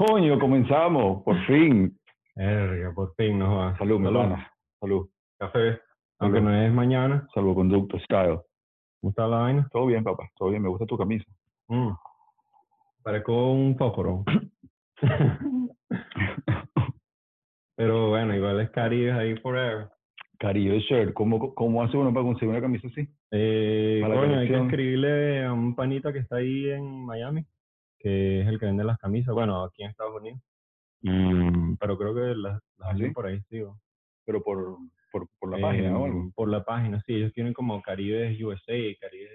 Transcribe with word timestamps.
Coño, 0.00 0.38
comenzamos, 0.38 1.22
por 1.24 1.36
fin. 1.46 1.94
Verga, 2.34 2.92
por 2.94 3.14
fin 3.16 3.38
nos 3.38 3.50
va. 3.54 3.76
Salud, 3.76 3.98
mi 3.98 4.06
Salud. 4.06 4.20
hermana. 4.20 4.50
Salud. 4.80 5.08
Café. 5.38 5.78
Aunque 6.20 6.40
no 6.40 6.54
es 6.54 6.72
mañana. 6.72 7.28
Salvoconducto, 7.34 7.98
style. 8.00 8.40
¿Cómo 9.00 9.10
está 9.10 9.26
la 9.26 9.38
vaina? 9.40 9.68
Todo 9.70 9.86
bien, 9.86 10.02
papá. 10.02 10.30
Todo 10.36 10.48
bien. 10.48 10.62
Me 10.62 10.70
gusta 10.70 10.86
tu 10.86 10.96
camisa. 10.96 11.26
Mm. 11.68 11.90
Parezco 13.02 13.52
un 13.52 13.76
fósforo. 13.76 14.24
Pero 17.76 18.08
bueno, 18.08 18.34
igual 18.34 18.60
es 18.60 18.70
Caribe 18.70 19.12
ahí 19.12 19.36
forever. 19.38 19.88
Caribe 20.38 20.80
shirt. 20.80 21.12
¿Cómo, 21.12 21.54
¿Cómo 21.54 21.82
hace 21.82 21.98
uno 21.98 22.10
para 22.12 22.24
conseguir 22.24 22.50
una 22.50 22.62
camisa 22.62 22.88
así? 22.88 23.06
Eh, 23.32 24.00
coño, 24.02 24.38
hay 24.38 24.48
que 24.48 24.60
escribirle 24.62 25.44
a 25.44 25.52
un 25.52 25.74
panita 25.74 26.10
que 26.10 26.20
está 26.20 26.36
ahí 26.36 26.70
en 26.70 27.04
Miami, 27.04 27.44
que 28.00 28.40
es 28.40 28.48
el 28.48 28.58
que 28.58 28.66
vende 28.66 28.82
las 28.82 28.98
camisas, 28.98 29.32
bueno, 29.34 29.62
aquí 29.62 29.82
en 29.84 29.90
Estados 29.90 30.16
Unidos. 30.20 30.40
Y, 31.02 31.76
pero 31.78 31.96
creo 31.96 32.14
que 32.14 32.34
las, 32.34 32.60
las 32.78 32.90
¿Ah, 32.90 32.96
sí? 32.96 33.10
por 33.10 33.26
ahí, 33.26 33.40
sí. 33.48 33.60
o- 33.62 33.78
Pero 34.26 34.42
por, 34.42 34.76
por, 35.12 35.28
por 35.38 35.50
la 35.50 35.60
página 35.60 35.96
o 35.98 36.04
algo. 36.04 36.18
Em, 36.20 36.32
Por 36.32 36.48
la 36.50 36.64
página, 36.64 37.02
sí, 37.06 37.14
ellos 37.14 37.32
tienen 37.32 37.52
como 37.52 37.80
Caribe 37.82 38.36
USA, 38.44 38.74
Caribe 39.00 39.30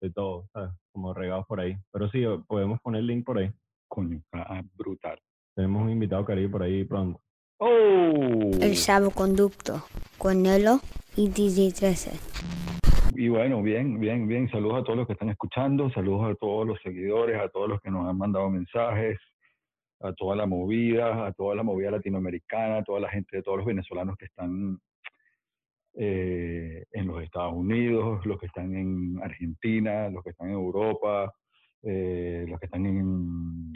de 0.00 0.10
todo, 0.10 0.46
¿sabes? 0.52 0.70
Como 0.92 1.14
regados 1.14 1.46
por 1.46 1.60
ahí. 1.60 1.76
Pero 1.92 2.08
sí, 2.10 2.24
podemos 2.48 2.80
poner 2.80 3.00
el 3.00 3.06
link 3.06 3.24
por 3.24 3.38
ahí. 3.38 3.50
Coño, 3.88 4.20
ah, 4.32 4.46
ah, 4.48 4.62
brutal. 4.74 5.18
Tenemos 5.54 5.82
un 5.82 5.90
invitado 5.90 6.24
Caribe 6.24 6.48
por 6.48 6.62
ahí 6.62 6.84
pronto. 6.84 7.20
¡Oh! 7.58 8.50
El 8.60 8.76
salvoconducto 8.76 9.84
con 10.18 10.42
Nelo 10.42 10.80
y 11.16 11.28
DJ 11.28 11.72
13. 11.72 12.10
Y 13.14 13.28
bueno, 13.28 13.62
bien, 13.62 14.00
bien, 14.00 14.26
bien. 14.26 14.50
Saludos 14.50 14.80
a 14.80 14.84
todos 14.84 14.96
los 14.96 15.06
que 15.06 15.12
están 15.12 15.28
escuchando, 15.28 15.90
saludos 15.90 16.30
a 16.30 16.34
todos 16.36 16.66
los 16.66 16.80
seguidores, 16.82 17.38
a 17.38 17.48
todos 17.48 17.68
los 17.68 17.80
que 17.80 17.90
nos 17.90 18.08
han 18.08 18.16
mandado 18.16 18.48
mensajes, 18.48 19.18
a 20.00 20.12
toda 20.14 20.34
la 20.34 20.46
movida, 20.46 21.26
a 21.26 21.32
toda 21.32 21.54
la 21.54 21.62
movida 21.62 21.90
latinoamericana, 21.90 22.78
a 22.78 22.84
toda 22.84 23.00
la 23.00 23.10
gente, 23.10 23.36
de 23.36 23.42
todos 23.42 23.58
los 23.58 23.66
venezolanos 23.66 24.16
que 24.16 24.24
están 24.24 24.78
eh, 25.94 26.84
en 26.90 27.06
los 27.06 27.22
Estados 27.22 27.52
Unidos, 27.52 28.24
los 28.24 28.38
que 28.40 28.46
están 28.46 28.74
en 28.74 29.20
Argentina, 29.22 30.08
los 30.08 30.24
que 30.24 30.30
están 30.30 30.48
en 30.48 30.54
Europa, 30.54 31.32
eh, 31.82 32.46
los 32.48 32.58
que 32.60 32.66
están 32.66 32.86
en, 32.86 33.72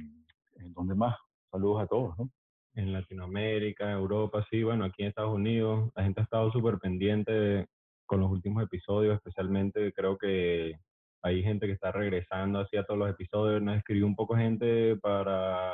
en 0.57 0.73
¿dónde 0.73 0.95
más? 0.95 1.15
Saludos 1.51 1.83
a 1.83 1.87
todos, 1.87 2.19
¿no? 2.19 2.31
En 2.75 2.93
Latinoamérica, 2.93 3.91
Europa, 3.91 4.47
sí, 4.51 4.63
bueno, 4.63 4.85
aquí 4.85 5.03
en 5.03 5.09
Estados 5.09 5.35
Unidos, 5.35 5.91
la 5.95 6.05
gente 6.05 6.21
ha 6.21 6.25
estado 6.25 6.51
súper 6.53 6.79
pendiente 6.79 7.67
con 8.07 8.21
los 8.21 8.31
últimos 8.31 8.63
episodios, 8.63 9.17
especialmente 9.17 9.93
creo 9.93 10.17
que 10.17 10.75
hay 11.23 11.43
gente 11.43 11.67
que 11.67 11.73
está 11.73 11.91
regresando 11.93 12.61
hacia 12.61 12.85
todos 12.85 12.99
los 12.99 13.11
episodios, 13.11 13.61
nos 13.61 13.77
escribió 13.77 14.07
un 14.07 14.15
poco 14.15 14.37
gente 14.37 14.97
para 14.97 15.73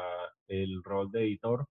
el 0.49 0.83
rol 0.83 1.11
de 1.11 1.23
editor, 1.25 1.67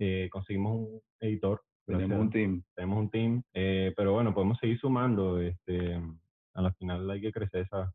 Eh, 0.00 0.28
conseguimos 0.30 0.76
un 0.78 1.00
editor, 1.20 1.60
Tenemos 1.84 2.08
gracias- 2.08 2.20
un 2.20 2.30
team. 2.30 2.62
tenemos 2.76 2.98
un 3.00 3.10
team, 3.10 3.42
eh, 3.52 3.92
pero 3.96 4.12
bueno, 4.12 4.32
podemos 4.32 4.56
seguir 4.58 4.78
sumando, 4.78 5.40
este, 5.40 6.00
a 6.54 6.62
la 6.62 6.72
final 6.74 7.10
hay 7.10 7.20
que 7.20 7.32
crecer 7.32 7.62
esa, 7.62 7.92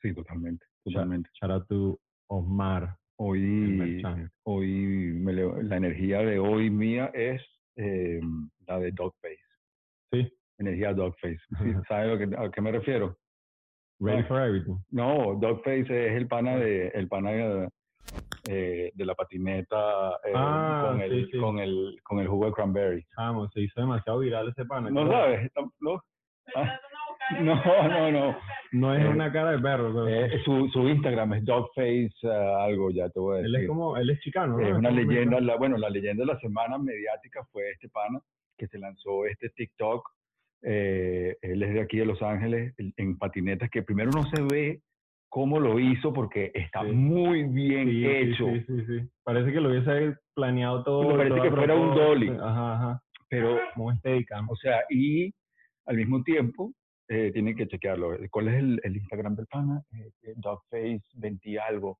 Sí, 0.00 0.14
totalmente, 0.14 0.64
totalmente. 0.82 1.28
shout 1.34 1.98
Osmar, 2.28 2.84
el 2.84 2.94
Hoy, 3.18 4.02
hoy 4.44 5.12
me 5.12 5.32
leo- 5.34 5.60
la 5.60 5.76
energía 5.76 6.20
de 6.20 6.38
hoy 6.38 6.70
mía 6.70 7.10
es 7.12 7.42
eh, 7.76 8.20
la 8.66 8.78
de 8.78 8.90
Dogface. 8.92 9.38
Sí, 10.10 10.32
Energía 10.60 10.92
Dogface. 10.92 11.40
¿Sabes 11.88 12.08
lo 12.08 12.18
que, 12.18 12.36
a 12.36 12.50
qué 12.50 12.60
me 12.60 12.72
refiero? 12.72 13.16
ready 14.02 14.22
Ah. 14.22 14.26
for 14.28 14.40
everything. 14.40 14.76
No, 14.90 15.34
Dogface 15.40 15.80
es 16.08 16.12
el 16.16 16.26
pana 16.26 16.56
de, 16.56 16.88
el 16.88 17.06
pana 17.08 17.30
de, 17.32 17.68
eh, 18.48 18.90
de 18.94 19.04
la 19.04 19.14
patineta 19.14 20.12
eh, 20.24 20.32
Ah, 20.34 20.88
con, 20.92 21.00
el, 21.02 21.30
sí. 21.30 21.38
con, 21.38 21.58
el, 21.58 21.96
con 22.02 22.18
el 22.20 22.28
jugo 22.28 22.46
de 22.46 22.52
cranberry. 22.52 23.04
Chamo, 23.14 23.48
se 23.50 23.60
hizo 23.60 23.80
demasiado 23.80 24.20
viral 24.20 24.48
ese 24.48 24.64
pana. 24.64 24.88
¿No 24.90 25.06
sabes? 25.10 25.50
¿No? 25.80 26.00
Ah, 26.54 26.78
No, 27.40 27.54
no, 27.88 28.10
no. 28.10 28.36
No 28.72 28.94
es 28.94 29.04
Eh, 29.04 29.08
una 29.08 29.30
cara 29.32 29.52
de 29.52 29.58
perro, 29.58 29.92
pero 29.92 30.08
Eh, 30.08 30.40
su, 30.44 30.68
su 30.68 30.88
Instagram 30.88 31.34
es 31.34 31.44
Dogface 31.44 32.10
eh, 32.22 32.54
algo, 32.60 32.90
ya 32.90 33.08
te 33.10 33.20
voy 33.20 33.34
a 33.34 33.42
decir. 33.42 33.54
él 33.54 33.62
es 33.62 33.68
como, 33.68 33.96
él 33.96 34.10
es 34.10 34.20
chicano, 34.20 34.56
¿no? 34.58 34.66
Es 34.66 34.72
una 34.74 34.90
leyenda, 34.90 35.40
la, 35.40 35.56
bueno, 35.56 35.76
la 35.76 35.90
leyenda 35.90 36.22
de 36.24 36.32
la 36.32 36.40
semana 36.40 36.78
mediática 36.78 37.44
fue 37.52 37.70
este 37.70 37.88
pana 37.90 38.18
que 38.56 38.66
se 38.66 38.78
lanzó 38.78 39.26
este 39.26 39.50
TikTok. 39.50 40.08
Eh, 40.62 41.36
él 41.42 41.62
es 41.62 41.74
de 41.74 41.80
aquí 41.80 41.98
de 41.98 42.06
Los 42.06 42.20
Ángeles, 42.22 42.74
en- 42.96 43.18
patinetas, 43.18 43.70
que 43.70 43.82
primero 43.82 44.10
no 44.10 44.24
se 44.24 44.42
ve 44.42 44.80
cómo 45.28 45.60
lo 45.60 45.78
hizo 45.78 46.12
porque 46.12 46.50
está 46.54 46.82
Sí. 46.84 46.92
muy 46.92 47.44
bien 47.44 47.88
Sí, 47.88 48.06
hecho, 48.06 48.46
Sí. 48.66 49.08
Parece 49.24 49.52
que 49.52 49.60
lo 49.60 49.70
hubiese 49.70 50.16
planeado 50.34 50.82
todo. 50.84 51.16
Parece 51.16 51.28
todo 51.36 51.42
que 51.42 51.50
fuera 51.50 51.74
un 51.76 51.94
dolly. 51.94 52.28
Ajá, 52.30 52.74
ajá. 52.74 53.02
pero, 53.28 53.58
Como 53.74 53.90
o 53.90 54.56
sea, 54.56 54.80
y 54.90 55.32
al 55.86 55.96
mismo 55.96 56.22
tiempo, 56.24 56.72
eh, 57.08 57.30
tienen 57.32 57.54
que 57.56 57.66
chequearlo. 57.68 58.16
¿Cuál 58.30 58.48
es 58.48 58.54
el, 58.54 58.80
el 58.82 58.96
Instagram 58.96 59.36
del 59.36 59.46
pana? 59.46 59.82
Eh, 59.92 60.10
eh, 60.22 60.32
Dogface 60.36 61.02
20 61.14 61.58
algo. 61.60 61.98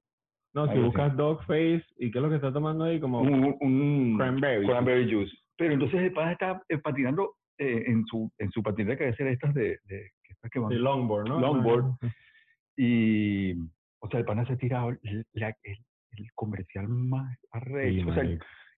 No, 0.52 0.66
si 0.72 0.78
buscas 0.78 1.16
Dogface, 1.16 1.84
¿y 1.98 2.10
qué 2.10 2.18
es 2.18 2.22
lo 2.22 2.28
que 2.28 2.34
está 2.36 2.52
tomando 2.52 2.84
ahí? 2.84 2.98
Como 2.98 3.20
un, 3.20 3.56
un 3.60 4.16
cranberry. 4.18 4.66
cranberry 4.66 5.12
juice. 5.12 5.32
Pero 5.56 5.74
entonces 5.74 6.00
el 6.00 6.12
pana 6.12 6.32
está 6.32 6.60
eh, 6.68 6.78
patinando 6.78 7.34
eh, 7.60 7.84
en 7.86 8.04
su 8.06 8.30
en 8.38 8.50
su 8.50 8.62
patineta 8.62 8.96
que 8.96 9.12
ser 9.14 9.26
estas 9.28 9.52
de, 9.54 9.78
de 9.84 10.10
estas 10.28 10.50
que 10.50 10.58
van 10.58 10.72
sí, 10.72 10.78
longboard, 10.78 11.28
¿no? 11.28 11.40
Longboard. 11.40 11.84
y 12.76 13.52
o 14.00 14.08
sea 14.10 14.20
el 14.20 14.24
pana 14.26 14.46
se 14.46 14.54
ha 14.54 14.56
tirado 14.56 14.90
el, 14.90 15.00
el, 15.02 15.24
el 15.34 16.32
comercial 16.34 16.88
más 16.88 17.38
Sí, 17.40 17.46
arrecho. 17.52 18.08
o 18.08 18.14
sea, 18.14 18.24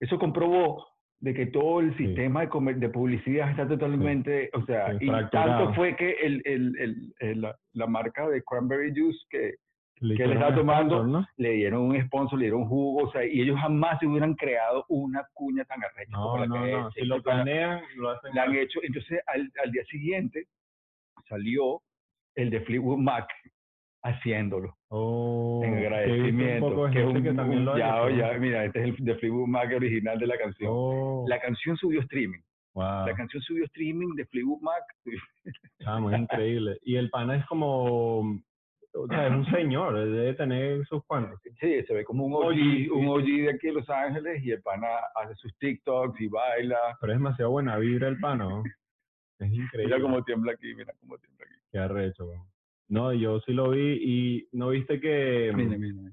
eso 0.00 0.18
comprobó 0.18 0.86
de 1.20 1.34
que 1.34 1.46
todo 1.46 1.78
el 1.80 1.96
Sí. 1.96 2.06
sistema 2.06 2.40
de, 2.40 2.48
comer- 2.48 2.78
de 2.80 2.88
publicidad 2.88 3.50
está 3.50 3.68
totalmente, 3.68 4.50
o 4.54 4.64
sea, 4.66 4.98
Sí, 4.98 5.06
y 5.06 5.10
tanto 5.30 5.72
fue 5.74 5.94
que 5.94 6.10
el, 6.20 6.42
el, 6.44 6.76
el- 6.80 7.14
el- 7.20 7.40
la, 7.40 7.56
la 7.74 7.86
marca 7.86 8.28
de 8.28 8.42
cranberry 8.42 8.92
juice 8.92 9.20
que 9.30 9.54
Le 10.02 10.16
que 10.16 10.26
le 10.26 10.36
un 10.36 10.54
tomando, 10.54 10.96
sponsor, 10.96 11.06
¿no? 11.20 11.26
le 11.36 11.50
dieron 11.52 11.82
un 11.82 12.02
sponsor, 12.06 12.38
le 12.38 12.44
dieron 12.46 12.66
jugo, 12.66 13.04
o 13.08 13.12
sea, 13.12 13.24
y 13.24 13.40
ellos 13.40 13.56
jamás 13.58 13.98
se 14.00 14.06
hubieran 14.06 14.34
creado 14.34 14.84
una 14.88 15.24
cuña 15.32 15.64
tan 15.64 15.82
arrecha 15.84 16.12
como 16.16 16.36
No, 16.36 16.38
la 16.38 16.46
no, 16.46 16.54
que 16.64 16.70
no. 16.72 16.88
es. 16.88 16.94
Si 16.94 17.04
lo 17.04 17.22
planean, 17.22 17.82
lo 17.96 18.10
hacen. 18.10 18.34
la 18.34 18.42
han 18.42 18.54
hecho. 18.56 18.80
Entonces, 18.82 19.20
al, 19.26 19.50
al 19.64 19.70
día 19.70 19.84
siguiente 19.84 20.46
salió 21.28 21.80
el 22.34 22.50
de 22.50 22.60
Fleetwood 22.62 22.98
Mac 22.98 23.28
haciendo 24.04 24.74
Oh, 24.88 25.60
en 25.64 25.72
que 25.74 25.78
agradecimiento. 25.86 26.66
Un 26.66 26.72
poco 26.72 26.86
de 26.86 26.92
que 26.92 26.98
es 26.98 27.04
gente 27.06 27.18
un- 27.20 27.24
que 27.24 27.32
también 27.34 27.64
lo 27.64 27.72
ha 27.74 27.78
ya, 27.78 28.10
ya, 28.32 28.38
mira, 28.38 28.64
este 28.64 28.80
es 28.80 28.98
el 28.98 29.04
de 29.04 29.14
Fleetwood 29.14 29.46
Mac 29.46 29.72
original 29.74 30.18
de 30.18 30.26
la 30.26 30.36
canción. 30.36 30.70
Oh, 30.74 31.24
La 31.28 31.40
canción 31.40 31.76
subió 31.76 32.00
streaming. 32.00 32.40
wow. 32.74 33.06
La 33.06 33.14
canción 33.14 33.40
subió 33.42 33.64
streaming 33.66 34.14
de 34.16 34.26
Fleetwood 34.26 34.60
Mac. 34.60 34.82
Chamo, 35.80 36.10
es 36.10 36.18
increíble. 36.20 36.78
Y 36.82 36.96
el 36.96 37.08
pana 37.10 37.36
es 37.36 37.46
como, 37.46 38.40
o 38.94 39.06
sea, 39.06 39.26
es 39.26 39.32
un 39.32 39.44
señor, 39.56 39.94
debe 39.94 40.34
tener 40.34 40.86
sus 40.86 41.04
cuantos. 41.04 41.40
Sí, 41.60 41.82
se 41.82 41.94
ve 41.94 42.04
como 42.04 42.26
un 42.26 42.34
OG, 42.34 42.92
un. 42.92 43.08
OG 43.08 43.24
de 43.24 43.50
aquí 43.50 43.68
de 43.68 43.74
Los 43.74 43.88
Ángeles 43.88 44.42
y 44.44 44.50
el 44.50 44.62
pana 44.62 44.88
hace 45.14 45.34
sus 45.36 45.56
TikToks 45.58 46.20
y 46.20 46.28
baila. 46.28 46.96
Pero 47.00 47.12
es 47.12 47.18
demasiado 47.18 47.50
buena 47.50 47.76
vibra 47.78 48.08
el 48.08 48.18
pana, 48.18 48.44
¿no? 48.44 48.62
Es 49.38 49.52
increíble. 49.52 49.84
Mira 49.96 50.00
cómo 50.00 50.24
tiembla 50.24 50.52
aquí, 50.52 50.74
mira 50.74 50.92
cómo 51.00 51.18
tiembla 51.18 51.46
aquí. 51.46 51.54
Qué 51.70 51.78
arrecho. 51.78 52.30
No, 52.88 53.12
yo 53.12 53.40
sí 53.40 53.52
lo 53.52 53.70
vi 53.70 53.98
y 54.00 54.48
no 54.52 54.68
viste 54.68 55.00
que 55.00 55.50
mm, 55.52 55.56
Mira, 55.56 55.78
mira. 55.78 56.12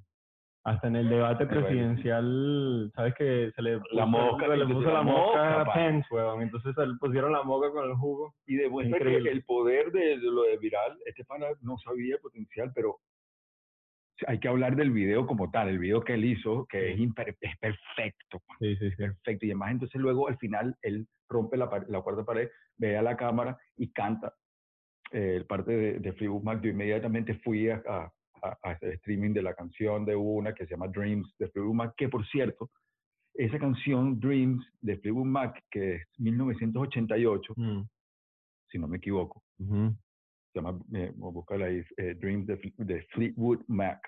Hasta 0.64 0.88
en 0.88 0.96
el 0.97 1.09
debate 1.09 1.46
presidencial, 1.46 2.92
¿sabes 2.96 3.16
que 3.16 3.52
se 3.56 3.62
le 3.62 3.80
puso, 3.80 3.96
La 3.96 4.06
mosca, 4.06 4.46
se 4.47 4.58
le 4.58 4.66
puso 4.66 4.81
la 4.88 4.94
la 4.94 5.02
mosca 5.03 5.44
mosca, 5.58 5.62
a. 5.62 5.74
Pence, 5.74 6.08
weón. 6.14 6.42
Entonces 6.42 6.75
se 6.75 6.86
le 6.86 6.96
pusieron 6.96 7.31
la 7.31 7.44
mosca 7.44 7.72
con 7.72 7.90
el 7.90 7.96
jugo. 7.96 8.36
Y 8.46 8.56
demuestra 8.56 8.97
Increíble. 8.97 9.30
que 9.30 9.36
el 9.36 9.44
poder 9.46 9.92
de, 9.92 10.18
lo 10.18 10.44
de 10.44 10.58
viral, 10.58 10.97
este 11.06 11.24
pana 11.25 11.47
no 11.62 11.78
sabía 11.78 12.16
el 12.16 12.22
potencial, 12.22 12.72
pero 12.75 12.97
hay 14.28 14.40
que 14.40 14.50
hablar 14.50 14.75
del 14.75 14.92
video 14.92 15.25
como 15.25 15.50
tal, 15.50 15.70
el 15.70 15.80
video 15.80 16.02
que 16.02 16.16
él 16.16 16.25
hizo, 16.25 16.66
que 16.70 16.91
es, 16.91 17.00
es 17.40 17.58
perfecto, 17.59 18.41
Sí, 18.59 18.76
sí, 18.76 18.90
sí. 18.91 18.96
perfecto. 18.97 19.46
Y 19.46 19.52
además 19.52 19.72
entonces 19.72 20.02
luego 20.02 20.28
al 20.28 20.38
final 20.38 20.76
él 20.82 21.08
rompe 21.29 21.56
la, 21.56 21.70
la 21.88 22.02
cuarta 22.02 22.26
pared, 22.26 22.50
ve 22.78 22.97
a 22.97 23.02
la 23.02 23.16
cámara 23.16 23.58
y 23.78 23.91
canta 23.94 24.34
eh, 25.11 25.35
el 25.38 25.46
parte 25.46 25.72
de, 25.72 26.00
de 26.00 26.14
Fleetwood 26.14 26.44
Mac. 26.44 26.61
Yo 26.61 26.70
inmediatamente 26.70 27.35
fui 27.35 27.70
a, 27.70 27.82
a, 27.88 28.11
a- 28.44 28.58
a 28.64 28.72
streaming 28.82 29.34
de 29.34 29.41
la 29.41 29.53
canción 29.53 30.06
de 30.06 30.16
una 30.16 30.53
que 30.53 30.66
se 30.66 30.72
llama 30.72 30.88
Dreams 30.88 31.34
de 31.40 31.47
Fleetwood 31.50 31.76
Mac, 31.76 31.94
que 31.97 32.09
por 32.09 32.26
cierto, 32.28 32.70
esa 33.36 33.58
canción 33.59 34.20
Dreams 34.20 34.66
de 34.82 34.97
Fleetwood 34.97 35.26
Mac, 35.26 35.64
que 35.72 35.96
es 35.96 36.08
1988, 36.18 37.53
Mm, 37.56 37.82
si 38.70 38.78
no 38.80 38.88
me 38.88 38.97
equivoco, 38.97 39.41
se 39.58 40.59
llama, 40.59 40.80
eh, 40.94 41.12
búscala 41.16 41.66
ahí, 41.66 41.82
eh, 41.97 42.16
Dreams 42.16 42.47
de, 42.47 42.74
de 42.78 43.02
Fleetwood 43.14 43.62
Mac. 43.68 44.00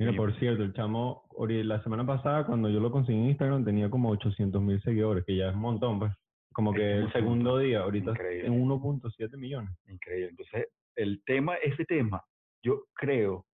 Mira, 0.00 0.12
por 0.16 0.32
cierto, 0.38 0.62
el 0.62 0.72
chamo, 0.74 1.24
la 1.38 1.82
semana 1.82 2.06
pasada 2.06 2.46
cuando 2.46 2.68
yo 2.70 2.78
lo 2.78 2.90
conseguí 2.92 3.18
en 3.18 3.26
Instagram 3.30 3.64
tenía 3.64 3.90
como 3.90 4.10
800 4.10 4.62
mil 4.62 4.80
seguidores, 4.82 5.24
que 5.24 5.36
ya 5.36 5.48
es 5.48 5.54
un 5.54 5.60
montón, 5.60 5.98
pues. 5.98 6.12
Como 6.52 6.72
que 6.72 6.98
el 6.98 7.12
segundo 7.12 7.58
día, 7.58 7.80
ahorita 7.80 8.10
Increíble. 8.12 8.46
en 8.48 8.60
1.7 8.62 9.36
millones. 9.36 9.70
Increíble. 9.86 10.30
Entonces, 10.30 10.66
el 10.96 11.22
tema, 11.24 11.54
ese 11.56 11.84
tema, 11.84 12.22
yo 12.64 12.84
creo 12.94 13.44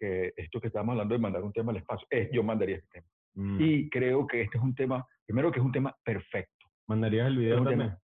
que 0.00 0.32
esto 0.36 0.60
que 0.60 0.68
estamos 0.68 0.92
hablando 0.94 1.14
de 1.14 1.20
mandar 1.20 1.42
un 1.44 1.52
tema 1.52 1.70
al 1.72 1.78
espacio, 1.78 2.06
es, 2.10 2.30
yo 2.32 2.42
mandaría 2.42 2.76
este 2.76 2.88
tema. 2.90 3.06
Mm. 3.34 3.60
Y 3.60 3.90
creo 3.90 4.26
que 4.26 4.40
este 4.40 4.58
es 4.58 4.64
un 4.64 4.74
tema, 4.74 5.06
primero 5.26 5.52
que 5.52 5.60
es 5.60 5.64
un 5.64 5.70
tema 5.72 5.94
perfecto. 6.04 6.66
¿Mandarías 6.88 7.28
el 7.28 7.36
video 7.38 7.56
también? 7.58 7.78
tema- 7.90 7.98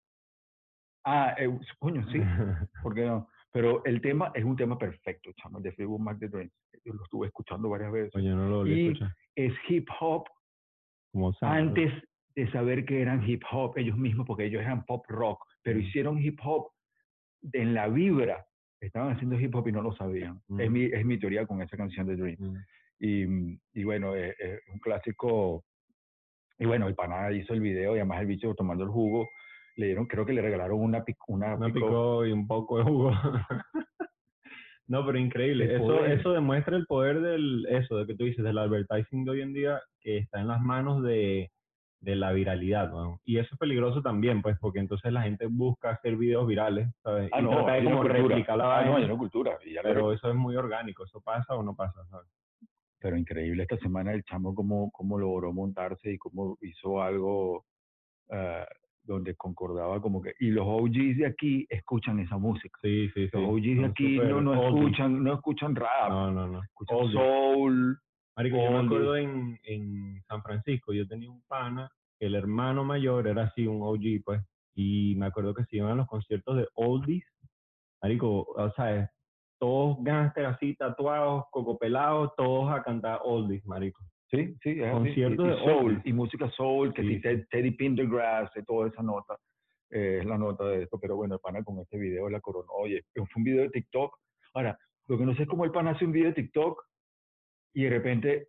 Ah, 1.05 1.35
eh, 1.39 1.49
coño, 1.79 2.05
sí, 2.11 2.19
¿por 2.83 2.95
qué 2.95 3.05
no? 3.07 3.29
Pero 3.53 3.83
el 3.85 4.01
tema 4.01 4.33
es 4.35 4.45
un 4.45 4.57
tema 4.57 4.77
perfecto, 4.79 5.31
chamo, 5.41 5.59
el 5.59 5.65
de 5.65 5.73
Fleetwood 5.73 6.01
Mac 6.01 6.19
The 6.19 6.29
Dreams. 6.29 6.53
Yo 6.85 6.93
lo 6.93 7.03
estuve 7.05 7.27
escuchando 7.29 7.69
varias 7.71 7.91
veces. 7.93 8.15
Oye, 8.15 8.29
no 8.31 8.49
lo 8.49 8.57
volví 8.59 8.73
a 8.73 8.77
Y 8.77 8.87
escuchar. 8.89 9.15
es 9.37 9.53
hip 9.69 9.89
hop 10.01 10.25
Como 11.13 11.33
antes 11.41 11.93
de 12.35 12.51
saber 12.53 12.85
que 12.85 13.01
eran 13.01 13.27
hip 13.27 13.43
hop 13.51 13.79
ellos 13.79 13.97
mismos, 13.97 14.27
porque 14.27 14.45
ellos 14.45 14.61
eran 14.63 14.85
pop 14.85 15.05
rock, 15.09 15.43
pero 15.63 15.79
Mm. 15.79 15.83
hicieron 15.83 16.19
hip 16.23 16.39
hop 16.45 16.71
en 17.53 17.73
la 17.73 17.89
vibra. 17.89 18.45
Estaban 18.81 19.15
haciendo 19.15 19.39
hip 19.41 19.55
hop 19.55 19.69
y 19.69 19.73
no 19.73 19.83
lo 19.83 19.93
sabían. 19.97 20.41
Es, 20.59 20.69
Mm. 20.69 20.73
mi, 20.73 20.85
es 20.85 21.05
mi 21.05 21.19
teoría 21.19 21.47
con 21.47 21.63
esa 21.63 21.77
canción 21.77 22.07
de 22.07 22.17
Dream. 22.17 22.37
Mm. 22.39 22.57
Y, 23.01 23.59
y 23.81 23.85
bueno, 23.85 24.15
es, 24.15 24.35
es 24.39 24.61
un 24.73 24.79
clásico. 24.81 25.65
Y 26.59 26.65
bueno, 26.67 26.87
el 26.89 26.95
pana 26.95 27.31
hizo 27.33 27.53
el 27.55 27.61
video 27.61 27.95
y 27.95 27.99
además 27.99 28.21
el 28.21 28.27
bicho 28.27 28.55
tomando 28.55 28.85
el 28.85 28.91
jugo. 28.91 29.29
Le 29.77 29.87
dieron, 29.87 30.07
creo 30.07 30.25
que 30.25 30.33
le 30.33 30.41
regalaron 30.41 30.81
una, 30.81 31.05
pic- 31.05 31.17
una, 31.29 31.55
Una 31.55 31.67
pico- 31.67 31.87
picó 31.87 32.27
y 32.27 32.33
un 32.33 32.47
poco 32.47 32.79
de 32.79 32.85
jugo. 32.85 33.11
no, 34.89 35.05
pero 35.05 35.19
increíble. 35.19 35.75
Eso, 35.77 36.05
eso 36.07 36.33
demuestra 36.33 36.77
el 36.77 36.87
poder 36.87 37.21
del, 37.21 37.67
eso, 37.69 37.97
de 37.99 38.07
que 38.07 38.15
tú 38.15 38.25
dices, 38.25 38.45
del 38.45 38.57
advertising 38.59 39.25
de 39.25 39.31
hoy 39.31 39.41
en 39.43 39.53
día, 39.53 39.81
que 40.01 40.19
está 40.19 40.41
en 40.41 40.49
las 40.49 40.61
manos 40.63 41.03
de, 41.03 41.51
de 42.07 42.15
la 42.15 42.31
viralidad, 42.31 42.89
¿no? 42.91 43.21
Y 43.25 43.39
eso 43.39 43.49
es 43.53 43.59
peligroso 43.59 44.01
también, 44.01 44.41
pues, 44.41 44.57
porque 44.61 44.79
entonces 44.79 45.13
la 45.13 45.23
gente 45.23 45.47
busca 45.47 45.91
hacer 45.91 46.17
videos 46.17 46.47
virales, 46.47 46.89
¿sabes? 47.03 47.29
Ah, 47.33 47.41
y 47.41 47.43
no, 47.43 47.51
trata 47.51 47.73
de 47.73 47.79
hay 47.81 47.87
una 47.87 47.97
como 47.97 48.09
replicar 48.09 48.57
la 48.57 48.65
Ah, 48.65 48.85
no, 48.85 48.93
vaina, 48.93 48.97
hay 48.99 49.05
una 49.11 49.19
cultura. 49.19 49.59
ya 49.75 49.83
pero 49.83 50.13
eso 50.13 50.29
es 50.31 50.37
muy 50.37 50.55
orgánico, 50.55 51.05
eso 51.05 51.21
pasa 51.21 51.55
o 51.57 51.63
no 51.65 51.75
pasa, 51.75 52.05
¿sabes? 52.11 52.29
pero 52.99 53.17
increíble 53.17 53.63
esta 53.63 53.77
semana 53.79 54.13
el 54.13 54.25
chamo 54.25 54.55
cómo, 54.55 54.91
cómo 54.91 55.19
logró 55.19 55.53
montarse 55.53 56.13
y 56.13 56.19
cómo 56.19 56.57
hizo 56.63 57.03
algo 57.03 57.65
ah, 58.31 58.65
donde 59.05 59.35
concordaba 59.37 60.01
como 60.01 60.21
que 60.23 60.33
y 60.41 60.49
los 60.51 60.65
OGs 60.67 61.19
de 61.19 61.27
aquí 61.27 61.67
escuchan 61.69 62.19
esa 62.21 62.39
música 62.39 62.77
Sí, 62.83 63.09
sí, 63.15 63.29
sí. 63.29 63.31
los 63.33 63.49
OGs 63.51 63.77
de 63.79 63.85
aquí 63.87 64.19
no, 64.19 64.41
no 64.41 64.55
escuchan 64.69 65.23
no 65.23 65.35
escuchan 65.35 65.77
rap 65.77 66.09
No, 66.09 66.31
no, 66.33 66.47
no. 66.49 66.63
escuchan 66.65 67.13
soul 67.13 67.99
Marico, 68.37 68.57
yo 68.57 68.71
me 68.73 68.85
acuerdo 68.87 69.17
en, 69.17 69.59
en 69.63 70.23
San 70.29 70.43
Francisco, 70.43 70.93
yo 70.93 71.07
tenía 71.07 71.31
un 71.31 71.43
pana, 71.49 71.89
el 72.21 72.35
hermano 72.35 72.85
mayor 72.85 73.27
era 73.29 73.45
así, 73.45 73.67
un 73.67 73.83
OG, 73.83 74.23
pues, 74.25 74.43
y 74.75 75.15
me 75.17 75.27
acuerdo 75.27 75.55
que 75.55 75.65
se 75.65 75.77
iban 75.77 75.93
a 75.93 75.95
los 75.97 76.07
conciertos 76.07 76.57
de 76.57 76.67
Oldies, 76.75 77.25
Marico, 78.03 78.43
o 78.55 78.71
sea, 78.73 79.11
todos 79.59 79.97
gangsters 80.03 80.55
así, 80.57 80.75
tatuados, 80.77 81.45
cocopelados, 81.51 82.33
todos 82.37 82.71
a 82.73 82.83
cantar 82.83 83.21
Oldies, 83.25 83.65
Marico. 83.67 84.03
sí 84.31 84.55
sí 84.63 84.81
es. 84.83 84.93
Conciertos 84.93 85.47
y, 85.47 85.49
y 85.49 85.53
de 85.53 85.59
soul 85.59 85.85
oldies. 85.87 86.07
y 86.07 86.13
música 86.13 86.51
soul 86.51 86.93
que 86.93 87.03
Sí, 87.03 87.09
si 87.15 87.21
Ted- 87.23 87.47
Teddy 87.51 87.71
Pendergrass 87.73 88.51
y 88.57 88.63
toda 88.65 88.89
esa 88.89 89.03
nota 89.03 89.39
eh, 89.91 90.19
es 90.21 90.27
la 90.27 90.37
nota 90.37 90.65
de 90.65 90.83
esto 90.83 90.99
pero 91.01 91.15
bueno 91.17 91.35
el 91.37 91.41
pana 91.41 91.63
con 91.65 91.79
este 91.79 91.97
video 91.97 92.29
la 92.29 92.41
coronó 92.41 92.73
oye 92.73 93.03
fue 93.15 93.25
un 93.37 93.45
video 93.45 93.63
de 93.63 93.71
TikTok 93.71 94.17
ahora 94.55 94.77
lo 95.07 95.17
que 95.17 95.25
no 95.25 95.35
sé 95.37 95.45
es 95.45 95.49
cómo 95.49 95.65
el 95.65 95.71
pana 95.71 95.93
hace 95.93 96.05
un 96.05 96.11
video 96.13 96.29
de 96.31 96.35
TikTok 96.43 96.83
y 97.73 97.85
de 97.85 97.91
repente 97.91 98.49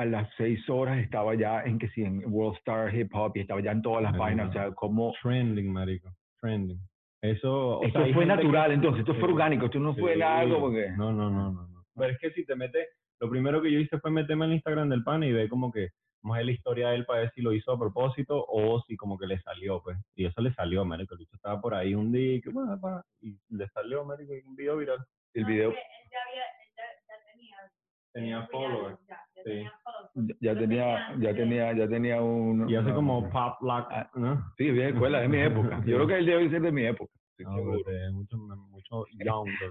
a 0.00 0.04
las 0.06 0.28
seis 0.36 0.66
horas 0.70 0.98
estaba 0.98 1.34
ya 1.34 1.62
en 1.62 1.78
que 1.78 1.88
sí, 1.90 2.02
en 2.02 2.22
World 2.32 2.56
Star 2.58 2.94
Hip 2.94 3.10
Hop 3.14 3.32
y 3.36 3.40
estaba 3.40 3.60
ya 3.60 3.72
en 3.72 3.82
todas 3.82 4.02
las 4.02 4.16
vainas, 4.16 4.48
o 4.48 4.52
sea, 4.52 4.70
como... 4.72 5.12
Trending, 5.22 5.70
Marico, 5.70 6.08
trending. 6.40 6.78
Eso, 7.22 7.78
o 7.80 7.82
Esto 7.84 8.02
sea, 8.04 8.14
fue 8.14 8.22
que- 8.24 8.28
natural, 8.34 8.72
entonces, 8.72 9.00
esto 9.00 9.14
fue 9.14 9.28
orgánico, 9.30 9.66
esto 9.66 9.78
no 9.78 9.94
fue 9.94 10.14
Sí. 10.14 10.20
nada 10.20 10.48
como 10.48 10.70
que... 10.72 10.90
No, 10.92 11.12
no, 11.12 11.28
no, 11.30 11.52
no, 11.52 11.68
no. 11.68 11.84
Pero 11.94 12.12
es 12.14 12.18
que 12.18 12.30
si 12.30 12.46
te 12.46 12.56
metes, 12.56 12.88
lo 13.20 13.28
primero 13.28 13.60
que 13.60 13.70
yo 13.70 13.78
hice 13.78 13.98
fue 13.98 14.10
meterme 14.10 14.46
al 14.46 14.54
Instagram 14.54 14.88
del 14.88 15.04
pan 15.04 15.22
y 15.22 15.32
ver 15.32 15.48
como 15.50 15.70
que, 15.70 15.88
a 16.24 16.32
ver 16.36 16.46
la 16.46 16.52
historia 16.52 16.88
de 16.88 16.96
él 16.96 17.04
para 17.04 17.20
ver 17.20 17.32
si 17.34 17.42
lo 17.42 17.52
hizo 17.52 17.70
a 17.72 17.78
propósito 17.78 18.42
o 18.48 18.80
si 18.86 18.96
como 18.96 19.18
que 19.18 19.26
le 19.26 19.38
salió, 19.42 19.82
pues. 19.82 19.98
Y 20.14 20.24
eso 20.24 20.40
le 20.40 20.54
salió, 20.54 20.82
marico. 20.86 21.14
El 21.14 21.26
estaba 21.30 21.60
por 21.60 21.74
ahí 21.74 21.94
un 21.94 22.10
día 22.10 22.36
y 22.36 22.40
que, 22.40 22.48
bueno, 22.48 22.78
pa, 22.80 23.04
y 23.20 23.36
le 23.50 23.68
salió, 23.68 24.02
marico, 24.06 24.32
y 24.34 24.40
un 24.46 24.56
video 24.56 24.78
viral. 24.78 25.04
El 25.34 25.44
video 25.44 25.74
Tenía 28.12 28.46
followers. 28.48 28.98
Sí. 29.44 29.64
ya- 30.14 30.34
ya 30.40 30.58
tenía, 30.58 31.16
ya 31.18 31.34
tenía, 31.34 31.72
ya 31.72 31.88
tenía 31.88 32.20
un... 32.20 32.68
Y 32.68 32.74
hace 32.76 32.92
como 32.92 33.28
pop 33.30 33.54
lock, 33.62 33.86
Ah, 33.90 34.10
¿no? 34.14 34.52
Sí, 34.58 34.70
vieja 34.70 34.88
escuela, 34.90 35.20
de 35.20 35.28
mi 35.28 35.38
época. 35.40 35.78
Yo 35.86 35.96
creo 35.96 36.06
que 36.06 36.18
él 36.18 36.26
debe 36.26 36.50
ser 36.50 36.62
de 36.62 36.72
mi 36.72 36.84
época. 36.86 37.12
No, 37.38 37.74
es 37.76 38.12
mucho, 38.12 38.36
mucho 38.36 39.04
younger. 39.24 39.70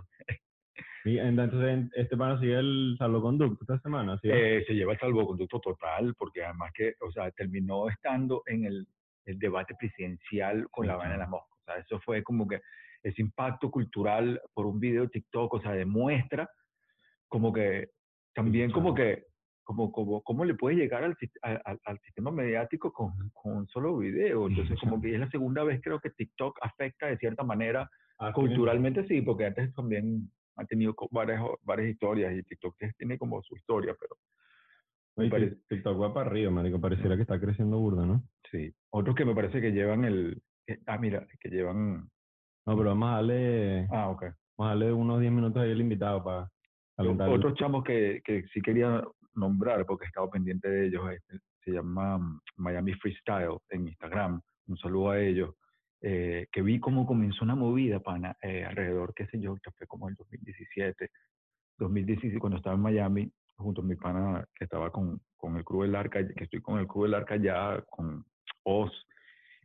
Y 1.05 1.17
entonces 1.19 1.89
este 1.95 2.17
pan 2.17 2.39
sigue 2.39 2.57
el 2.59 2.95
salvoconducto 2.97 3.57
esta 3.61 3.79
semana, 3.79 4.17
¿sí? 4.21 4.29
Eh, 4.31 4.63
se 4.67 4.73
lleva 4.73 4.93
el 4.93 4.99
salvoconducto 4.99 5.59
total, 5.59 6.13
porque 6.17 6.43
además 6.43 6.71
que, 6.73 6.95
o 7.01 7.11
sea, 7.11 7.29
terminó 7.31 7.87
estando 7.89 8.41
en 8.47 8.65
el, 8.65 8.87
el 9.25 9.39
debate 9.39 9.75
presidencial 9.79 10.67
con 10.71 10.85
Sí, 10.85 10.87
la 10.87 10.95
vaina 10.97 11.13
de 11.13 11.19
la 11.19 11.25
claro. 11.27 11.31
mosca. 11.43 11.55
O 11.55 11.63
sea, 11.65 11.75
eso 11.77 11.99
fue 12.01 12.23
como 12.23 12.47
que 12.47 12.59
ese 13.03 13.21
impacto 13.21 13.69
cultural 13.71 14.41
por 14.53 14.65
un 14.65 14.79
video 14.79 15.03
de 15.03 15.09
TikTok, 15.09 15.53
o 15.53 15.61
sea, 15.61 15.71
demuestra 15.71 16.49
como 17.27 17.53
que 17.53 17.89
también 18.43 18.71
como 18.71 18.93
que, 18.95 19.23
como, 19.63 19.91
como, 19.91 20.21
cómo 20.23 20.45
le 20.45 20.55
puede 20.55 20.75
llegar 20.77 21.03
al, 21.03 21.15
al, 21.43 21.79
al- 21.85 21.99
sistema 22.01 22.31
mediático 22.31 22.91
con, 22.91 23.11
con 23.33 23.57
un 23.57 23.67
solo 23.67 23.97
video. 23.97 24.47
Entonces, 24.47 24.79
como 24.79 24.99
que 25.01 25.13
es 25.13 25.19
la 25.19 25.29
segunda 25.29 25.63
vez 25.63 25.79
creo 25.83 25.99
que 25.99 26.09
TikTok 26.09 26.57
afecta 26.61 27.07
de 27.07 27.17
cierta 27.17 27.43
manera 27.43 27.89
Ah. 28.21 28.33
Culturalmente 28.33 29.07
sí, 29.07 29.21
porque 29.21 29.45
antes 29.45 29.73
también 29.73 30.29
ha 30.57 30.65
tenido 30.65 30.93
varias, 31.09 31.41
varias 31.63 31.91
historias 31.91 32.33
y 32.35 32.43
TikTok 32.43 32.75
tiene- 32.97 33.17
como 33.17 33.41
su 33.43 33.55
historia, 33.55 33.95
pero 33.97 34.17
me 35.15 35.23
Oye, 35.23 35.31
parece- 35.31 35.55
TikTok 35.69 36.01
va 36.01 36.13
para 36.13 36.29
arriba, 36.29 36.51
marico. 36.51 36.81
Pareciera 36.81 37.15
que 37.15 37.21
está 37.21 37.39
creciendo 37.39 37.79
burda, 37.79 38.05
¿no? 38.05 38.21
sí. 38.51 38.73
Otros 38.89 39.15
que 39.15 39.23
me 39.23 39.33
parece 39.33 39.61
que 39.61 39.71
llevan 39.71 40.03
el... 40.03 40.41
ah, 40.87 40.97
mira, 40.97 41.25
que 41.39 41.47
llevan... 41.49 42.09
No, 42.65 42.75
pero 42.77 42.89
vamos 42.89 43.09
a 43.09 43.15
darle, 43.15 43.87
Ah, 43.89 44.09
ok. 44.09 44.21
vamos 44.23 44.35
a 44.59 44.67
darle 44.67 44.91
unos 44.91 45.21
10 45.21 45.31
minutos 45.31 45.63
ahí 45.63 45.71
al 45.71 45.79
invitado 45.79 46.21
para. 46.21 46.51
Otros 46.99 47.55
chamos 47.55 47.83
que, 47.83 48.21
que 48.23 48.43
sí 48.53 48.61
quería 48.61 49.03
nombrar, 49.35 49.85
porque 49.85 50.05
he 50.05 50.07
estado 50.07 50.29
pendiente 50.29 50.69
de 50.69 50.87
ellos, 50.87 51.09
este, 51.11 51.39
se 51.63 51.71
llama 51.71 52.17
mm, 52.17 52.41
Miami 52.57 52.93
Freestyle 52.93 53.57
en 53.69 53.87
Instagram. 53.87 54.41
Un 54.67 54.77
saludo 54.77 55.11
a 55.11 55.19
ellos. 55.19 55.55
eh, 56.01 56.47
que 56.51 56.61
vi 56.61 56.79
cómo 56.79 57.05
comenzó 57.05 57.43
una 57.43 57.55
movida, 57.55 57.99
pana, 57.99 58.35
eh, 58.41 58.63
alrededor, 58.63 59.13
qué 59.13 59.25
sé 59.27 59.39
yo, 59.39 59.55
que 59.55 59.71
fue 59.71 59.85
como 59.85 60.07
el 60.07 60.15
2017, 60.15 61.09
2017, 61.77 62.39
cuando 62.39 62.57
estaba 62.57 62.75
en 62.75 62.81
Miami, 62.81 63.31
junto 63.57 63.81
a 63.81 63.83
mi 63.83 63.95
pana 63.95 64.45
que 64.55 64.63
estaba 64.63 64.91
con, 64.91 65.19
con 65.35 65.57
el 65.57 65.65
Club 65.65 65.83
del 65.83 65.95
Arca, 65.95 66.25
que 66.25 66.43
estoy 66.45 66.61
con 66.61 66.79
el 66.79 66.87
Club 66.87 67.03
del 67.03 67.15
Arca 67.15 67.35
ya, 67.35 67.83
con 67.89 68.23
Oz 68.63 68.91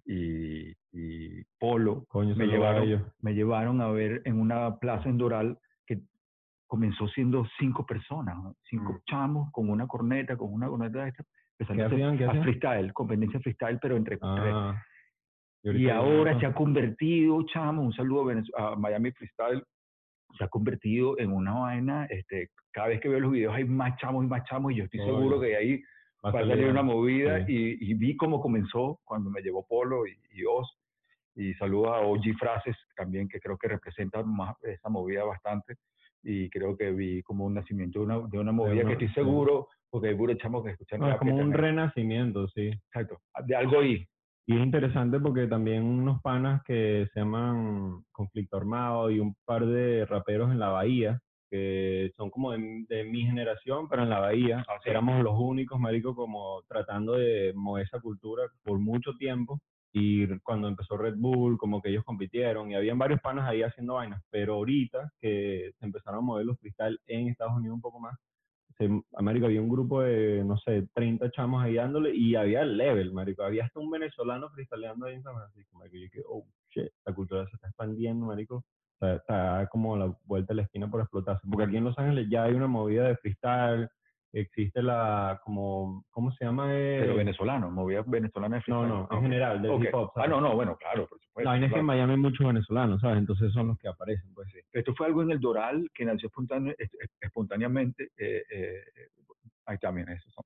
y, 0.05 0.75
y 0.93 1.45
Polo, 1.59 2.05
Coño, 2.09 2.35
me 2.35 2.45
a 2.45 2.47
llevaron, 2.49 3.13
me 3.21 3.35
llevaron 3.35 3.81
a 3.81 3.89
ver 3.89 4.23
en 4.25 4.41
una 4.41 4.79
plaza 4.79 5.09
en 5.09 5.19
Doral 5.19 5.59
comenzó 6.67 7.07
siendo 7.09 7.47
cinco 7.59 7.85
personas, 7.87 8.37
¿no? 8.37 8.55
cinco 8.69 8.93
Mm. 8.95 9.01
chamos 9.09 9.51
con 9.53 9.69
una 9.71 9.87
corneta, 9.87 10.37
con 10.37 10.53
una 10.53 10.69
corneta 10.69 11.03
de 11.05 11.09
esta, 11.11 11.23
a 11.23 11.65
hacer- 11.65 11.85
hacían? 11.87 12.19
¿Qué 12.19 12.25
a 12.25 12.29
hacían? 12.29 12.43
freestyle, 12.45 12.93
competencia 12.93 13.41
freestyle, 13.41 13.79
pero 13.81 13.97
entre, 13.97 14.19
Ah, 14.23 14.83
y 15.63 15.69
ahorita 15.69 15.97
ahora 15.97 16.25
viene 16.33 16.41
se 16.41 16.47
ha 16.47 16.55
convertido, 16.55 17.43
chamo, 17.47 17.83
un 17.83 17.93
saludo 17.93 18.31
a, 18.57 18.73
a 18.73 18.77
Miami 18.77 19.13
Freestyle, 19.13 19.63
se 20.37 20.45
ha 20.45 20.49
convertido 20.49 21.19
en 21.19 21.33
una 21.33 21.55
vaina, 21.55 22.07
este, 22.07 22.51
cada 22.73 22.89
vez 22.89 23.01
que 23.01 23.09
veo 23.09 23.21
los 23.21 23.31
videos 23.33 23.55
hay 23.55 23.65
más 23.65 23.97
chamos 23.99 24.25
y 24.25 24.29
más 24.29 24.45
chamos 24.45 24.73
y 24.73 24.77
yo 24.77 24.85
estoy 24.85 25.01
seguro 25.01 25.41
que 25.41 25.57
ahí 25.57 25.83
Va 26.25 26.31
a 26.31 26.33
a 26.33 26.33
salir, 26.33 26.51
salir 26.57 26.71
una 26.71 26.83
movida 26.83 27.47
sí. 27.47 27.53
y, 27.81 27.91
y 27.91 27.95
vi 27.95 28.17
cómo 28.17 28.41
comenzó 28.41 28.99
cuando 29.05 29.31
me 29.31 29.43
llevó 29.43 29.65
Polo 29.67 30.07
y, 30.07 30.19
y 30.33 30.45
Oz. 30.45 30.69
Y 31.37 31.53
saludo 31.55 31.93
a 31.95 32.01
OG 32.01 32.35
Frases 32.39 32.77
también, 32.97 33.29
que 33.29 33.41
creo 33.41 33.59
que 33.59 33.69
representa 33.69 34.23
más 34.23 34.57
esa 34.63 34.89
movida 34.89 35.25
bastante. 35.25 35.75
Y 36.25 36.49
creo 36.51 36.77
que 36.77 36.91
vi 36.91 37.23
como 37.23 37.45
un 37.45 37.55
nacimiento 37.55 37.99
de 38.01 38.05
una, 38.07 38.19
de 38.29 38.39
una 38.39 38.51
movida 38.53 38.83
una- 38.85 38.97
que 38.97 39.05
estoy 39.05 39.09
seguro, 39.25 39.69
porque 39.91 40.09
hay 40.09 40.15
puros 40.15 40.39
chamos 40.39 40.65
que 40.65 40.71
escuchan 40.71 41.01
No, 41.01 41.11
es 41.11 41.19
como 41.19 41.35
un 41.35 41.39
también- 41.41 41.59
renacimiento, 41.61 42.49
sí. 42.49 42.69
Exacto, 42.69 43.19
de 43.47 43.55
algo 43.55 43.81
ahí. 43.81 44.07
Y 44.47 44.57
es 44.57 44.63
interesante 44.63 45.19
porque 45.21 45.47
también 45.47 45.83
unos 45.85 46.21
panas 46.23 46.63
que 46.65 47.09
se 47.13 47.21
llaman 47.21 48.05
Conflicto 48.13 48.57
Armado 48.57 49.11
y 49.11 49.19
un 49.21 49.35
par 49.45 49.65
de 49.67 50.05
raperos 50.07 50.51
en 50.51 50.59
la 50.59 50.69
Bahía, 50.69 51.21
que 51.51 52.11
son 52.17 52.31
como 52.31 52.53
de, 52.53 52.85
de 52.89 53.05
mi 53.05 53.23
generación, 53.23 53.89
pero 53.89 54.03
en 54.03 54.11
la 54.11 54.19
Bahía 54.21 54.65
Ah, 54.69 54.79
sí. 54.83 54.91
éramos 54.91 55.23
los 55.23 55.39
únicos, 55.39 55.79
marico, 55.79 56.15
como 56.15 56.63
tratando 56.69 57.13
de 57.15 57.53
mover 57.55 57.85
esa 57.87 58.01
cultura 58.01 58.43
por 58.65 58.79
mucho 58.79 59.13
tiempo. 59.19 59.61
Y 59.97 60.27
cuando 60.41 60.67
empezó 60.67 60.97
Red 60.97 61.15
Bull, 61.17 61.57
como 61.57 61.81
que 61.81 61.89
ellos 61.89 62.03
compitieron 62.03 62.69
y 62.69 62.75
habían 62.75 62.99
varios 62.99 63.21
panas 63.21 63.49
ahí 63.49 63.63
haciendo 63.63 63.95
vainas, 63.95 64.21
pero 64.29 64.55
ahorita 64.55 65.13
que 65.21 65.71
se 65.79 65.87
empezaron 65.87 66.19
a 66.19 66.23
mover 66.23 66.45
los 66.45 66.59
freestyle 66.59 66.99
en 67.07 67.29
Estados 67.29 67.55
Unidos 67.55 67.77
un 67.77 67.81
poco 67.81 68.01
más, 68.01 68.19
se, 68.77 68.91
América 69.15 69.47
había 69.47 69.63
un 69.63 69.69
grupo 69.69 70.03
de, 70.03 70.43
no 70.45 70.59
sé, 70.59 70.89
30 70.95 71.31
chamos 71.31 71.63
ahí 71.63 71.75
dándole 71.75 72.13
y 72.13 72.35
había 72.35 72.63
el 72.63 72.77
level, 72.77 73.13
marico. 73.13 73.45
Había 73.45 73.67
hasta 73.67 73.79
un 73.79 73.89
venezolano 73.89 74.51
freestyleando 74.51 75.07
ahí 75.07 75.15
en 75.15 75.23
San 75.23 75.37
Francisco, 75.37 75.79
marico. 75.79 75.97
Yo 75.97 76.11
que, 76.11 76.23
oh, 76.29 76.45
shit, 76.71 76.91
la 77.07 77.15
cultura 77.15 77.47
se 77.47 77.55
está 77.55 77.69
expandiendo, 77.69 78.27
marico. 78.27 78.65
Está 79.01 79.69
como 79.71 79.97
la 79.97 80.13
vuelta 80.25 80.55
de 80.55 80.57
la 80.57 80.63
esquina 80.63 80.91
por 80.91 81.03
explotarse. 81.03 81.47
Porque 81.49 81.67
aquí 81.67 81.77
en 81.77 81.85
Los 81.85 81.97
Ángeles 82.01 82.27
ya 82.29 82.43
hay 82.43 82.55
una 82.55 82.67
movida 82.67 83.07
de 83.07 83.17
freestyle, 83.19 83.89
existe 84.41 84.83
la, 84.83 85.41
como, 85.45 86.05
¿cómo 86.11 86.33
se 86.33 86.45
llama? 86.45 86.67
Pero 86.67 87.13
Eh, 87.13 87.17
venezolano, 87.17 87.71
movida 87.71 88.03
venezolana 88.07 88.57
de 88.57 88.63
no, 88.67 88.87
no, 88.87 89.09
en 89.11 89.23
general, 89.23 89.63
del 89.63 89.71
Ok. 89.71 89.85
hip 89.85 89.95
hop. 89.95 90.11
Ah, 90.17 90.27
no, 90.27 90.41
no, 90.41 90.55
bueno, 90.55 90.77
claro, 90.77 91.07
por 91.07 91.19
supuesto. 91.21 91.45
La 91.45 91.51
vaina 91.53 91.67
es 91.67 91.73
que 91.73 91.79
en. 91.79 91.85
Miami 91.87 92.13
hay 92.13 92.19
muchos 92.19 92.47
venezolanos, 92.47 93.01
¿sabes? 93.01 93.19
Entonces 93.19 93.53
son 93.53 93.69
los 93.69 93.79
que 93.79 93.89
aparecen, 93.89 94.33
pues. 94.35 94.49
Esto 94.73 94.95
fue 94.95 95.07
algo 95.07 95.23
en 95.23 95.31
el 95.31 95.41
Doral 95.41 95.89
que 95.95 96.05
nació 96.05 96.29
espontáneo- 96.29 96.75
es- 96.79 96.93
es- 96.95 97.11
espontáneamente. 97.21 98.11
eh, 98.19 98.43
eh, 98.51 98.81
ahí 99.67 99.79
también, 99.79 100.09
esos 100.09 100.33
son. 100.35 100.45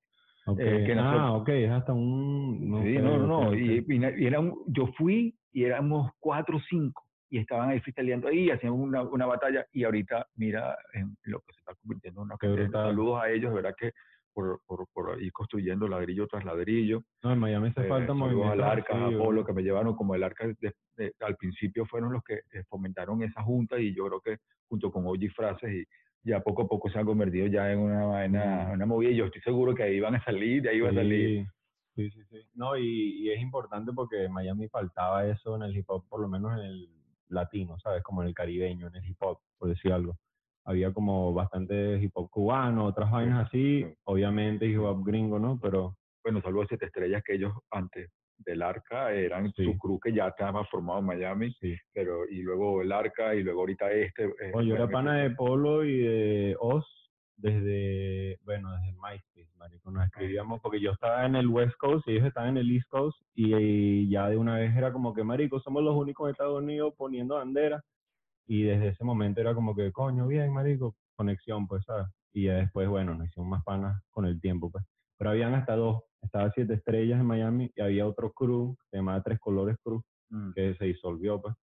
Eh, 0.59 0.83
que 0.85 0.95
nació- 0.95 1.19
ah, 1.19 1.31
ok, 1.33 1.49
es 1.49 1.69
hasta 1.71 1.93
un... 1.93 2.81
sí, 2.83 2.97
no, 2.97 3.17
no, 3.17 3.27
no. 3.27 3.39
ok. 3.49 3.55
Y, 3.55 3.85
y 4.23 4.25
era 4.25 4.39
un- 4.39 4.63
yo 4.67 4.87
fui 4.97 5.35
y 5.51 5.63
éramos 5.63 6.11
cuatro 6.19 6.57
o 6.57 6.61
cinco 6.69 7.03
y 7.29 7.37
estaban 7.39 7.69
ahí 7.69 7.79
freestyleando 7.79 8.27
ahí, 8.27 8.49
hacían 8.49 8.73
una, 8.73 9.03
una 9.03 9.25
batalla 9.25 9.65
y 9.71 9.83
ahorita 9.83 10.27
mira 10.35 10.77
en 10.93 11.15
lo 11.23 11.39
que 11.41 11.53
se 11.53 11.59
está 11.59 11.75
convirtiendo 11.75 12.21
en 12.21 12.25
una. 12.31 12.71
Saludos 12.71 13.21
a 13.21 13.29
ellos, 13.29 13.51
de 13.51 13.55
verdad 13.55 13.75
que 13.77 13.91
por, 14.33 14.61
por, 14.65 14.87
por 14.93 15.21
ir 15.21 15.31
construyendo 15.33 15.87
ladrillo 15.87 16.27
tras 16.27 16.45
ladrillo. 16.45 17.03
No, 17.23 17.33
en 17.33 17.39
Miami 17.39 17.69
hace 17.69 17.81
Eh, 17.81 17.89
falta 17.89 18.13
movimiento. 18.13 18.51
al 18.53 18.63
Arca, 18.63 18.95
a 18.95 19.07
así, 19.07 19.15
Polo, 19.15 19.41
bro. 19.41 19.45
que 19.45 19.53
me 19.53 19.63
llevaron 19.63 19.95
como 19.95 20.15
el 20.15 20.23
Arca 20.23 20.47
de- 20.47 20.73
de- 20.97 21.13
al 21.19 21.35
principio 21.35 21.85
fueron 21.85 22.13
los 22.13 22.23
que 22.23 22.35
eh, 22.53 22.63
fomentaron 22.69 23.21
esa 23.23 23.41
junta 23.43 23.79
y 23.79 23.93
yo 23.93 24.07
creo 24.07 24.21
que 24.21 24.37
junto 24.67 24.91
con 24.91 25.05
OG 25.07 25.29
Frases 25.35 25.71
y 25.71 25.85
ya 26.29 26.41
poco 26.41 26.63
a 26.63 26.67
poco 26.67 26.89
se 26.89 26.99
han 26.99 27.05
convertido 27.05 27.47
ya 27.47 27.71
en 27.71 27.79
una 27.79 28.05
vaina, 28.05 28.69
una 28.73 28.85
movida 28.85 29.09
y 29.11 29.15
yo 29.15 29.25
estoy 29.25 29.41
seguro 29.41 29.73
que 29.75 29.83
ahí 29.83 29.99
van 29.99 30.15
a 30.15 30.23
salir, 30.23 30.61
de 30.61 30.69
ahí 30.69 30.79
va 30.79 30.89
a 30.89 30.93
salir. 30.93 31.45
Sí, 31.95 32.09
sí, 32.11 32.23
sí. 32.23 32.23
sí. 32.29 32.49
No, 32.53 32.77
y, 32.77 33.23
y 33.23 33.31
es 33.31 33.41
importante 33.41 33.91
porque 33.93 34.25
en 34.25 34.31
Miami 34.31 34.67
faltaba 34.69 35.25
eso 35.27 35.55
en 35.55 35.63
el 35.63 35.75
hip 35.75 35.85
hop, 35.89 36.07
por 36.07 36.21
lo 36.21 36.27
menos 36.29 36.53
en 36.53 36.65
el 36.65 36.89
latino, 37.29 37.77
¿sabes? 37.79 38.03
Como 38.03 38.21
en 38.21 38.27
el 38.29 38.33
caribeño, 38.33 38.87
en 38.87 38.95
el 38.95 39.05
hip 39.05 39.17
hop, 39.21 39.39
por 39.57 39.69
decir 39.69 39.91
algo. 39.93 40.17
Había 40.65 40.93
como 40.93 41.33
bastante 41.33 41.97
hip 42.01 42.11
hop 42.15 42.29
cubano, 42.29 42.85
otras 42.85 43.09
vainas 43.09 43.47
así, 43.47 43.83
sí. 43.83 43.93
obviamente 44.03 44.65
hip 44.67 44.79
hop 44.81 45.03
gringo, 45.05 45.39
¿no? 45.39 45.59
Pero 45.61 45.95
Bueno, 46.23 46.41
saludos 46.41 46.65
a 46.65 46.67
Siete 46.69 46.85
Estrellas 46.87 47.23
que 47.25 47.35
ellos 47.35 47.53
antes 47.71 48.11
del 48.37 48.61
Arca 48.61 49.11
eran 49.13 49.51
Sí. 49.53 49.63
su 49.65 49.77
crew 49.77 49.99
que 49.99 50.13
ya 50.13 50.27
estaba 50.27 50.63
formado 50.65 50.99
en 50.99 51.05
Miami, 51.05 51.51
sí. 51.59 51.75
pero 51.93 52.27
y 52.29 52.41
luego 52.41 52.81
el 52.81 52.91
Arca 52.91 53.33
y 53.35 53.43
luego 53.43 53.61
ahorita 53.61 53.91
este. 53.91 54.25
eh, 54.25 54.51
Oye, 54.53 54.69
yo 54.69 54.75
era 54.75 54.85
bueno, 54.85 54.97
pana 54.97 55.15
de 55.23 55.31
Polo 55.31 55.83
y 55.83 55.97
de 55.97 56.55
Oz 56.59 56.85
desde, 57.39 58.37
bueno, 58.43 58.71
desde 58.71 58.91
MySpace, 58.93 59.57
marico. 59.57 59.91
Nos 59.91 60.05
escribíamos 60.05 60.61
porque 60.61 60.79
yo 60.79 60.91
estaba 60.91 61.25
en 61.25 61.35
el 61.35 61.47
West 61.47 61.75
Coast 61.77 62.07
y 62.07 62.11
ellos 62.11 62.27
estaban 62.27 62.49
en 62.51 62.57
el 62.57 62.71
East 62.71 62.87
Coast 62.89 63.17
y, 63.33 63.55
y 63.55 64.09
ya 64.09 64.29
de 64.29 64.37
una 64.37 64.55
vez 64.55 64.75
era 64.75 64.91
como 64.91 65.13
que, 65.13 65.23
marico, 65.23 65.59
somos 65.59 65.83
los 65.83 65.95
únicos 65.95 66.27
en 66.27 66.31
Estados 66.31 66.61
Unidos 66.61 66.93
poniendo 66.97 67.35
bandera 67.35 67.81
y 68.49 68.63
desde 68.63 68.89
ese 68.89 69.03
momento 69.03 69.39
era 69.39 69.53
como 69.53 69.75
que, 69.75 69.91
coño, 69.91 70.27
bien, 70.27 70.51
marico, 70.51 70.95
conexión, 71.15 71.67
pues, 71.67 71.83
¿sabes? 71.85 72.07
Y 72.33 72.45
ya 72.45 72.55
después, 72.55 72.89
bueno, 72.89 73.13
nos 73.13 73.27
hicimos 73.27 73.47
más 73.47 73.63
panas 73.63 74.01
con 74.09 74.25
el 74.25 74.41
tiempo, 74.41 74.71
pues. 74.71 74.83
Pero 75.17 75.29
habían 75.29 75.53
hasta 75.53 75.75
dos, 75.75 76.01
estaba 76.21 76.51
Siete 76.51 76.73
Estrellas 76.73 77.19
en 77.19 77.27
Miami 77.27 77.71
y 77.75 77.81
había 77.81 78.07
otro 78.07 78.31
crew, 78.31 78.75
se 78.89 78.97
llamaba 78.97 79.21
Tres 79.21 79.39
Colores 79.39 79.77
Crew, 79.83 80.01
mm, 80.29 80.53
que 80.53 80.75
se 80.75 80.85
disolvió, 80.85 81.39
pues. 81.39 81.55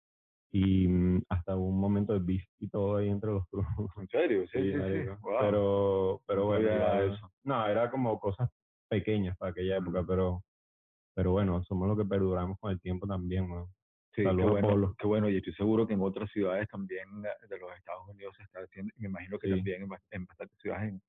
Y 0.52 0.88
mm, 0.88 1.22
hasta 1.28 1.56
un 1.56 1.78
momento 1.78 2.12
de 2.12 2.20
beef 2.20 2.44
y 2.58 2.68
todo 2.68 2.96
ahí 2.96 3.08
entre 3.08 3.30
los 3.32 3.46
crews. 3.48 3.66
¿En 3.98 4.08
serio? 4.08 4.46
Sí, 4.52 4.58
sí, 4.72 4.72
sí. 4.72 5.08
Wow. 5.22 5.38
Pero, 5.40 6.22
pero 6.26 6.40
No 6.42 6.46
bueno, 6.46 6.68
ya- 6.68 7.04
eso. 7.04 7.32
no, 7.44 7.66
era 7.66 7.90
como 7.90 8.18
cosas 8.20 8.50
pequeñas 8.88 9.36
para 9.36 9.50
aquella 9.50 9.76
época, 9.78 10.04
pero, 10.06 10.42
pero 11.14 11.32
bueno, 11.32 11.62
somos 11.64 11.88
los 11.88 11.98
que 11.98 12.04
perduramos 12.04 12.58
con 12.60 12.70
el 12.72 12.80
tiempo 12.80 13.06
también, 13.06 13.48
¿no? 13.48 13.68
Sí, 14.14 14.22
qué 14.22 14.44
bueno, 14.44 14.94
qué 14.98 15.06
bueno, 15.06 15.28
y 15.28 15.36
estoy 15.36 15.52
seguro 15.54 15.86
que 15.86 15.92
en 15.94 16.00
otras 16.00 16.30
ciudades 16.30 16.68
también 16.68 17.06
de 17.22 17.58
los 17.58 17.76
Estados 17.76 18.08
Unidos 18.08 18.34
se 18.36 18.44
está 18.44 18.60
haciendo, 18.60 18.92
me 18.96 19.08
imagino 19.08 19.38
que 19.38 19.46
Sí. 19.48 19.54
también 19.56 19.82
en, 19.82 19.88
en 20.10 20.24
bastantes 20.24 20.58
ciudades 20.58 20.88
en, 20.90 21.02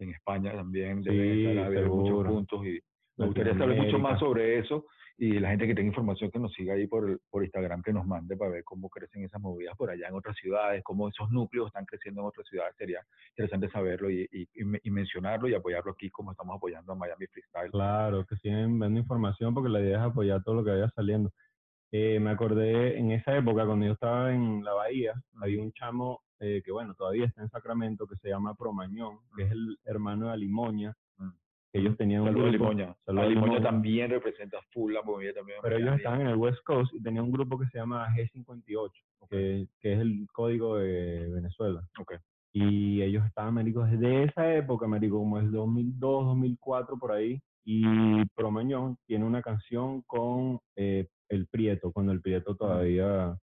en 0.00 0.10
España 0.10 0.52
también 0.52 1.02
Sí, 1.04 1.10
deben 1.10 1.38
estar 1.38 1.66
habiendo 1.66 1.90
muchos 1.94 2.24
puntos 2.26 2.66
y 2.66 2.80
me 3.18 3.26
gustaría 3.26 3.52
saber 3.58 3.76
mucho 3.76 3.98
más 3.98 4.18
sobre 4.20 4.58
eso 4.58 4.86
y 5.20 5.40
la 5.40 5.50
gente 5.50 5.66
que 5.66 5.74
tenga 5.74 5.88
información 5.88 6.30
que 6.30 6.38
nos 6.38 6.52
siga 6.52 6.74
ahí 6.74 6.86
por, 6.86 7.20
por 7.28 7.42
Instagram 7.42 7.82
que 7.82 7.92
nos 7.92 8.06
mande 8.06 8.36
para 8.36 8.52
ver 8.52 8.62
cómo 8.64 8.88
crecen 8.88 9.24
esas 9.24 9.40
movidas 9.40 9.76
por 9.76 9.90
allá 9.90 10.06
en 10.06 10.14
otras 10.14 10.36
ciudades, 10.36 10.82
cómo 10.84 11.08
esos 11.08 11.28
núcleos 11.30 11.66
están 11.66 11.84
creciendo 11.86 12.20
en 12.20 12.28
otras 12.28 12.46
ciudades, 12.46 12.76
sería 12.76 13.00
interesante 13.30 13.68
saberlo 13.70 14.08
y, 14.10 14.28
y, 14.30 14.46
y 14.54 14.64
me- 14.64 14.80
y 14.82 14.90
mencionarlo 14.92 15.48
y 15.48 15.54
apoyarlo 15.54 15.90
aquí 15.92 16.08
como 16.10 16.30
estamos 16.30 16.56
apoyando 16.56 16.92
a 16.92 16.94
Miami 16.94 17.26
Freestyle. 17.26 17.70
Claro, 17.72 18.24
que 18.26 18.36
siguen 18.36 18.78
dando 18.78 19.00
información 19.00 19.52
porque 19.54 19.68
la 19.70 19.80
idea 19.80 19.98
es 19.98 20.04
apoyar 20.04 20.42
todo 20.44 20.54
lo 20.54 20.64
que 20.64 20.70
vaya 20.70 20.88
saliendo. 20.90 21.32
Eh, 21.90 22.20
me 22.20 22.30
acordé 22.30 22.98
en 22.98 23.10
esa 23.10 23.36
época, 23.36 23.66
cuando 23.66 23.86
yo 23.86 23.92
estaba 23.94 24.32
en 24.32 24.62
la 24.62 24.74
Bahía, 24.74 25.14
había 25.42 25.60
un 25.60 25.72
chamo 25.72 26.20
eh, 26.38 26.62
que, 26.64 26.70
bueno, 26.70 26.94
todavía 26.94 27.24
está 27.24 27.42
en 27.42 27.48
Sacramento, 27.48 28.06
que 28.06 28.14
se 28.16 28.28
llama 28.28 28.54
Promañón, 28.54 29.18
que 29.36 29.42
es 29.44 29.50
el 29.50 29.78
hermano 29.84 30.26
de 30.26 30.32
Alimoña. 30.34 30.94
Ellos 31.72 31.96
tenían 31.96 32.22
un 32.22 32.28
Saludos 32.28 32.46
a 32.46 32.50
grupo, 32.50 32.70
Limoña. 32.70 32.96
A 33.06 33.12
Limoña 33.12 33.28
Limoña. 33.28 33.62
también 33.62 34.10
representa 34.10 34.58
full 34.70 34.92
la 34.92 35.02
movida 35.02 35.34
también. 35.34 35.58
pero 35.62 35.76
ellos 35.76 35.96
estaban 35.96 36.22
en 36.22 36.28
el 36.28 36.36
West 36.36 36.62
Coast 36.64 36.94
y 36.94 37.02
tenían 37.02 37.24
un 37.24 37.32
grupo 37.32 37.58
que 37.58 37.66
se 37.66 37.78
llama 37.78 38.08
G58, 38.16 38.90
que, 39.30 39.68
que 39.80 39.92
es 39.92 40.00
el 40.00 40.26
código 40.32 40.76
de 40.76 41.28
Venezuela. 41.30 41.86
Ok. 41.98 42.14
Y 42.52 43.02
ellos 43.02 43.24
estaban, 43.26 43.54
marico, 43.54 43.84
desde 43.84 44.24
esa 44.24 44.54
época, 44.54 44.86
marico, 44.86 45.18
como 45.18 45.38
el 45.38 45.50
2002, 45.50 46.24
2004, 46.26 46.98
por 46.98 47.12
ahí. 47.12 47.40
Y 47.64 48.24
Promañón 48.34 48.96
tiene 49.06 49.26
una 49.26 49.42
canción 49.42 50.00
con 50.02 50.58
eh, 50.74 51.06
El 51.28 51.46
Prieto, 51.48 51.92
cuando 51.92 52.12
El 52.12 52.22
Prieto 52.22 52.56
todavía 52.56 53.36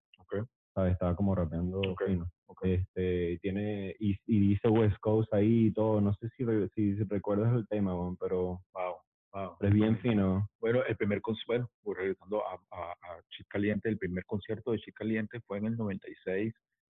estaba 0.89 1.15
como 1.15 1.35
rapeando 1.35 1.81
fino. 2.05 2.27
Ok. 2.47 2.65
Este, 2.65 3.39
tiene, 3.41 3.95
y, 3.99 4.15
y 4.25 4.39
dice 4.49 4.67
West 4.69 4.97
Coast 4.99 5.33
ahí 5.33 5.67
y 5.67 5.71
todo. 5.73 6.01
No 6.01 6.13
sé 6.15 6.29
si, 6.37 6.43
re- 6.43 6.69
si, 6.75 6.95
si 6.97 7.03
recuerdas 7.03 7.53
el 7.55 7.67
tema, 7.67 7.95
weón, 7.95 8.17
pero, 8.17 8.61
Wow, 8.73 8.95
wow. 9.33 9.55
pero 9.59 9.69
es 9.69 9.75
bien 9.75 9.97
fino. 9.99 10.47
Bueno, 10.59 10.81
el 10.87 10.95
primer 10.97 11.21
concierto, 11.21 11.47
bueno, 11.47 11.69
pues, 11.83 11.97
regresando 11.97 12.41
a, 12.45 12.53
a, 12.71 12.91
a 12.91 13.21
Chic 13.29 13.47
Caliente, 13.47 13.89
el 13.89 13.97
primer 13.97 14.25
concierto 14.25 14.71
de 14.71 14.79
Chic 14.79 14.95
Caliente 14.95 15.39
fue 15.47 15.57
en 15.59 15.65
el 15.65 15.77
96 15.77 16.53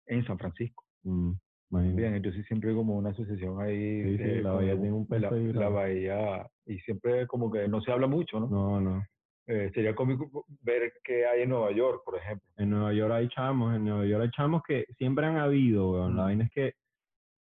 en 0.06 0.24
San 0.26 0.38
Francisco. 0.38 0.84
Mm. 1.02 1.32
Bien, 1.70 2.14
entonces 2.14 2.46
siempre 2.46 2.74
como 2.74 2.96
una 2.96 3.10
asociación 3.10 3.60
ahí. 3.60 4.02
Sí, 4.02 4.16
sí, 4.16 4.22
eh, 4.22 4.42
la 4.42 4.52
Bahía 4.52 4.72
tiene 4.72 4.90
un 4.92 5.06
la, 5.10 5.30
la. 5.30 5.68
Bahía, 5.68 6.50
y 6.64 6.78
siempre 6.78 7.26
como 7.26 7.50
que 7.50 7.68
no 7.68 7.82
se 7.82 7.92
habla 7.92 8.06
mucho, 8.06 8.40
¿no? 8.40 8.48
No, 8.48 8.80
no. 8.80 9.04
Eh, 9.50 9.70
sería 9.72 9.94
cómico 9.94 10.44
ver 10.60 10.92
qué 11.02 11.26
hay 11.26 11.42
en 11.42 11.48
Nueva 11.48 11.72
York, 11.72 12.02
por 12.04 12.16
ejemplo. 12.18 12.46
En 12.58 12.68
Nueva 12.68 12.92
York 12.92 13.12
hay 13.12 13.28
chamos, 13.28 13.74
en 13.74 13.84
Nueva 13.86 14.04
York 14.04 14.22
hay 14.24 14.30
chamos 14.32 14.62
que 14.62 14.84
siempre 14.98 15.24
han 15.24 15.38
habido, 15.38 15.90
weón. 15.92 16.16
La 16.16 16.24
vaina 16.24 16.44
es 16.44 16.50
que 16.52 16.74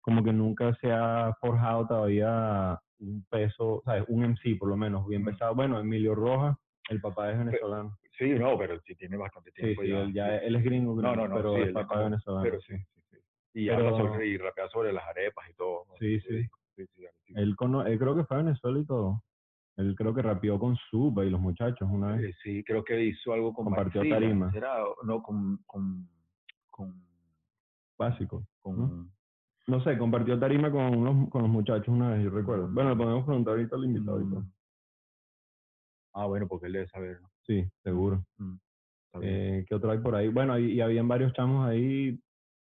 como 0.01 0.23
que 0.23 0.31
nunca 0.31 0.75
se 0.81 0.91
ha 0.91 1.33
forjado 1.41 1.87
todavía 1.87 2.79
un 2.99 3.25
peso, 3.29 3.81
¿sabes? 3.85 4.03
Un 4.07 4.23
MC 4.23 4.55
por 4.59 4.69
lo 4.69 4.77
menos, 4.77 5.07
bien 5.07 5.25
pesado. 5.25 5.55
Bueno, 5.55 5.79
Emilio 5.79 6.13
Rojas, 6.13 6.55
el 6.89 7.01
papá 7.01 7.31
es 7.31 7.39
venezolano. 7.39 7.97
Sí, 8.17 8.29
no, 8.29 8.55
pero 8.57 8.79
sí 8.81 8.95
tiene 8.95 9.17
bastante 9.17 9.49
Sí, 9.55 9.61
tiempo 9.63 9.81
sí, 9.81 9.87
ya. 9.89 10.01
él, 10.01 10.13
ya, 10.13 10.39
sí. 10.39 10.45
él 10.45 10.55
es 10.57 10.63
gringo, 10.63 10.95
gringo, 10.95 11.15
no, 11.15 11.27
no, 11.27 11.35
pero 11.35 11.55
sí, 11.55 11.61
es 11.61 11.67
es 11.69 11.73
papá 11.73 11.87
como- 11.87 12.03
venezolano. 12.03 12.43
Pero 12.43 12.61
sí, 12.61 12.77
sí, 12.77 13.01
sí. 13.09 13.17
Y, 13.55 13.67
Pero- 13.67 13.87
habla 13.87 13.97
sobre, 13.97 14.27
y 14.27 14.37
rapea 14.37 14.69
sobre 14.69 14.93
las 14.93 15.03
arepas 15.05 15.49
y 15.49 15.53
todo. 15.55 15.85
Sí, 15.99 16.19
sí. 16.21 16.43
sí, 16.43 16.85
sí, 16.85 16.85
sí. 17.25 17.33
Él, 17.35 17.55
cono- 17.55 17.85
él 17.85 17.97
creo 17.97 18.15
que 18.15 18.23
fue 18.25 18.37
a 18.37 18.43
Venezuela 18.43 18.79
y 18.79 18.85
todo. 18.85 19.23
Él 19.77 19.93
creo 19.95 20.13
que 20.13 20.21
rapeó 20.21 20.57
con 20.57 20.75
Suba 20.89 21.25
y 21.25 21.29
los 21.29 21.39
muchachos 21.41 21.87
una 21.91 22.15
vez. 22.15 22.29
Eh, 22.31 22.35
sí, 22.43 22.63
creo 22.63 22.83
que 22.83 23.03
hizo 23.03 23.33
algo 23.33 23.53
con 23.53 23.65
Compartió 23.65 24.07
tarima. 24.07 24.51
No, 25.03 25.21
con, 25.21 25.57
con, 25.65 26.07
con, 26.71 26.93
Básico. 27.97 28.45
con- 28.61 28.77
¿no? 28.77 29.09
No 29.67 29.83
sé, 29.83 29.97
compartió 29.97 30.37
tarima 30.39 30.71
con 30.71 31.03
los, 31.03 31.29
con 31.29 31.41
los 31.41 31.49
muchachos 31.49 31.87
una 31.87 32.11
vez, 32.11 32.23
yo 32.23 32.29
recuerdo. 32.29 32.69
Bueno, 32.71 32.91
le 32.91 32.95
podemos 32.95 33.25
preguntar 33.25 33.53
ahorita 33.55 33.75
al 33.75 33.85
invitado. 33.85 34.19
mm. 34.19 34.51
Ah, 36.13 36.25
bueno, 36.27 36.47
porque 36.47 36.67
él 36.67 36.73
debe 36.73 36.87
saber, 36.87 37.19
¿no? 37.21 37.29
Sí, 37.45 37.67
seguro. 37.83 38.23
Bien. 38.37 38.59
Eh, 39.21 39.65
¿Qué 39.67 39.75
otro 39.75 39.91
hay 39.91 39.99
por 39.99 40.15
ahí? 40.15 40.27
Bueno, 40.29 40.57
y, 40.59 40.73
y 40.73 40.81
habían 40.81 41.07
varios 41.07 41.33
chamos 41.33 41.67
ahí 41.67 42.17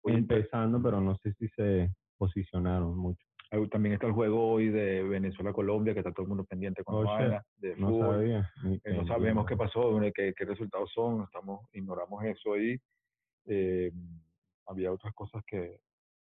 Oye, 0.03 0.17
empezando, 0.17 0.83
pero 0.83 1.01
no 1.01 1.17
sé 1.19 1.33
si 1.35 1.49
se 1.51 1.95
posicionaron 2.19 2.97
mucho. 2.97 3.25
También 3.71 3.95
está 3.95 4.07
el 4.07 4.13
juego 4.13 4.49
hoy 4.53 4.69
de 4.69 5.03
Venezuela-Colombia, 5.03 5.93
que 5.93 6.01
está 6.01 6.13
todo 6.13 6.23
el 6.23 6.29
mundo 6.29 6.45
pendiente 6.45 6.85
con 6.85 6.95
Oh, 6.95 7.03
la 7.05 7.11
shit. 7.11 7.19
vaina, 7.21 7.45
de 7.59 7.77
No 7.77 7.89
fútbol. 7.89 8.15
sabía. 8.17 8.51
Eh, 8.65 8.81
que- 8.85 8.93
no 8.95 9.07
sabemos 9.07 9.47
qué 9.47 9.57
pasó, 9.57 10.01
qué, 10.15 10.35
qué 10.37 10.45
resultados 10.45 10.91
son, 10.93 11.23
estamos, 11.25 11.61
ignoramos 11.73 12.23
eso 12.25 12.53
ahí. 12.55 12.77
Eh, 13.47 13.91
había 14.67 14.93
otras 14.93 15.13
cosas 15.15 15.43
que, 15.47 15.81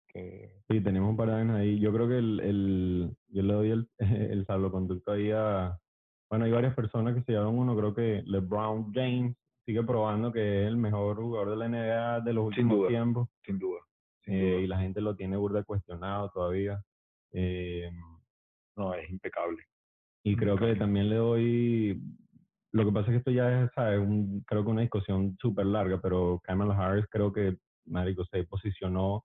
que 0.08 0.52
Sí, 0.70 0.80
tenemos 0.82 1.10
un 1.10 1.18
par 1.18 1.28
de 1.28 1.34
vainas 1.34 1.58
ahí. 1.58 1.80
Yo 1.80 1.92
creo 1.92 2.08
que 2.08 2.18
el, 2.18 2.40
el 2.40 3.18
yo 3.28 3.42
le 3.44 3.54
doy 3.54 3.72
el, 3.72 3.90
el 4.32 4.46
salvoconducto 4.46 5.12
ahí 5.12 5.32
a... 5.32 5.78
Bueno, 6.30 6.46
hay 6.46 6.52
varias 6.52 6.76
personas 6.76 7.14
que 7.16 7.22
se 7.24 7.32
llevaron 7.34 7.58
uno. 7.58 7.76
Creo 7.76 7.94
que 7.94 8.22
LeBron 8.26 8.94
James 8.94 9.36
sigue 9.66 9.84
probando 9.84 10.32
que 10.32 10.62
es 10.64 10.68
el 10.68 10.78
mejor 10.78 11.18
jugador 11.18 11.50
de 11.50 11.56
la 11.58 11.68
NBA 11.68 12.22
de 12.22 12.34
los 12.34 12.54
Sin 12.54 12.66
últimos 12.66 12.78
duda. 12.78 12.88
tiempos. 12.88 13.30
sin 13.46 13.60
duda, 13.60 13.80
sin 14.24 14.34
eh, 14.34 14.52
duda, 14.52 14.60
y 14.62 14.68
la 14.68 14.80
gente 14.80 15.02
lo 15.02 15.14
tiene 15.16 15.36
burda 15.36 15.64
cuestionado 15.64 16.30
todavía. 16.30 16.82
Eh, 17.34 17.90
no, 18.76 18.94
es 18.94 19.10
impecable. 19.10 19.64
y 20.24 20.36
creo 20.36 20.58
que 20.58 20.76
también 20.76 21.10
le 21.10 21.16
doy... 21.16 22.02
Lo 22.74 22.86
que 22.86 22.92
pasa 22.92 23.08
es 23.08 23.12
que 23.12 23.18
esto 23.18 23.32
ya 23.32 23.64
es, 23.64 23.72
¿sabes? 23.74 24.00
Un, 24.00 24.44
creo 24.46 24.64
que 24.64 24.72
una 24.72 24.82
discusión 24.82 25.36
súper 25.40 25.66
larga, 25.66 26.00
pero 26.02 26.40
Kamala 26.44 26.78
Harris 26.78 27.06
creo 27.10 27.32
que, 27.32 27.58
marico, 27.86 28.26
se 28.26 28.44
posicionó 28.44 29.24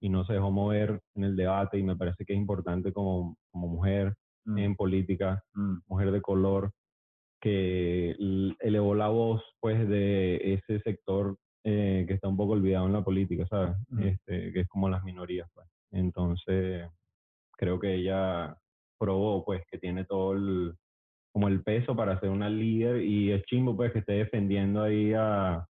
y 0.00 0.08
no 0.08 0.24
se 0.24 0.34
dejó 0.34 0.50
mover 0.50 1.00
en 1.14 1.24
el 1.24 1.36
debate 1.36 1.78
y 1.78 1.82
me 1.82 1.96
parece 1.96 2.24
que 2.24 2.34
es 2.34 2.38
importante 2.38 2.92
como, 2.92 3.36
como 3.50 3.68
mujer 3.68 4.14
Mm, 4.44 4.58
en 4.58 4.76
política, 4.76 5.42
mm, 5.54 5.78
mujer 5.86 6.10
de 6.10 6.20
color, 6.20 6.72
que 7.40 8.16
elevó 8.60 8.94
la 8.94 9.08
voz 9.08 9.42
pues 9.60 9.88
de 9.88 10.54
ese 10.54 10.80
sector 10.80 11.36
eh, 11.64 12.04
que 12.06 12.14
está 12.14 12.28
un 12.28 12.36
poco 12.36 12.52
olvidado 12.52 12.86
en 12.86 12.92
la 12.92 13.04
política, 13.04 13.46
¿sabes? 13.48 13.76
Mm. 13.88 14.02
Este, 14.02 14.52
que 14.52 14.60
es 14.60 14.68
como 14.68 14.88
las 14.88 15.02
minorías, 15.04 15.48
pues. 15.54 15.68
Entonces, 15.92 16.88
creo 17.56 17.78
que 17.80 17.94
ella 17.94 18.56
probó 18.98 19.44
pues 19.44 19.62
que 19.70 19.78
tiene 19.78 20.04
todo 20.04 20.32
el 20.34 20.74
como 21.32 21.48
el 21.48 21.62
peso 21.62 21.96
para 21.96 22.20
ser 22.20 22.28
una 22.28 22.48
líder 22.50 23.02
y 23.02 23.32
es 23.32 23.42
chimbo 23.44 23.74
pues 23.76 23.92
que 23.92 24.00
esté 24.00 24.12
defendiendo 24.14 24.82
ahí 24.82 25.12
a 25.14 25.66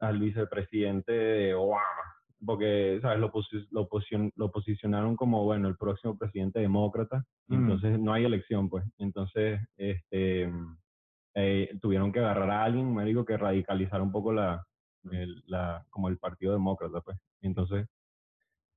al 0.00 0.18
vicepresidente 0.18 1.12
de 1.12 1.54
Obama 1.54 1.82
porque 2.44 2.98
sabes 3.02 3.20
lo, 3.20 3.30
posi- 3.30 3.68
lo, 3.70 3.88
lo 4.34 4.50
posicionaron 4.50 5.14
como 5.14 5.44
bueno 5.44 5.68
el 5.68 5.76
próximo 5.76 6.16
presidente 6.18 6.60
demócrata 6.60 7.24
Mm. 7.48 7.54
entonces 7.54 7.98
no 7.98 8.12
hay 8.12 8.24
elección 8.24 8.68
pues. 8.70 8.84
Entonces 8.98 9.60
este 9.76 10.50
eh, 11.34 11.78
tuvieron 11.80 12.12
que 12.12 12.20
agarrar 12.20 12.50
a 12.50 12.64
alguien 12.64 12.92
marico 12.94 13.24
que 13.24 13.36
radicalizara 13.36 14.02
un 14.02 14.12
poco 14.12 14.32
la, 14.32 14.64
el- 15.10 15.42
la 15.46 15.84
como 15.90 16.08
el 16.08 16.18
partido 16.18 16.52
demócrata 16.52 17.00
pues. 17.00 17.18
Entonces 17.42 17.86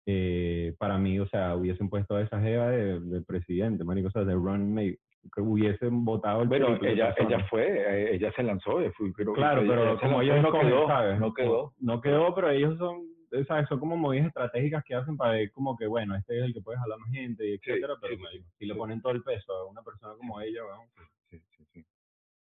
eh, 0.05 0.73
para 0.77 0.97
mí, 0.97 1.19
o 1.19 1.27
sea, 1.27 1.55
hubiesen 1.55 1.89
puesto 1.89 2.15
a 2.15 2.21
esa 2.21 2.39
jeva 2.41 2.69
de, 2.69 2.99
de 2.99 3.21
presidente, 3.21 3.83
marico, 3.83 4.07
o 4.09 4.11
sea, 4.11 4.23
de 4.23 4.33
Ron 4.33 4.73
May, 4.73 4.95
que 5.33 5.41
hubiesen 5.41 6.05
votado 6.05 6.43
el 6.43 6.47
Bueno, 6.47 6.77
ella, 6.83 7.15
ella 7.17 7.45
fue, 7.49 7.65
eh, 7.67 8.15
ella 8.15 8.31
se 8.35 8.43
lanzó, 8.43 8.73
fue- 8.93 9.11
pero- 9.17 9.33
Claro, 9.33 9.63
pero 9.67 9.91
ella 9.91 9.99
como 9.99 10.21
ellos 10.21 10.41
no 10.43 10.51
quedó, 10.51 10.87
¿sabes? 10.87 11.19
no 11.19 11.33
quedó. 11.33 11.73
No 11.79 12.01
quedó, 12.01 12.35
pero 12.35 12.49
ellos 12.51 12.77
son, 12.77 13.01
¿sabes? 13.47 13.67
Son 13.67 13.79
como 13.79 13.97
movidas 13.97 14.27
estratégicas 14.27 14.83
que 14.83 14.93
hacen 14.93 15.17
para 15.17 15.31
ver 15.31 15.51
como 15.51 15.75
que, 15.75 15.87
bueno, 15.87 16.15
este 16.15 16.37
es 16.37 16.45
el 16.45 16.53
que 16.53 16.61
puede 16.61 16.77
jalar 16.77 16.99
más 16.99 17.09
gente, 17.11 17.47
y 17.49 17.53
etcétera, 17.55 17.95
pero 17.99 18.15
sí, 18.15 18.21
marico, 18.21 18.45
si 18.59 18.65
le 18.67 18.75
ponen 18.75 19.01
todo 19.01 19.13
el 19.13 19.23
peso 19.23 19.51
a 19.53 19.65
una 19.67 19.81
persona 19.81 20.13
como 20.17 20.39
ella, 20.41 20.61
vamos, 20.63 20.87
Sí, 21.31 21.39
sí, 21.57 21.65
sí. 21.73 21.85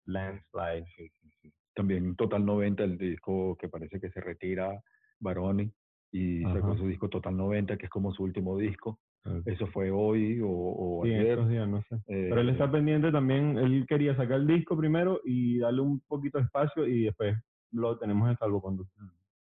landslide. 0.06 0.84
Sí, 0.96 1.08
sí, 1.20 1.30
sí. 1.40 1.52
También 1.74 2.16
Total 2.16 2.44
90, 2.44 2.82
el 2.84 2.98
disco 2.98 3.56
que 3.56 3.68
parece 3.68 4.00
que 4.00 4.10
se 4.10 4.20
retira 4.20 4.82
Baroni 5.20 5.72
y 6.12 6.42
sacó 6.42 6.68
Ajá. 6.72 6.76
su 6.78 6.86
disco 6.88 7.08
Total 7.08 7.34
90, 7.36 7.76
que 7.78 7.86
es 7.86 7.90
como 7.90 8.12
su 8.12 8.22
último 8.22 8.56
disco. 8.58 9.00
Sí, 9.24 9.30
Eso 9.46 9.66
fue 9.68 9.90
hoy 9.90 10.40
o, 10.40 10.48
o 10.48 11.06
en 11.06 11.20
ayer. 11.20 11.46
días, 11.48 11.68
no 11.68 11.80
sé. 11.88 11.94
Eh, 12.08 12.26
Pero 12.28 12.40
él 12.40 12.48
está 12.50 12.70
pendiente 12.70 13.10
también, 13.12 13.56
él 13.56 13.86
quería 13.88 14.14
sacar 14.16 14.40
el 14.40 14.46
disco 14.46 14.76
primero 14.76 15.20
y 15.24 15.58
darle 15.58 15.80
un 15.80 16.00
poquito 16.00 16.38
de 16.38 16.44
espacio 16.44 16.86
y 16.86 17.04
después 17.04 17.36
lo 17.70 17.96
tenemos 17.98 18.28
en 18.28 18.36
salvoconducto. 18.36 18.92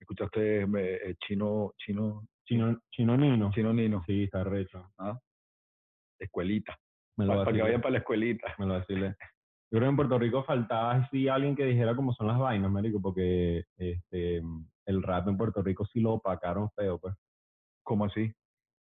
¿Escuchaste 0.01 0.63
eh, 0.63 1.15
Chino, 1.27 1.73
Chino, 1.77 2.27
Chino, 2.45 2.81
Chino 2.91 3.17
Nino. 3.17 3.51
Chino 3.53 3.73
Nino? 3.75 4.03
Sí, 4.07 4.25
está 4.25 4.43
recho. 4.43 4.91
¿Ah? 4.99 5.19
Escuelita. 6.19 6.77
Me 7.17 7.27
lo 7.27 7.33
Para, 7.33 7.41
que 7.41 7.47
vacilé. 7.51 7.63
vayan 7.63 7.81
para 7.81 7.93
la 7.93 7.99
escuelita. 7.99 8.55
Me 8.59 8.67
lo 8.67 8.75
vacilé. 8.75 9.09
Yo 9.71 9.79
creo 9.79 9.83
que 9.83 9.89
en 9.91 9.97
Puerto 9.97 10.19
Rico 10.19 10.45
faltaba 10.45 10.93
así 10.93 11.29
alguien 11.29 11.55
que 11.55 11.67
dijera 11.67 11.95
cómo 11.95 12.13
son 12.15 12.27
las 12.29 12.39
vainas, 12.39 12.71
marico, 12.71 13.03
porque 13.03 13.65
este 13.77 14.43
el 14.89 15.03
rap 15.03 15.29
en 15.29 15.37
Puerto 15.37 15.63
Rico 15.63 15.85
sí 15.87 16.01
lo 16.01 16.15
opacaron 16.15 16.71
feo, 16.71 16.99
pues. 16.99 17.15
¿Cómo 17.83 18.05
así? 18.07 18.33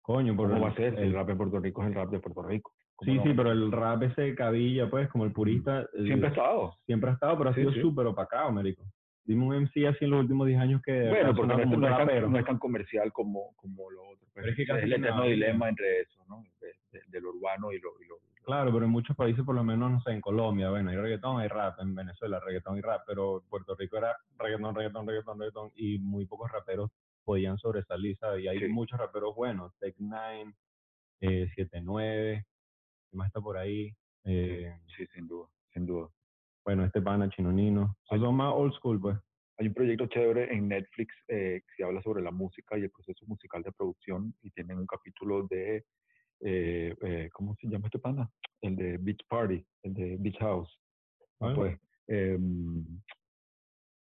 Coño, 0.01 0.35
¿Cómo 0.35 0.55
el- 0.55 0.63
va 0.63 0.69
a 0.69 0.75
ser? 0.75 0.93
el- 0.95 0.99
El 1.05 1.13
rap 1.13 1.27
de 1.27 1.35
Puerto 1.35 1.59
Rico 1.59 1.81
es 1.81 1.87
el 1.87 1.95
rap 1.95 2.09
de 2.09 2.19
Puerto 2.19 2.43
Rico. 2.43 2.71
¿Cómo 2.95 3.11
Sí, 3.11 3.17
no? 3.17 3.23
sí, 3.23 3.33
pero 3.35 3.51
el 3.51 3.71
rap 3.71 4.03
ese 4.03 4.21
de 4.21 4.35
cabilla, 4.35 4.89
pues, 4.89 5.09
como 5.09 5.23
el 5.25 5.31
purista. 5.31 5.87
Siempre 6.05 6.27
ha 6.27 6.31
estado. 6.31 6.73
Siempre 6.85 7.09
ha 7.09 7.13
estado, 7.13 7.37
pero 7.37 7.49
ha 7.49 7.53
Sí, 7.53 7.61
sido 7.61 7.73
sí. 7.73 7.81
súper 7.81 8.05
opacado, 8.07 8.51
marico. 8.51 8.83
Dime 9.25 9.45
un 9.45 9.53
MC 9.55 9.87
así 9.87 10.03
en 10.03 10.11
los 10.11 10.19
últimos 10.19 10.45
10 10.47 10.59
años 10.59 10.81
que 10.81 11.07
Bueno, 11.09 11.33
porque 11.33 11.53
no 11.55 11.59
es, 11.61 11.67
no 11.69 11.79
tan, 11.87 11.99
rapero. 11.99 12.29
no 12.29 12.37
es 12.37 12.45
tan 12.45 12.59
comercial 12.59 13.11
como, 13.13 13.55
como 13.55 13.89
lo 13.89 14.01
otro. 14.09 14.27
pues. 14.33 14.43
Pero 14.43 14.49
es 14.49 14.55
que 14.57 14.65
casi 14.65 14.83
el 14.83 14.93
eterno 14.93 15.23
dilema 15.23 15.69
entre 15.69 16.01
eso, 16.01 16.23
¿no? 16.27 16.43
De, 16.59 16.67
de- 16.91 17.03
de 17.07 17.21
lo 17.21 17.29
urbano 17.29 17.71
y 17.71 17.79
lo... 17.79 17.91
Y 18.01 18.05
lo, 18.07 18.15
y 18.17 18.27
lo- 18.27 18.32
Claro, 18.43 18.73
pero 18.73 18.85
en 18.85 18.91
muchos 18.91 19.15
países, 19.15 19.43
por 19.45 19.55
lo 19.55 19.63
menos, 19.63 19.89
no 19.89 20.01
sé, 20.01 20.11
en 20.11 20.19
Colombia, 20.21 20.69
bueno, 20.69 20.89
hay 20.89 20.97
reggaetón, 20.97 21.39
hay 21.39 21.47
rap, 21.47 21.79
en 21.79 21.95
Venezuela 21.95 22.41
reggaetón 22.41 22.77
y 22.77 22.81
rap, 22.81 23.03
pero 23.07 23.41
en 23.41 23.47
Puerto 23.47 23.73
Rico 23.75 23.97
era 23.97 24.17
reggaetón, 24.37 24.75
reggaetón, 24.75 25.07
reggaetón, 25.07 25.39
reggaetón, 25.39 25.71
y 25.75 25.97
muy 25.99 26.25
pocos 26.25 26.51
raperos 26.51 26.91
podían 27.23 27.57
sobresalir, 27.57 28.17
¿sabes? 28.17 28.43
Y 28.43 28.49
hay 28.49 28.59
Sí. 28.59 28.67
muchos 28.67 28.99
raperos 28.99 29.33
buenos, 29.33 29.73
Tech 29.79 29.95
Nine, 29.97 30.53
eh, 31.21 31.47
79, 31.55 32.45
¿qué 33.09 33.17
más 33.17 33.27
está 33.27 33.39
por 33.39 33.55
ahí? 33.57 33.95
Eh, 34.25 34.73
Sí, 34.97 35.05
sin 35.13 35.27
duda, 35.27 35.47
sin 35.73 35.85
duda. 35.85 36.09
bueno, 36.65 36.83
este 36.85 37.01
pana, 37.01 37.29
Chinonino, 37.29 37.97
son 38.09 38.35
más 38.35 38.53
old 38.53 38.73
school, 38.73 38.99
pues. 38.99 39.17
Hay 39.57 39.67
un 39.67 39.73
proyecto 39.73 40.07
chévere 40.07 40.53
en 40.53 40.67
Netflix 40.67 41.13
eh, 41.27 41.61
que 41.65 41.75
se 41.77 41.83
habla 41.83 42.01
sobre 42.01 42.21
la 42.23 42.31
música 42.31 42.77
y 42.77 42.81
el 42.81 42.89
proceso 42.91 43.25
musical 43.25 43.61
de 43.63 43.71
producción 43.71 44.33
y 44.41 44.49
tienen 44.51 44.79
un 44.79 44.87
capítulo 44.87 45.45
de, 45.47 45.85
eh, 46.43 46.95
eh, 47.01 47.29
¿cómo 47.33 47.55
se 47.55 47.67
llama 47.67 47.87
este 47.87 47.99
pana? 47.99 48.29
El 48.61 48.75
de 48.75 48.97
Beach 48.97 49.21
Party, 49.27 49.65
el 49.83 49.93
de 49.93 50.17
Beach 50.17 50.37
House. 50.39 50.79
Ah. 51.39 51.53
Pues, 51.55 51.77
em, 52.07 52.85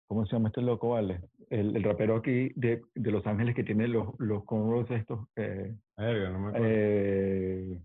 ¿Cómo 0.09 0.24
se 0.24 0.33
llama 0.37 0.48
este 0.48 0.62
loco, 0.62 0.90
vale? 0.90 1.20
El, 1.51 1.77
el 1.77 1.83
rapero 1.83 2.16
aquí 2.16 2.51
de, 2.57 2.81
de 2.94 3.11
Los 3.11 3.27
Ángeles 3.27 3.55
que 3.55 3.62
tiene 3.64 3.87
los, 3.88 4.18
los 4.18 4.44
cornrows 4.44 4.90
estos. 4.90 5.29
eh, 5.37 5.77
Verga, 5.98 6.31
no 6.31 6.38
me 6.38 6.48
acuerdo. 6.48 6.66
eh, 6.70 7.83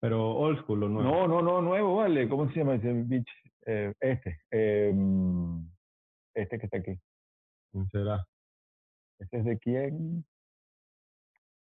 pero 0.00 0.30
old 0.36 0.58
school 0.62 0.82
o 0.82 0.88
nuevo. 0.88 1.08
no, 1.10 1.28
no, 1.28 1.42
no, 1.42 1.62
nuevo, 1.62 1.96
vale. 1.96 2.28
¿Cómo 2.28 2.48
se 2.50 2.58
llama 2.58 2.74
ese 2.74 2.92
beach? 2.92 3.28
Eh, 3.66 3.92
este. 4.00 4.40
em, 4.50 5.64
este 6.34 6.58
que 6.58 6.64
está 6.66 6.78
aquí. 6.78 6.98
¿Quién 7.70 7.86
será? 7.90 8.26
¿Este 9.20 9.38
es 9.38 9.44
de 9.44 9.58
quién? 9.58 10.24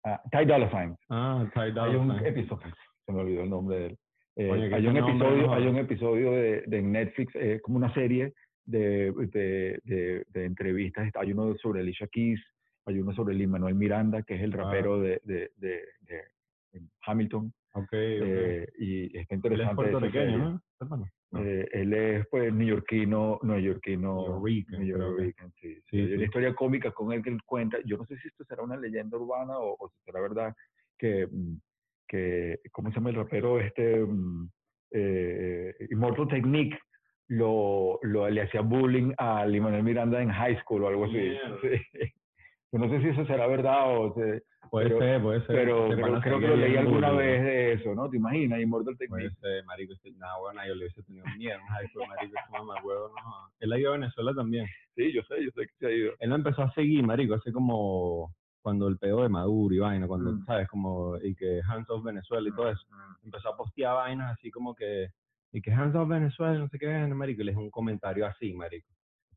Ah, 0.06 0.22
Ty 0.32 0.46
Dolla 0.46 0.70
Sign. 0.70 0.96
Ah, 1.10 1.46
Ty 1.54 1.72
Dolla 1.72 1.84
Hay 1.92 1.96
un 1.96 2.12
episodio, 2.26 2.68
se 3.06 3.12
me 3.12 3.20
olvidó 3.22 3.44
el 3.44 3.50
nombre 3.50 3.78
de 3.80 3.86
él. 3.88 3.98
Eh, 4.36 4.72
hay, 4.74 4.88
un 4.88 4.98
episodio, 4.98 5.44
no 5.48 5.54
hay 5.54 5.68
un 5.68 5.78
episodio 5.78 6.32
de, 6.32 6.64
de 6.66 6.82
Netflix, 6.82 7.36
eh, 7.36 7.60
como 7.62 7.78
una 7.78 7.94
serie 7.94 8.34
de, 8.66 9.12
de, 9.32 9.80
de, 9.84 10.26
de 10.28 10.46
entrevistas. 10.46 11.12
Hay 11.16 11.32
uno 11.34 11.56
sobre 11.62 11.82
Alicia 11.82 12.08
Keys, 12.08 12.42
hay 12.86 13.00
uno 13.00 13.14
sobre 13.14 13.36
Lin 13.36 13.52
Manuel 13.52 13.76
Miranda, 13.76 14.24
que 14.24 14.36
es 14.36 14.42
el 14.42 14.54
Ah. 14.54 14.58
rapero 14.64 15.00
de, 15.00 15.22
de, 15.24 15.50
Hamilton. 17.06 17.54
Ok, 17.76 17.84
ok. 17.84 17.94
eh, 17.94 18.68
y 18.80 19.06
está 19.18 19.18
Él 19.20 19.26
es 19.26 19.32
interesante. 19.32 19.76
puertorriqueño. 19.76 20.38
No. 20.38 20.62
Eh, 21.40 21.68
él 21.72 21.94
es 21.94 22.28
pues 22.28 22.54
neoyorquino, 22.54 23.40
neoyorquino, 23.42 24.42
neoyorrican, 24.44 25.52
sí, 25.60 25.76
sí. 25.76 25.82
Sí, 25.90 25.98
Hay 25.98 26.14
una 26.14 26.26
historia 26.26 26.54
cómica 26.54 26.92
con 26.92 27.12
él 27.12 27.24
que 27.24 27.30
él 27.30 27.40
cuenta. 27.46 27.78
Yo 27.86 27.98
no 27.98 28.06
sé 28.06 28.18
si 28.18 28.28
esto 28.28 28.44
será 28.46 28.64
una 28.64 28.78
leyenda 28.78 29.18
urbana 29.18 29.58
o, 29.58 29.76
o 29.80 29.90
si 29.90 30.00
será 30.04 30.22
verdad 30.22 30.54
que, 30.98 31.28
mm, 31.28 31.58
que, 32.08 32.60
¿cómo 32.72 32.90
se 32.90 32.96
llama 32.96 33.10
el 33.10 33.16
rapero 33.16 33.60
este? 33.60 34.04
mm, 34.06 34.50
eh, 34.92 35.76
Immortal 35.90 36.28
Technique 36.28 36.78
lo, 37.30 38.00
lo, 38.04 38.30
le 38.30 38.42
hacía 38.42 38.62
bullying 38.62 39.14
a 39.18 39.46
Manuel 39.46 39.84
Miranda 39.84 40.22
en 40.22 40.30
high 40.30 40.60
school 40.62 40.84
o 40.84 40.88
algo 40.88 41.06
así. 41.06 41.14
Mierda. 41.14 41.58
Sí. 41.62 42.14
No 42.78 42.90
sé 42.90 43.02
si 43.02 43.08
eso 43.10 43.26
será 43.26 43.48
verdad 43.48 43.98
o 43.98 44.14
se- 44.16 44.44
Puede 44.70 44.88
pero- 44.88 45.00
ser, 45.00 45.22
puede 45.22 45.40
ser. 45.46 45.56
pero, 45.56 45.88
pero 45.90 46.02
pana 46.02 46.22
creo 46.22 46.40
que 46.40 46.48
lo 46.48 46.56
leí 46.56 46.76
alguna 46.76 47.12
vez 47.12 47.40
¿no? 47.42 47.46
de 47.48 47.74
eso, 47.74 47.94
¿no? 47.96 48.10
¿Te 48.10 48.18
imaginas? 48.18 48.60
Immortal 48.60 48.96
Puede 48.98 49.10
Technique. 49.30 49.36
ser, 49.42 49.64
marico. 49.66 49.94
este- 49.94 50.12
Nada, 50.14 50.40
bueno, 50.40 50.62
yo 50.66 50.74
le 50.74 50.86
hubiese 50.86 51.04
tenido 51.04 51.26
miedo 51.38 51.60
high 51.70 51.88
school, 51.90 52.08
marico. 52.08 52.36
ese 52.36 52.52
mamá 52.52 52.76
huevo, 52.84 53.10
no. 53.10 53.50
Él 53.60 53.72
ha 53.74 53.78
ido 53.80 53.90
a 53.94 53.98
Venezuela 53.98 54.34
también. 54.34 54.66
Sí, 54.96 55.12
yo 55.14 55.22
sé, 55.24 55.44
yo 55.44 55.52
sé 55.52 55.68
que 55.68 55.74
se 55.80 55.86
ha 55.88 55.92
ido. 55.92 56.14
Él 56.20 56.30
lo 56.30 56.36
empezó 56.36 56.64
a 56.64 56.74
seguir, 56.74 57.04
marico, 57.06 57.36
hace 57.36 57.52
como 57.52 58.34
cuando 58.64 58.88
el 58.88 58.98
pedo 58.98 59.22
de 59.24 59.30
Maduro 59.30 59.76
y 59.76 59.80
vaina, 59.80 60.08
cuando, 60.08 60.32
Mm. 60.32 60.46
¿sabes? 60.46 60.68
Como, 60.70 61.18
y 61.22 61.36
que 61.36 61.62
Hands 61.68 61.90
Off 61.90 62.04
Venezuela 62.04 62.48
y 62.50 62.52
todo 62.56 62.70
eso. 62.70 62.82
Empezó 63.24 63.50
a 63.50 63.58
postear 63.58 63.94
vainas 63.96 64.32
así 64.34 64.50
como 64.50 64.74
que, 64.74 65.10
y 65.52 65.62
que 65.62 65.72
Hands 65.72 65.94
Off 65.96 66.08
Venezuela, 66.08 66.58
no 66.58 66.68
sé 66.70 66.80
qué, 66.80 66.88
marico, 67.08 67.42
y 67.42 67.46
le 67.46 67.52
dejó 67.52 67.62
un 67.62 67.70
comentario 67.70 68.26
así, 68.26 68.54
marico. 68.54 68.88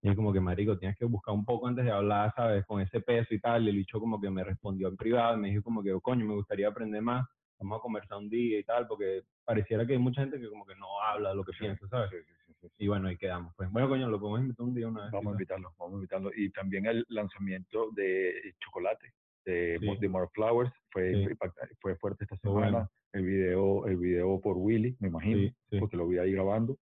Y 0.06 0.10
es 0.10 0.14
como 0.14 0.32
que, 0.32 0.38
marico, 0.38 0.78
tienes 0.78 0.96
que 0.96 1.04
buscar 1.04 1.34
un 1.34 1.44
poco 1.44 1.66
antes 1.66 1.84
de 1.84 1.90
hablar, 1.90 2.32
¿sabes? 2.36 2.64
Con 2.64 2.80
ese 2.80 3.00
peso 3.00 3.34
y 3.34 3.40
tal. 3.40 3.64
Y 3.64 3.70
el 3.70 3.76
bicho 3.76 3.98
como 3.98 4.20
que 4.20 4.30
me 4.30 4.44
respondió 4.44 4.86
en 4.86 4.96
privado 4.96 5.36
y 5.36 5.40
me 5.40 5.48
dijo 5.48 5.64
como 5.64 5.82
que, 5.82 5.92
coño, 6.00 6.24
me 6.24 6.34
gustaría 6.34 6.68
aprender 6.68 7.02
más. 7.02 7.26
Vamos 7.58 7.78
a 7.78 7.82
conversar 7.82 8.18
un 8.18 8.28
día 8.28 8.60
y 8.60 8.62
tal, 8.62 8.86
porque 8.86 9.22
pareciera 9.44 9.84
que 9.84 9.94
hay 9.94 9.98
mucha 9.98 10.20
gente 10.20 10.38
que 10.38 10.48
como 10.48 10.64
que 10.64 10.76
no 10.76 10.86
habla 11.02 11.34
lo 11.34 11.42
que 11.42 11.50
piensa, 11.58 11.88
¿sabes? 11.88 12.10
Sí, 12.10 12.32
sí. 12.60 12.68
Y 12.78 12.86
bueno, 12.86 13.08
ahí 13.08 13.16
quedamos. 13.16 13.52
Pues 13.56 13.68
bueno, 13.72 13.88
coño, 13.88 14.08
lo 14.08 14.20
podemos 14.20 14.42
invitar 14.42 14.64
un 14.64 14.74
día 14.74 14.86
una 14.86 15.02
vez. 15.02 15.10
Vamos 15.10 15.32
a 15.32 15.34
invitarlo, 15.34 15.74
vamos 15.76 15.94
a 15.94 15.96
invitarlo. 15.96 16.30
Y 16.36 16.50
también 16.50 16.86
el 16.86 17.04
lanzamiento 17.08 17.90
de 17.90 18.32
Chocolate, 18.60 19.12
de, 19.44 19.80
de 20.00 20.08
More 20.08 20.28
Flowers, 20.32 20.72
fue, 20.90 21.36
fue 21.80 21.96
fuerte 21.96 22.22
esta 22.22 22.36
semana. 22.36 22.70
bueno. 22.70 22.90
El 23.12 23.24
video 23.24 23.86
el 23.86 23.96
video 23.96 24.40
por 24.40 24.56
Willy, 24.56 24.96
me 25.00 25.08
imagino, 25.08 25.50
porque 25.80 25.96
lo 25.96 26.06
vi 26.06 26.18
ahí 26.18 26.30
grabando. 26.30 26.76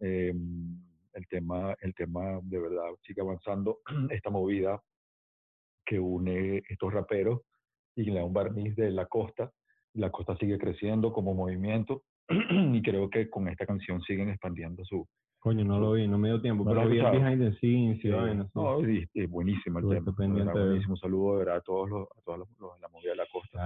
Eh, 0.00 0.32
el, 1.14 1.26
tema, 1.28 1.74
el 1.80 1.94
tema 1.94 2.40
de 2.42 2.58
verdad 2.60 2.84
sigue 3.02 3.22
avanzando. 3.22 3.78
Esta 4.10 4.30
movida 4.30 4.80
que 5.84 5.98
une 5.98 6.62
estos 6.68 6.92
raperos 6.92 7.40
y 7.96 8.04
le 8.04 8.20
da 8.20 8.24
un 8.24 8.32
barniz 8.32 8.76
de 8.76 8.90
la 8.90 9.06
costa. 9.06 9.50
La 9.94 10.10
costa 10.10 10.36
sigue 10.36 10.58
creciendo 10.58 11.12
como 11.12 11.34
movimiento 11.34 12.04
y 12.28 12.80
creo 12.82 13.10
que 13.10 13.28
con 13.28 13.48
esta 13.48 13.66
canción 13.66 14.00
siguen 14.02 14.28
expandiendo 14.28 14.84
su, 14.84 15.06
Coño, 15.40 15.64
no 15.64 15.80
lo 15.80 15.92
vi, 15.92 16.06
no 16.06 16.18
me 16.18 16.28
dio 16.28 16.40
tiempo, 16.42 16.64
¿No 16.64 16.70
pero 16.70 16.86
vi 16.88 16.98
el 16.98 17.10
behind 17.12 17.40
the 17.40 17.58
scenes 17.58 17.96
Sí. 18.02 18.02
sí. 18.02 18.08
No, 18.54 18.88
y- 18.88 19.08
y 19.14 19.24
buenísimo 19.26 19.78
el 19.78 19.86
tema. 19.88 20.12
verdad, 20.44 20.52
buenísimo. 20.66 20.92
Un 20.94 21.00
saludo 21.00 21.32
de 21.32 21.38
verdad 21.38 21.56
a 21.56 21.60
todos 21.62 21.88
los, 21.88 22.08
a 22.14 22.20
todos 22.20 22.38
los, 22.40 22.48
los 22.58 22.78
la 22.78 22.88
movida 22.88 23.10
de 23.12 23.16
la 23.16 23.26
costa. 23.32 23.58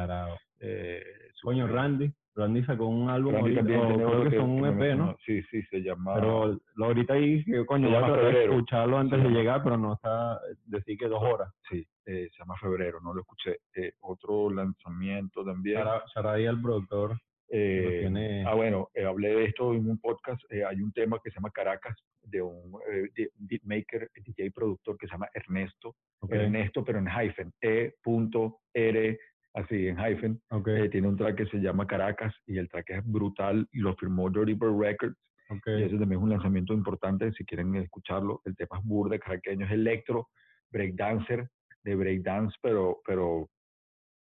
Eh, 0.61 1.03
Coño, 1.43 1.67
Randy. 1.67 2.11
Randy 2.37 2.65
sacó 2.65 2.87
un 2.89 3.09
álbum 3.09 3.33
Randy 3.35 3.57
ahorita, 3.57 3.63
o 3.63 3.87
tiene 3.87 4.05
creo 4.05 4.25
que 4.25 4.31
que- 4.31 4.37
son 4.37 4.51
un 4.51 4.59
EP, 4.67 4.75
¿no? 4.75 4.75
mencionó. 4.75 5.17
Sí, 5.25 5.43
sí, 5.51 5.63
se 5.71 5.83
llama. 5.83 6.15
Pero 6.15 6.59
lo 6.75 6.85
ahorita 6.87 7.15
ahí 7.15 7.45
que 7.45 7.65
coño, 7.65 7.89
voy 7.89 7.97
a 7.97 8.31
escucharlo 8.43 8.99
antes 8.99 9.21
Se 9.23 9.29
de 9.29 9.35
llegar, 9.35 9.63
pero 9.63 9.77
no 9.77 9.95
está, 9.95 10.41
decir 10.67 10.99
que 10.99 11.07
dos 11.09 11.23
horas. 11.23 11.53
Sí, 11.71 11.87
eh, 12.07 12.29
se 12.33 12.39
llama 12.39 12.57
Febrero, 12.61 13.01
no 13.01 13.15
lo 13.15 13.21
escuché. 13.21 13.59
Eh, 13.75 13.93
otro 14.01 14.51
lanzamiento 14.51 15.45
también. 15.45 15.83
Ahí 16.25 16.47
al 16.47 16.61
productor. 16.61 17.17
Eh, 17.49 17.99
tiene- 18.01 18.45
Ah, 18.45 18.55
bueno, 18.55 18.89
eh, 18.95 19.05
hablé 19.05 19.29
de 19.29 19.45
esto 19.45 19.73
en 19.75 19.89
un 19.89 19.99
podcast. 19.99 20.43
eh, 20.51 20.65
hay 20.65 20.81
un 20.81 20.93
tema 20.93 21.21
que 21.23 21.31
se 21.31 21.37
llama 21.37 21.51
Caracas, 21.51 21.95
de 22.23 22.43
un 22.43 22.73
eh, 22.91 23.29
beatmaker, 23.39 24.11
DJ 24.25 24.51
productor 24.51 24.97
que 24.99 25.07
se 25.07 25.13
llama 25.13 25.29
Ernesto. 25.35 25.95
Ok, 26.21 26.33
Ernesto, 26.33 26.83
pero 26.83 26.99
en 26.99 27.07
hyphen. 27.07 27.53
E.R, 27.61 29.19
así 29.55 29.89
en 29.89 29.97
hyphen. 29.99 30.41
ok, 30.51 30.69
Eh, 30.69 30.89
tiene 30.91 31.09
un 31.09 31.17
track 31.17 31.37
que 31.37 31.47
se 31.47 31.59
llama 31.59 31.87
Caracas 31.87 32.35
y 32.47 32.59
el 32.59 32.69
track 32.69 32.91
es 32.91 33.07
brutal 33.07 33.67
y 33.73 33.79
lo 33.81 33.95
firmó 33.97 34.29
Dirty 34.31 34.55
Bird 34.55 34.79
Records. 34.79 35.17
ok. 35.51 35.67
Y 35.79 35.83
ese 35.85 35.99
también 35.99 36.21
es 36.21 36.25
un 36.25 36.31
lanzamiento 36.31 36.73
importante 36.75 37.33
si 37.33 37.45
quieren 37.45 37.75
escucharlo. 37.77 38.41
El 38.45 38.57
tema 38.57 38.79
es 38.79 38.85
burde 38.85 39.19
caraqueño, 39.19 39.67
es 39.67 39.73
electro, 39.73 40.29
breakdancer, 40.71 41.49
de 41.85 41.95
breakdance, 41.95 42.57
pero, 42.63 43.01
pero 43.07 43.49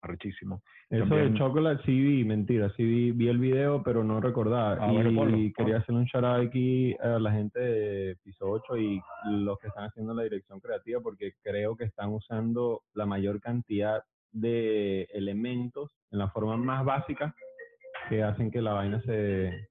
arrechísimo. 0.01 0.61
Eso 0.89 1.05
también- 1.07 1.33
de 1.33 1.39
Chocolate 1.39 1.83
sí 1.85 1.97
vi, 1.99 2.23
mentira, 2.25 2.69
sí 2.75 2.83
vi, 2.83 3.11
vi 3.13 3.29
el 3.29 3.37
video, 3.37 3.81
pero 3.83 4.03
no 4.03 4.19
recordaba. 4.19 4.77
Ah, 4.81 4.91
y 4.91 4.95
bueno, 4.95 5.13
ponlo, 5.15 5.37
quería 5.55 5.77
hacer 5.77 5.95
un 5.95 6.03
shout 6.05 6.25
out 6.25 6.47
aquí 6.47 6.93
a 6.99 7.19
la 7.19 7.31
gente 7.31 7.59
de 7.59 8.15
Piso 8.23 8.49
8 8.49 8.77
y 8.77 9.01
los 9.31 9.57
que 9.59 9.67
están 9.67 9.85
haciendo 9.85 10.13
la 10.13 10.23
dirección 10.23 10.59
creativa, 10.59 10.99
porque 10.99 11.33
creo 11.41 11.77
que 11.77 11.85
están 11.85 12.09
usando 12.09 12.81
la 12.93 13.05
mayor 13.05 13.39
cantidad 13.39 14.03
de 14.33 15.03
elementos 15.13 15.91
en 16.11 16.19
la 16.19 16.29
forma 16.29 16.57
más 16.57 16.83
básica 16.83 17.33
que 18.09 18.21
hacen 18.23 18.51
que 18.51 18.61
la 18.61 18.73
vaina 18.73 19.01
se, 19.03 19.69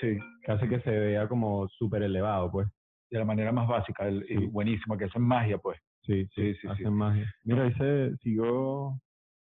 Sí, 0.00 0.18
que 0.44 0.52
hace 0.52 0.68
que 0.68 0.80
se 0.80 0.90
vea 0.90 1.28
como 1.28 1.68
súper 1.68 2.02
elevado, 2.02 2.50
pues. 2.50 2.68
de 3.10 3.18
la 3.20 3.24
manera 3.24 3.52
más 3.52 3.68
básica 3.68 4.08
el- 4.08 4.26
y 4.28 4.46
buenísima, 4.46 4.98
que 4.98 5.04
hacen 5.04 5.22
magia, 5.22 5.56
pues. 5.58 5.78
Sí, 6.02 6.26
sí, 6.34 6.52
Sí, 6.60 6.66
hacen 6.66 6.92
magia. 6.92 7.32
Mira, 7.44 7.62
ahí 7.64 7.72
se 7.74 8.16
siguió. 8.16 8.98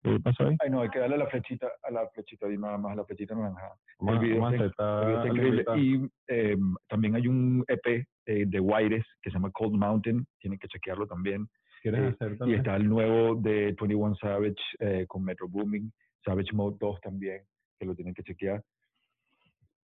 ¿Qué 0.03 0.17
pasó 0.21 0.47
ahí? 0.47 0.55
Ay, 0.63 0.69
no, 0.69 0.81
hay 0.81 0.89
que 0.89 0.99
darle 0.99 1.15
a 1.15 1.19
la 1.19 1.27
flechita, 1.27 1.67
a 1.83 1.91
la 1.91 2.07
flechita 2.09 2.49
y 2.49 2.57
nada 2.57 2.77
más, 2.77 2.93
a 2.93 2.95
la 2.95 3.03
flechita 3.05 3.35
naranja. 3.35 3.73
El 3.99 4.19
video 4.19 4.47
el 4.47 5.33
video 5.39 5.53
está. 5.59 5.77
Y 5.77 6.09
eh, 6.29 6.55
también 6.87 7.15
hay 7.15 7.27
un 7.27 7.65
EP 7.67 8.07
eh, 8.25 8.45
de 8.47 8.59
Guaires 8.59 9.05
que 9.21 9.29
se 9.31 9.33
llama 9.33 9.51
Cold 9.51 9.73
Mountain, 9.75 10.25
tienen 10.39 10.57
que 10.59 10.67
chequearlo 10.69 11.07
también. 11.07 11.49
¿Quieres 11.89 12.11
eh, 12.11 12.15
hacer 12.15 12.31
Y 12.33 12.37
también? 12.37 12.59
está 12.59 12.75
el 12.75 12.87
nuevo 12.89 13.35
de 13.35 13.73
21 13.79 14.15
Savage 14.15 14.55
eh, 14.79 15.05
con 15.07 15.23
Metro 15.23 15.47
Booming, 15.47 15.91
Savage 16.23 16.51
Mode 16.53 16.77
2 16.79 17.01
también, 17.01 17.41
que 17.79 17.85
lo 17.85 17.95
tienen 17.95 18.13
que 18.13 18.23
chequear. 18.23 18.61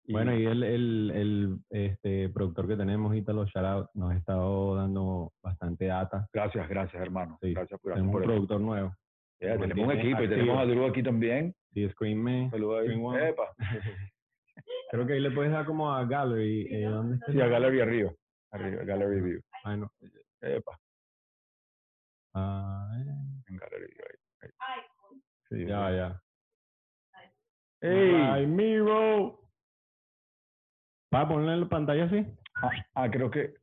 Y- 0.04 0.12
Bueno, 0.12 0.34
y 0.38 0.46
el, 0.46 0.62
el, 0.62 1.11
el 1.14 1.58
este, 1.70 2.28
productor 2.30 2.66
que 2.68 2.76
tenemos, 2.76 3.14
Italo 3.16 3.44
Shoutout, 3.44 3.90
nos 3.94 4.12
ha 4.12 4.16
estado 4.16 4.76
dando 4.76 5.32
bastante 5.42 5.87
data. 5.87 6.26
Gracias, 6.32 6.68
gracias, 6.68 7.02
hermano. 7.02 7.37
Sí, 7.42 7.52
Gracias, 7.52 7.80
Tenemos 7.82 8.12
por 8.12 8.22
un 8.22 8.24
eso. 8.24 8.32
productor 8.34 8.61
nuevo. 8.61 8.94
Lo 9.40 9.58
tenemos 9.61 9.84
un 9.87 9.92
equipo 9.98 10.22
y 10.22 10.28
tenemos 10.28 10.56
a 10.56 10.61
activo. 10.62 10.80
Drew 10.80 10.90
aquí 10.90 11.02
también. 11.02 11.54
Sí, 11.74 11.88
Screen 11.90 12.18
Man. 12.22 12.50
Saludos. 12.50 12.87
Epa. 13.20 13.44
Creo 14.90 15.06
que 15.06 15.12
ahí 15.12 15.20
le 15.20 15.30
puedes 15.30 15.52
dar 15.52 15.66
como 15.66 15.92
a 15.92 16.04
Gallery. 16.06 16.66
Eh, 16.70 16.84
¿Dónde 16.84 17.16
está? 17.16 17.30
Sí, 17.32 17.40
a 17.40 17.46
Gallery 17.46 17.80
arriba. 17.80 18.12
Arriba, 18.50 18.82
Gallery 18.84 19.20
View. 19.20 19.40
Ay, 19.64 19.78
no. 19.78 19.92
Epa, 20.40 20.78
Ah, 22.38 22.88
ahí. 22.92 23.05
Sí, 25.48 25.66
ya, 25.66 25.90
ya. 25.90 26.22
¡Ey! 27.81 28.14
Ay, 28.14 28.46
Miro. 28.46 29.40
¿Para 31.11 31.29
ponerle 31.29 31.55
en 31.55 31.61
la 31.61 31.68
pantalla 31.68 32.05
así? 32.05 32.27
Ah, 32.57 32.70
ah, 32.94 33.11
creo 33.11 33.31
que 33.31 33.55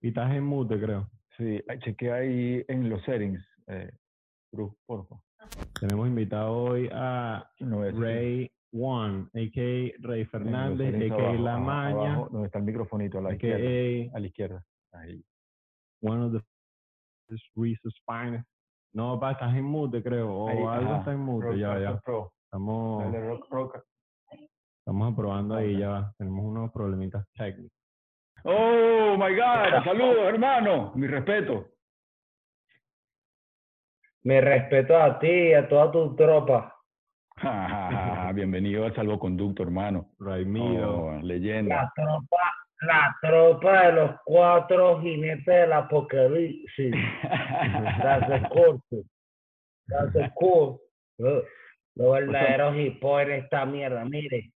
Y 0.00 0.08
estás 0.08 0.32
en 0.32 0.44
mute, 0.44 0.80
creo. 0.80 1.10
sí. 1.36 1.60
Chequea 1.80 2.14
ahí 2.16 2.64
en 2.68 2.88
los 2.88 3.02
settings. 3.04 3.42
Eh, 3.66 3.90
Drew, 4.52 4.74
por 4.86 5.06
favor. 5.06 5.22
Tenemos 5.78 6.08
invitado 6.08 6.52
hoy 6.56 6.88
a 6.92 7.48
No. 7.60 7.82
Ray 7.90 8.50
One, 8.72 9.28
a.k.a. 9.34 9.92
Los 9.98 10.28
Fernández, 10.28 10.94
a.k.a. 11.12 11.32
La 11.34 11.58
Maña, 11.58 12.14
abajo, 12.14 12.28
donde 12.30 12.46
está 12.46 12.58
el 12.58 12.64
microfonito, 12.64 13.18
a 13.18 13.22
la 13.22 13.32
izquierda. 13.34 14.16
A 14.16 14.20
la 14.20 14.26
izquierda. 14.26 14.64
Ahí. 14.92 15.22
one 16.02 16.22
of 16.22 16.32
the 16.32 16.40
Reese's 17.54 17.94
finest. 18.06 18.46
No, 18.92 19.18
pa, 19.20 19.32
estás 19.32 19.54
en 19.54 19.64
mute, 19.64 20.02
creo. 20.02 20.32
O 20.32 20.48
Ahí, 20.48 20.56
algo 20.58 20.90
ajá. 20.90 20.98
está 20.98 21.12
en 21.12 21.20
mute, 21.20 21.46
Rock- 21.48 21.56
ya, 21.56 21.74
Rock 21.74 21.82
ya. 21.82 22.00
Pro. 22.00 22.32
Estamos, 22.44 23.04
Dale, 23.04 23.28
rock, 23.28 23.46
rock. 23.50 23.78
estamos 24.78 25.12
aprobando 25.12 25.54
ahí, 25.56 25.74
Ok. 25.74 25.80
ya. 25.80 26.12
Tenemos 26.18 26.44
unos 26.44 26.72
problemitas 26.72 27.26
técnicos. 27.36 27.72
Oh 28.44 29.16
my 29.18 29.34
God, 29.34 29.84
saludos 29.84 30.26
hermano, 30.28 30.92
mi 30.94 31.06
respeto. 31.06 31.66
Mi 34.24 34.40
respeto 34.40 34.96
a 35.00 35.18
ti 35.18 35.26
y 35.28 35.54
a 35.54 35.68
toda 35.68 35.90
tu 35.92 36.14
tropa. 36.16 36.72
Bienvenido 38.34 38.84
al 38.86 38.94
salvoconducto, 38.94 39.62
hermano. 39.62 40.10
Raimiro. 40.18 41.06
Oh, 41.06 41.18
leyenda. 41.22 41.76
La 41.82 41.92
tropa, 41.94 42.52
la 42.82 43.16
tropa 43.22 43.86
de 43.86 43.92
los 43.92 44.10
cuatro 44.24 45.00
jinetes 45.00 45.46
del 45.46 45.72
apocalipsis. 45.72 46.94
That's 48.02 48.48
corte. 48.50 49.04
That's 49.88 50.32
cool. 50.34 50.80
Los 51.18 51.44
los 51.96 52.12
verdaderos 52.12 52.76
hip 52.76 53.02
hop 53.02 53.20
en 53.20 53.32
esta 53.32 53.64
mierda. 53.64 54.04
Mire, 54.04 54.52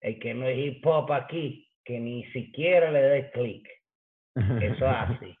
el 0.00 0.18
que 0.18 0.34
no 0.34 0.46
es 0.46 0.58
hip 0.58 0.84
hop 0.84 1.12
aquí, 1.12 1.70
que 1.84 2.00
ni 2.00 2.24
siquiera 2.32 2.90
le 2.90 3.00
dé 3.00 3.30
clic. 3.30 3.68
Eso 4.34 4.84
es 4.84 4.96
así. 4.96 5.38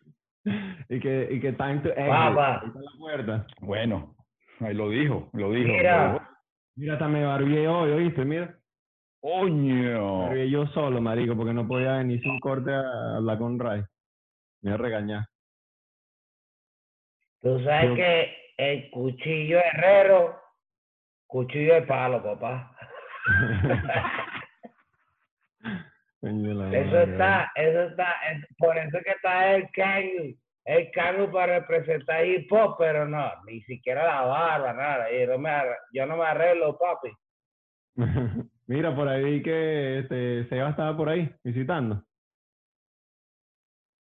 y 0.88 1.00
que, 1.00 1.28
y 1.30 1.40
que 1.40 1.52
time 1.52 1.80
to 1.80 1.88
exit. 1.88 2.96
Puerta. 2.98 3.46
Bueno, 3.60 4.14
ahí 4.60 4.74
lo 4.74 4.88
dijo, 4.88 5.30
lo 5.32 5.50
dijo. 5.50 5.72
Mira. 5.72 6.30
Mira, 6.76 6.92
hasta 6.94 7.08
me 7.08 7.24
barbié 7.24 7.66
hoy, 7.66 7.90
¿oíste? 7.90 8.24
Mira. 8.24 8.56
Coño. 9.24 10.34
Yo 10.44 10.66
solo, 10.66 11.00
marico, 11.00 11.34
porque 11.34 11.54
no 11.54 11.66
podía 11.66 11.96
venir 11.96 12.20
sin 12.20 12.38
corte 12.40 12.70
a 12.74 13.16
hablar 13.16 13.38
con 13.38 13.58
Ray. 13.58 13.80
Me 14.60 14.68
iba 14.70 14.74
a 14.74 14.82
regañar. 14.82 15.24
Tú 17.40 17.58
sabes 17.64 17.88
Yo- 17.88 17.94
que 17.94 18.36
el 18.58 18.90
cuchillo 18.90 19.60
herrero, 19.60 20.38
cuchillo 21.26 21.72
de 21.72 21.82
palo, 21.82 22.22
papá. 22.22 22.76
Eso 26.20 27.00
está, 27.00 27.50
eso 27.54 27.82
está, 27.84 28.12
es- 28.30 28.46
por 28.58 28.76
eso 28.76 28.98
que 29.02 29.10
está 29.10 29.54
el 29.54 29.70
Kangu, 29.70 30.36
el 30.66 30.90
Kangu 30.90 31.32
para 31.32 31.60
representar 31.60 32.26
hip 32.26 32.52
hop, 32.52 32.76
pero 32.78 33.08
no, 33.08 33.30
ni 33.46 33.62
siquiera 33.62 34.04
la 34.04 34.20
barba, 34.22 34.72
nada, 34.74 35.10
yo 35.10 35.26
no 35.28 35.38
me, 35.38 35.48
arre- 35.48 35.78
yo 35.94 36.04
no 36.04 36.16
me 36.18 36.24
arreglo, 36.26 36.76
papi. 36.78 37.10
Mira, 38.66 38.94
por 38.94 39.08
ahí 39.08 39.22
vi 39.24 39.42
que 39.42 39.98
este, 40.00 40.48
Seba 40.48 40.70
estaba 40.70 40.96
por 40.96 41.08
ahí 41.08 41.30
visitando. 41.42 42.02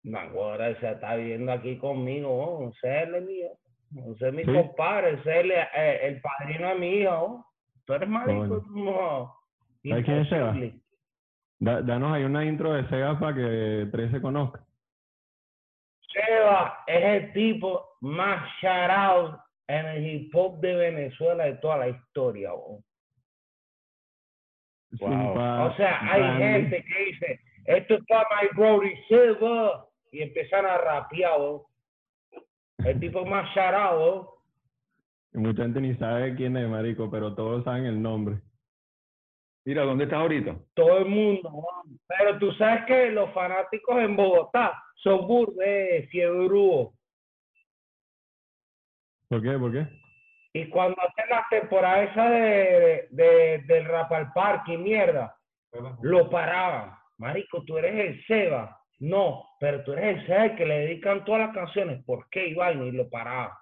No, 0.03 0.19
ahora 0.19 0.73
se 0.79 0.89
está 0.89 1.15
viviendo 1.15 1.51
aquí 1.51 1.77
conmigo, 1.77 2.29
oh, 2.31 2.71
CL 2.81 3.21
mío, 3.25 3.49
un 3.91 4.15
es 4.19 4.33
mi 4.33 4.43
Sí. 4.45 4.53
compadre, 4.53 5.19
el 5.25 5.51
eh, 5.51 6.07
el 6.07 6.21
padrino 6.21 6.69
de 6.69 6.75
mi 6.75 6.87
hijo, 6.99 7.11
oh. 7.13 7.45
tú 7.85 7.93
eres 7.93 8.07
marico, 8.07 8.63
no, 8.69 9.33
¿Sabes 9.83 10.05
quién 10.05 10.17
es 10.19 10.29
Seba? 10.29 10.55
Da- 11.59 11.81
danos 11.81 12.13
ahí 12.13 12.23
una 12.23 12.45
intro 12.45 12.73
de 12.73 12.87
Seba 12.87 13.19
para 13.19 13.35
que 13.35 13.87
Tres 13.91 14.11
se 14.11 14.21
conozca. 14.21 14.63
Seba 16.13 16.83
es 16.87 17.03
el 17.03 17.33
tipo 17.33 17.85
más 18.01 18.49
shout 18.61 18.89
out 18.89 19.39
en 19.67 19.85
el 19.85 20.05
hip 20.05 20.35
hop 20.35 20.59
de 20.61 20.73
Venezuela 20.75 21.45
de 21.45 21.53
toda 21.55 21.77
la 21.77 21.89
historia. 21.89 22.53
oh. 22.53 22.81
Wow. 24.99 25.67
O 25.67 25.75
sea, 25.75 25.99
hay 26.11 26.37
gente 26.37 26.83
que 26.83 27.05
dice, 27.05 27.39
esto 27.65 27.95
es 27.95 28.05
para 28.07 28.27
my 28.41 28.47
Brody 28.55 28.93
Silva, 29.07 29.87
y 30.11 30.21
empiezan 30.21 30.65
a 30.65 30.77
rapear. 30.77 31.39
El 32.79 32.99
tipo 32.99 33.25
más. 33.25 33.49
Y 35.33 35.37
Mucha 35.37 35.63
gente 35.63 35.81
ni 35.81 35.95
sabe 35.95 36.35
quién 36.35 36.55
es, 36.57 36.69
marico, 36.69 37.09
pero 37.09 37.35
todos 37.35 37.63
saben 37.63 37.85
el 37.85 38.01
nombre. 38.01 38.39
Mira, 39.65 39.83
¿dónde 39.83 40.05
estás 40.05 40.19
ahorita? 40.19 40.55
todo 40.75 40.99
el 40.99 41.05
mundo. 41.05 41.65
Pero 42.07 42.39
tú 42.39 42.51
sabes 42.53 42.85
que 42.85 43.11
los 43.11 43.33
fanáticos 43.33 43.97
en 43.99 44.15
Bogotá 44.15 44.81
son 44.95 45.27
burdes, 45.27 46.09
fiebrúos. 46.09 46.93
¿Por 49.27 49.41
qué? 49.41 49.57
¿Por 49.57 49.71
qué? 49.73 49.87
Y 50.57 50.69
cuando 50.69 50.97
hacen 51.01 51.29
la 51.29 51.45
temporada 51.49 52.03
esa 52.03 52.29
de, 52.29 53.07
de- 53.11 53.63
del 53.67 53.85
rap 53.85 54.11
al 54.11 54.31
parque 54.33 54.73
y 54.73 54.77
mierda, 54.77 55.35
lo 56.01 56.29
paraban. 56.29 56.95
marico, 57.17 57.63
tú 57.63 57.77
eres 57.77 57.93
el 57.93 58.25
Seba. 58.25 58.75
No, 58.99 59.43
pero 59.59 59.83
tú 59.83 59.93
eres 59.93 60.17
el 60.17 60.25
Seba 60.27 60.55
que 60.55 60.65
le 60.65 60.79
dedican 60.79 61.23
todas 61.25 61.41
las 61.47 61.53
canciones. 61.53 62.03
¿Por 62.05 62.27
qué, 62.29 62.47
Iván? 62.47 62.81
Y 62.87 62.91
lo 62.91 63.07
paraba. 63.09 63.55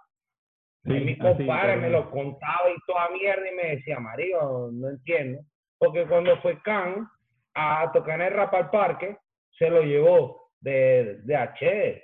y 0.86 0.90
mi 0.94 1.12
así, 1.14 1.20
compadre 1.20 1.76
me 1.78 1.90
lo 1.90 2.10
contaba 2.12 2.70
y 2.70 2.80
toda 2.88 3.10
mierda 3.10 3.52
y 3.52 3.56
me 3.56 3.76
decía, 3.76 4.00
marico, 4.00 4.70
no 4.72 4.90
entiendo. 4.90 5.42
Porque 5.78 6.06
cuando 6.06 6.38
fue 6.42 6.62
Can 6.62 7.08
a 7.56 7.92
tocar 7.92 8.22
en 8.22 8.28
el 8.28 8.34
Rap 8.34 8.54
al 8.54 8.70
Parque, 8.70 9.18
se 9.58 9.70
lo 9.70 9.82
llevó 9.82 10.52
de, 10.62 11.20
de 11.24 11.36
H, 11.36 12.04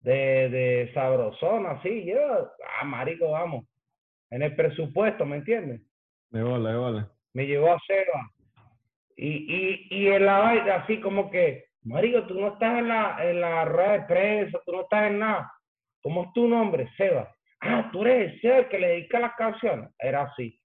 de, 0.00 0.12
de 0.48 0.90
Sabrosona, 0.94 1.72
así, 1.72 2.04
yo, 2.06 2.50
ah, 2.80 2.84
marico, 2.84 3.30
vamos. 3.30 3.64
En 4.30 4.42
el 4.42 4.54
presupuesto, 4.54 5.24
¿me 5.24 5.36
entiendes? 5.36 5.80
De 6.30 6.42
bola, 6.42 6.70
de 6.70 6.76
bola. 6.76 7.12
me 7.32 7.46
llevó 7.46 7.72
a 7.72 7.80
Seba. 7.86 8.30
Y, 9.16 9.28
y, 9.28 9.86
y 9.90 10.06
en 10.08 10.26
la 10.26 10.38
vaina 10.38 10.74
así 10.76 11.00
como 11.00 11.30
que, 11.30 11.66
Marico, 11.84 12.26
tú 12.26 12.38
no 12.40 12.48
estás 12.48 12.78
en 12.78 12.88
la, 12.88 13.16
en 13.20 13.40
la 13.40 13.64
rueda 13.64 13.92
de 13.92 14.02
prensa, 14.02 14.60
tú 14.66 14.72
no 14.72 14.82
estás 14.82 15.10
en 15.10 15.20
nada. 15.20 15.52
¿Cómo 16.02 16.24
es 16.24 16.32
tu 16.32 16.46
nombre? 16.46 16.88
Seba. 16.96 17.32
Ah, 17.60 17.88
tú 17.92 18.02
eres 18.04 18.32
el 18.32 18.40
Seba 18.40 18.58
el 18.58 18.68
que 18.68 18.78
le 18.78 18.88
dedica 18.88 19.20
las 19.20 19.34
canciones. 19.36 19.90
Era 19.98 20.22
así. 20.22 20.60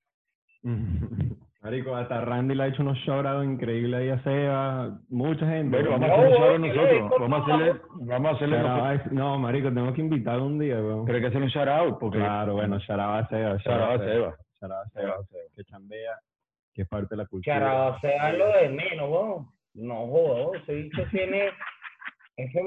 Marico, 1.62 1.96
hasta 1.96 2.22
Randy 2.22 2.56
le 2.56 2.64
ha 2.64 2.68
hecho 2.68 2.82
unos 2.82 2.98
shoutouts 3.00 3.46
increíbles 3.46 4.00
ahí 4.00 4.10
a 4.10 4.24
Seba, 4.24 4.98
mucha 5.10 5.46
gente. 5.48 5.78
Bueno, 5.84 5.92
vamos 5.92 6.10
a 6.10 6.14
hacer 6.16 6.26
un 6.26 6.34
shout 6.34 6.62
que 6.88 6.94
le 6.94 7.02
nosotros. 7.02 7.30
Vamos 7.30 7.40
a 7.40 7.44
hacerle, 7.54 7.82
vamos 8.00 8.32
a 8.32 8.36
hacerle 8.36 8.58
a- 8.58 9.04
No, 9.12 9.38
marico, 9.38 9.68
tenemos 9.70 9.94
que 9.94 10.02
invitar 10.02 10.40
un 10.40 10.58
día, 10.58 10.76
weón. 10.78 11.06
pero 11.06 11.18
hay 11.18 11.22
que 11.22 11.28
hacer 11.28 11.42
un 11.42 11.50
shout 11.50 11.68
out 11.68 12.00
porque 12.00 12.18
Claro, 12.18 12.54
bueno, 12.54 12.80
shout 12.80 13.00
out 13.00 13.26
a 13.26 13.28
Seba. 13.28 13.58
shout 13.60 13.80
out 13.80 14.02
a 14.02 14.06
Seba. 14.06 14.36
Shout 14.60 14.72
out 14.72 14.88
a 14.88 14.90
Seba, 14.90 15.16
que 15.56 15.64
chambea, 15.66 16.18
que 16.74 16.82
es 16.82 16.88
parte 16.88 17.10
de 17.12 17.18
la 17.18 17.26
cultura. 17.28 17.56
Charaba 17.56 18.00
Seba 18.02 18.32
es 18.32 18.38
lo 18.40 18.48
de 18.54 18.70
menos, 18.70 19.10
weón. 19.10 19.48
No 19.76 20.08
jodas, 20.08 20.64
ese 20.64 20.74
bicho 20.74 21.04
tiene... 21.12 21.52
Ese, 22.38 22.60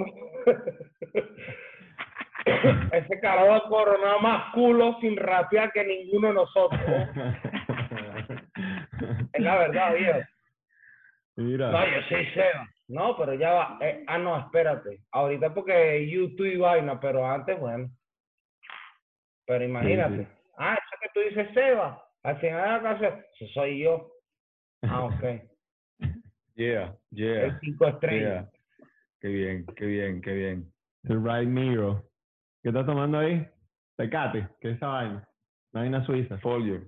ese 2.93 3.21
carajo 3.21 3.55
ha 3.55 3.69
coronado 3.69 4.21
más 4.21 4.53
culo 4.55 4.97
sin 5.01 5.17
rapear 5.17 5.73
que 5.73 5.85
ninguno 5.85 6.29
de 6.29 6.35
nosotros. 6.35 6.81
Es 9.35 9.43
la 9.43 9.59
verdad, 9.59 9.95
viejo. 9.95 10.19
Mira. 11.37 11.71
No, 11.71 11.87
yo 11.87 12.03
soy 12.09 12.27
Seba. 12.27 12.69
No, 12.89 13.17
pero 13.17 13.35
ya 13.35 13.53
va. 13.53 13.79
eh, 13.81 14.05
ah, 14.07 14.19
no, 14.19 14.39
espérate. 14.39 15.01
Ahorita 15.13 15.53
porque 15.53 16.09
YouTube 16.09 16.47
y 16.47 16.57
vaina, 16.57 17.01
pero 17.01 17.27
antes, 17.27 17.59
bueno. 17.59 17.91
Pero 19.47 19.65
imagínate. 19.65 20.25
sí. 20.25 20.29
Ah, 20.57 20.75
eso 20.75 20.97
que 21.03 21.09
tú 21.13 21.21
dices 21.29 21.53
Seba. 21.55 22.01
Al 22.23 22.39
final 22.41 22.63
de 22.63 22.71
la 22.71 22.83
canción, 22.83 23.25
eso 23.41 23.53
soy 23.53 23.83
yo. 23.83 24.11
Ah, 24.83 25.05
ok. 25.05 25.23
Yeah, 26.57 26.95
yeah, 27.11 27.47
El 27.47 27.59
cinco 27.59 27.89
estrellas. 27.89 28.49
yeah. 28.49 28.89
Qué 29.21 29.27
bien, 29.27 29.67
qué 29.75 29.87
bien, 29.87 30.21
qué 30.23 30.33
bien. 30.35 30.73
The 31.03 31.15
Right 31.17 31.49
Miro. 31.49 32.05
¿Qué 32.63 32.69
estás 32.69 32.87
tomando 32.87 33.19
ahí? 33.19 33.45
Tecate, 33.97 34.47
¿qué 34.61 34.71
es 34.71 34.77
esa 34.77 34.87
vaina? 34.87 35.29
Una 35.73 35.83
vaina 35.83 36.07
suiza. 36.07 36.39
Folio. 36.39 36.81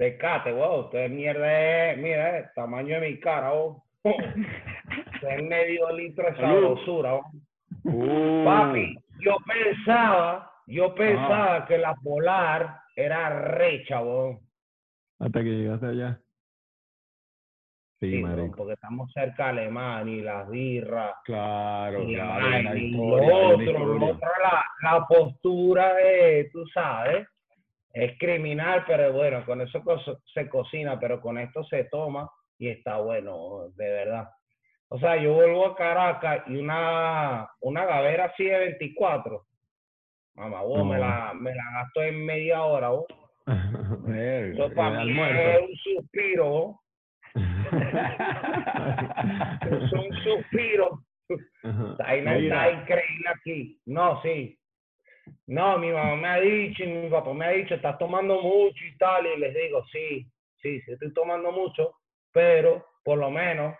Tecate, 0.00 0.50
wow. 0.52 0.86
Usted 0.86 1.10
mierda 1.10 1.90
es, 1.90 1.98
mira, 1.98 2.38
eh, 2.38 2.50
tamaño 2.54 2.98
de 2.98 3.10
mi 3.10 3.20
cara, 3.20 3.52
oh. 3.52 3.84
es 4.02 5.42
medio 5.42 5.92
litro 5.92 6.24
de 6.24 6.36
sabrosura, 6.36 7.16
oh. 7.16 7.30
Uh, 7.84 8.44
Papi, 8.44 8.98
yo 9.20 9.36
pensaba, 9.46 10.50
yo 10.66 10.94
pensaba 10.94 11.66
que 11.66 11.76
la 11.76 11.94
polar 11.96 12.80
era 12.96 13.28
recha, 13.28 14.00
weón. 14.00 14.40
Hasta 15.18 15.40
que 15.40 15.50
llegaste 15.50 15.86
allá. 15.86 16.18
Sí, 18.00 18.22
Sí, 18.22 18.24
porque 18.56 18.72
estamos 18.72 19.12
cerca 19.12 19.44
de 19.44 19.60
Alemania 19.60 20.14
y 20.14 20.20
las 20.22 20.48
birras. 20.48 21.14
Claro, 21.26 22.02
y 22.02 22.16
la 22.16 22.38
claro, 22.38 22.76
y 22.76 22.90
lo 22.92 23.04
otro, 23.04 23.86
lo 23.86 24.06
otro, 24.06 24.28
la, 24.42 24.64
la 24.82 25.06
postura 25.06 25.92
de, 25.92 26.48
tú 26.50 26.66
sabes, 26.68 27.28
es 27.92 28.18
criminal, 28.18 28.84
pero 28.86 29.12
bueno, 29.12 29.44
con 29.44 29.60
eso 29.60 29.82
se 30.32 30.48
cocina, 30.48 30.98
pero 30.98 31.20
con 31.20 31.38
esto 31.38 31.64
se 31.64 31.84
toma 31.84 32.30
y 32.58 32.68
está 32.68 32.98
bueno, 32.98 33.68
de 33.74 33.90
verdad. 33.90 34.28
O 34.88 34.98
sea, 34.98 35.16
yo 35.16 35.34
vuelvo 35.34 35.66
a 35.66 35.76
Caracas 35.76 36.42
y 36.48 36.56
una, 36.56 37.48
una 37.60 37.84
gavera 37.84 38.24
así 38.26 38.44
de 38.44 38.58
24, 38.58 39.44
mamá, 40.34 40.62
vos, 40.62 40.84
me, 40.86 40.98
la, 40.98 41.32
me 41.34 41.54
la 41.54 41.64
gasto 41.72 42.02
en 42.02 42.24
media 42.24 42.62
hora, 42.62 42.88
vos. 42.90 43.06
Eso 44.08 44.70
para 44.74 45.04
mí 45.04 45.20
es 45.20 45.60
un 45.60 45.76
suspiro, 45.76 46.48
vos. 46.48 46.76
es 49.70 49.92
un 49.92 50.12
suspiro. 50.22 51.00
Ahí 52.04 52.22
no 52.22 52.32
Mira, 52.32 52.68
está 52.68 52.82
increíble 52.82 53.28
aquí. 53.28 53.80
No, 53.86 54.20
sí. 54.22 54.58
No, 55.46 55.78
mi 55.78 55.90
mamá 55.90 56.16
me 56.16 56.28
ha 56.28 56.40
dicho 56.40 56.84
y 56.84 56.86
mi 56.86 57.08
papá 57.08 57.32
me 57.32 57.46
ha 57.46 57.50
dicho, 57.50 57.74
estás 57.74 57.98
tomando 57.98 58.40
mucho 58.40 58.84
y 58.84 58.96
tal, 58.98 59.26
y 59.26 59.38
les 59.38 59.54
digo, 59.54 59.84
sí, 59.92 60.26
sí, 60.62 60.80
sí 60.82 60.92
estoy 60.92 61.12
tomando 61.12 61.52
mucho, 61.52 61.94
pero 62.32 62.86
por 63.04 63.18
lo 63.18 63.30
menos, 63.30 63.74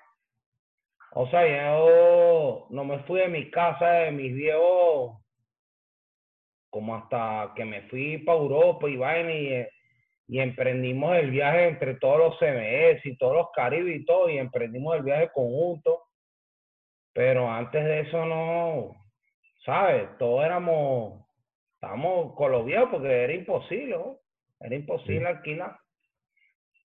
o 1.13 1.29
sea, 1.29 1.47
yo 1.47 2.67
no 2.71 2.85
me 2.85 3.01
fui 3.01 3.21
de 3.21 3.29
mi 3.29 3.51
casa, 3.51 3.91
de 3.91 4.13
mis 4.13 4.35
viejos, 4.35 5.21
como 6.71 6.97
hasta 6.97 7.53
que 7.57 7.65
me 7.65 7.83
fui 7.89 8.19
para 8.19 8.39
Europa 8.39 8.89
y 8.89 8.97
vaina 8.97 9.33
y, 9.33 9.67
y 10.29 10.39
emprendimos 10.41 11.17
el 11.17 11.31
viaje 11.33 11.67
entre 11.67 11.95
todos 11.95 12.19
los 12.19 12.39
CMS 12.39 13.05
y 13.05 13.17
todos 13.17 13.35
los 13.35 13.47
Caribe 13.53 13.93
y 13.95 14.05
todo, 14.05 14.29
y 14.31 14.39
emprendimos 14.39 14.97
el 14.97 15.03
viaje 15.03 15.31
conjunto. 15.35 16.05
Pero 17.13 17.51
antes 17.51 17.85
de 17.85 18.01
eso 18.01 18.25
no, 18.25 18.95
¿sabes? 19.65 20.17
Todos 20.19 20.45
éramos, 20.45 21.27
los 21.83 22.65
viejos 22.67 22.89
porque 22.91 23.25
era 23.25 23.33
imposible, 23.33 23.97
¿no? 23.97 24.17
Era 24.61 24.75
imposible 24.77 25.27
alquilar. 25.29 25.77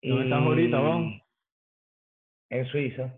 ¿Dónde 0.01 0.23
estás 0.25 0.41
ahorita, 0.41 0.79
vos? 0.79 1.01
En 2.49 2.65
Suiza. 2.67 3.13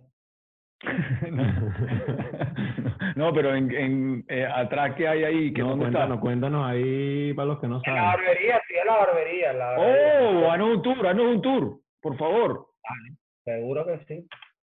no, 3.15 3.33
pero 3.33 3.55
en, 3.55 3.71
en 3.71 4.25
eh, 4.27 4.45
atrás 4.45 4.95
que 4.95 5.07
hay 5.07 5.23
ahí, 5.23 5.53
que 5.53 5.61
No, 5.61 5.69
dónde 5.69 5.85
está. 5.87 5.99
cuéntanos, 5.99 6.19
cuéntanos 6.21 6.65
ahí 6.69 7.33
para 7.33 7.47
los 7.47 7.59
que 7.59 7.67
no 7.67 7.81
En 7.83 7.93
la 7.93 8.01
saben. 8.01 8.25
barbería, 8.25 8.61
sí, 8.67 8.73
en 8.79 8.87
la 8.87 8.95
barbería. 8.97 9.51
en 9.51 9.59
la 9.59 9.65
barbería. 9.65 10.21
Oh, 10.21 10.51
haznos 10.51 10.69
un 10.75 10.81
tour, 10.83 11.07
haznos 11.07 11.25
un 11.35 11.41
tour, 11.41 11.79
por 12.01 12.17
favor. 12.17 12.67
Seguro 13.43 13.85
que 13.85 13.99
sí. 14.07 14.27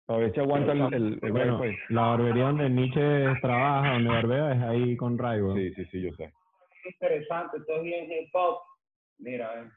A 0.08 0.16
ver 0.18 0.32
si 0.32 0.40
aguanta 0.40 0.72
el, 0.72 0.94
el, 0.94 1.18
el 1.22 1.32
Bueno, 1.32 1.60
la 1.88 2.02
barbería 2.02 2.44
donde 2.44 2.70
Nietzsche 2.70 3.40
trabaja, 3.40 3.94
donde 3.94 4.08
barbea, 4.10 4.52
es 4.52 4.62
ahí 4.62 4.96
con 4.96 5.18
Raigo. 5.18 5.54
Sí, 5.56 5.74
sí, 5.74 5.84
sí, 5.86 6.02
yo 6.02 6.12
sé. 6.14 6.32
Interesante, 6.88 7.58
esto 7.58 7.76
es 7.76 7.82
bien 7.82 8.10
hip 8.10 8.34
hop. 8.34 8.58
Mira, 9.18 9.62
eh, 9.62 9.70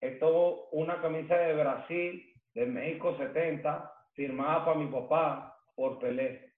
esto 0.00 0.68
una 0.72 1.00
camisa 1.00 1.36
de 1.36 1.54
Brasil, 1.54 2.34
de 2.54 2.66
México 2.66 3.16
70, 3.16 3.92
firmada 4.14 4.64
para 4.64 4.78
mi 4.78 4.86
papá 4.90 5.56
por 5.74 5.98
Pelé. 5.98 6.52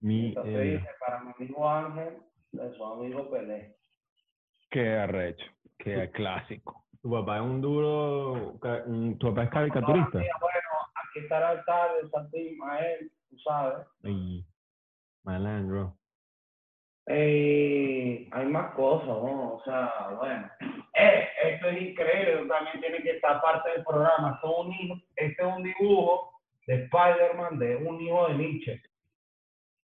Mi, 0.00 0.28
Entonces 0.28 0.54
eh, 0.54 0.70
dice, 0.76 0.88
para 1.00 1.20
mi 1.24 1.32
amigo 1.36 1.68
Ángel, 1.68 2.18
de 2.52 2.72
su 2.74 2.84
amigo 2.84 3.30
Pelé. 3.30 3.76
Qué 4.70 4.96
arrecho, 4.96 5.46
qué 5.78 6.10
clásico. 6.10 6.84
tu 7.00 7.10
papá 7.10 7.36
es 7.36 7.42
un 7.42 7.60
duro, 7.60 8.58
tu 9.18 9.28
papá 9.28 9.44
es 9.44 9.50
caricaturista. 9.50 10.10
Todavía, 10.10 10.32
Bueno, 10.40 10.68
aquí 10.94 11.20
está 11.20 11.38
el 11.38 11.58
altar 11.58 12.02
de 12.02 12.10
Santo 12.10 12.36
Ismael, 12.36 13.12
tú 13.30 13.38
sabes. 13.38 13.86
Ay, 14.04 14.44
malandro. 15.24 15.96
Eh, 17.06 17.77
hay 18.32 18.46
más 18.46 18.72
cosas, 18.74 19.08
¿no? 19.08 19.54
O 19.54 19.62
sea, 19.64 19.92
bueno. 20.16 20.50
Eh, 20.94 21.28
esto 21.44 21.68
es 21.68 21.82
increíble, 21.82 22.46
también 22.48 22.80
tiene 22.80 23.02
que 23.02 23.10
estar 23.12 23.40
parte 23.40 23.70
del 23.70 23.84
programa. 23.84 24.38
Es 24.42 24.50
un, 24.50 24.72
hijo- 24.72 25.00
este 25.16 25.42
es 25.42 25.56
un 25.56 25.62
dibujo 25.62 26.32
de 26.66 26.84
Spider-Man 26.84 27.58
de 27.58 27.76
un 27.76 28.00
hijo 28.00 28.28
de 28.28 28.34
Nietzsche. 28.34 28.82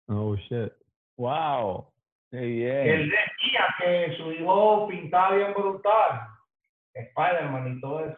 Oh, 0.08 0.36
shit. 0.36 0.72
Wow, 1.18 1.92
qué 2.32 2.38
bien. 2.39 2.89
Él 2.89 3.10
decía 3.10 3.65
que 3.80 4.15
su 4.18 4.32
hijo 4.32 4.88
pintaba 4.88 5.36
bien 5.36 5.54
brutal. 5.54 6.22
Spider-Man 6.94 7.78
y 7.78 7.82
todo 7.82 8.06
eso. 8.06 8.18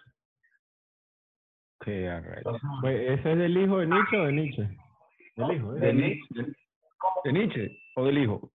Arrecho. 1.83 2.57
Pues, 2.81 3.01
¿Ese 3.19 3.31
es 3.31 3.37
del 3.37 3.57
hijo 3.57 3.79
de 3.79 3.87
Nietzsche 3.87 4.17
o 4.17 4.25
de 4.25 4.31
Nietzsche? 4.33 4.61
Del 5.35 5.51
hijo, 5.57 5.73
¿De 5.73 5.89
¿eh? 5.89 5.93
Nietzsche? 5.93 6.45
¿De 7.23 7.33
Nietzsche 7.33 7.77
o 7.95 8.05
del 8.05 8.17
hijo? 8.19 8.51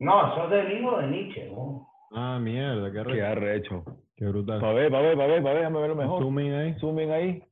No, 0.00 0.32
eso 0.32 0.44
es 0.44 0.50
del 0.50 0.78
hijo 0.80 0.96
de 0.98 1.06
Nietzsche. 1.06 1.50
¿no? 1.50 1.86
Ah, 2.12 2.38
mierda, 2.40 2.86
qué, 2.90 2.98
Qué 2.98 3.04
re- 3.04 3.26
arrecho. 3.26 3.84
qué 4.16 4.24
brutal. 4.26 4.60
Pa' 4.60 4.72
ver, 4.72 4.90
pa' 4.90 5.00
ver, 5.00 5.16
pa' 5.16 5.26
ver, 5.26 5.42
pa' 5.42 5.48
ver, 5.50 5.58
déjame 5.58 5.80
verlo 5.80 5.94
mejor. 5.96 6.22
Zooming 6.22 6.52
ahí. 6.54 6.74
Zoomen 6.80 7.10
ahí. 7.12 7.42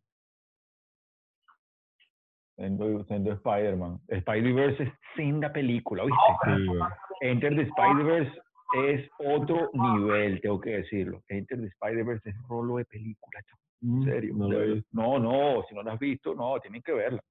Siendo, 2.57 3.05
siendo 3.05 3.33
Spider-Man. 3.35 4.01
Spider-Verse 4.09 4.83
es 4.83 4.93
senda 5.15 5.53
película, 5.53 6.05
¿viste? 6.05 6.21
Sí, 6.45 6.67
güey. 6.67 6.81
Enter 7.21 7.55
the 7.55 7.63
Spider-Verse 7.63 8.41
es 8.85 9.11
otro 9.19 9.71
nivel, 9.73 10.41
tengo 10.41 10.61
que 10.61 10.71
decirlo. 10.71 11.23
Enter 11.29 11.59
the 11.61 11.67
Spider-Verse 11.69 12.31
es 12.31 12.37
rolo 12.49 12.77
de 12.79 12.85
película, 12.85 13.41
chamo. 13.43 13.63
En 13.83 13.99
Mm, 14.01 14.05
serio. 14.05 14.35
No. 14.35 14.49
No, 14.91 15.19
no, 15.21 15.63
si 15.69 15.75
no 15.75 15.83
la 15.85 15.93
has 15.93 15.99
visto, 16.01 16.35
no, 16.35 16.59
tienen 16.59 16.83
que 16.83 16.93
verla. 16.93 17.23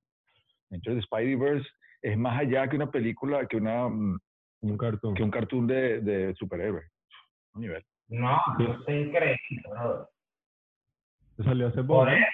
Entonces, 0.69 1.03
Spideyverse 1.03 1.67
es 2.01 2.17
más 2.17 2.39
allá 2.39 2.67
que 2.69 2.75
una 2.77 2.89
película, 2.89 3.45
que, 3.47 3.58
una, 3.58 3.89
Un 4.71 4.77
cartoon. 4.77 5.13
que 5.13 5.23
un 5.23 5.32
cartoon 5.32 5.67
de, 5.67 6.01
de 6.01 6.34
superhéroes. 6.36 6.89
Un 7.53 7.62
nivel. 7.62 7.84
No, 8.10 8.38
eso 8.60 8.84
es 8.88 9.08
increíble, 9.08 9.38
brother. 9.69 10.08
Salió 11.43 11.67
hace 11.67 11.84
Por 11.84 12.06
poco. 12.08 12.10
eso, 12.10 12.25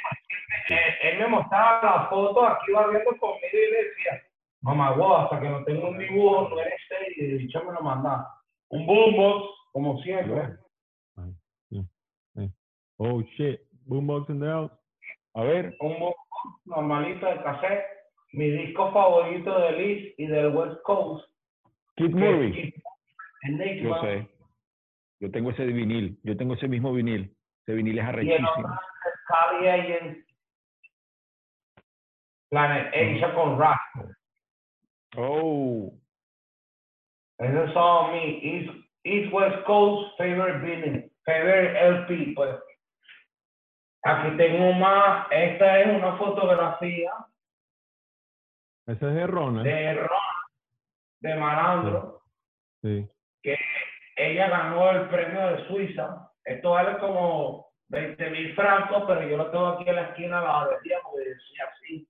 él, 0.69 0.79
él 1.13 1.19
me 1.19 1.27
mostraba 1.27 1.81
la 1.97 2.09
foto 2.09 2.45
aquí 2.45 2.71
barriendo 2.71 3.11
conmigo 3.17 3.47
y 3.51 3.71
le 3.71 3.83
decía, 3.89 4.21
mamá, 4.61 4.91
guau, 4.91 5.15
hasta 5.23 5.41
que 5.41 5.49
no 5.49 5.63
tengo 5.65 5.89
un 5.89 5.97
dibujo, 5.97 6.47
tú 6.49 6.59
eres 6.59 6.79
serio, 6.87 7.13
y 7.17 7.31
el 7.31 7.37
bicho 7.39 7.63
me 7.65 7.73
lo 7.73 7.81
manda. 7.81 8.27
Un 8.69 8.85
boombox, 8.85 9.45
como 9.73 10.01
siempre. 10.03 10.57
Oh 12.97 13.21
shit. 13.35 13.59
Boombox 13.87 14.29
in 14.29 14.39
the 14.39 14.45
house. 14.45 14.71
A 15.35 15.43
ver, 15.43 15.75
Un 15.79 15.89
boombox 15.99 16.15
normalito 16.65 17.25
de 17.25 17.41
cassette. 17.43 17.85
Mi 18.31 18.49
disco 18.49 18.91
favorito 18.93 19.59
de 19.59 19.71
Liz 19.73 20.13
y 20.17 20.27
del 20.27 20.55
West 20.55 20.81
Coast. 20.83 21.27
Kid 21.95 22.07
que 22.07 22.15
Murray. 22.15 22.73
Yo 23.81 24.01
sé. 24.01 24.27
Yo 25.19 25.31
tengo 25.31 25.51
ese 25.51 25.65
vinil. 25.65 26.19
Yo 26.23 26.35
tengo 26.37 26.53
ese 26.55 26.67
mismo 26.67 26.93
vinil. 26.93 27.35
Ese 27.65 27.75
vinil 27.75 27.99
es 27.99 28.05
arrechísimo. 28.05 28.79
Planet 32.49 32.87
Asia 32.93 33.33
con 33.33 33.59
rap. 33.59 33.79
Oh, 35.15 35.91
Esos 37.39 37.73
son 37.73 38.13
mi 38.13 38.39
East, 38.43 38.69
East 39.03 39.33
West 39.33 39.63
Coast 39.65 40.17
favorite 40.17 40.59
vinyl, 40.59 41.11
favorite 41.25 41.79
LP, 41.79 42.33
pues. 42.35 42.55
Aquí 44.03 44.35
tengo 44.37 44.73
más, 44.73 45.27
esta 45.31 45.79
es 45.79 45.87
una 45.95 46.17
fotografía 46.17 47.11
Ese 48.87 49.07
es 49.07 49.13
de 49.13 49.27
Ronald. 49.27 49.65
de 49.65 49.93
Ron, 49.93 50.09
de 51.23 51.35
Malandro, 51.35 52.21
Sí. 52.81 53.07
ella 54.17 54.49
ganó 54.49 54.91
el 54.91 55.07
premio 55.07 55.47
de 55.47 55.67
Suiza, 55.67 56.29
esto 56.43 56.71
vale 56.71 56.97
como 56.97 57.67
20 57.87 58.29
mil 58.29 58.53
francos, 58.55 59.05
pero 59.07 59.21
yo 59.27 59.37
lo 59.37 59.49
tengo 59.49 59.67
aquí 59.67 59.89
en 59.89 59.95
la 59.95 60.09
esquina 60.09 60.39
de 60.41 60.45
la 60.45 60.51
barbería 60.51 60.97
porque 61.01 61.29
decía 61.29 61.63
así, 61.71 62.07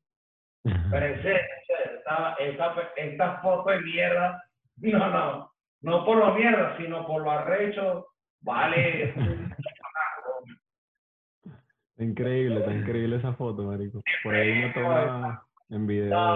pero 0.91 1.06
en 1.06 1.21
serio, 1.21 1.39
en 1.41 1.65
serio, 1.67 1.97
esta, 1.97 2.34
esta, 2.39 2.91
esta 2.95 3.41
foto 3.41 3.69
de 3.69 3.82
mierda, 3.82 4.43
no, 4.78 5.10
no, 5.10 5.52
no 5.82 6.06
por 6.06 6.17
lo 6.17 6.34
mierda, 6.34 6.76
sino 6.78 7.06
por 7.06 7.21
lo 7.21 7.32
arrecho, 7.32 8.08
vale. 8.41 9.13
Increíble, 11.97 12.60
está 12.60 12.73
increíble 12.73 13.17
esa 13.17 13.34
foto, 13.34 13.63
marico. 13.63 14.02
Por 14.23 14.34
ahí 14.34 14.52
me 14.52 14.69
toma 14.73 15.45
en 15.69 15.86
video. 15.86 16.10
la, 16.10 16.36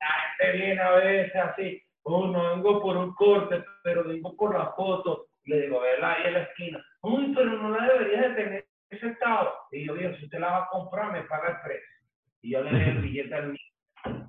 la 0.00 0.08
gente 0.36 0.58
viene 0.58 0.80
a 0.80 0.90
veces 0.90 1.36
así, 1.36 1.85
oh, 2.06 2.28
no 2.28 2.50
vengo 2.50 2.80
por 2.80 2.96
un 2.96 3.14
corte, 3.14 3.64
pero 3.82 4.04
vengo 4.04 4.36
por 4.36 4.56
la 4.56 4.72
foto. 4.72 5.26
Le 5.44 5.62
digo, 5.62 5.80
vela 5.80 6.14
ahí 6.14 6.26
en 6.26 6.32
la 6.34 6.42
esquina. 6.42 6.84
Uy, 7.02 7.32
pero 7.34 7.50
no 7.52 7.70
la 7.70 7.86
deberías 7.86 8.22
de 8.22 8.42
tener 8.42 8.66
ese 8.90 9.08
estado. 9.08 9.52
Y 9.70 9.86
yo 9.86 9.94
digo, 9.94 10.14
si 10.14 10.24
usted 10.24 10.38
la 10.38 10.50
va 10.50 10.58
a 10.64 10.68
comprar, 10.68 11.12
me 11.12 11.22
paga 11.22 11.50
el 11.50 11.60
precio. 11.62 11.96
Y 12.42 12.52
yo 12.52 12.62
le 12.62 12.70
doy 12.70 12.82
el 12.82 13.02
billete 13.02 13.34
al 13.34 13.52
niño. 13.52 14.28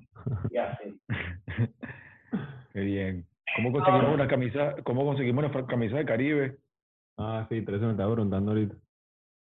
Y 0.50 0.56
así. 0.56 1.00
qué 2.72 2.80
bien. 2.80 3.26
¿Cómo 3.56 3.72
conseguimos 3.72 4.14
una 4.14 4.28
camisa? 4.28 4.74
¿Cómo 4.84 5.04
conseguimos 5.04 5.44
una 5.44 5.66
camisa 5.66 5.96
de 5.96 6.04
Caribe? 6.04 6.58
Ah, 7.16 7.46
sí, 7.48 7.64
Teresa 7.64 7.86
me 7.86 7.92
estaba 7.92 8.14
preguntando 8.14 8.52
ahorita. 8.52 8.74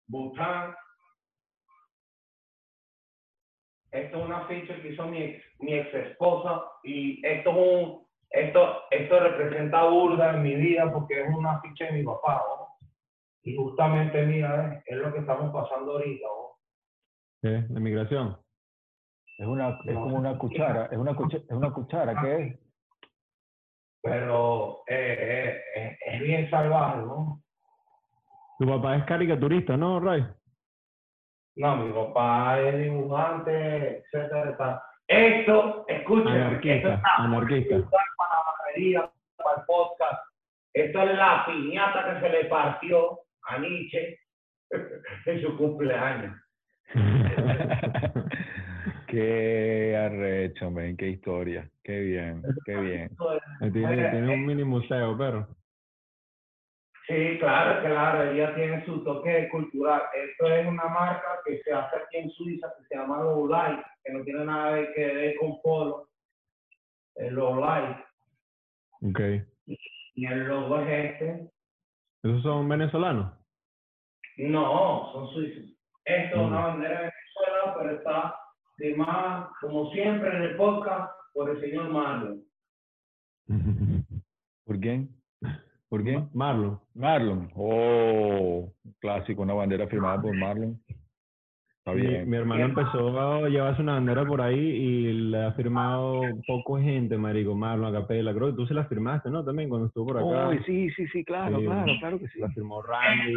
Bután. 0.07 0.75
Esto 3.91 4.19
es 4.19 4.25
una 4.25 4.47
ficha 4.47 4.81
que 4.81 4.89
hizo 4.93 5.07
mi 5.07 5.23
ex, 5.23 5.45
mi 5.61 5.75
ex 5.75 5.95
esposa 5.95 6.63
y 6.85 7.27
esto 7.27 7.51
es 7.51 7.57
un, 7.57 8.08
esto, 8.31 8.83
esto 8.91 9.21
representa 9.21 9.85
burda 9.85 10.35
en 10.35 10.43
mi 10.43 10.55
vida 10.55 10.93
porque 10.93 11.23
es 11.23 11.35
una 11.35 11.61
ficha 11.61 11.87
de 11.87 11.93
mi 11.93 12.03
papá, 12.05 12.43
¿no? 12.49 12.69
Y 13.43 13.57
justamente, 13.57 14.27
mira, 14.27 14.75
eh, 14.75 14.83
es 14.87 14.97
lo 14.99 15.13
que 15.13 15.21
estamos 15.21 15.53
pasando 15.53 15.93
ahorita, 15.93 16.27
¿no? 16.27 16.49
¿Qué? 17.41 17.49
¿De 17.73 17.81
migración? 17.81 18.37
Es 19.39 19.47
una, 19.47 19.79
es 19.85 19.95
como 19.95 20.17
una 20.17 20.37
cuchara, 20.37 20.87
es 20.87 20.99
una 20.99 21.15
cuchara, 21.15 21.45
es 21.49 21.57
una 21.57 21.73
cuchara, 21.73 22.21
¿qué 22.21 22.43
es? 22.43 22.59
Pero 24.03 24.83
eh, 24.89 25.17
eh, 25.21 25.63
eh, 25.77 25.99
es 26.07 26.21
bien 26.21 26.51
salvaje, 26.51 26.99
¿no? 26.99 27.41
Tu 28.59 28.67
papá 28.67 28.97
es 28.97 29.05
caricaturista, 29.05 29.77
¿no, 29.77 30.01
Ray? 30.01 30.27
No, 31.57 31.77
mi 31.77 31.93
papá 31.93 32.61
es 32.61 32.79
dibujante, 32.79 33.99
etcétera, 33.99 34.43
etcétera. 34.43 34.83
Esto, 35.09 35.87
escuchen, 35.89 36.29
esto 36.29 36.47
Anarquista, 36.47 36.95
está 36.95 37.15
anarquista. 37.17 37.77
para 37.91 38.31
la 38.31 38.45
barbería, 38.45 39.11
para 39.39 39.61
el 39.61 39.67
podcast. 39.67 40.23
Esto 40.75 41.03
es 41.03 41.17
la 41.17 41.47
piñata 41.47 42.15
que 42.15 42.21
se 42.21 42.29
le 42.29 42.45
partió 42.45 43.21
a 43.45 43.59
Nietzsche 43.59 44.19
en 45.27 45.43
su 45.43 45.57
cumpleaños. 45.57 46.37
qué 49.07 49.97
arrecho, 49.97 50.71
men, 50.71 50.97
qué 50.99 51.09
historia. 51.09 51.67
Qué 51.83 52.01
bien, 52.01 52.43
qué 52.67 52.77
bien. 52.77 53.05
Esto 53.05 53.41
tiene, 53.73 54.11
tiene 54.11 54.35
un 54.35 54.45
mini 54.45 54.65
museo, 54.65 55.17
pero. 55.17 55.49
Sí, 57.09 57.39
claro, 57.39 57.81
claro, 57.87 58.31
ella 58.31 58.55
tiene 58.55 58.85
su 58.85 59.03
toque 59.03 59.49
cultural. 59.49 60.03
Esto 60.15 60.47
es 60.53 60.67
una 60.67 60.85
marca 60.89 61.41
que 61.47 61.63
se 61.63 61.73
hace 61.73 61.97
aquí 61.97 62.19
en 62.19 62.31
Suiza 62.31 62.71
que 62.77 62.85
se 62.85 62.95
llama 62.97 63.23
Lowlight, 63.23 63.81
que 64.05 64.13
no 64.13 64.23
tiene 64.25 64.45
nada 64.45 64.77
que 64.95 65.07
ver 65.07 65.37
con 65.37 65.61
polo. 65.63 66.09
El 67.15 67.35
Lowlight. 67.35 67.97
Ok. 69.03 69.21
Y 70.15 70.27
el 70.27 70.49
logo 70.49 70.81
es 70.81 71.13
este. 71.13 71.51
¿Esos 72.25 72.43
son 72.43 72.69
venezolanos? 72.69 73.33
No, 74.37 75.11
son 75.13 75.29
suizos. 75.29 75.65
Esto 76.05 76.37
es 76.37 76.43
una 76.43 76.61
Mm. 76.61 76.63
bandera 76.65 76.95
de 77.03 77.11
Venezuela, 77.11 77.75
pero 77.79 77.91
está 77.97 78.37
firmada, 78.77 79.51
como 79.63 79.91
siempre 79.93 80.29
en 80.37 80.43
el 80.43 80.57
podcast, 80.57 81.11
por 81.33 81.49
el 81.51 81.61
señor 81.61 81.89
Marlon. 81.89 82.45
¿Por 84.67 84.79
quién? 84.81 85.18
¿Por 85.89 86.03
quién? 86.03 86.29
Marlon. 86.35 86.79
Marlon. 86.95 87.51
Oh, 87.55 88.71
clásico, 89.01 89.43
una 89.43 89.55
bandera 89.55 89.87
firmada 89.87 90.21
por 90.21 90.37
Marlon. 90.37 90.79
Está 91.79 91.93
Mi, 91.93 92.03
bien. 92.07 92.29
mi 92.29 92.37
hermano 92.37 92.65
empezó 92.67 93.19
a 93.45 93.49
llevarse 93.49 93.81
una 93.81 93.95
bandera 93.95 94.27
por 94.27 94.43
ahí 94.43 94.59
y 94.59 95.13
le 95.31 95.45
ha 95.47 95.53
firmado 95.53 96.21
poco 96.47 96.79
gente, 96.79 97.17
marico, 97.17 97.55
Marlon, 97.55 97.95
Acapela. 97.97 98.35
Creo 98.35 98.49
que 98.49 98.57
tú 98.57 98.67
se 98.67 98.75
la 98.75 98.85
firmaste, 98.85 99.31
¿no? 99.31 99.43
También 99.45 99.71
cuando 99.71 99.87
estuvo 99.87 100.09
por 100.09 100.19
acá. 100.19 100.49
Uy, 100.49 100.63
sí, 100.67 100.91
sí, 100.91 101.07
sí, 101.09 101.25
claro, 101.25 101.59
Sí. 101.59 101.65
claro, 101.65 101.93
claro 102.01 102.19
que 102.19 102.29
sí. 102.29 102.41
La 102.41 102.49
firmó 102.51 102.83
Randy. 102.83 103.35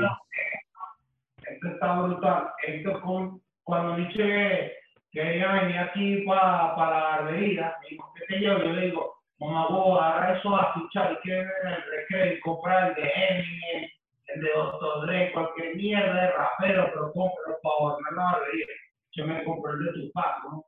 Esto 1.50 1.68
está 1.70 2.02
brutal. 2.02 2.48
Esto 2.68 3.02
con, 3.02 3.42
cuando 3.64 3.98
Nietzsche 3.98 4.72
que 5.12 5.36
ella 5.38 5.62
venía 5.64 5.84
aquí 5.84 6.24
para 6.26 6.76
la 6.78 7.02
barbería, 7.02 7.74
me 7.82 7.90
dijo, 7.90 8.14
¿qué 8.16 8.34
sé 8.34 8.42
yo? 8.42 8.58
Yo 8.60 8.72
le 8.74 8.86
digo, 8.88 9.14
mamá, 9.41 9.67
vos 9.67 9.99
agarra 9.99 10.38
eso 10.38 10.56
a 10.56 10.67
escuchar, 10.67 11.19
que 11.21 11.32
ver 11.32 11.47
el 11.65 11.84
recreo 11.91 12.34
y 12.34 12.39
comprar 12.41 12.89
el 12.89 12.95
de 12.95 13.12
Eminem, 13.12 13.89
el 14.27 14.41
de 14.41 14.49
Dr. 14.54 15.06
Dre, 15.06 15.32
cualquier 15.34 15.75
mierda 15.75 16.13
de 16.13 16.32
rapero, 16.32 16.89
pero 16.93 17.12
cómpralo 17.12 17.58
para 17.62 17.75
adornar 17.75 18.13
la 18.13 18.23
barbería. 18.23 18.65
Yo 19.13 19.27
me 19.27 19.43
compré 19.43 19.73
el 19.73 19.86
de 19.86 19.91
Tupac, 19.93 20.43
¿no? 20.43 20.65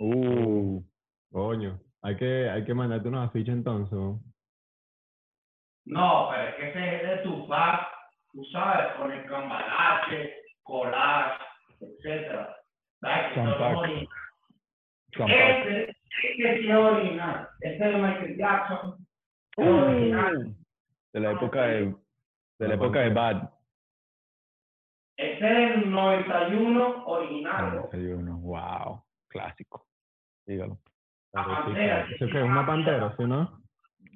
Uh, 0.00 0.82
Coño, 1.30 1.78
hay 2.02 2.16
que, 2.16 2.48
hay 2.48 2.64
que 2.64 2.74
mandarte 2.74 3.08
unos 3.08 3.28
afiches 3.28 3.54
entonces. 3.54 3.92
¿no? 3.92 4.20
No, 5.84 6.28
pero 6.30 6.48
es 6.48 6.54
que 6.54 6.68
ese 6.68 6.96
es 6.96 7.02
de 7.02 7.16
Tupac, 7.18 7.88
tú 8.32 8.44
sabes, 8.52 8.92
con 8.94 9.12
el 9.12 9.24
cambalache, 9.26 10.34
collage, 10.62 11.44
etcétera. 11.80 12.56
¿Sabes? 13.00 13.32
Que. 13.32 14.08
Champac. 15.10 15.30
Este, 15.30 15.97
sí 16.20 16.42
es 16.42 16.74
original. 16.74 17.48
Es 17.60 17.78
de 17.78 17.92
Michael 17.92 18.36
Jackson. 18.36 19.06
Es 19.56 19.66
original. 19.66 20.54
De 21.12 21.20
la 21.20 21.32
época 21.32 21.62
de, 21.62 21.94
de 22.58 22.68
la 22.68 22.74
época 22.74 23.00
de 23.00 23.10
Bad. 23.10 23.50
Este 25.16 25.64
es 25.64 25.76
el 25.76 25.90
91 25.90 27.06
original. 27.06 27.76
91, 27.76 28.38
wow, 28.38 29.02
clásico. 29.28 29.86
Dígalo. 30.46 30.78
¿Eso 31.32 32.26
qué 32.26 32.38
es? 32.38 32.44
¿Una 32.44 32.64
pantera, 32.64 33.14
sí, 33.16 33.24
no? 33.24 33.60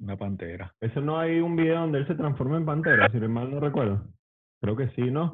una 0.03 0.17
pantera. 0.17 0.75
Eso 0.81 1.01
no 1.01 1.19
hay 1.19 1.41
un 1.41 1.57
video 1.57 1.81
donde 1.81 1.99
él 1.99 2.07
se 2.07 2.15
transforma 2.15 2.57
en 2.57 2.67
pantera, 2.67 3.09
si 3.11 3.19
mal 3.19 3.51
no 3.51 3.61
recuerdo. 3.61 4.05
Creo 4.61 4.77
que 4.77 4.89
sí, 4.91 5.11
¿no? 5.11 5.33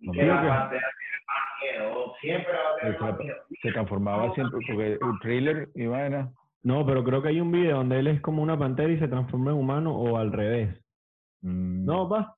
Que 0.00 0.24
la 0.24 0.34
pantera 0.34 0.68
tiene 0.98 1.18
más 1.26 1.43
miedo. 1.64 2.14
Siempre 2.20 2.52
va 2.52 2.58
a 2.70 2.76
tener 2.76 2.92
más 2.92 3.00
Exacto. 3.10 3.22
miedo. 3.24 3.36
Se 3.62 3.72
transformaba 3.72 4.34
siempre, 4.34 4.58
porque 4.66 4.92
el 4.92 5.18
thriller 5.22 5.68
y 5.74 5.86
vaina. 5.86 6.30
No, 6.62 6.86
pero 6.86 7.04
creo 7.04 7.20
que 7.22 7.28
hay 7.28 7.40
un 7.40 7.52
video 7.52 7.76
donde 7.78 7.98
él 7.98 8.06
es 8.06 8.20
como 8.22 8.42
una 8.42 8.58
pantera 8.58 8.90
y 8.92 8.98
se 8.98 9.08
transforma 9.08 9.50
en 9.50 9.58
humano 9.58 9.94
o 9.96 10.16
al 10.16 10.32
revés. 10.32 10.70
mm, 11.42 11.84
No, 11.84 12.08
pa. 12.08 12.34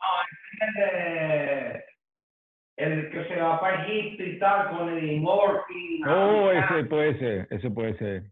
Es 0.60 0.74
de- 0.74 1.84
el 2.78 3.10
que 3.10 3.24
se 3.28 3.36
va 3.40 3.60
para 3.60 3.84
Egipto 3.84 4.22
y 4.22 4.38
tal, 4.38 4.68
con 4.70 4.88
Eddie 4.98 5.20
Murphy. 5.20 6.02
Oh, 6.06 6.50
ese 6.50 6.84
puede 6.84 7.18
ser, 7.18 7.46
ese 7.50 7.70
puede 7.70 7.96
ser. 7.98 8.24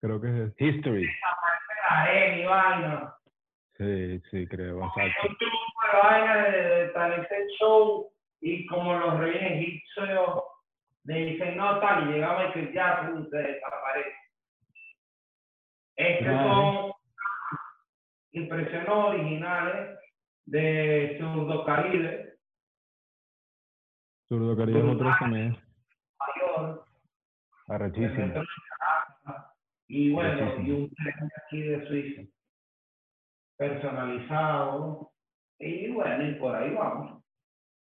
Creo 0.00 0.20
que 0.20 0.28
es. 0.44 0.52
History. 0.58 1.06
la 1.06 2.48
vaina. 2.48 3.14
Sí, 3.76 4.20
sí, 4.30 4.46
creo, 4.48 4.78
exacto. 4.84 5.28
un 5.28 5.36
truco 5.38 5.56
de 5.92 5.98
vaina 6.02 6.44
de, 6.44 6.62
de 6.62 6.88
Talented 6.88 7.46
Show 7.58 8.11
y 8.42 8.66
como 8.66 8.92
los 8.98 9.18
reyes 9.18 9.52
egipcios 9.52 10.42
le 11.04 11.14
dicen 11.26 11.56
no 11.56 11.80
tal 11.80 12.10
y 12.10 12.12
llega 12.12 12.38
Michael 12.38 12.72
Jackson 12.72 13.24
y 13.24 13.30
se 13.30 13.36
desaparece. 13.36 14.16
Estos 15.96 16.26
Vale. 16.26 16.48
son 16.48 16.92
impresiones 18.32 18.88
originales 18.88 19.98
de 20.46 21.16
Zurdo 21.20 21.64
Caribe, 21.64 22.32
Zurdo 24.28 24.56
Caribe 24.56 24.78
es 24.78 24.84
otro 24.86 25.14
del 25.28 25.56
Arrechísimo. 27.68 28.42
y 29.86 30.12
bueno, 30.12 30.62
y 30.62 30.70
un 30.70 30.94
tren 30.94 31.30
aquí 31.36 31.62
de 31.62 31.86
Suiza, 31.86 32.22
personalizado, 33.56 35.12
y 35.58 35.92
bueno, 35.92 36.28
y 36.28 36.34
por 36.36 36.56
ahí 36.56 36.74
vamos. 36.74 37.21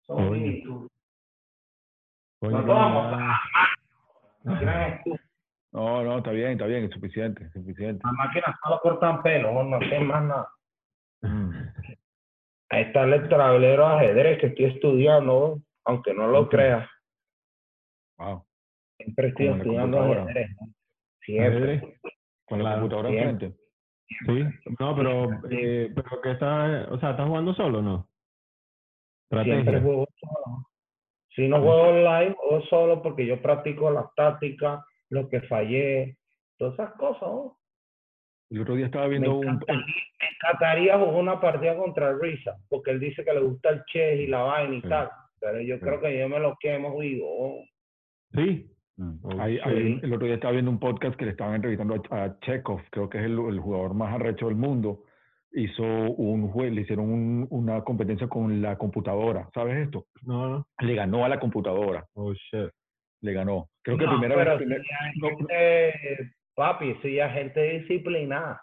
Son 0.09 0.31
No. 4.43 4.53
No, 5.71 6.03
no, 6.03 6.17
está 6.17 6.31
bien, 6.31 6.53
está 6.53 6.65
bien, 6.65 6.85
es 6.85 6.91
suficiente, 6.91 7.43
es 7.43 7.53
suficiente. 7.53 8.01
Las 8.03 8.13
máquinas 8.13 8.55
solo 8.63 8.79
cortan 8.81 9.21
pelo, 9.21 9.63
no, 9.63 9.75
hacen 9.77 10.07
más 10.07 10.23
nada. 10.23 10.49
Mm. 11.21 11.51
Ahí 12.71 12.81
está 12.85 13.03
el 13.03 13.29
tablero 13.29 13.87
de 13.87 13.95
ajedrez 13.95 14.39
que 14.39 14.47
estoy 14.47 14.65
estudiando, 14.65 15.61
aunque 15.85 16.11
no 16.15 16.27
lo 16.27 16.49
creas. 16.49 16.89
Wow. 18.17 18.43
Siempre 18.97 19.27
estoy 19.27 19.47
estudiando 19.49 20.01
ajedrez. 20.01 20.49
¿no? 20.59 20.73
Siempre. 21.21 21.47
Ajedrez. 21.47 21.83
Con 22.45 22.63
la 22.63 22.73
computadora 22.73 23.09
enfrente. 23.09 23.55
Sí, 24.25 24.43
no, 24.79 24.95
pero, 24.95 25.29
eh, 25.51 25.91
pero 25.93 26.21
que 26.21 26.31
está, 26.31 26.87
o 26.89 26.99
sea, 26.99 27.11
¿estás 27.11 27.27
jugando 27.27 27.53
solo 27.53 27.77
o 27.77 27.81
no? 27.83 28.08
Siempre 29.29 29.79
juego 29.81 30.07
solo. 30.19 30.65
Si 31.35 31.47
no 31.47 31.61
juego 31.61 31.81
online, 31.89 32.35
juego 32.37 32.61
solo 32.65 33.01
porque 33.01 33.25
yo 33.25 33.41
practico 33.41 33.91
las 33.91 34.05
tácticas, 34.15 34.83
lo 35.09 35.29
que 35.29 35.41
fallé, 35.41 36.17
todas 36.57 36.73
esas 36.73 36.91
cosas. 36.93 37.21
¿no? 37.21 37.57
El 38.49 38.61
otro 38.61 38.75
día 38.75 38.87
estaba 38.87 39.05
Me 39.05 39.11
viendo 39.11 39.35
un... 39.37 39.43
encantaría, 39.45 39.83
me 39.85 40.27
encantaría 40.35 40.97
jugar 40.97 41.13
una 41.15 41.39
partida 41.39 41.77
contra 41.77 42.17
Risa, 42.17 42.57
porque 42.67 42.91
él 42.91 42.99
dice 42.99 43.23
que 43.23 43.33
le 43.33 43.41
gusta 43.41 43.69
el 43.69 43.83
chess 43.85 44.19
y 44.19 44.27
la 44.27 44.41
vaina 44.41 44.75
y 44.75 44.81
Sí. 44.81 44.89
tal. 44.89 45.09
Pero 45.39 45.61
yo 45.61 45.75
Sí. 45.75 45.81
creo 45.81 46.01
que 46.01 46.19
yo 46.19 46.27
me 46.27 46.39
lo 46.39 46.57
quemo 46.59 46.97
vivo. 46.97 47.63
Sí. 48.33 48.69
Mm. 48.97 49.13
Oh, 49.23 49.39
Ahí- 49.39 49.59
ahí 49.63 49.93
sí. 49.93 49.99
el 50.03 50.13
otro 50.13 50.25
día 50.25 50.35
estaba 50.35 50.51
viendo 50.53 50.71
un 50.71 50.79
podcast 50.79 51.15
que 51.15 51.25
le 51.25 51.31
estaban 51.31 51.55
entrevistando 51.55 52.01
a, 52.09 52.23
a 52.23 52.39
Chekhov, 52.41 52.81
creo 52.89 53.09
que 53.09 53.19
es 53.19 53.23
el, 53.25 53.39
el 53.39 53.59
jugador 53.59 53.93
más 53.93 54.13
arrecho 54.15 54.47
del 54.47 54.55
mundo. 54.55 55.03
Hizo 55.51 55.83
un 55.83 56.51
jue- 56.51 56.69
le 56.71 56.81
hicieron 56.81 57.09
un- 57.11 57.47
una 57.49 57.83
competencia 57.83 58.27
con 58.27 58.61
la 58.61 58.77
computadora. 58.77 59.49
¿Sabes 59.53 59.77
esto? 59.87 60.05
No, 60.23 60.47
no. 60.49 60.67
Le 60.79 60.93
ganó 60.95 61.25
a 61.25 61.29
la 61.29 61.39
computadora. 61.39 62.05
Oh, 62.13 62.33
shit. 62.33 62.69
Le 63.21 63.33
ganó. 63.33 63.67
Creo 63.81 63.97
que 63.97 64.05
No, 64.05 64.11
primera 64.11 64.35
pero 64.35 64.51
vez. 64.51 64.59
si 64.59 64.65
primer- 64.65 64.85
no, 65.17 65.27
gente, 65.37 66.31
papi, 66.55 66.95
si 67.01 67.17
gente 67.17 67.61
disciplinada. 67.79 68.61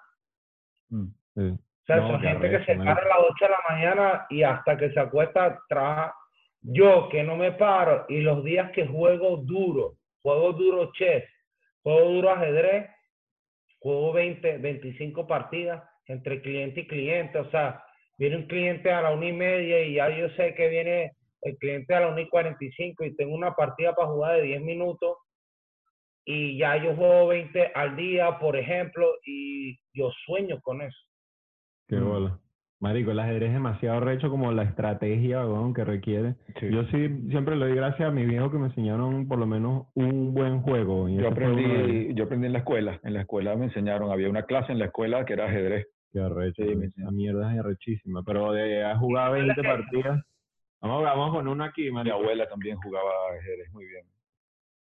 Mm. 0.91 1.07
Sí. 1.35 1.41
O 1.41 1.59
sea, 1.87 1.97
No, 1.97 2.09
son 2.09 2.21
gente 2.21 2.51
que 2.51 2.65
se 2.65 2.77
para 2.77 2.93
a 2.93 2.95
las 3.05 3.19
8 3.31 3.45
de 3.45 3.51
la 3.51 3.59
mañana 3.77 4.27
y 4.31 4.43
hasta 4.43 4.77
que 4.77 4.91
se 4.93 5.01
acuesta 5.01 5.59
trabaja. 5.69 6.15
Yo 6.63 7.09
que 7.11 7.23
no 7.23 7.37
me 7.37 7.53
paro 7.53 8.07
y 8.09 8.21
los 8.21 8.43
días 8.45 8.71
que 8.73 8.87
juego 8.87 9.37
duro, 9.39 9.95
juego 10.23 10.53
duro 10.53 10.91
chess, 10.93 11.25
juego 11.83 12.09
duro 12.11 12.31
ajedrez, 12.31 12.91
juego 13.79 14.13
20, 14.13 14.59
25 14.59 15.27
partidas 15.27 15.83
entre 16.07 16.41
cliente 16.43 16.81
y 16.81 16.87
cliente. 16.87 17.39
O 17.39 17.51
sea, 17.51 17.83
viene 18.19 18.37
un 18.37 18.47
cliente 18.47 18.91
a 18.91 19.03
la 19.03 19.11
una 19.13 19.27
y 19.27 19.33
media 19.33 19.85
y 19.85 19.95
ya 19.95 20.09
yo 20.11 20.29
sé 20.31 20.55
que 20.55 20.69
viene 20.69 21.13
el 21.43 21.57
cliente 21.59 21.95
a 21.95 22.01
la 22.01 22.09
una 22.09 22.23
y 22.23 22.29
45 22.29 23.05
y 23.05 23.17
tengo 23.17 23.35
una 23.35 23.55
partida 23.55 23.95
para 23.95 24.09
jugar 24.09 24.37
de 24.37 24.43
10 24.43 24.63
minutos 24.63 25.17
y 26.25 26.59
ya 26.59 26.77
yo 26.83 26.95
juego 26.97 27.29
20 27.29 27.71
al 27.75 27.95
día, 27.97 28.39
por 28.39 28.57
ejemplo, 28.57 29.07
y 29.25 29.79
yo 29.95 30.11
sueño 30.25 30.61
con 30.61 30.83
eso. 30.83 30.99
Qué 31.89 31.97
Mm. 31.97 32.09
bola. 32.09 32.39
Marico, 32.79 33.11
el 33.11 33.19
ajedrez 33.21 33.49
es 33.49 33.55
demasiado 33.55 34.01
recho 34.01 34.29
como 34.29 34.53
la 34.53 34.65
estrategia 34.65 35.43
que 35.75 35.85
requiere. 35.85 36.35
Sí. 36.61 36.69
Yo 36.71 36.85
sí 36.89 37.09
siempre 37.31 37.57
le 37.57 37.67
doy 37.69 37.77
gracias 37.77 38.07
a 38.09 38.13
mi 38.13 38.27
viejo 38.27 38.51
que 38.51 38.59
me 38.59 38.67
enseñaron 38.67 39.27
por 39.29 39.39
lo 39.39 39.47
menos 39.47 39.87
un 39.95 40.35
buen 40.35 40.61
juego. 40.61 41.09
Y 41.09 41.25
aprendí, 41.25 42.13
yo 42.15 42.25
aprendí 42.25 42.47
en 42.47 42.53
la 42.53 42.59
escuela. 42.59 43.01
En 43.03 43.15
la 43.15 43.23
escuela 43.23 43.57
me 43.57 43.67
enseñaron, 43.67 44.11
había 44.11 44.29
una 44.29 44.43
clase 44.43 44.73
en 44.73 44.79
la 44.79 44.87
escuela 44.87 45.25
que 45.25 45.33
era 45.33 45.47
ajedrez. 45.47 45.87
Qué 46.17 46.23
arrecho. 46.23 46.63
Sí, 46.65 46.73
enseñaron. 46.73 47.15
mierda 47.15 47.53
es 47.53 47.61
arrechísima. 47.61 48.23
Pero 48.23 48.53
de 48.53 48.83
a 48.83 48.97
jugar 48.97 49.33
20 49.33 49.63
partidas. 49.63 50.25
Vamos, 50.81 51.03
vamos 51.03 51.35
con 51.35 51.47
una 51.47 51.67
aquí, 51.67 51.83
Mi 51.85 51.91
marico. 51.91 52.17
abuela 52.17 52.49
también 52.49 52.79
jugaba 52.79 53.11
ajedrez 53.39 53.71
muy 53.73 53.85
bien. 53.85 54.07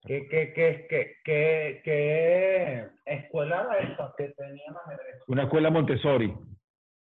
¿Qué, 0.01 0.27
qué, 0.27 0.51
qué, 0.51 0.87
qué, 0.89 1.21
qué, 1.23 1.81
qué 1.85 2.87
escuela 3.05 3.61
era 3.61 3.93
esa 3.93 4.13
que 4.17 4.27
tenían 4.29 4.75
ajedrez? 4.85 5.23
Una 5.27 5.43
escuela 5.43 5.69
Montessori 5.69 6.33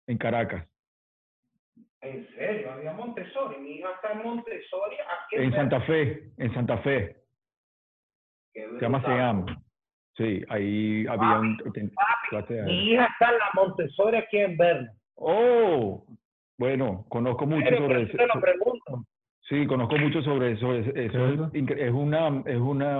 en 0.06 0.16
Caracas. 0.16 0.66
En 2.00 2.26
serio, 2.34 2.72
había 2.72 2.92
Montessori. 2.94 3.58
Mi 3.60 3.72
hija 3.72 3.90
está 3.96 4.12
en 4.12 4.22
Montessori. 4.22 4.96
Aquí 4.96 5.36
En 5.36 5.52
Santa 5.52 5.82
Fe, 5.82 6.30
en 6.38 6.54
Santa 6.54 6.78
Fe. 6.78 7.16
Qué 8.54 8.70
Se 8.70 8.80
llama. 8.80 9.02
SEAM. 9.02 9.63
Sí, 10.16 10.42
ahí 10.48 11.04
había 11.08 11.40
un... 11.40 11.58
Mi 12.66 12.92
hija 12.92 13.06
está 13.06 13.30
en 13.30 13.38
la 13.38 13.50
Montessori 13.54 14.16
aquí 14.16 14.38
en 14.38 14.56
Berna. 14.56 14.92
Oh, 15.16 16.04
bueno, 16.56 17.04
conozco 17.08 17.46
mucho 17.46 17.64
Pero 17.68 17.78
sobre 17.78 18.02
eso. 18.02 18.12
eso 18.12 18.18
te 18.18 18.26
lo 18.26 18.40
pregunto. 18.40 19.04
Sí, 19.48 19.66
conozco 19.66 19.96
mucho 19.98 20.22
sobre 20.22 20.52
eso. 20.52 20.72
Es, 20.74 21.12
una, 21.92 22.42
es 22.46 22.58
una, 22.58 22.98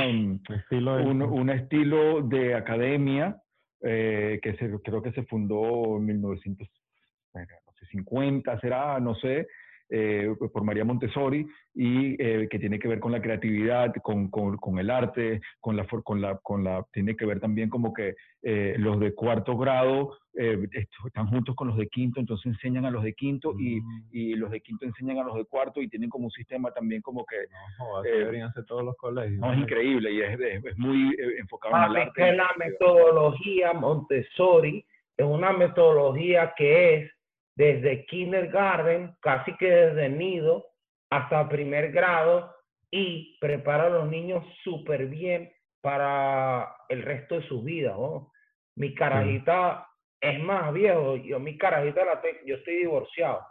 Estilo 0.48 0.96
de... 0.96 1.04
un, 1.04 1.22
un 1.22 1.50
estilo 1.50 2.22
de 2.22 2.54
academia 2.54 3.36
eh, 3.80 4.40
que 4.42 4.56
se, 4.56 4.68
creo 4.82 5.00
que 5.02 5.12
se 5.12 5.22
fundó 5.24 5.98
en 5.98 6.06
1950, 6.06 8.58
será, 8.60 8.98
no 8.98 9.14
sé, 9.14 9.46
eh, 9.90 10.34
por 10.52 10.64
María 10.64 10.84
Montessori 10.84 11.46
y 11.74 12.20
eh, 12.22 12.48
que 12.50 12.58
tiene 12.58 12.78
que 12.78 12.88
ver 12.88 13.00
con 13.00 13.12
la 13.12 13.20
creatividad, 13.20 13.92
con, 14.02 14.28
con, 14.30 14.56
con 14.56 14.78
el 14.78 14.90
arte, 14.90 15.40
con 15.60 15.76
la, 15.76 15.84
for- 15.84 16.02
con 16.02 16.20
la, 16.20 16.38
con 16.42 16.64
la, 16.64 16.84
tiene 16.92 17.14
que 17.16 17.26
ver 17.26 17.40
también 17.40 17.68
como 17.68 17.92
que 17.92 18.14
eh, 18.42 18.74
los 18.78 18.98
de 19.00 19.12
cuarto 19.14 19.56
grado 19.56 20.16
eh, 20.36 20.58
están 21.06 21.28
juntos 21.28 21.54
con 21.54 21.68
los 21.68 21.76
de 21.76 21.86
quinto, 21.88 22.18
entonces 22.18 22.46
enseñan 22.46 22.86
a 22.86 22.90
los 22.90 23.02
de 23.04 23.12
quinto 23.14 23.54
y, 23.58 23.80
Mm, 23.80 24.02
y 24.10 24.34
los 24.34 24.50
de 24.50 24.60
quinto 24.60 24.84
enseñan 24.84 25.18
a 25.18 25.24
los 25.24 25.36
de 25.36 25.44
cuarto 25.44 25.80
y 25.80 25.88
tienen 25.88 26.08
como 26.10 26.24
un 26.26 26.30
sistema 26.32 26.70
también 26.72 27.02
como 27.02 27.24
que 27.24 27.36
no, 27.78 28.04
eh, 28.04 28.18
deberían 28.18 28.48
hacer 28.48 28.64
todos 28.64 28.82
los 28.84 28.96
colegios. 28.96 29.38
no, 29.38 29.52
es 29.52 29.58
increíble 29.58 30.10
y 30.12 30.20
es, 30.22 30.40
es- 30.40 30.64
es 30.64 30.76
muy 30.78 31.10
eh, 31.14 31.38
enfocado 31.38 31.76
en 31.76 31.82
el 31.90 31.96
arte. 31.98 32.12
que 32.22 32.32
la 32.32 32.48
metodología 32.58 33.72
Montessori 33.74 34.84
es 35.16 35.24
una 35.26 35.52
metodología 35.52 36.52
que 36.56 36.94
es 36.94 37.10
desde 37.56 38.04
kindergarten, 38.06 39.14
casi 39.20 39.56
que 39.56 39.70
desde 39.70 40.08
nido 40.08 40.66
hasta 41.10 41.48
primer 41.48 41.92
grado 41.92 42.54
y 42.90 43.38
prepara 43.40 43.86
a 43.86 43.90
los 43.90 44.08
niños 44.08 44.44
súper 44.62 45.06
bien 45.06 45.52
para 45.80 46.76
el 46.88 47.02
resto 47.02 47.40
de 47.40 47.46
su 47.46 47.62
vida. 47.62 47.90
¿no? 47.90 48.32
Mi 48.76 48.94
carajita 48.94 49.86
es 50.20 50.40
más 50.40 50.72
viejo, 50.72 51.16
yo 51.16 51.38
mi 51.38 51.58
carajita 51.58 52.04
la 52.04 52.22
yo 52.46 52.56
estoy 52.56 52.76
divorciado. 52.76 53.46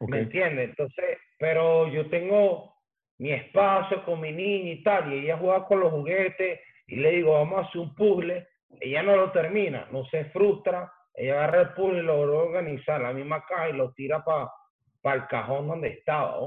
¿Me 0.00 0.20
entiendes? 0.20 0.70
Entonces, 0.70 1.18
pero 1.38 1.88
yo 1.88 2.10
tengo 2.10 2.74
mi 3.18 3.32
espacio 3.32 4.04
con 4.04 4.20
mi 4.20 4.32
niña 4.32 4.72
y 4.72 4.82
tal, 4.82 5.12
y 5.12 5.24
ella 5.24 5.38
juega 5.38 5.64
con 5.66 5.80
los 5.80 5.90
juguetes, 5.90 6.60
y 6.86 6.96
le 6.96 7.12
digo, 7.12 7.32
vamos 7.32 7.58
a 7.58 7.68
hacer 7.68 7.80
un 7.80 7.94
puzzle, 7.94 8.46
ella 8.80 9.02
no 9.02 9.16
lo 9.16 9.32
termina, 9.32 9.88
no 9.90 10.04
se 10.06 10.26
frustra, 10.26 10.92
ella 11.14 11.34
agarra 11.34 11.60
el 11.62 11.68
puzzle 11.70 12.00
y 12.00 12.02
lo 12.02 12.26
logró 12.26 12.48
organizar 12.48 13.00
la 13.00 13.12
misma 13.12 13.44
caja 13.46 13.70
y 13.70 13.72
lo 13.74 13.92
tira 13.92 14.24
para 14.24 15.16
el 15.16 15.26
cajón 15.28 15.68
donde 15.68 15.88
estaba. 15.88 16.38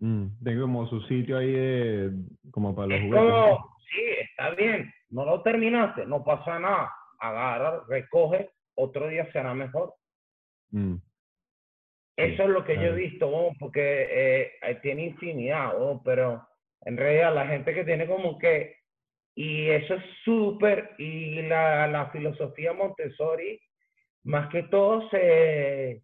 Mm, 0.00 0.26
tengo 0.44 0.62
como 0.62 0.86
su 0.86 1.00
sitio 1.02 1.38
ahí 1.38 1.52
de, 1.52 2.12
como 2.52 2.74
para 2.74 2.88
los 2.88 2.96
Es 2.98 3.04
juguetes. 3.04 3.28
¿no? 3.28 3.42
como, 3.42 3.74
sí, 3.90 4.02
está 4.20 4.50
bien, 4.50 4.92
no 5.10 5.24
lo 5.24 5.42
terminaste, 5.42 6.06
no 6.06 6.24
pasa 6.24 6.58
nada, 6.58 6.92
agarra, 7.18 7.82
recoge, 7.88 8.50
otro 8.76 9.08
día 9.08 9.30
será 9.32 9.54
mejor. 9.54 9.94
Mm, 10.70 10.96
Eso 12.16 12.42
es 12.42 12.48
lo 12.48 12.64
que 12.64 12.76
yo 12.76 12.82
he 12.82 12.92
visto, 12.92 13.28
oh, 13.28 13.52
porque 13.58 14.06
eh, 14.10 14.52
eh, 14.62 14.74
tiene 14.82 15.06
infinidad, 15.06 15.72
oh, 15.76 16.00
pero 16.04 16.46
en 16.82 16.96
realidad 16.96 17.34
la 17.34 17.46
gente 17.46 17.74
que 17.74 17.84
tiene 17.84 18.06
como 18.06 18.38
que, 18.38 18.76
y 19.40 19.68
eso 19.70 19.94
es 19.94 20.02
súper, 20.24 20.96
y 20.98 21.42
la, 21.42 21.86
la 21.86 22.10
filosofía 22.10 22.72
Montessori, 22.72 23.60
más 24.24 24.48
que 24.48 24.64
todo 24.64 25.08
se, 25.10 26.02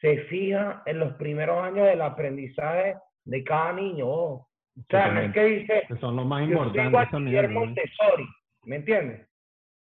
se 0.00 0.22
fija 0.22 0.82
en 0.86 0.98
los 1.00 1.12
primeros 1.16 1.62
años 1.62 1.86
del 1.86 2.00
aprendizaje 2.00 2.96
de 3.26 3.44
cada 3.44 3.74
niño. 3.74 4.06
oh. 4.08 4.48
O 4.78 4.82
sea, 4.88 5.08
no 5.12 5.20
es 5.20 5.32
que 5.34 5.44
dice, 5.44 5.82
Que 5.86 5.96
son 5.96 6.16
los 6.16 6.24
más 6.24 6.48
yo 6.48 6.64
importantes. 6.64 7.12
¿no? 7.50 7.60
Montessori, 7.60 8.26
¿me 8.64 8.76
entiendes? 8.76 9.28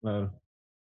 Claro. 0.03 0.31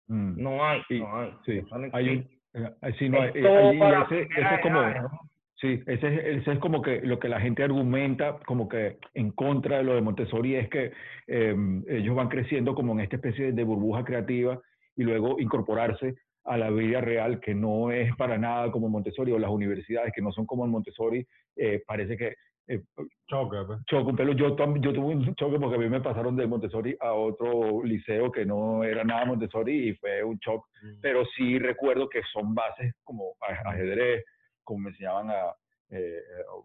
Mm. 0.07 0.43
No 0.43 0.65
hay, 0.65 0.82
Sí, 0.89 0.99
no 0.99 1.19
hay. 1.22 1.34
sí. 1.45 1.61
No 1.72 1.89
Hay 1.93 2.09
existe. 2.09 2.39
eh, 2.53 2.93
sí, 2.99 3.07
no, 3.09 3.24
eh, 3.24 3.41
todo 3.41 3.69
ahí 3.69 3.80
para 3.80 4.01
ese, 4.03 4.22
es 4.24 4.61
como, 4.61 4.82
edad, 4.84 5.01
¿no? 5.03 5.19
Sí, 5.62 5.80
ese 5.86 6.07
es, 6.07 6.41
ese 6.41 6.53
es 6.53 6.59
como 6.59 6.82
que 6.82 7.01
lo 7.01 7.20
que 7.20 7.30
la 7.30 7.39
gente 7.39 7.64
argumenta 7.64 8.39
como 8.47 8.68
que 8.68 8.97
en 9.14 9.32
contra 9.32 9.78
de 9.78 9.84
lo 9.84 9.93
de 9.93 10.01
Montessori 10.01 10.55
es 10.55 10.68
que 10.70 10.91
eh, 11.28 11.55
ellos 11.88 12.16
van 12.16 12.30
creciendo 12.30 12.74
como 12.74 12.93
en 12.93 13.01
esta 13.01 13.18
especie 13.18 13.51
de 13.51 13.64
burbuja 13.64 14.03
creativa 14.03 14.59
y 14.95 15.03
luego 15.03 15.39
incorporarse 15.39 16.16
a 16.45 16.57
la 16.57 16.72
vida 16.72 17.01
real 17.01 17.39
que 17.39 17.53
no 17.53 17.91
es 17.91 18.16
para 18.16 18.39
nada 18.39 18.72
como 18.72 18.89
Montessori 18.89 19.32
o 19.32 19.38
las 19.38 19.51
universidades 19.51 20.12
que 20.16 20.24
no 20.24 20.32
son 20.32 20.47
como 20.47 20.66
en 20.66 20.72
Montessori, 20.72 21.28
eh, 21.55 21.84
parece 21.86 22.18
que 22.18 22.34
eh, 22.68 22.82
Choca, 23.28 23.64
pues. 23.68 23.80
choca 23.86 24.09
un 24.09 24.16
pelo. 24.16 24.34
Yo, 24.34 24.55
yo 24.55 24.93
tuve 24.93 25.16
un 25.16 25.36
choque 25.36 25.59
porque 25.59 25.76
a 25.76 25.80
mí 25.80 25.89
me 25.89 26.01
pasaron 26.01 26.36
de 26.36 26.47
Montessori 26.47 26.95
a 26.99 27.14
otro 27.14 27.84
liceo 27.84 28.32
que 28.32 28.45
no 28.45 28.84
era 28.84 29.03
nada 29.03 29.26
Montessori 29.26 29.89
y 29.89 29.93
fue 29.93 30.24
un 30.24 30.38
shock 30.38 30.66
pero 31.01 31.24
sí 31.38 31.59
recuerdo 31.59 32.09
que 32.09 32.22
son 32.34 32.55
bases 32.55 32.95
como 33.03 33.36
ajedrez, 33.41 34.24
como 34.72 34.84
me 34.86 34.89
enseñaban 34.91 35.30
a 35.30 35.53
eh, 35.89 36.22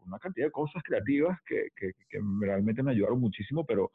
una 0.07 0.19
cantidad 0.21 0.47
de 0.47 0.53
cosas 0.53 0.83
creativas 0.85 1.37
que, 1.47 1.69
que, 1.75 1.93
que 2.09 2.21
realmente 2.41 2.83
me 2.83 2.93
ayudaron 2.93 3.19
muchísimo, 3.21 3.65
pero 3.67 3.91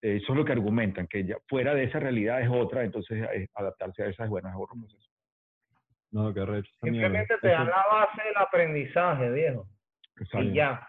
eh, 0.00 0.16
eso 0.22 0.32
es 0.32 0.38
lo 0.38 0.44
que 0.44 0.52
argumentan, 0.52 1.06
que 1.06 1.24
ya 1.24 1.36
fuera 1.48 1.74
de 1.74 1.84
esa 1.84 2.00
realidad 2.00 2.40
es 2.40 2.48
otra, 2.50 2.82
entonces 2.84 3.22
eh, 3.34 3.48
adaptarse 3.54 4.02
a 4.04 4.06
esa 4.06 4.24
es 4.24 4.30
buena, 4.30 4.48
es 4.48 4.56
otro 4.58 4.76
proceso. 4.80 5.10
No, 6.12 6.32
qué 6.32 6.44
recho. 6.46 6.70
Simplemente 6.82 7.34
te 7.42 7.48
Eso- 7.48 7.56
dan 7.58 7.66
la 7.68 7.84
base 7.92 8.22
del 8.26 8.36
aprendizaje, 8.38 9.30
viejo. 9.30 9.66
Exacto. 10.18 10.46
Y 10.46 10.54
ya. 10.54 10.86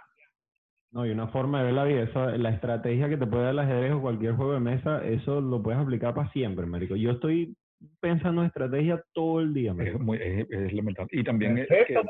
No, 0.92 1.06
y 1.06 1.12
una 1.12 1.28
forma 1.28 1.60
de 1.60 1.66
ver 1.66 1.74
la 1.74 1.84
vida, 1.84 2.04
eso, 2.04 2.26
la 2.32 2.50
estrategia 2.50 3.08
que 3.10 3.18
te 3.18 3.28
puede 3.28 3.44
dar 3.44 3.52
el 3.54 3.60
ajedrez 3.60 3.92
o 3.94 4.02
cualquier 4.02 4.34
juego 4.36 4.54
de 4.54 4.60
mesa, 4.62 5.04
eso 5.06 5.40
lo 5.42 5.62
puedes 5.62 5.80
aplicar 5.80 6.14
para 6.14 6.30
siempre, 6.32 6.66
marico. 6.66 6.96
Yo 6.96 7.12
estoy 7.12 7.56
pensando 8.00 8.42
en 8.42 8.48
estrategia 8.48 9.04
todo 9.14 9.40
el 9.42 9.54
día, 9.54 9.72
Es, 9.72 9.78
marico. 9.78 10.00
muy, 10.00 10.18
es, 10.22 10.50
es 10.50 10.74
lamentable. 10.74 11.10
Y 11.12 11.24
también 11.24 11.58
es 11.58 11.68
que- 11.68 11.94
¿no? 11.94 12.02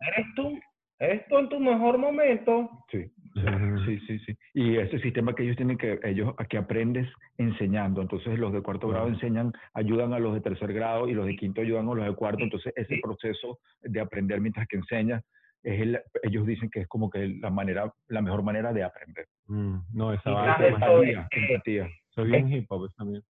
Eres 0.00 0.26
tú. 0.34 0.58
Eres 0.98 1.26
tú 1.28 1.38
en 1.38 1.48
tu 1.48 1.58
mejor 1.58 1.96
momento. 1.96 2.70
sí, 2.90 3.10
sí, 3.86 4.00
sí, 4.06 4.18
sí. 4.18 4.36
Y 4.52 4.76
ese 4.76 4.98
sistema 4.98 5.34
que 5.34 5.44
ellos 5.44 5.56
tienen 5.56 5.78
que, 5.78 5.98
ellos 6.02 6.34
aquí 6.36 6.58
aprendes 6.58 7.08
enseñando. 7.38 8.02
Entonces 8.02 8.38
los 8.38 8.52
de 8.52 8.60
cuarto 8.60 8.88
grado 8.88 9.08
enseñan, 9.08 9.52
ayudan 9.72 10.12
a 10.12 10.18
los 10.18 10.34
de 10.34 10.42
tercer 10.42 10.74
grado 10.74 11.08
y 11.08 11.14
los 11.14 11.26
de 11.26 11.36
quinto 11.36 11.62
ayudan 11.62 11.88
a 11.88 11.94
los 11.94 12.04
de 12.04 12.14
cuarto. 12.14 12.42
Entonces 12.42 12.74
ese 12.76 13.00
proceso 13.02 13.60
de 13.80 13.98
aprender 14.00 14.40
mientras 14.40 14.68
que 14.68 14.76
enseñas, 14.76 15.24
es 15.62 15.80
el, 15.80 16.00
ellos 16.22 16.46
dicen 16.46 16.70
que 16.70 16.80
es 16.80 16.88
como 16.88 17.10
que 17.10 17.28
la 17.40 17.50
manera, 17.50 17.92
la 18.08 18.22
mejor 18.22 18.42
manera 18.42 18.72
de 18.72 18.82
aprender. 18.82 19.26
Mm, 19.46 19.78
no, 19.92 20.12
esa 20.12 20.30
de 20.58 20.68
Empatía, 21.30 21.88
soy 22.10 22.30
bien 22.30 22.52
hip 22.52 22.66
hop 22.70 22.90
mierda. 23.04 23.26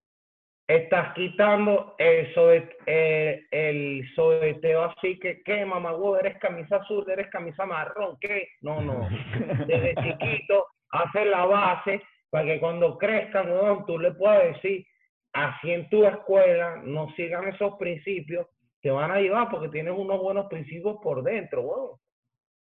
Estás 0.76 1.12
quitando 1.14 1.94
el, 1.98 2.32
sobre, 2.32 2.76
eh, 2.86 3.44
el 3.50 4.08
sobreteo 4.14 4.84
así 4.84 5.18
que, 5.18 5.42
¿qué, 5.42 5.64
mamá? 5.64 5.92
eres 6.20 6.38
camisa 6.38 6.76
azul, 6.76 7.04
eres 7.10 7.28
camisa 7.28 7.66
marrón, 7.66 8.16
¿qué? 8.20 8.48
No, 8.62 8.80
no. 8.80 9.08
Desde 9.66 9.94
chiquito, 9.96 10.66
haces 10.90 11.26
la 11.26 11.44
base 11.46 12.02
para 12.30 12.44
que 12.44 12.60
cuando 12.60 12.96
crezcan, 12.98 13.50
huevón, 13.50 13.84
tú 13.86 13.98
le 13.98 14.12
puedas 14.12 14.44
decir, 14.44 14.86
así 15.32 15.72
en 15.72 15.88
tu 15.88 16.04
escuela, 16.04 16.80
no 16.84 17.10
sigan 17.16 17.48
esos 17.48 17.74
principios, 17.76 18.46
te 18.80 18.92
van 18.92 19.10
a 19.10 19.14
ayudar 19.14 19.48
porque 19.50 19.70
tienes 19.70 19.94
unos 19.96 20.20
buenos 20.20 20.46
principios 20.46 20.98
por 21.02 21.24
dentro, 21.24 21.62
huevón. 21.62 21.98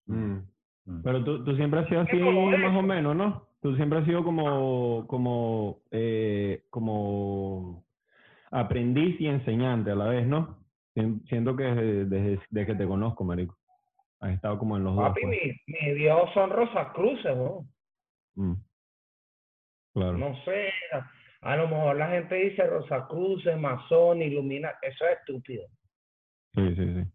Mm. 0.06 0.48
Mm. 0.86 1.02
Pero 1.02 1.24
tú, 1.24 1.44
tú 1.44 1.54
siempre 1.56 1.80
has 1.80 1.88
sido 1.88 2.00
así 2.00 2.16
más 2.16 2.76
o 2.76 2.82
menos, 2.82 3.14
¿no? 3.14 3.46
Tú 3.60 3.76
siempre 3.76 3.98
has 3.98 4.06
sido 4.06 4.24
como, 4.24 5.06
como, 5.08 5.80
eh, 5.90 6.62
como 6.70 7.84
aprendiz 8.50 9.20
y 9.20 9.26
enseñante 9.26 9.90
a 9.90 9.94
la 9.94 10.06
vez, 10.06 10.26
¿no? 10.26 10.58
Sien- 10.94 11.22
Siento 11.28 11.56
que 11.56 11.64
desde, 11.64 12.04
desde, 12.06 12.40
desde 12.50 12.66
que 12.66 12.74
te 12.74 12.86
conozco, 12.86 13.24
marico. 13.24 13.56
Has 14.20 14.32
estado 14.32 14.58
como 14.58 14.76
en 14.76 14.84
los 14.84 14.96
dos. 14.96 15.08
Papi, 15.08 15.20
pues. 15.22 15.40
mi, 15.66 15.74
mi 15.80 15.94
viejos 15.94 16.32
son 16.34 16.50
Rosa 16.50 16.92
Cruces, 16.92 17.24
huevón. 17.26 17.68
Mm. 18.34 18.54
Claro. 19.94 20.18
No 20.18 20.44
sé, 20.44 20.70
a, 21.42 21.56
lo 21.56 21.68
mejor 21.68 21.96
la 21.96 22.08
gente 22.08 22.34
dice 22.36 22.66
Rosa 22.66 23.06
Cruces, 23.08 23.56
Masón, 23.58 24.22
Ilumina, 24.22 24.74
eso 24.82 25.04
es 25.06 25.18
estúpido. 25.18 25.64
Sí, 26.54 26.74
sí, 26.76 26.94
sí. 26.94 27.10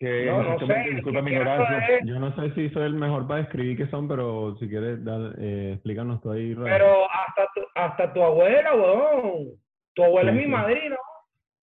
Que 0.00 0.26
No, 0.26 0.42
no 0.44 0.58
sé, 0.66 0.90
disculpa 0.94 1.22
mi 1.22 1.30
¿qué 1.30 1.36
quiero 1.36 1.52
ignorancia. 1.54 1.98
Yo 2.04 2.20
no 2.20 2.34
sé 2.36 2.54
si 2.54 2.70
soy 2.70 2.84
el 2.84 2.94
mejor 2.94 3.26
para 3.26 3.40
describir 3.40 3.76
qué 3.76 3.86
son, 3.88 4.06
pero 4.06 4.56
si 4.58 4.68
quieres, 4.68 5.04
dar, 5.04 5.34
eh, 5.38 5.72
explícanos 5.74 6.20
tú 6.20 6.30
ahí. 6.30 6.54
Pero 6.54 7.10
hasta 7.10 7.48
tu, 7.54 7.60
hasta 7.74 8.12
tu 8.12 8.22
abuela, 8.22 8.74
weón. 8.74 9.60
Tu 9.98 10.04
abuela 10.04 10.30
Sí, 10.30 10.38
es 10.38 10.44
mi 10.46 10.48
sí. 10.48 10.56
madrina. 10.56 10.96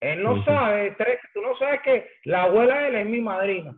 Él 0.02 0.22
no 0.24 0.36
Sí, 0.36 0.42
sabe, 0.44 0.92
tres, 0.98 1.20
tú 1.34 1.42
no 1.42 1.56
sabes 1.58 1.80
que 1.84 2.06
la 2.26 2.44
abuela 2.44 2.80
de 2.80 2.88
él 2.90 2.96
es 2.96 3.06
mi 3.08 3.22
madrina. 3.22 3.74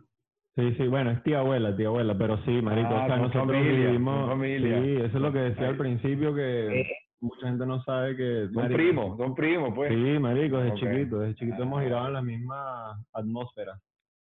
Sí, 0.56 0.74
sí, 0.74 0.88
bueno, 0.88 1.12
es 1.12 1.22
tía 1.22 1.38
abuela, 1.38 1.76
tía 1.76 1.86
abuela, 1.86 2.16
pero 2.18 2.38
sí, 2.38 2.60
marico, 2.60 2.88
Ah, 2.92 3.04
o 3.04 3.06
sea, 3.06 3.16
nosotros 3.18 3.46
familia, 3.46 3.86
vivimos, 3.86 4.28
familia. 4.28 4.82
sí, 4.82 4.96
eso 4.96 5.06
es 5.16 5.22
lo 5.22 5.32
que 5.32 5.38
decía 5.38 5.68
al 5.68 5.76
principio, 5.76 6.34
que 6.34 6.80
Eh, 6.80 6.96
mucha 7.20 7.46
gente 7.46 7.64
no 7.66 7.80
sabe 7.84 8.16
que, 8.16 8.48
Son 8.52 8.66
primos, 8.68 9.16
son 9.16 9.34
primos, 9.36 9.72
pues. 9.76 9.90
Sí, 9.92 10.18
marico, 10.18 10.58
desde 10.58 10.74
chiquito, 10.76 11.20
desde 11.20 11.34
chiquito 11.36 11.62
hemos 11.62 11.80
girado 11.84 12.08
en 12.08 12.12
la 12.14 12.22
misma 12.22 12.98
atmósfera. 13.12 13.78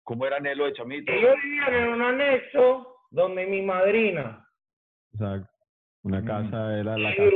¿Cómo 0.03 0.25
era 0.27 0.41
Nelo 0.41 0.65
de 0.65 0.73
chamito? 0.73 1.13
ellos 1.13 1.35
vivían 1.45 1.75
en 1.75 1.89
un 1.93 2.01
anexo 2.03 2.97
donde 3.11 3.47
mi 3.47 3.61
madrina. 3.61 4.49
Exacto. 5.13 5.49
Una 6.05 6.21
Mm. 6.23 6.25
casa 6.27 6.79
era 6.81 6.97
la 6.99 7.11
y 7.13 7.17
casa 7.17 7.31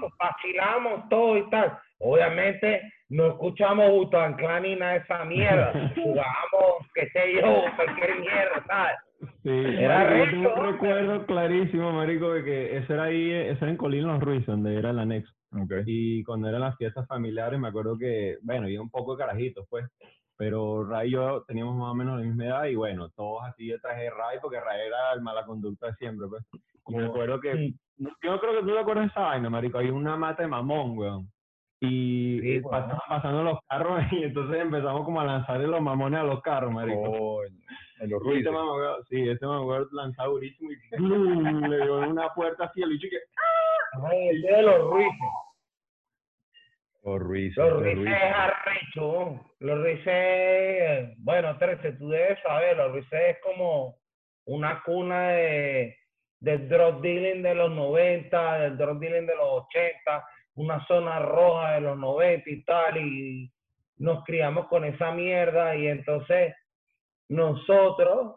nos 0.00 0.10
vacilamos 0.16 1.08
todo 1.08 1.36
y 1.36 1.50
tal. 1.50 1.76
Obviamente 2.00 2.82
no 3.10 3.28
escuchamos 3.28 3.90
Wu-Tang 3.90 4.36
Clan 4.36 4.62
ni 4.62 4.74
nada 4.74 4.92
de 4.92 4.98
esa 5.00 5.24
mierda. 5.24 5.72
Jugábamos, 5.94 6.86
qué 6.94 7.08
sé 7.10 7.34
yo, 7.34 7.64
cualquier 7.76 8.20
mierda, 8.20 8.64
¿sabes? 8.66 8.96
Sí, 9.42 9.50
Era 9.50 10.04
marico, 10.04 10.24
yo 10.24 10.30
tengo 10.30 10.54
un 10.54 10.72
recuerdo 10.72 11.26
clarísimo, 11.26 11.92
marico, 11.92 12.32
de 12.32 12.44
que 12.44 12.78
eso 12.78 12.94
era 12.94 13.04
ahí, 13.04 13.30
eso 13.30 13.64
era 13.64 13.70
en 13.70 13.76
Colina 13.76 14.14
Los 14.14 14.22
Ruiz, 14.22 14.46
donde 14.46 14.76
era 14.76 14.90
el 14.90 14.98
anexo. 14.98 15.32
Ok. 15.52 15.72
Y 15.84 16.22
cuando 16.24 16.48
eran 16.48 16.62
las 16.62 16.76
fiestas 16.76 17.06
familiares, 17.06 17.60
me 17.60 17.68
acuerdo 17.68 17.98
que, 17.98 18.38
bueno, 18.42 18.64
había 18.64 18.80
un 18.80 18.90
poco 18.90 19.14
de 19.14 19.24
carajitos, 19.24 19.66
pues. 19.68 19.86
Pero 20.38 20.84
Ray 20.88 21.08
y 21.08 21.12
yo 21.12 21.44
teníamos 21.46 21.76
más 21.76 21.90
o 21.90 21.94
menos 21.94 22.18
la 22.18 22.24
misma 22.24 22.46
edad 22.46 22.64
y 22.64 22.74
bueno, 22.74 23.10
todos 23.10 23.42
así 23.44 23.66
de 23.66 23.78
traje 23.78 24.04
de 24.04 24.10
Ray, 24.10 24.38
porque 24.40 24.58
Ray 24.58 24.86
era 24.86 25.12
el 25.12 25.20
mala 25.20 25.44
conducta 25.44 25.88
de 25.88 25.94
siempre, 25.96 26.28
pues. 26.28 26.42
Y 26.86 26.94
me 26.94 27.04
acuerdo 27.04 27.40
que, 27.40 27.74
yo 27.98 28.08
no 28.30 28.40
creo 28.40 28.54
que 28.54 28.60
tú 28.60 28.72
te 28.72 28.78
acuerdas 28.78 29.04
de 29.04 29.10
esa 29.10 29.20
vaina, 29.20 29.50
marico, 29.50 29.76
hay 29.76 29.90
una 29.90 30.16
mata 30.16 30.42
de 30.42 30.48
mamón, 30.48 30.96
weón. 30.96 31.30
Y 31.82 32.40
Sí, 32.40 32.58
weón. 32.58 32.70
pasaban 32.70 32.98
pasando 33.08 33.42
los 33.42 33.58
carros 33.68 34.02
y 34.12 34.22
entonces 34.24 34.60
empezamos 34.60 35.04
como 35.04 35.20
a 35.20 35.24
lanzarle 35.24 35.66
los 35.66 35.80
mamones 35.80 36.20
a 36.20 36.24
los 36.24 36.42
carros, 36.42 36.70
marico. 36.72 37.02
Coño, 37.10 37.56
en 38.00 38.10
los 38.10 38.20
Y 38.22 38.24
ruidos. 38.24 38.54
mamagüevo- 38.54 39.04
sí, 39.08 39.28
ese 39.28 39.46
mamagüevo 39.46 39.86
lanzaba 39.92 40.28
durísimo 40.28 40.70
y 40.72 40.96
¡blum! 40.96 41.60
le 41.70 41.76
dio 41.84 42.02
en 42.02 42.10
una 42.10 42.28
puerta 42.34 42.64
así 42.64 42.82
al 42.82 42.90
bicho 42.90 43.08
que 43.10 43.18
Ay, 44.08 44.28
el 44.28 44.42
de 44.42 44.62
los 44.62 44.90
Ruices. 44.90 45.18
Los 47.02 47.18
ruidos. 47.20 47.56
Los 47.56 47.82
ruidos. 47.82 48.06
es 48.06 48.22
arrecho. 48.34 49.40
Los 49.60 49.78
Ruices, 49.80 51.14
bueno, 51.18 51.56
Terce, 51.58 51.92
tú 51.92 52.08
debes 52.10 52.38
saber, 52.42 52.76
los 52.76 52.92
Ruices 52.92 53.20
es 53.30 53.38
como 53.42 53.96
una 54.44 54.82
cuna 54.84 55.30
de, 55.30 55.96
del 56.40 56.68
drug 56.68 57.00
dealing 57.00 57.42
de 57.42 57.54
los 57.54 57.70
90, 57.72 58.58
del 58.60 58.76
drug 58.76 58.98
dealing 59.00 59.26
de 59.26 59.34
los 59.34 59.64
80, 59.74 60.24
una 60.60 60.86
zona 60.86 61.18
roja 61.18 61.72
de 61.72 61.80
los 61.80 61.98
90 61.98 62.50
y 62.50 62.62
tal, 62.64 62.96
y 62.98 63.52
nos 63.96 64.24
criamos 64.24 64.66
con 64.68 64.84
esa 64.84 65.12
mierda 65.12 65.74
y 65.76 65.86
entonces 65.86 66.54
nosotros, 67.28 68.36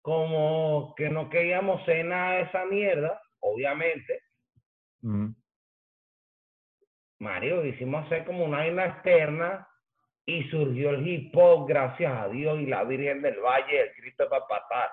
como 0.00 0.94
que 0.96 1.08
no 1.08 1.28
queríamos 1.30 1.84
ser 1.84 2.04
nada 2.04 2.32
de 2.34 2.42
esa 2.42 2.64
mierda, 2.66 3.20
obviamente. 3.40 4.20
Mario, 7.18 7.64
hicimos 7.64 8.04
hacer 8.06 8.24
como 8.24 8.44
una 8.44 8.58
vaina 8.58 8.86
externa 8.86 9.66
y 10.26 10.44
surgió 10.44 10.90
el 10.90 11.06
hip 11.06 11.36
hop, 11.36 11.66
gracias 11.66 12.12
a 12.12 12.28
Dios, 12.28 12.60
y 12.60 12.66
la 12.66 12.84
Virgen 12.84 13.22
del 13.22 13.40
Valle, 13.40 13.80
el 13.82 13.92
Cristo 13.94 14.28
para 14.28 14.46
patar. 14.46 14.90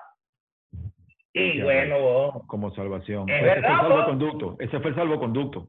Y 1.34 1.58
Ya 1.58 1.64
bueno, 1.64 2.42
Como 2.46 2.74
salvación. 2.74 3.28
Es 3.28 3.36
ese 3.36 3.44
fue 3.44 3.54
verdad, 3.54 3.70
el 3.70 3.76
po. 3.76 3.88
salvoconducto. 3.88 4.56
Ese 4.58 4.80
fue 4.80 4.90
el 4.90 4.96
salvoconducto. 4.96 5.68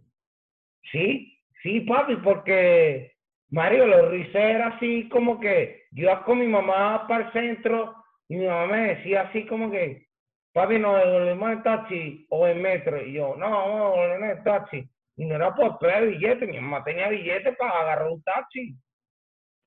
Sí, 0.92 1.40
sí, 1.62 1.82
papi, 1.82 2.18
porque 2.18 3.14
Mario, 3.50 3.86
los 3.86 4.12
rices 4.12 4.36
era 4.36 4.68
así 4.68 5.08
como 5.10 5.40
que 5.40 5.84
yo 5.92 6.06
iba 6.06 6.24
con 6.26 6.40
mi 6.40 6.48
mamá 6.48 7.08
para 7.08 7.28
el 7.28 7.34
centro 7.34 7.96
y 8.28 8.38
mi 8.38 8.48
mamá 8.48 8.66
me 8.68 8.96
decía 8.96 9.22
así 9.22 9.46
como 9.46 9.70
que, 9.70 10.08
papi, 10.54 10.80
nos 10.80 10.98
devolvemos 10.98 11.52
en 11.52 11.64
taxi 11.64 12.28
o 12.30 12.48
en 12.48 12.62
metro. 12.62 13.02
Y 13.02 13.14
yo, 13.14 13.36
no, 13.36 13.50
vamos 13.50 13.82
a 13.82 13.84
devolvernos 13.84 14.38
en 14.38 14.44
taxi. 14.44 14.90
Y 15.16 15.26
no 15.26 15.36
era 15.36 15.54
por 15.54 15.78
traer 15.78 16.08
billetes, 16.10 16.50
mi 16.50 16.60
mamá 16.60 16.84
tenía 16.84 17.10
billetes 17.10 17.56
para 17.58 17.80
agarrar 17.80 18.08
un 18.08 18.24
taxi. 18.24 18.76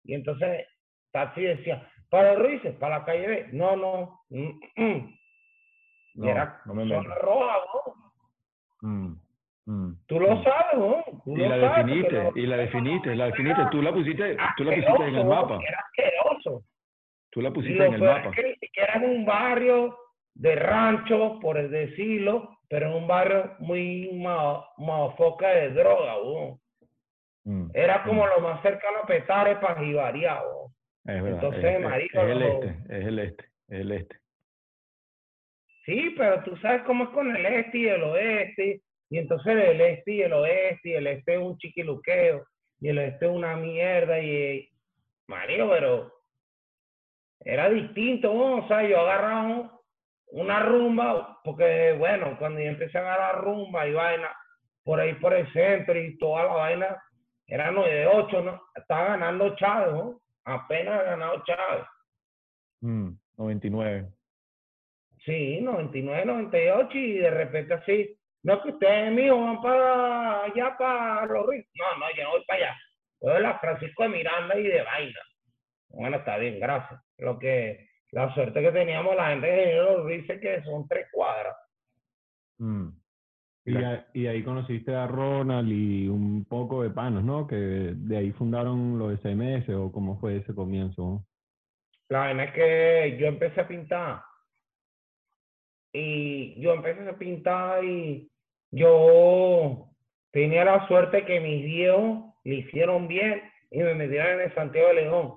Y 0.04 0.14
entonces 0.14 0.66
taxi 1.12 1.42
decía, 1.42 1.88
Para 2.10 2.34
los 2.34 2.42
Ruices, 2.42 2.74
para 2.76 2.98
la 2.98 3.04
calle 3.04 3.26
B. 3.26 3.48
No, 3.52 3.76
no. 3.76 4.20
mm, 4.30 4.60
mm. 4.76 5.18
No, 6.16 6.30
Era 6.30 6.62
no 6.64 6.74
me 6.74 6.88
zona 6.88 7.14
roja, 7.16 7.56
¿no? 8.82 8.88
Mm, 8.88 9.20
mm, 9.66 9.92
Tú 10.06 10.20
lo 10.20 10.36
mm. 10.36 10.44
sabes, 10.44 10.78
¿no? 10.78 11.04
Tú 11.24 11.32
Y 11.36 11.36
lo 11.40 11.48
la 11.56 11.60
sabes, 11.68 11.86
definiste, 11.86 12.22
lo- 12.22 12.32
y 12.36 12.46
la 12.46 12.56
definiste, 12.56 13.14
la 13.16 13.26
definiste. 13.26 13.62
Tú 13.70 13.82
la 13.82 13.92
pusiste, 13.92 14.36
tú 14.56 14.64
la 14.64 14.74
pusiste 14.74 15.04
en 15.08 15.14
el 15.16 15.24
mapa. 15.26 15.58
Era 15.66 15.80
asqueroso. 15.80 16.64
Tú 17.30 17.40
la 17.42 17.48
Y 17.48 17.52
pusiste 17.52 17.84
en 17.84 17.94
el 17.94 18.02
mapa. 18.02 18.30
es 18.30 18.36
que 18.36 18.42
ni 18.48 18.54
siquiera 18.56 18.94
es 18.94 19.02
un 19.02 19.24
barrio 19.26 19.98
de 20.34 20.54
rancho, 20.56 21.38
por 21.40 21.68
decirlo, 21.68 22.58
pero 22.68 22.90
es 22.90 22.94
un 22.96 23.06
barrio 23.06 23.54
muy 23.58 24.10
ma- 24.14 24.64
mafoca 24.78 25.48
de 25.48 25.70
droga, 25.70 26.20
weón. 26.22 26.58
Mm, 27.44 27.70
Era 27.74 28.02
como 28.02 28.24
mm. 28.24 28.28
lo 28.28 28.40
más 28.40 28.60
cercano 28.62 28.98
a 29.02 29.06
Petare 29.06 29.56
para 29.56 29.80
Jibaría, 29.80 30.40
weón. 30.42 30.72
Es 31.06 31.22
verdad. 31.22 31.30
Entonces, 31.44 31.64
es, 31.64 31.74
es- 31.76 31.80
marico, 31.80 32.18
es 32.20 32.28
el 32.30 32.38
lo- 32.38 32.46
este, 32.46 32.66
es 32.98 33.06
el 33.06 33.18
este, 33.20 33.44
es 33.68 33.80
el 33.80 33.92
este. 33.92 34.16
Sí, 35.84 36.14
pero 36.16 36.42
tú 36.42 36.56
sabes 36.56 36.82
cómo 36.82 37.04
es 37.04 37.10
con 37.10 37.34
el 37.34 37.46
este 37.46 37.78
y 37.78 37.86
el 37.88 38.02
oeste, 38.02 38.80
y 39.08 39.18
entonces 39.18 39.54
el 39.54 39.80
este 39.80 40.12
y 40.12 40.22
el 40.22 40.32
oeste, 40.32 40.90
y 40.90 40.94
el 40.94 41.06
este 41.06 41.34
es 41.34 41.40
un 41.40 41.56
chiquiluqueo, 41.58 42.46
y 42.80 42.88
el 42.88 42.98
este 42.98 43.26
es 43.26 43.32
una 43.32 43.56
mierda, 43.56 44.18
y 44.18 44.68
Mario, 45.26 45.70
pero 45.70 46.12
era 47.40 47.68
distinto, 47.70 48.32
¿no? 48.32 48.64
o 48.64 48.68
sea, 48.68 48.82
yo 48.82 49.00
agarraba 49.00 49.80
una 50.28 50.60
rumba, 50.60 51.40
porque 51.44 51.94
bueno, 51.98 52.36
cuando 52.38 52.60
yo 52.60 52.66
empecé 52.66 52.98
a 52.98 53.02
agarrar 53.02 53.44
rumba 53.44 53.86
y 53.86 53.92
vaina, 53.92 54.30
por 54.82 55.00
ahí 55.00 55.14
por 55.14 55.34
el 55.34 55.52
centro 55.52 55.98
y 55.98 56.18
toda 56.18 56.44
la 56.44 56.52
vaina, 56.52 57.02
era 57.46 57.70
9 57.70 57.94
de 57.94 58.06
8, 58.06 58.42
¿no? 58.42 58.62
Estaba 58.74 59.08
ganando 59.10 59.54
Chávez, 59.56 59.92
¿no? 59.92 60.20
Apenas 60.44 61.04
ganado 61.04 61.42
Chávez. 61.44 61.86
Mm, 62.80 63.10
99. 63.36 64.08
Sí, 65.24 65.60
99, 65.60 66.24
98 66.24 66.98
y 66.98 67.12
de 67.18 67.30
repente 67.30 67.74
así, 67.74 68.18
no 68.46 68.62
que 68.62 68.68
ustedes 68.70 69.12
míos 69.12 69.36
van 69.40 69.60
para 69.60 70.44
allá, 70.44 70.76
para 70.78 71.26
los 71.26 71.46
ríos. 71.48 71.66
No, 71.74 71.98
no, 71.98 72.06
yo 72.16 72.22
no 72.24 72.30
voy 72.30 72.44
para 72.46 72.58
allá. 72.60 72.76
Yo 73.20 73.30
de 73.34 73.40
la 73.40 73.58
Francisco 73.58 74.02
de 74.04 74.08
Miranda 74.10 74.56
y 74.58 74.62
de 74.62 74.82
vaina. 74.82 75.20
Bueno, 75.88 76.16
está 76.18 76.36
bien, 76.38 76.60
gracias. 76.60 77.00
Lo 77.18 77.38
que, 77.38 77.88
la 78.12 78.32
suerte 78.34 78.60
que 78.62 78.70
teníamos 78.70 79.16
la 79.16 79.30
gente 79.30 79.46
de 79.48 79.74
los 79.76 80.04
ríos 80.06 80.30
es 80.30 80.40
que 80.40 80.62
son 80.62 80.86
tres 80.86 81.08
cuadras. 81.12 81.56
Mm. 82.58 82.88
Y, 83.64 83.76
a- 83.82 84.06
y 84.14 84.26
ahí 84.28 84.44
conociste 84.44 84.94
a 84.94 85.08
Ronald 85.08 85.68
y 85.68 86.06
un 86.06 86.44
poco 86.44 86.84
de 86.84 86.90
panos, 86.90 87.24
¿no? 87.24 87.48
Que 87.48 87.56
de 87.56 88.16
ahí 88.16 88.30
fundaron 88.30 88.96
los 88.96 89.12
SMS 89.20 89.68
o 89.74 89.90
cómo 89.90 90.20
fue 90.20 90.36
ese 90.36 90.54
comienzo. 90.54 91.26
La 92.08 92.20
vaina 92.20 92.44
es 92.44 92.52
que 92.52 93.16
yo 93.18 93.26
empecé 93.26 93.60
a 93.60 93.66
pintar. 93.66 94.22
Y 95.92 96.60
yo 96.60 96.74
empecé 96.74 97.08
a 97.08 97.16
pintar 97.18 97.82
y 97.84 98.30
yo 98.76 99.86
tenía 100.32 100.64
la 100.64 100.86
suerte 100.86 101.24
que 101.24 101.40
mis 101.40 101.64
viejos 101.64 102.24
le 102.44 102.56
hicieron 102.56 103.08
bien 103.08 103.42
y 103.70 103.78
me 103.78 103.94
metieron 103.94 104.34
en 104.34 104.40
el 104.42 104.54
Santiago 104.54 104.88
de 104.88 104.94
León. 104.94 105.34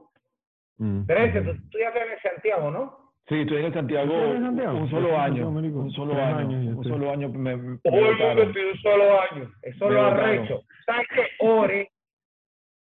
Mm, 0.78 1.06
13, 1.08 1.40
ujú. 1.40 1.46
tú 1.52 1.56
estudiaste 1.64 2.00
en 2.04 2.12
el 2.12 2.20
Santiago, 2.22 2.72
¿no? 2.72 3.00
Sí, 3.28 3.36
estoy 3.42 3.64
en 3.66 3.74
Santiago, 3.74 4.08
¿Tú 4.12 4.16
eres 4.16 4.40
de 4.40 4.46
Santiago? 4.48 4.78
un 4.78 4.90
solo 4.90 5.18
año, 5.20 5.50
un 5.50 5.92
solo 5.92 6.14
año, 6.22 6.58
un 6.78 6.84
solo 6.84 7.12
año 7.12 7.30
me, 7.30 7.54
Oye, 7.54 7.72
un 7.84 8.78
solo 8.82 9.22
año. 9.22 9.52
Eso 9.62 9.86
Me 9.88 9.94
lo 9.94 10.02
arrecho. 10.06 10.62
¿Sabes 10.86 11.08
qué? 11.14 11.28
Ore, 11.40 11.92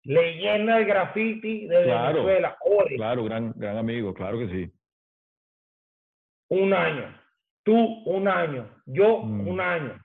leyenda 0.02 0.76
del 0.76 0.84
graffiti 0.86 1.66
de 1.66 1.84
Claro, 1.84 2.24
Venezuela. 2.24 2.56
Ore, 2.60 2.96
Claro, 2.96 3.24
gran, 3.24 3.52
gran 3.56 3.78
amigo, 3.78 4.12
claro 4.12 4.38
que 4.38 4.48
sí. 4.48 4.72
un 6.50 6.72
año. 6.74 7.06
Tú, 7.64 7.74
un 8.04 8.28
año. 8.28 8.68
Yo, 8.86 9.20
Mm. 9.22 9.48
un 9.48 9.60
año. 9.60 10.03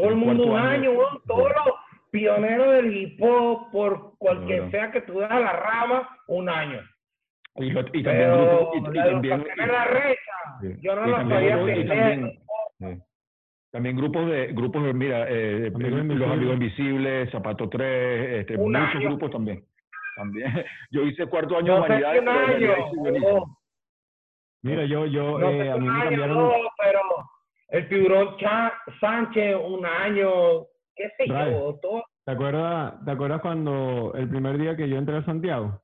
Todo 0.00 0.08
el, 0.10 0.12
El 0.12 0.16
mundo, 0.18 0.46
un 0.46 0.56
año, 0.58 0.68
año, 0.70 0.90
weón. 0.92 1.22
Todos 1.26 1.48
los 1.50 1.74
pioneros 2.10 2.72
del 2.74 2.96
hip 2.96 3.20
hop, 3.22 3.70
por 3.72 4.16
cualquier 4.18 4.60
Bueno. 4.62 4.70
sea 4.70 4.90
que 4.92 5.00
tú 5.02 5.14
veas 5.18 5.30
la 5.40 5.52
rama, 5.52 6.08
un 6.28 6.48
año. 6.48 6.80
Y, 7.56 7.70
lo- 7.70 7.80
y 7.80 8.02
también 8.02 8.04
Pero 8.04 8.36
grupos, 8.46 8.74
y, 8.74 8.78
y 8.78 8.94
la 8.94 9.04
también, 9.10 9.44
era 9.60 9.84
recha. 9.86 10.32
sí. 10.60 10.68
Yo 10.80 10.94
no 10.94 11.06
Y 11.06 11.10
lo 11.10 11.16
sabía 11.16 11.76
y 11.76 11.86
también- 11.86 12.40
sí. 12.78 13.02
También 13.70 13.96
grupos 13.96 14.30
de, 14.30 14.46
grupos 14.52 14.82
de, 14.84 14.94
mira, 14.94 15.26
eh, 15.28 15.70
Amigos 15.74 16.04
los 16.06 16.30
amigos 16.30 16.54
invisibles, 16.54 17.30
Zapato 17.30 17.68
3, 17.68 18.40
este, 18.40 18.56
muchos 18.56 18.80
año. 18.94 19.08
grupos 19.10 19.30
también. 19.30 19.64
También. 20.16 20.44
Yo 20.90 21.02
hice 21.02 21.26
cuarto 21.26 21.56
año 21.58 21.74
de 21.74 21.80
humanidades. 21.80 22.22
Mira, 24.62 24.84
yo, 24.86 25.06
yo, 25.06 25.38
No 25.38 25.50
eh, 25.50 25.70
a 25.70 25.76
mí 25.76 25.86
me 25.88 26.02
cambiaron. 26.02 26.36
no, 26.36 26.50
pero 26.82 27.00
el 27.68 27.88
tiburón 27.88 28.36
Cha- 28.38 28.72
Sánchez, 29.00 29.56
un 29.62 29.84
año, 29.86 30.28
qué 30.96 31.08
sé 31.16 31.26
Ray. 31.32 31.52
yo, 31.52 31.78
todo. 31.80 32.04
¿Te 32.24 32.32
acuerdas, 32.32 32.94
¿Te 33.04 33.10
acuerdas 33.10 33.40
cuando 33.40 34.12
el 34.14 34.28
primer 34.28 34.58
día 34.58 34.76
que 34.76 34.88
yo 34.88 34.96
entré 34.96 35.16
a 35.16 35.24
Santiago? 35.24 35.80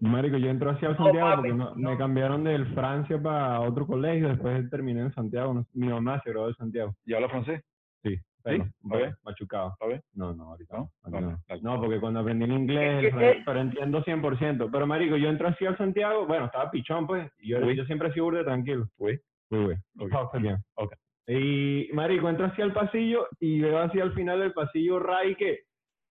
Marico, 0.00 0.36
yo 0.36 0.50
entré 0.50 0.70
hacia 0.70 0.88
No, 0.90 0.96
Santiago 0.96 1.28
papi, 1.30 1.36
porque 1.36 1.54
no- 1.54 1.74
me 1.76 1.92
no. 1.92 1.98
cambiaron 1.98 2.44
del 2.44 2.66
Francia 2.74 3.20
para 3.22 3.60
otro 3.60 3.86
colegio, 3.86 4.28
después 4.28 4.68
terminé 4.70 5.00
en 5.02 5.14
Santiago. 5.14 5.54
no- 5.54 5.66
Mi 5.72 5.88
mamá 5.88 6.20
se 6.22 6.30
graduó 6.30 6.48
de 6.48 6.54
Santiago. 6.54 6.94
¿Y 7.06 7.14
habla 7.14 7.28
francés? 7.28 7.62
Sí, 8.02 8.16
pero, 8.42 8.64
¿A 8.90 8.96
ver? 8.96 9.16
machucado. 9.22 9.74
¿A 9.80 9.86
ver? 9.86 10.02
No, 10.14 10.34
no, 10.34 10.50
ahorita 10.50 10.76
¿No? 10.76 10.90
no. 11.08 11.20
No. 11.20 11.38
No, 11.62 11.80
porque 11.80 12.00
cuando 12.00 12.20
aprendí 12.20 12.44
el 12.44 12.52
inglés, 12.52 13.04
el 13.04 13.10
francés, 13.12 13.42
pero 13.46 13.60
entiendo 13.60 14.02
100%. 14.02 14.68
Pero, 14.70 14.86
marico, 14.86 15.16
yo 15.16 15.28
entré 15.30 15.48
así 15.48 15.64
a 15.64 15.76
Santiago, 15.76 16.26
bueno, 16.26 16.46
estaba 16.46 16.70
pichón, 16.70 17.06
pues, 17.06 17.30
y 17.38 17.48
yo, 17.50 17.60
yo 17.70 17.84
siempre 17.84 18.08
he 18.08 18.12
sido 18.12 18.26
burde 18.26 18.44
tranquilo. 18.44 18.88
Uy. 18.98 19.18
Uy, 19.50 19.58
uy. 19.58 19.74
Ok. 20.00 20.12
Está 20.24 20.38
bien. 20.38 20.56
Ok. 20.74 20.92
Y, 21.26 21.88
marico, 21.92 22.28
entro 22.28 22.46
hacia 22.46 22.64
el 22.64 22.72
pasillo 22.72 23.26
y 23.40 23.60
veo 23.60 23.78
así 23.78 23.98
al 24.00 24.12
final 24.12 24.40
del 24.40 24.52
pasillo 24.52 24.98
Ray 24.98 25.34
que, 25.36 25.60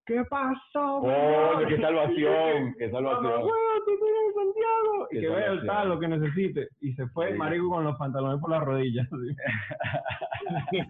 ¿qué 0.05 0.23
pasó, 0.29 0.97
weón?" 1.01 1.67
qué 1.67 1.77
salvación, 1.79 2.75
qué 2.79 2.89
salvación. 2.89 3.41
en 3.41 4.33
Santiago. 4.33 5.07
Y 5.11 5.15
Qué 5.15 5.21
que 5.21 5.27
vea 5.29 5.37
el 5.37 5.43
salvación. 5.59 5.67
tal, 5.67 5.89
lo 5.89 5.99
que 5.99 6.07
necesite. 6.07 6.67
Y 6.81 6.93
se 6.93 7.07
fue, 7.09 7.31
Sí. 7.33 7.37
marico, 7.37 7.69
con 7.69 7.83
los 7.83 7.95
pantalones 7.97 8.39
por 8.41 8.49
las 8.49 8.63
rodillas. 8.63 9.07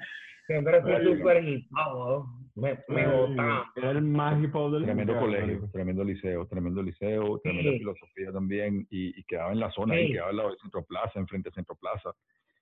Siempre 0.48 0.82
fui 0.82 0.92
Marico. 0.92 1.16
súper 1.16 1.44
hip 1.48 1.66
hop, 1.72 1.96
weón. 1.96 2.26
me, 2.56 2.78
me 2.90 3.08
botaba. 3.08 3.72
Era 3.78 3.92
el 3.92 4.02
más 4.02 4.44
hip 4.44 4.54
hop 4.56 4.72
del 4.74 4.84
Tremendo 4.84 5.14
mercado, 5.14 5.26
colegio, 5.32 5.48
marico. 5.56 5.72
tremendo 5.72 6.04
liceo, 6.04 6.46
tremendo 6.48 6.84
liceo, 6.84 7.40
tremenda 7.40 7.72
Sí. 7.72 7.78
filosofía 7.80 8.32
también, 8.34 8.86
y, 8.90 9.18
y 9.20 9.24
quedaba 9.24 9.52
en 9.54 9.60
la 9.62 9.72
zona, 9.72 10.00
y 10.00 10.08
Sí. 10.08 10.14
quedaba 10.14 10.30
al 10.32 10.36
lado 10.38 10.52
de 10.52 10.58
Centro 10.58 10.84
Plaza, 10.84 11.18
enfrente 11.20 11.50
de 11.50 11.56
Centro 11.56 11.76
Plaza. 11.76 12.12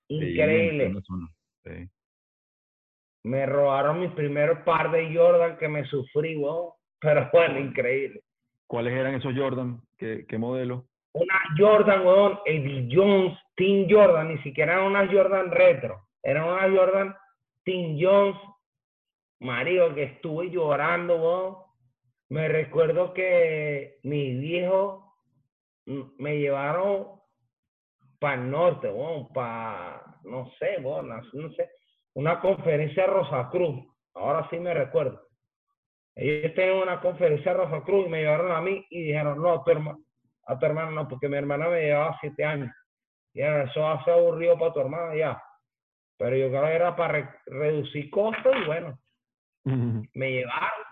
Increíble. 0.08 0.92
Sí. 1.64 1.88
Me 3.24 3.46
robaron 3.46 4.00
mis 4.00 4.10
primeros 4.12 4.58
par 4.60 4.90
de 4.90 5.14
Jordan 5.14 5.56
que 5.56 5.68
me 5.68 5.84
sufrí, 5.86 6.36
weón. 6.36 6.70
Pero 7.00 7.28
bueno, 7.32 7.58
increíble. 7.58 8.22
¿Cuáles 8.66 8.94
eran 8.94 9.14
esos 9.14 9.34
Jordan? 9.36 9.80
¿Qué, 9.98 10.24
qué 10.28 10.38
modelo? 10.38 10.86
Una 11.14 11.40
Jordan, 11.58 12.06
weón, 12.06 12.38
Eddie 12.46 12.88
Jones, 12.90 13.38
Team 13.54 13.86
Jordan, 13.90 14.28
ni 14.28 14.38
siquiera 14.42 14.74
eran 14.74 14.86
unas 14.86 15.12
Jordan 15.12 15.50
retro. 15.50 16.08
Eran 16.22 16.48
unas 16.48 16.70
Jordan 16.70 17.16
Team 17.64 17.98
Jones. 18.00 18.36
Marido, 19.40 19.92
que 19.94 20.04
estuve 20.04 20.50
llorando, 20.50 21.16
weón. 21.16 21.56
Me 22.30 22.48
recuerdo 22.48 23.12
que 23.12 23.98
mis 24.04 24.40
viejos 24.40 25.04
me 25.84 26.38
llevaron 26.38 27.20
para 28.18 28.40
el 28.40 28.50
norte, 28.50 28.88
weón, 28.88 29.28
para, 29.32 30.01
no 30.24 30.50
sé, 30.58 30.78
weón, 30.80 31.08
no 31.08 31.50
sé, 31.52 31.70
una 32.14 32.40
conferencia 32.40 33.06
Rosacruz. 33.06 33.84
Ahora 34.14 34.46
sí 34.50 34.58
me 34.58 34.74
recuerdo. 34.74 35.22
Ellos 36.14 36.54
tenían 36.54 36.76
una 36.82 37.00
conferencia 37.00 37.54
Rosacruz 37.54 38.06
y 38.06 38.10
me 38.10 38.20
llevaron 38.20 38.52
a 38.52 38.60
mí 38.60 38.84
y 38.90 39.04
dijeron, 39.04 39.40
no, 39.40 39.52
a 39.52 39.64
tu, 39.64 39.70
herma- 39.70 39.98
a 40.46 40.58
tu 40.58 40.66
hermana 40.66 40.90
no, 40.90 41.08
porque 41.08 41.28
mi 41.28 41.36
hermana 41.36 41.68
me 41.68 41.80
llevaba 41.82 42.18
siete 42.20 42.44
años. 42.44 42.70
Y 43.32 43.40
era, 43.40 43.64
eso 43.64 43.86
hace 43.88 44.10
aburrido 44.10 44.58
para 44.58 44.72
tu 44.74 44.80
hermana 44.80 45.16
ya. 45.16 45.42
Pero 46.18 46.36
yo 46.36 46.48
creo 46.50 46.64
que 46.64 46.72
era 46.74 46.94
para 46.94 47.12
re- 47.12 47.28
reducir 47.46 48.10
costos 48.10 48.54
y 48.62 48.66
bueno, 48.66 48.98
me 50.14 50.30
llevaron. 50.32 50.86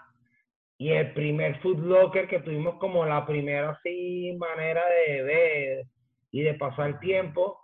Y 0.79 0.93
el 0.93 1.13
primer 1.13 1.61
Food 1.61 1.81
Locker 1.81 2.27
que 2.27 2.41
tuvimos 2.41 2.77
como 2.77 3.05
la 3.05 3.27
primera 3.27 3.71
así 3.73 4.35
manera 4.39 4.83
de 4.89 5.23
ver 5.23 5.87
y 6.31 6.41
de 6.41 6.55
pasar 6.55 6.99
tiempo, 7.01 7.61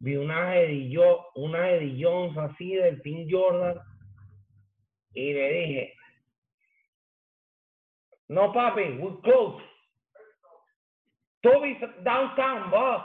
vi 0.00 0.14
Jo- 0.94 1.24
unas 1.34 1.68
Eddie 1.70 2.04
Jones 2.04 2.36
así 2.38 2.74
del 2.74 3.00
Team 3.02 3.26
Jordan 3.30 3.78
y 5.14 5.32
le 5.32 5.52
dije, 5.52 5.92
no 8.28 8.52
papi, 8.52 8.98
we 9.00 9.20
close. 9.22 9.62
Toby's 11.42 11.78
downtown, 12.04 12.70
boss. 12.70 13.02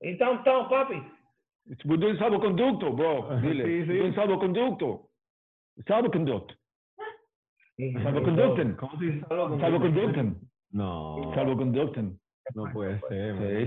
It's 0.00 0.18
downtown, 0.18 0.68
papi. 0.68 1.00
We're 1.84 1.96
doing 1.96 2.16
salvoconducto, 2.18 2.92
bro. 2.92 3.40
Dile. 3.40 3.64
sí, 3.64 3.70
We're 3.70 3.86
sí. 3.86 3.98
doing 3.98 4.14
salvoconducto. 4.14 5.08
Salvoconducto. 5.86 6.54
Salvoconducten. 8.02 8.76
¿Cómo 8.76 8.98
se 8.98 9.04
dice? 9.06 9.26
Salvo 9.28 9.58
Salvoconducten. 9.60 10.36
No. 10.72 11.32
Salvoconducten. 11.34 12.18
No 12.54 12.64
puede 12.72 13.00
ser. 13.08 13.36
Sí. 13.38 13.66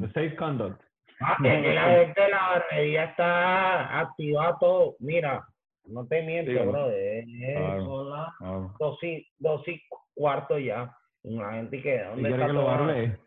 The 0.00 0.08
Safe 0.12 0.36
conduct. 0.36 0.80
Ah, 1.20 1.36
es 1.44 1.62
que 1.62 1.74
la 1.74 1.90
gente 1.90 2.20
de 2.20 2.28
la 2.28 2.48
barbería 2.48 3.04
está 3.04 4.00
activada 4.00 4.56
todo. 4.58 4.96
Mira, 4.98 5.44
no 5.86 6.06
te 6.06 6.22
miento, 6.22 6.50
Dígame. 6.50 6.70
bro. 6.72 6.90
Es, 6.90 7.24
Claro. 7.56 7.84
son 7.84 8.10
las 8.10 8.78
dos 8.78 9.02
y, 9.04 9.26
dos 9.38 9.68
y 9.68 9.80
cuarto 10.14 10.58
ya. 10.58 10.94
La 11.22 11.52
gente 11.52 11.80
que, 11.80 11.94
¿Y 11.94 11.98
¿dónde 11.98 12.30
está 12.30 12.46
que 12.46 12.52
lo 12.52 12.64
barbe? 12.66 13.18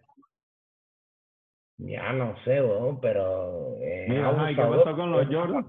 Ya 1.80 2.12
no 2.14 2.36
sé, 2.44 2.62
weón, 2.62 3.00
pero. 3.00 3.76
eh, 3.80 4.06
Mira, 4.10 4.30
ajá, 4.30 4.52
¿y 4.52 4.56
qué 4.56 4.62
pasó 4.62 4.96
con 4.96 5.12
los 5.12 5.28
Jordan? 5.28 5.68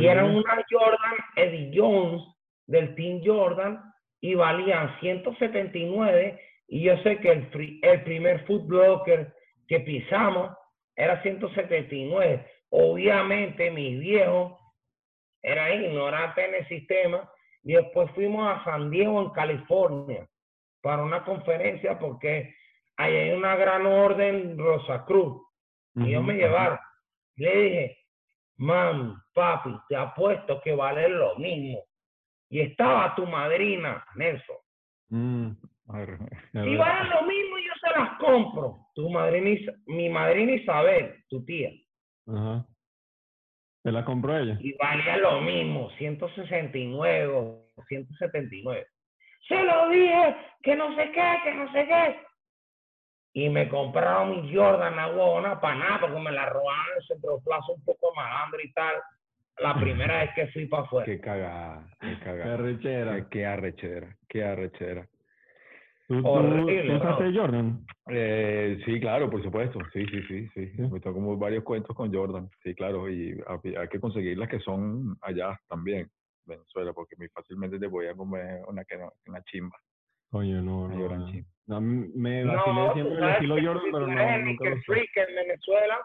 Y 0.00 0.06
eran 0.06 0.34
unas 0.34 0.64
Jordan 0.70 1.14
Eddie 1.36 1.70
Jones 1.74 2.22
del 2.66 2.94
Team 2.96 3.22
Jordan 3.24 3.80
y 4.20 4.34
valían 4.34 4.98
179 5.00 6.40
y 6.68 6.82
yo 6.82 6.96
sé 6.98 7.18
que 7.18 7.30
el, 7.30 7.78
el 7.82 8.02
primer 8.04 8.44
food 8.46 8.62
blocker 8.66 9.32
que 9.66 9.80
pisamos 9.80 10.56
era 10.96 11.22
179. 11.22 12.46
Obviamente 12.70 13.70
mis 13.70 13.98
viejos 13.98 14.58
eran 15.42 15.84
ignorantes 15.84 16.48
en 16.48 16.54
el 16.54 16.68
sistema 16.68 17.30
y 17.62 17.74
después 17.74 18.10
fuimos 18.12 18.48
a 18.48 18.64
San 18.64 18.90
Diego 18.90 19.20
en 19.22 19.30
California 19.30 20.28
para 20.80 21.02
una 21.02 21.24
conferencia 21.24 21.98
porque 21.98 22.54
ahí 22.96 23.14
hay 23.14 23.30
una 23.30 23.56
gran 23.56 23.86
orden 23.86 24.58
Rosacruz 24.58 25.42
y 25.96 26.08
ellos 26.08 26.22
Ujú, 26.22 26.28
me 26.28 26.34
llevaron. 26.34 26.78
Le 27.36 27.56
dije, 27.56 27.98
mami, 28.56 29.14
papi, 29.34 29.70
te 29.88 29.96
apuesto 29.96 30.60
que 30.62 30.74
vale 30.74 31.08
lo 31.08 31.36
mismo. 31.36 31.84
Y 32.48 32.60
estaba 32.60 33.14
tu 33.14 33.26
madrina, 33.26 34.04
Nelson. 34.14 34.56
Mm, 35.08 35.52
Y 36.52 36.76
valen 36.76 37.10
lo 37.10 37.22
mismo 37.22 37.58
y 37.58 37.64
yo 37.66 37.72
se 37.80 37.98
las 37.98 38.18
compro. 38.18 38.86
Tu 38.94 39.08
madrina, 39.10 39.72
mi 39.86 40.08
madrina 40.08 40.52
Isabel, 40.52 41.22
tu 41.28 41.44
tía. 41.44 41.70
Ajá. 42.26 42.66
¿Se 43.82 43.90
la 43.90 44.04
compró 44.04 44.38
ella? 44.38 44.56
Y 44.60 44.74
valía 44.74 45.16
lo 45.18 45.40
mismo, 45.40 45.90
169 45.98 47.26
o 47.34 47.66
179. 47.88 48.86
Se 49.48 49.62
lo 49.62 49.88
dije, 49.88 50.36
que 50.62 50.76
no 50.76 50.94
sé 50.94 51.10
qué, 51.10 51.34
que 51.44 51.54
no 51.54 51.72
sé 51.72 51.86
qué. 51.86 52.16
Y 53.34 53.48
me 53.48 53.68
compraron 53.68 54.30
mi 54.42 54.54
Jordan, 54.54 54.94
la 54.94 55.08
huevona, 55.08 55.60
para 55.60 55.74
nada, 55.74 56.00
porque 56.00 56.20
me 56.20 56.30
la 56.30 56.46
robaron 56.46 56.84
en 56.92 56.96
el 56.98 57.06
centro 57.08 57.40
plaza 57.44 57.72
un 57.72 57.82
poco 57.84 58.14
malandro 58.14 58.60
y 58.62 58.72
tal. 58.72 58.94
La 59.58 59.74
primera 59.80 60.20
vez 60.20 60.30
que 60.34 60.46
fui 60.48 60.66
para 60.66 60.84
afuera. 60.84 61.06
qué 61.06 61.20
cagada, 61.20 61.86
qué 62.00 62.06
Qué 62.08 62.18
cagada. 62.20 62.54
arrechera. 62.54 63.16
Qué, 63.16 63.28
qué 63.30 63.46
arrechera, 63.46 64.16
qué 64.28 64.44
arrechera. 64.44 65.08
¿Tú, 66.12 66.28
Horrible, 66.28 66.90
tú 66.90 66.96
usaste 66.96 67.32
Jordan? 67.34 67.86
Eh, 68.10 68.78
sí, 68.84 69.00
claro, 69.00 69.30
por 69.30 69.42
supuesto. 69.42 69.78
Sí, 69.94 70.04
sí, 70.04 70.22
sí, 70.28 70.46
sí. 70.52 70.68
Sí. 70.76 70.82
Me 70.82 71.00
tocó 71.00 71.14
como 71.14 71.38
varios 71.38 71.64
cuentos 71.64 71.96
con 71.96 72.12
Jordan. 72.12 72.50
Sí, 72.62 72.74
claro. 72.74 73.08
Y 73.08 73.40
hay 73.78 73.88
que 73.88 73.98
conseguir 73.98 74.36
las 74.36 74.50
que 74.50 74.60
son 74.60 75.16
allá 75.22 75.58
también, 75.70 76.10
Venezuela, 76.44 76.92
porque 76.92 77.16
muy 77.16 77.28
fácilmente 77.28 77.78
te 77.78 77.86
voy 77.86 78.08
a 78.08 78.14
comer 78.14 78.60
una 78.68 78.84
que 78.84 78.98
no, 78.98 79.10
una 79.26 79.42
chimba. 79.44 79.74
Coño, 80.30 80.60
no, 80.60 80.88
no. 80.88 80.96
Jordan 80.98 81.20
no. 81.20 81.32
No, 81.66 81.76
a 81.76 81.80
mí 81.80 82.10
me 82.14 82.44
No, 82.44 82.52
vacilé 82.52 82.86
tú 82.88 82.92
siempre 82.92 83.16
el 83.16 83.30
estilo 83.30 83.54
que 83.54 83.66
Jordan, 83.66 83.84
si 83.84 83.92
pero 83.92 84.04
tú 84.04 84.10
no, 84.12 84.20
eres 84.20 84.44
nunca 84.44 84.50
Nickel 84.50 84.70
lo. 84.74 84.82
Freak 84.82 85.16
en 85.16 85.34
Venezuela, 85.34 85.98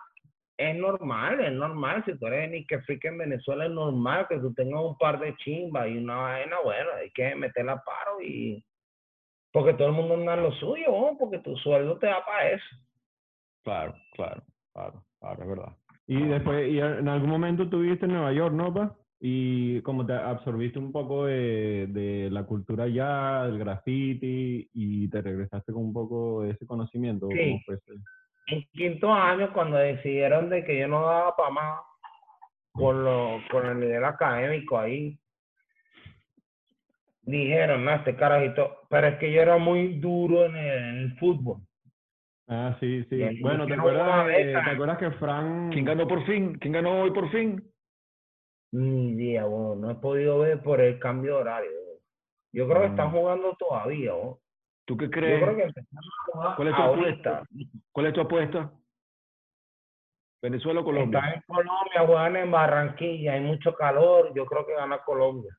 es 0.57 0.75
normal, 0.77 1.39
es 1.41 1.51
normal. 1.51 2.03
Si 2.05 2.17
tú 2.17 2.27
eres 2.27 2.51
Nickel 2.51 2.81
Freak 2.83 3.05
en 3.05 3.17
Venezuela, 3.17 3.65
es 3.65 3.71
normal 3.71 4.25
que 4.29 4.37
tú 4.37 4.53
tengas 4.53 4.81
un 4.81 4.97
par 4.97 5.19
de 5.19 5.35
chimbas 5.35 5.89
y 5.89 5.97
una 5.97 6.15
vaina, 6.15 6.55
bueno, 6.63 6.91
hay 6.97 7.11
que 7.11 7.35
meterla 7.35 7.73
a 7.73 7.83
paro 7.83 8.21
y... 8.21 8.63
Porque 9.57 9.73
todo 9.73 9.87
el 9.87 9.93
mundo 9.95 10.13
anda 10.13 10.35
en 10.35 10.43
lo 10.43 10.51
suyo, 10.51 10.85
¿no? 10.91 11.17
porque 11.17 11.39
tu 11.39 11.57
sueldo 11.57 11.97
te 11.97 12.05
da 12.05 12.23
para 12.23 12.51
eso. 12.51 12.75
Claro, 13.63 13.95
claro, 14.13 14.43
claro, 14.71 15.03
claro, 15.19 15.41
es 15.41 15.49
verdad. 15.49 15.75
Y 16.05 16.21
después, 16.27 16.71
y 16.71 16.79
en 16.79 17.07
algún 17.07 17.31
momento 17.31 17.67
tuviste 17.67 18.05
en 18.05 18.11
Nueva 18.11 18.33
York, 18.33 18.53
¿no, 18.53 18.71
pa? 18.71 18.95
Y 19.19 19.81
como 19.81 20.05
te 20.05 20.13
absorbiste 20.13 20.77
un 20.77 20.91
poco 20.91 21.25
de, 21.25 21.87
de 21.87 22.29
la 22.29 22.43
cultura 22.43 22.83
allá, 22.83 23.45
del 23.45 23.57
graffiti, 23.57 24.69
y 24.75 25.09
te 25.09 25.23
regresaste 25.23 25.73
con 25.73 25.85
un 25.85 25.93
poco 25.93 26.43
de 26.43 26.51
ese 26.51 26.67
conocimiento. 26.67 27.25
¿o 27.25 27.31
Sí. 27.31 27.37
cómo 27.39 27.59
fue 27.65 27.75
ese? 27.77 27.93
En 28.49 28.63
quinto 28.73 29.11
año, 29.11 29.51
cuando 29.53 29.77
decidieron 29.77 30.51
de 30.51 30.63
que 30.63 30.79
yo 30.81 30.87
no 30.87 31.01
daba 31.03 31.35
para 31.35 31.49
más 31.49 31.79
con, 32.73 33.03
lo, 33.03 33.39
con 33.49 33.65
el 33.65 33.79
nivel 33.79 34.05
académico 34.05 34.77
ahí, 34.77 35.17
dijeron, 37.31 37.83
no, 37.83 37.91
este 37.93 38.15
carajito, 38.15 38.81
pero 38.89 39.07
es 39.07 39.17
que 39.19 39.31
yo 39.31 39.41
era 39.41 39.57
muy 39.57 39.99
duro 39.99 40.45
en 40.45 40.55
el, 40.55 40.77
en 40.77 40.97
el 40.99 41.17
fútbol. 41.19 41.57
Ah, 42.47 42.77
sí, 42.79 43.03
sí. 43.09 43.15
Y 43.15 43.41
Bueno, 43.41 43.65
¿te 43.67 43.73
acuerdas, 43.73 44.25
beca. 44.25 44.63
¿te 44.63 44.69
acuerdas 44.71 44.97
que 44.97 45.11
Fran... 45.11 45.69
¿Quién 45.71 45.83
ganó 45.85 46.07
por 46.07 46.25
fin? 46.25 46.57
¿Quién 46.57 46.73
ganó 46.73 47.01
hoy 47.01 47.11
por 47.11 47.29
fin? 47.29 47.61
Ni 48.71 49.09
idea, 49.11 49.45
bueno, 49.45 49.75
no 49.75 49.91
he 49.91 49.95
podido 49.95 50.39
ver 50.39 50.61
por 50.61 50.79
el 50.81 50.97
cambio 50.99 51.35
de 51.35 51.41
horario. 51.41 51.71
Yo 52.53 52.67
creo 52.67 52.81
que 52.81 52.87
están 52.87 53.09
Mm. 53.09 53.11
jugando 53.11 53.55
todavía. 53.59 54.13
¿Tú 54.85 54.95
qué 54.95 55.05
Yo 55.05 55.11
crees? 55.11 55.43
creo 55.43 55.55
que 55.57 55.63
empezaron 55.63 56.03
a 56.05 56.31
jugar 56.31 56.55
¿Cuál 56.55 56.67
es 56.69 56.75
tu 56.75 56.81
ahorita. 56.81 57.43
¿Cuál 57.91 58.05
es 58.07 58.13
tu 58.13 58.21
apuesta? 58.21 58.71
¿Venezuela 60.41 60.79
o 60.81 60.83
Colombia? 60.85 61.19
Están 61.19 61.33
en 61.35 61.41
Colombia, 61.47 62.05
juegan 62.05 62.35
en 62.37 62.51
Barranquilla, 62.51 63.33
hay 63.33 63.41
mucho 63.41 63.73
calor, 63.73 64.31
yo 64.33 64.45
creo 64.45 64.65
que 64.65 64.73
gana 64.75 64.99
Colombia. 64.99 65.51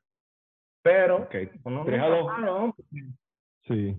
Pero 0.81 1.17
Ok, 1.23 1.35
uno 1.63 1.83
tres 1.85 1.99
a 2.01 2.07
nunca 2.09 2.17
dos. 2.19 2.27
sabe, 2.27 2.45
¿no? 2.45 2.75
Sí. 3.67 3.97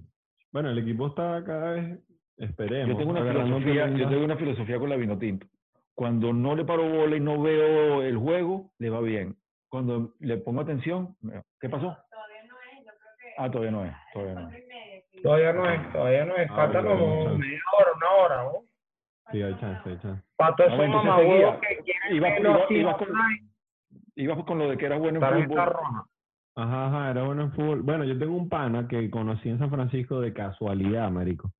Bueno, 0.52 0.70
el 0.70 0.78
equipo 0.78 1.06
está 1.08 1.42
cada 1.44 1.72
vez, 1.72 1.98
esperemos, 2.38 2.88
Yo 2.88 2.96
tengo 2.96 3.10
una 3.12 3.22
filosofía, 3.22 3.88
yo 3.90 4.08
tengo 4.08 4.24
una 4.24 4.36
filosofía 4.36 4.78
con 4.78 4.88
la 4.90 4.96
vino 4.96 5.18
tinto. 5.18 5.46
Cuando 5.94 6.32
no 6.32 6.54
le 6.56 6.64
paro 6.64 6.88
bola 6.88 7.16
y 7.16 7.20
no 7.20 7.40
veo 7.40 8.02
el 8.02 8.16
juego, 8.16 8.70
le 8.78 8.90
va 8.90 9.00
bien. 9.00 9.36
Cuando 9.68 10.14
le 10.20 10.38
pongo 10.38 10.62
atención, 10.62 11.14
¿qué 11.60 11.68
pasó? 11.68 11.96
Ah, 13.38 13.50
todavía 13.50 13.70
no 13.70 13.84
es, 13.84 13.92
todavía 14.12 14.34
no 14.34 14.48
es. 14.50 15.22
Todavía 15.22 15.52
no 15.52 15.70
es, 15.70 15.92
todavía 15.92 16.24
no 16.24 16.36
es. 16.36 16.50
Ah, 16.50 16.56
Falta 16.56 16.80
bueno, 16.80 16.98
como 16.98 17.16
bueno. 17.22 17.38
media 17.38 17.60
hora, 17.78 17.90
una 17.96 18.10
hora, 18.10 18.42
¿no? 18.44 18.52
Sí, 19.30 19.42
hay 19.42 19.58
chance, 19.60 19.88
hay 19.88 19.98
chance. 20.00 20.22
Ah, 20.38 20.54
bueno, 20.56 20.84
entonces 20.84 20.90
mamahuevos 21.10 21.60
seguía. 21.60 21.60
que 21.60 21.82
quieren 21.84 22.16
Iba- 22.16 22.38
iba- 22.40 22.66
iba 22.70 22.96
con- 22.96 23.08
Ibas 24.16 24.44
con 24.44 24.58
lo 24.58 24.68
de 24.70 24.76
que 24.76 24.86
era 24.86 24.98
bueno 24.98 25.20
en 25.24 25.44
fútbol. 25.48 25.64
Ajá, 26.61 26.86
ajá, 26.88 27.11
era 27.11 27.22
bueno 27.22 27.42
en 27.42 27.52
fútbol. 27.52 27.82
Bueno, 27.82 28.04
yo 28.04 28.18
tengo 28.18 28.36
un 28.36 28.48
pana 28.48 28.86
que 28.86 29.11
conocí 29.11 29.48
en 29.48 29.58
San 29.58 29.70
Francisco 29.70 30.20
de 30.20 30.34
casualidad, 30.34 31.11
marico. 31.11 31.50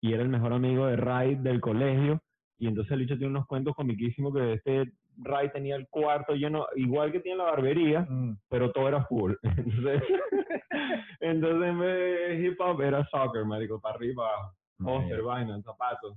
Y 0.00 0.12
era 0.14 0.22
el 0.22 0.30
mejor 0.30 0.52
amigo 0.52 0.86
de 0.86 0.96
Ray 0.96 1.34
del 1.34 1.60
colegio. 1.60 2.20
Y 2.58 2.68
entonces 2.68 2.92
el 2.92 3.00
bicho 3.00 3.18
tiene 3.18 3.32
unos 3.32 3.46
cuentos 3.46 3.74
comiquísimos 3.74 4.32
que 4.34 4.54
este 4.54 4.92
Ray 5.18 5.50
tenía 5.50 5.76
el 5.76 5.88
cuarto 5.88 6.34
lleno, 6.34 6.66
igual 6.76 7.12
que 7.12 7.20
tiene 7.20 7.38
la 7.38 7.44
barbería, 7.44 8.06
Mm, 8.08 8.38
pero 8.48 8.70
todo 8.72 8.88
era 8.88 9.04
fútbol. 9.04 9.38
Entonces, 10.02 10.02
entonces 11.20 11.68
en 11.68 11.78
vez 11.78 12.18
de 12.40 12.46
hip 12.46 12.60
hop 12.60 12.80
era 12.80 13.04
soccer, 13.06 13.44
marico, 13.44 13.80
para 13.80 13.96
arriba. 13.96 14.52
Póster, 14.78 15.22
vaina, 15.22 15.60
zapatos. 15.62 16.16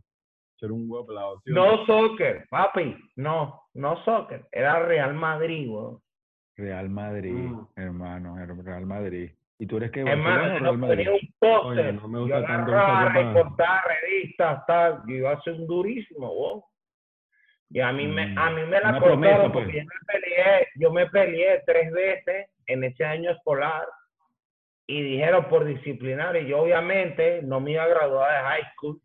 Era 0.62 0.74
un 0.74 0.90
huevo 0.90 1.08
pelado. 1.08 1.42
¿sí 1.46 1.52
o 1.52 1.56
No 1.56 1.86
soccer, 1.86 2.46
papi, 2.50 2.96
no, 3.16 3.62
no 3.74 4.04
soccer, 4.04 4.46
era 4.52 4.86
Real 4.86 5.14
Madrid, 5.14 5.70
weón. 5.70 6.00
Real 6.60 6.89
Madrid, 6.89 7.34
Mm. 7.51 7.68
hermano, 7.76 8.38
her- 8.38 8.64
Real 8.64 8.86
Madrid. 8.86 9.32
¿Y 9.57 9.66
tú 9.66 9.78
eres 9.78 9.91
que 9.91 10.01
Hermano, 10.01 10.43
yo 10.53 10.60
Real 10.60 10.64
no 10.64 10.88
Madrid? 10.88 11.07
un 11.10 11.34
póster, 11.39 11.86
Oye, 11.89 11.93
no 11.93 12.07
me 12.07 12.18
yo 12.20 12.24
gusta 12.24 12.45
tanto 12.47 12.72
agarraba, 12.72 13.01
esa 13.01 13.10
ropa. 13.14 13.34
recortaba 13.34 13.84
revistas, 14.01 14.66
tal, 14.68 15.01
yo 15.07 15.16
iba 15.16 15.32
a 15.32 15.41
ser 15.41 15.53
un 15.53 15.68
durísimo, 15.68 16.32
weón. 16.32 16.62
Y 17.72 17.80
a 17.82 17.91
mí 17.91 18.07
me, 18.07 18.26
Mm, 18.28 18.38
a 18.39 18.49
mí 18.51 18.62
me 18.64 18.80
la 18.82 18.89
una 18.89 18.99
cortaron 18.99 19.22
promesa, 19.22 19.53
porque 19.53 19.72
pues. 19.72 19.76
yo 19.76 19.84
me 19.84 20.14
peleé, 20.14 20.68
yo 20.76 20.91
me 20.91 21.05
peleé 21.07 21.64
tres 21.66 21.91
veces 21.91 22.47
en 22.68 22.84
ese 22.84 23.05
año 23.05 23.32
escolar 23.32 23.86
y 24.88 25.01
dijeron 25.03 25.45
por 25.49 25.66
disciplinar 25.66 26.36
y 26.38 26.47
yo 26.47 26.62
obviamente 26.62 27.41
no 27.43 27.60
me 27.60 27.72
iba 27.74 27.84
a 27.84 27.88
graduar 27.88 28.32
de 28.32 28.47
high 28.49 28.72
school 28.74 28.99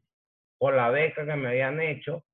por 0.58 0.72
la 0.74 0.88
beca 0.90 1.26
que 1.26 1.34
me 1.36 1.48
habían 1.48 1.78
hecho 1.80 2.24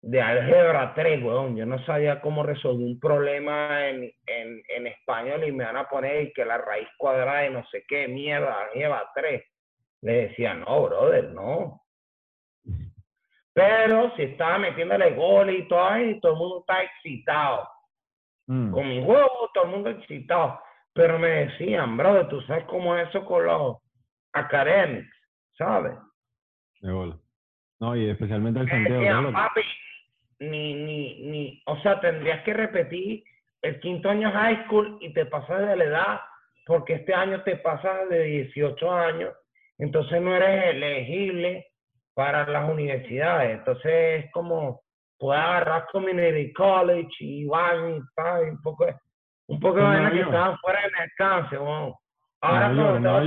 de 0.00 0.20
álgebra 0.20 0.94
3, 0.94 1.22
weón. 1.22 1.56
Yo 1.56 1.66
no 1.66 1.78
sabía 1.84 2.20
cómo 2.20 2.42
resolver 2.42 2.86
un 2.86 3.00
problema 3.00 3.88
en, 3.88 4.04
en, 4.26 4.62
en 4.68 4.86
español 4.86 5.44
y 5.44 5.52
me 5.52 5.64
van 5.64 5.76
a 5.76 5.88
poner 5.88 6.32
que 6.32 6.44
la 6.44 6.58
raíz 6.58 6.88
cuadrada 6.96 7.40
de 7.40 7.50
no 7.50 7.66
sé 7.66 7.84
qué, 7.88 8.06
mierda, 8.08 8.62
álgebra 8.72 9.10
3. 9.14 9.42
Le 10.02 10.12
decía, 10.28 10.54
no, 10.54 10.82
brother, 10.84 11.30
no. 11.30 11.82
Pero 13.52 14.14
si 14.16 14.22
estaba 14.22 14.58
metiéndole 14.58 15.14
goles 15.14 15.60
y 15.60 15.68
todo 15.68 15.84
ahí, 15.84 16.20
todo 16.20 16.32
el 16.32 16.38
mundo 16.38 16.60
está 16.60 16.82
excitado. 16.82 17.68
Mm, 18.46 18.70
Con 18.72 18.88
mi 18.88 19.04
juego, 19.04 19.50
todo 19.52 19.64
el 19.64 19.70
mundo 19.70 19.90
excitado. 19.90 20.60
Pero 20.92 21.18
me 21.18 21.28
decían, 21.46 21.96
brother, 21.96 22.28
tú 22.28 22.40
sabes 22.42 22.64
cómo 22.66 22.96
es 22.96 23.08
eso 23.08 23.24
con 23.24 23.44
los 23.46 23.78
academics, 24.32 25.10
¿sabes? 25.56 25.94
De 26.80 26.92
bola. 26.92 27.16
No, 27.80 27.96
y 27.96 28.08
especialmente 28.10 28.60
el 28.60 28.66
Me 28.66 28.70
Santiago. 28.72 29.00
decían, 29.00 29.32
papi, 29.32 29.60
ni, 30.40 30.74
ni, 30.74 31.20
ni, 31.22 31.62
o 31.66 31.76
sea, 31.80 32.00
tendrías 32.00 32.42
que 32.44 32.52
repetir 32.54 33.24
el 33.62 33.80
quinto 33.80 34.08
año 34.10 34.30
high 34.32 34.64
school 34.66 34.98
y 35.00 35.12
te 35.12 35.26
pasas 35.26 35.66
de 35.66 35.76
la 35.76 35.84
edad, 35.84 36.20
porque 36.66 36.94
este 36.94 37.14
año 37.14 37.42
te 37.42 37.56
pasas 37.56 38.08
de 38.08 38.22
18 38.22 38.92
años 38.92 39.34
entonces 39.78 40.20
no 40.20 40.34
eres 40.34 40.74
elegible 40.74 41.68
para 42.14 42.46
las 42.46 42.68
universidades. 42.68 43.58
Entonces 43.58 44.24
es 44.24 44.32
como 44.32 44.82
puedes 45.18 45.42
agarrar 45.42 45.86
community 45.92 46.52
college 46.52 47.08
y 47.20 47.46
van 47.46 47.96
y 47.96 48.00
tal, 48.14 48.42
un 48.50 48.62
poco, 48.62 48.86
un 49.46 49.60
poco 49.60 49.76
de 49.76 49.82
Nueva 49.84 50.10
que 50.10 50.20
estaban 50.20 50.58
fuera 50.58 50.82
del 50.82 50.94
alcance, 50.96 51.58
weón. 51.58 51.94
Ahora 52.40 52.68
No, 52.70 52.96
estaba- 52.96 53.20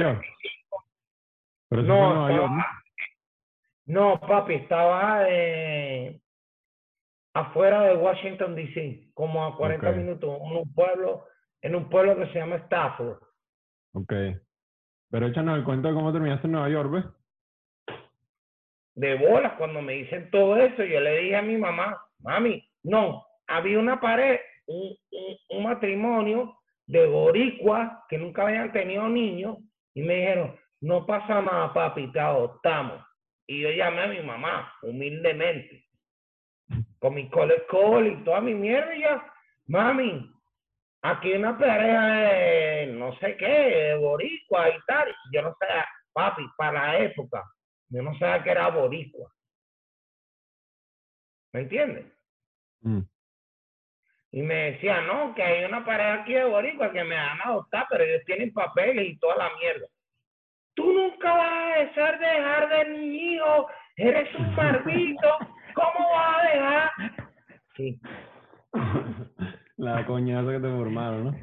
¿no? 2.50 2.66
No, 3.86 4.20
papi, 4.20 4.54
estaba 4.56 5.26
eh, 5.30 6.20
afuera 7.34 7.84
de 7.84 7.96
Washington 7.96 8.56
D.C., 8.56 9.12
como 9.14 9.46
a 9.46 9.56
40 9.56 9.90
Ok. 9.90 9.96
minutos, 9.96 10.38
en 10.42 10.58
un 10.58 10.74
pueblo, 10.74 11.26
en 11.62 11.76
un 11.76 11.90
pueblo 11.90 12.18
que 12.18 12.28
se 12.28 12.40
llama 12.40 12.58
Stafford. 12.58 13.22
Ok. 13.94 14.14
Pero 15.10 15.28
échanos 15.28 15.58
el 15.58 15.64
cuento 15.64 15.88
de 15.90 15.94
cómo 15.94 16.12
terminaste 16.12 16.48
en 16.48 16.54
Nueva 16.54 16.70
York, 16.70 16.92
¿ves? 16.92 17.06
De 18.96 19.16
bolas, 19.16 19.54
cuando 19.58 19.82
me 19.82 19.94
dicen 19.94 20.30
todo 20.32 20.58
eso, 20.58 20.84
yo 20.84 21.00
le 21.00 21.18
dije 21.20 21.36
a 21.38 21.42
mi 21.42 21.58
mamá, 21.58 21.98
mami, 22.20 22.68
no, 22.84 23.26
había 23.48 23.80
una 23.80 24.00
pared, 24.00 24.40
un, 24.68 24.96
un, 25.12 25.38
un 25.58 25.64
matrimonio 25.64 26.58
de 26.88 27.08
boricuas 27.08 28.04
que 28.10 28.18
nunca 28.18 28.44
habían 28.44 28.72
tenido 28.74 29.08
niños, 29.08 29.58
y 29.94 30.02
me 30.02 30.16
dijeron, 30.16 30.56
no 30.82 31.06
pasa 31.06 31.42
nada, 31.42 31.74
papi, 31.74 32.12
te 32.12 32.20
adoptamos. 32.20 33.02
Y 33.48 33.62
yo 33.62 33.70
llamé 33.72 34.02
a 34.02 34.08
mi 34.08 34.22
mamá, 34.22 34.74
humildemente, 34.82 35.86
con 37.02 37.16
mi 37.16 37.28
colecol 37.30 38.08
y 38.08 38.24
toda 38.24 38.42
mi 38.42 38.54
mierda, 38.54 38.96
y 38.96 39.02
ya, 39.02 39.34
mami, 39.66 40.32
aquí 41.02 41.32
hay 41.32 41.40
una 41.40 41.58
pareja 41.58 42.08
de 42.08 42.86
no 42.94 43.18
sé 43.18 43.36
qué, 43.38 43.48
de 43.48 43.96
boricua 43.98 44.70
y 44.70 44.80
tal. 44.86 45.10
Y 45.10 45.36
Yo 45.36 45.42
no 45.42 45.50
sé, 45.60 45.66
papi, 46.14 46.44
para 46.56 46.74
la 46.74 47.00
época, 47.00 47.44
yo 47.90 48.04
no 48.04 48.16
sabía 48.20 48.44
que 48.44 48.52
era 48.52 48.70
boricua. 48.70 49.34
¿Me 51.54 51.62
entiendes? 51.62 52.06
Mm. 52.82 53.02
Y 54.34 54.42
me 54.44 54.72
decía, 54.72 55.02
no, 55.02 55.34
que 55.34 55.42
hay 55.42 55.66
una 55.66 55.84
pareja 55.84 56.22
aquí 56.22 56.34
de 56.34 56.46
boricua 56.46 56.92
que 56.92 57.04
me 57.04 57.16
van 57.16 57.42
a 57.42 57.46
adoptar, 57.46 57.88
pero 57.90 58.04
ellos 58.04 58.24
tienen 58.26 58.54
papeles 58.54 59.08
y 59.08 59.18
toda 59.18 59.38
la 59.38 59.50
mierda. 59.58 59.88
Tú 60.76 60.86
nunca 60.94 61.34
vas 61.34 61.52
a 61.52 61.80
dejar 61.80 62.20
de 62.20 62.28
dejar 62.28 62.70
de 62.70 62.86
mi 62.92 63.34
hijo, 63.34 63.68
eres 63.96 64.34
un 64.36 64.56
maldito, 64.56 65.38
¿cómo 65.74 66.10
vas 66.10 66.38
a 66.38 66.48
dejar? 66.48 66.92
Sí, 67.76 68.02
La 69.78 70.06
coñaza 70.06 70.52
que 70.52 70.60
te 70.60 70.70
formaron, 70.70 71.26
¿no? 71.26 71.36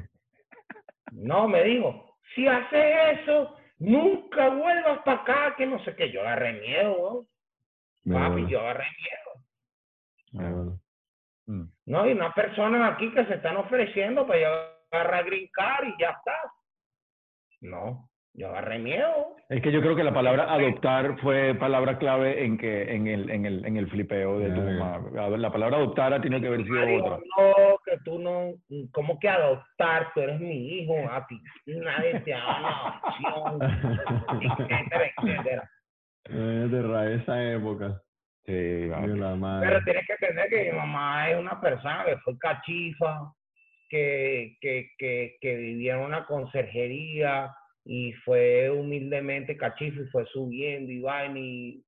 no, 1.11 1.47
me 1.47 1.63
dijo, 1.63 2.17
si 2.33 2.47
haces 2.47 3.19
eso, 3.19 3.55
nunca 3.79 4.49
vuelvas 4.49 4.99
para 4.99 5.21
acá, 5.21 5.55
que 5.57 5.65
no 5.65 5.83
sé 5.83 5.95
qué. 5.95 6.11
Yo 6.11 6.21
agarré 6.21 6.53
miedo, 6.61 6.95
weón. 6.97 7.27
Papi, 8.05 8.47
yo 8.47 8.61
agarré 8.61 8.85
miedo. 10.33 10.79
Mm. 11.47 11.63
No, 11.87 12.01
hay 12.01 12.11
unas 12.13 12.33
personas 12.33 12.93
aquí 12.93 13.11
que 13.13 13.25
se 13.25 13.35
están 13.35 13.57
ofreciendo 13.57 14.25
para 14.25 14.39
yo 14.39 14.47
agarrar 14.91 15.25
green 15.25 15.49
card 15.51 15.87
y 15.87 16.01
ya 16.01 16.11
está. 16.11 16.53
No, 17.61 18.09
yo 18.33 18.47
agarré 18.49 18.79
miedo. 18.79 19.35
Es 19.49 19.61
que 19.61 19.71
yo 19.71 19.81
creo 19.81 19.95
que 19.95 20.03
la 20.03 20.13
palabra 20.13 20.53
adoptar 20.53 21.17
fue 21.19 21.55
palabra 21.55 21.97
clave 21.97 22.45
en 22.45 22.57
que 22.57 22.93
en 22.95 23.07
el, 23.07 23.29
en 23.31 23.45
el, 23.45 23.65
en 23.65 23.77
el 23.77 23.89
flipeo 23.89 24.39
de 24.39 24.51
tu 24.51 24.61
mamá. 24.61 25.01
La 25.37 25.51
palabra 25.51 25.77
adoptar 25.77 26.13
ha 26.13 26.21
tenido 26.21 26.39
que 26.41 26.47
haber 26.47 26.63
sido 26.63 26.85
Dijo, 26.85 27.05
otra. 27.05 27.17
no, 27.17 27.79
que 27.85 27.97
tú 28.05 28.19
no, 28.19 28.53
¿cómo 28.91 29.19
que 29.19 29.27
adoptar? 29.29 30.11
Tú 30.13 30.21
eres 30.21 30.39
mi 30.39 30.67
hijo, 30.79 30.93
a 31.11 31.25
ti 31.27 31.41
nadie 31.65 32.19
te 32.21 32.31
da 32.31 32.59
una 32.59 32.99
adopción, 33.01 33.61
etcétera, 34.41 35.11
etcétera. 35.17 35.71
Eh, 36.25 36.67
de 36.69 37.15
esa 37.15 37.51
época. 37.53 38.01
Sí, 38.45 38.87
la 38.87 39.01
Pero 39.01 39.35
madre. 39.37 39.81
tienes 39.83 40.05
que 40.07 40.13
entender 40.13 40.49
que 40.49 40.71
mi 40.71 40.77
mamá 40.77 41.29
es 41.29 41.37
una 41.39 41.59
persona 41.59 42.03
que 42.05 42.17
fue 42.17 42.37
cachifa, 42.37 43.31
que, 43.89 44.55
que, 44.61 44.89
que, 44.97 45.37
que 45.41 45.55
vivía 45.55 45.95
en 45.95 46.01
una 46.01 46.25
conserjería 46.25 47.51
y 47.85 48.13
fue 48.25 48.69
humildemente 48.69 49.57
cachifa 49.57 50.01
y 50.01 50.07
fue 50.07 50.25
subiendo 50.27 50.91
y 50.91 51.01
vaina 51.01 51.39
y 51.39 51.83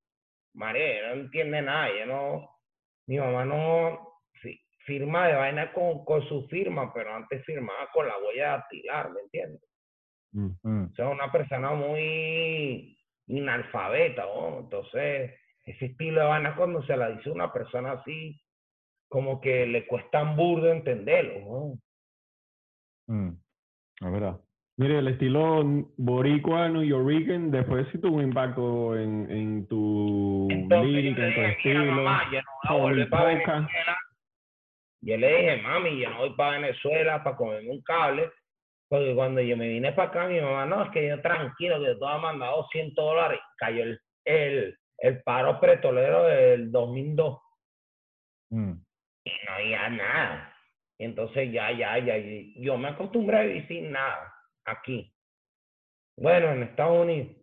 María, 0.54 1.10
no 1.16 1.22
entiende 1.22 1.62
nada, 1.62 1.90
ella 1.90 2.06
no, 2.08 2.50
mi 3.08 3.18
mamá 3.18 3.46
no 3.46 4.22
fi- 4.42 4.60
firma 4.86 5.28
de 5.28 5.36
vaina 5.36 5.72
con, 5.74 6.04
con 6.04 6.28
su 6.28 6.48
firma, 6.48 6.94
pero 6.94 7.14
antes 7.14 7.44
firmaba 7.46 7.90
con 7.94 8.08
la 8.08 8.18
huella 8.18 8.50
dactilar, 8.52 9.12
¿me 9.12 9.22
entiendes? 9.22 9.62
Mm. 10.34 10.50
Mm. 10.64 10.84
O 10.92 10.96
sea, 10.96 11.10
una 11.10 11.32
persona 11.32 11.72
muy 11.72 12.98
inalfabeta, 13.28 14.26
¿no? 14.26 14.60
Entonces, 14.60 15.32
ese 15.66 15.86
estilo 15.86 16.22
de 16.22 16.28
vaina 16.28 16.56
cuando 16.56 16.84
se 16.84 16.98
la 16.98 17.10
dice 17.12 17.30
una 17.30 17.52
persona 17.54 17.94
así, 17.94 18.42
como 19.08 19.40
que 19.42 19.66
le 19.66 19.88
cuesta 19.88 20.24
un 20.24 20.36
burdo 20.36 20.72
entenderlo, 20.72 21.40
¿no? 23.08 23.14
Mm. 23.14 23.38
Es 24.02 24.12
verdad. 24.12 24.40
Mire, 24.82 24.98
el 24.98 25.10
estilo 25.10 25.62
boricua, 25.98 26.68
new 26.68 26.82
Yorkican, 26.82 27.52
después 27.52 27.88
sí 27.92 28.00
tuvo 28.02 28.16
un 28.16 28.24
impacto 28.24 28.98
en, 28.98 29.30
en 29.30 29.68
tu 29.68 30.48
Entonces, 30.50 30.92
lírica, 30.92 31.28
en 31.28 31.36
tu 31.36 31.40
le 31.40 31.48
dije, 31.50 31.70
"Mira, 31.70 31.80
estilo. 31.82 32.02
mamá, 32.02 32.24
yo 32.32 32.40
no 32.42 32.52
voy 32.64 32.64
a 32.64 32.74
Holy 32.74 32.82
volver 32.82 33.10
para 33.12 33.38
poca. 33.38 33.54
Venezuela. 33.54 33.98
Yo 35.02 35.18
le 35.18 35.28
dije, 35.28 35.62
mami, 35.62 36.00
yo 36.00 36.10
no 36.10 36.18
voy 36.18 36.34
para 36.36 36.58
Venezuela 36.58 37.24
para 37.24 37.38
comerme 37.38 37.70
un 37.70 37.82
cable, 37.84 38.32
porque 38.90 39.14
cuando 39.14 39.42
yo 39.42 39.56
me 39.56 39.68
vine 39.68 39.92
para 39.92 40.10
acá, 40.10 40.28
mi 40.28 40.42
mamá, 40.42 40.66
no, 40.66 40.84
es 40.84 40.90
que 40.90 41.08
yo 41.10 41.22
tranquilo, 41.22 41.80
que 41.80 41.94
tú 42.00 42.08
has 42.08 42.20
mandado 42.20 42.66
100 42.72 42.96
dólares. 42.96 43.40
Cayó 43.58 43.84
el, 43.84 44.00
el, 44.26 44.78
el 44.98 45.22
paro 45.22 45.60
pretolero 45.60 46.24
del 46.24 46.72
2002. 46.72 47.40
Mm. 48.50 48.72
y 49.26 49.32
no 49.46 49.54
había 49.54 49.90
nada. 49.90 50.56
Entonces 50.98 51.52
ya, 51.52 51.72
ya, 51.72 52.00
ya, 52.00 52.16
yo 52.56 52.78
me 52.80 52.88
acostumbré 52.88 53.38
a 53.38 53.44
vivir 53.44 53.68
sin 53.68 53.92
nada 53.92 54.41
aquí. 54.66 55.14
Bueno, 56.18 56.52
en 56.52 56.64
Estados 56.64 57.00
Unidos. 57.00 57.36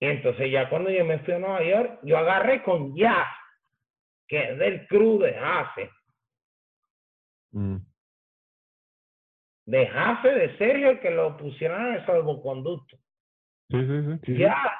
Y 0.00 0.06
entonces 0.06 0.50
ya 0.50 0.68
cuando 0.68 0.90
yo 0.90 1.04
me 1.04 1.18
fui 1.20 1.34
a 1.34 1.38
Nueva 1.38 1.62
York, 1.62 2.00
yo 2.02 2.18
agarré 2.18 2.62
con 2.62 2.94
Jazz, 2.96 3.28
que 4.28 4.50
es 4.52 4.58
del 4.58 4.86
crew 4.88 5.18
de 5.18 5.34
Jace, 5.34 5.90
Mm. 7.52 7.78
de 9.66 9.86
Jace, 9.86 10.28
de 10.28 10.58
Sergio, 10.58 10.90
el 10.90 11.00
que 11.00 11.10
lo 11.10 11.36
pusieron 11.36 11.86
en 11.86 11.94
el 11.94 12.06
salvoconducto. 12.06 12.96
Sí, 13.70 13.80
sí, 13.80 13.86
sí. 13.86 14.12
Sí, 14.24 14.32
sí. 14.34 14.38
Jazz 14.38 14.72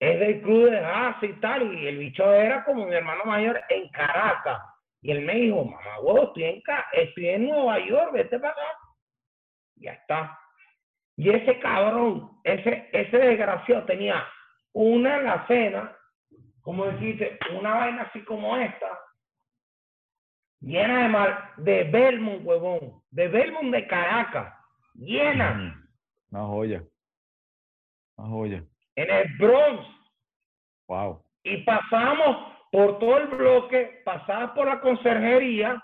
es 0.00 0.20
del 0.20 0.42
crew 0.42 0.66
de 0.66 0.80
Jace 0.80 1.26
y 1.26 1.32
tal, 1.40 1.74
y 1.74 1.86
el 1.88 1.98
bicho 1.98 2.32
era 2.32 2.64
como 2.64 2.86
mi 2.86 2.94
hermano 2.94 3.24
mayor 3.24 3.60
en 3.68 3.88
Caracas. 3.88 4.60
Y 5.02 5.10
él 5.10 5.22
me 5.22 5.34
dijo, 5.34 5.64
mamá, 5.64 6.00
huevo, 6.00 6.28
estoy 6.28 6.44
en, 6.44 6.62
estoy 6.92 7.28
en 7.28 7.48
Nueva 7.48 7.78
York, 7.80 8.12
vete 8.12 8.38
para 8.38 8.52
acá. 8.52 8.62
Ya 9.80 9.92
está. 9.92 10.38
Y 11.16 11.30
ese 11.30 11.58
cabrón, 11.58 12.30
ese, 12.44 12.88
ese 12.92 13.18
desgraciado 13.18 13.84
tenía 13.84 14.24
una 14.72 15.16
alacena, 15.16 15.96
como 16.62 16.86
decirte, 16.86 17.38
una 17.56 17.74
vaina 17.74 18.02
así 18.02 18.22
como 18.24 18.56
esta, 18.56 18.98
llena 20.60 21.02
de 21.02 21.08
mar, 21.08 21.50
de 21.56 21.84
Belmont, 21.84 22.44
huevón, 22.44 23.02
de 23.10 23.28
Belmont 23.28 23.72
de 23.72 23.86
Caracas, 23.86 24.54
llena, 24.94 25.54
Mm. 25.54 25.88
Una 26.30 26.44
joya. 26.44 26.82
Una 28.16 28.28
joya. 28.28 28.64
en 28.96 29.10
el 29.10 29.36
Bronx. 29.38 29.86
Wow. 30.88 31.22
y 31.44 31.58
pasamos 31.64 32.54
por 32.72 32.98
todo 32.98 33.18
el 33.18 33.26
bloque, 33.28 34.02
pasaba 34.04 34.54
por 34.54 34.66
la 34.66 34.80
conserjería, 34.80 35.82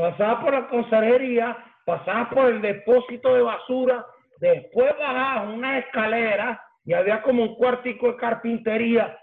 pasaba 0.00 0.40
por 0.40 0.52
la 0.52 0.68
conserjería, 0.68 1.56
pasaba 1.84 2.30
por 2.30 2.46
el 2.46 2.60
depósito 2.62 3.34
de 3.34 3.42
basura, 3.42 4.06
después 4.38 4.92
bajaba 4.98 5.50
una 5.50 5.78
escalera 5.78 6.62
y 6.84 6.92
había 6.92 7.22
como 7.22 7.42
un 7.42 7.54
cuartico 7.56 8.08
de 8.12 8.16
carpintería, 8.16 9.18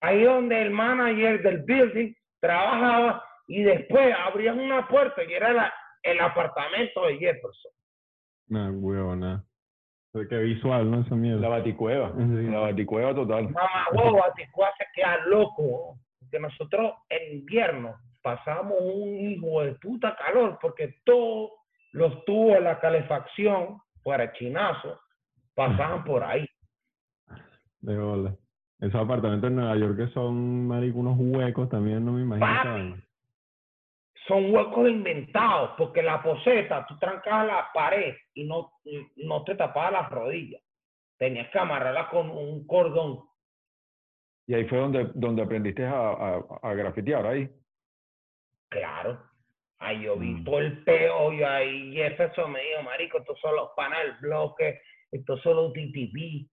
ahí 0.00 0.22
donde 0.24 0.60
el 0.62 0.70
manager 0.70 1.42
del 1.42 1.62
building 1.62 2.12
trabajaba 2.40 3.22
y 3.46 3.62
después 3.62 4.14
abrían 4.18 4.58
una 4.60 4.86
puerta 4.88 5.22
y 5.24 5.32
era 5.32 5.52
la- 5.52 5.74
el 6.02 6.20
apartamento 6.20 7.06
de 7.06 7.18
Jefferson. 7.18 7.72
No, 8.48 8.70
huevona. 8.70 9.44
Qué 10.28 10.38
visual, 10.38 10.90
¿no? 10.90 11.02
Esa 11.02 11.14
mierda. 11.14 11.40
La 11.42 11.48
baticueva. 11.48 12.12
Sí. 12.16 12.46
La 12.50 12.58
baticueva 12.60 13.14
total. 13.14 13.44
Mamá, 13.50 13.86
huevo, 13.92 14.24
Aticuá 14.24 14.68
se 14.76 14.84
queda 14.94 15.18
loco, 15.26 15.98
porque 16.18 16.40
nosotros 16.40 16.94
en 17.10 17.38
invierno 17.38 17.94
pasamos 18.22 18.76
un 18.80 19.18
hijo 19.18 19.62
de 19.62 19.74
puta 19.74 20.16
calor, 20.16 20.58
porque 20.60 21.00
todos 21.04 21.50
los 21.92 22.24
tubos 22.24 22.54
de 22.54 22.60
la 22.60 22.78
calefacción, 22.78 23.80
fuera 24.02 24.32
chinazo, 24.32 25.00
pasaban 25.54 26.04
por 26.04 26.22
ahí. 26.22 26.46
De 27.80 27.96
bola. 27.98 28.34
Esos 28.78 28.94
apartamentos 28.94 29.48
en 29.50 29.56
Nueva 29.56 29.76
York 29.76 29.96
que 29.96 30.08
son, 30.08 30.66
marico, 30.66 30.98
unos 30.98 31.16
huecos 31.18 31.68
también, 31.68 32.04
no 32.04 32.12
me 32.12 32.22
imagino. 32.22 32.46
Papi. 32.48 33.04
Son 34.26 34.54
huecos 34.54 34.88
inventados, 34.88 35.72
porque 35.76 36.02
la 36.02 36.22
poseta, 36.22 36.86
tú 36.86 36.98
trancabas 36.98 37.46
la 37.46 37.68
pared 37.74 38.14
y 38.34 38.44
no, 38.44 38.72
no 39.16 39.44
te 39.44 39.54
tapabas 39.54 39.92
las 39.92 40.10
rodillas. 40.10 40.62
tenías 41.18 41.50
que 41.50 41.58
amarrarla 41.58 42.08
con 42.08 42.30
un 42.30 42.66
cordón. 42.66 43.20
Y 44.46 44.54
ahí 44.54 44.64
fue 44.64 44.78
donde, 44.78 45.10
donde 45.14 45.42
aprendiste 45.42 45.84
a, 45.84 46.10
a, 46.10 46.42
a 46.62 46.74
grafitear, 46.74 47.26
ahí. 47.26 47.50
Claro. 48.70 49.22
Ahí 49.78 50.02
yo 50.02 50.16
vi 50.16 50.32
Mm. 50.34 50.44
todo 50.44 50.58
el 50.58 50.84
peo 50.84 51.32
y 51.32 51.42
ahí 51.42 51.92
Jefferson 51.94 52.52
me 52.52 52.60
dijo, 52.60 52.82
marico, 52.82 53.18
estos 53.18 53.38
son 53.40 53.56
los 53.56 53.70
panas 53.76 53.98
del 54.02 54.12
bloque, 54.20 54.80
estos 55.10 55.40
son 55.42 55.56
los 55.56 55.72
TTV. 55.72 56.46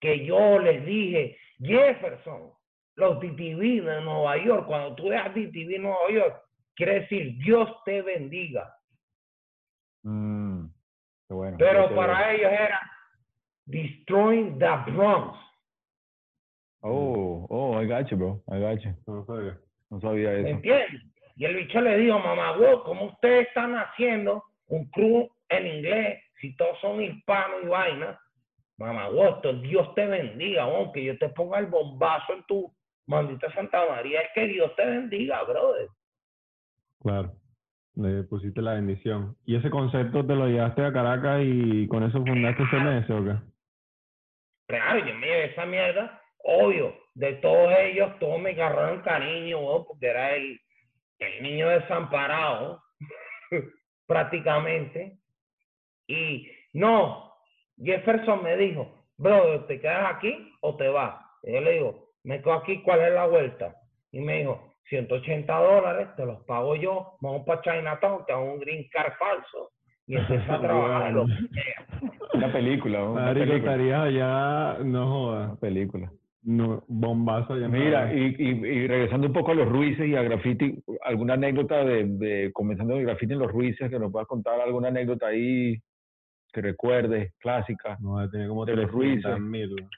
Que 0.00 0.24
yo 0.24 0.58
les 0.58 0.84
dije, 0.86 1.36
Jefferson, 1.58 2.52
los 2.96 3.20
TTV 3.20 3.82
de 3.82 4.00
Nueva 4.00 4.36
York, 4.38 4.66
cuando 4.66 4.94
tú 4.94 5.08
veas 5.10 5.32
TTV 5.34 5.76
en 5.76 5.82
Nueva 5.82 6.10
York, 6.10 6.42
quiere 6.74 7.00
decir 7.00 7.36
Dios 7.44 7.68
te 7.84 8.00
bendiga. 8.02 8.74
Mm, 10.02 10.66
bueno. 11.28 11.56
Pero 11.58 11.94
para 11.94 12.32
ellos 12.32 12.50
era 12.50 12.80
Destroying 13.66 14.58
the 14.58 14.90
Bronx. 14.92 15.38
Oh, 16.82 17.46
oh, 17.50 17.78
I 17.78 17.86
got 17.86 18.08
you, 18.10 18.16
bro. 18.16 18.42
I 18.48 18.58
got 18.58 18.80
you. 18.82 18.94
No 19.06 19.24
sabía. 19.26 19.58
No 19.90 20.00
sabía 20.00 20.30
¿Me 20.30 20.38
eso. 20.40 20.48
entiendes? 20.48 21.02
Y 21.40 21.46
el 21.46 21.56
bicho 21.56 21.80
le 21.80 21.96
dijo, 21.96 22.18
mamá, 22.18 22.52
vos, 22.52 22.82
¿cómo 22.84 23.06
ustedes 23.06 23.48
están 23.48 23.74
haciendo 23.74 24.44
un 24.66 24.90
crew 24.90 25.26
en 25.48 25.66
inglés 25.66 26.22
si 26.38 26.54
todos 26.54 26.78
son 26.80 27.00
hispanos 27.00 27.60
y 27.62 27.66
vaina? 27.66 28.20
Mamá, 28.76 29.08
esto, 29.08 29.54
Dios 29.54 29.94
te 29.94 30.04
bendiga, 30.04 30.66
vos, 30.66 30.90
que 30.92 31.02
yo 31.02 31.16
te 31.16 31.30
ponga 31.30 31.58
el 31.58 31.64
bombazo 31.64 32.34
en 32.34 32.42
tu 32.42 32.70
maldita 33.06 33.50
Santa 33.54 33.88
María. 33.88 34.20
Es 34.20 34.28
que 34.34 34.48
Dios 34.48 34.76
te 34.76 34.84
bendiga, 34.84 35.42
brother. 35.44 35.88
Claro. 37.00 37.32
Le 37.94 38.22
pusiste 38.24 38.60
la 38.60 38.74
bendición. 38.74 39.34
¿Y 39.46 39.56
ese 39.56 39.70
concepto 39.70 40.26
te 40.26 40.34
lo 40.34 40.46
llevaste 40.46 40.84
a 40.84 40.92
Caracas 40.92 41.40
y 41.42 41.88
con 41.88 42.02
eso 42.02 42.18
fundaste 42.18 42.64
CMS 42.70 43.10
o 43.12 43.24
qué? 43.24 43.36
Claro, 44.66 45.06
yo 45.06 45.14
me 45.14 45.26
llevé 45.26 45.44
esa 45.52 45.64
mierda, 45.64 46.20
obvio, 46.44 46.94
de 47.14 47.32
todos 47.36 47.72
ellos, 47.78 48.18
todos 48.18 48.38
me 48.42 48.50
agarraron 48.50 49.00
cariño, 49.00 49.58
vos, 49.62 49.86
porque 49.88 50.06
era 50.06 50.34
el, 50.36 50.60
el 51.20 51.42
niño 51.42 51.68
desamparado, 51.68 52.82
prácticamente. 54.06 55.18
Y 56.06 56.50
no, 56.72 57.32
Jefferson 57.76 58.42
me 58.42 58.56
dijo, 58.56 59.06
bro, 59.16 59.64
¿te 59.66 59.80
quedas 59.80 60.14
aquí 60.16 60.52
o 60.60 60.76
te 60.76 60.88
vas? 60.88 61.14
Y 61.42 61.52
yo 61.52 61.60
le 61.60 61.72
digo, 61.72 62.10
me 62.24 62.40
quedo 62.40 62.54
aquí, 62.54 62.82
¿cuál 62.82 63.00
es 63.00 63.12
la 63.12 63.26
vuelta? 63.26 63.76
Y 64.12 64.20
me 64.20 64.38
dijo, 64.38 64.74
180 64.88 65.56
dólares, 65.56 66.08
te 66.16 66.26
los 66.26 66.40
pago 66.44 66.74
yo, 66.74 67.16
vamos 67.20 67.46
para 67.46 67.62
Chinatown, 67.62 68.26
te 68.26 68.32
hago 68.32 68.52
un 68.54 68.60
green 68.60 68.88
card 68.92 69.12
falso. 69.18 69.70
Y 70.06 70.16
empieza 70.16 70.54
a 70.54 70.60
trabajar 70.60 71.08
en 71.08 71.14
lo 71.14 71.26
que 71.26 71.34
sea. 71.54 71.86
Una 72.34 72.52
película, 72.52 72.98
¿no? 72.98 73.12
Una 73.12 73.32
película. 73.32 73.56
estarías 73.56 74.00
allá, 74.00 74.78
no 74.82 75.02
Una 75.02 75.06
jodas, 75.06 75.58
película. 75.58 76.12
No, 76.42 76.84
bombazo 76.88 77.56
en 77.56 77.70
Mira, 77.70 78.12
y, 78.14 78.34
y, 78.38 78.48
y 78.48 78.86
regresando 78.86 79.26
un 79.26 79.32
poco 79.32 79.52
a 79.52 79.54
los 79.54 79.68
Ruices 79.68 80.08
y 80.08 80.16
a 80.16 80.22
graffiti, 80.22 80.82
¿alguna 81.02 81.34
anécdota 81.34 81.84
de, 81.84 82.04
de 82.06 82.50
comenzando 82.52 82.96
el 82.96 83.04
graffiti 83.04 83.32
en 83.32 83.40
los 83.40 83.52
Ruices 83.52 83.90
que 83.90 83.98
nos 83.98 84.10
puedas 84.10 84.28
contar? 84.28 84.60
¿Alguna 84.60 84.88
anécdota 84.88 85.28
ahí 85.28 85.76
que 86.52 86.60
recuerdes, 86.62 87.34
clásica? 87.38 87.96
No, 88.00 88.28
tiene 88.30 88.48
como 88.48 88.64
de 88.64 88.76
los 88.76 88.90
Ruices. 88.90 89.24
300.000. 89.24 89.88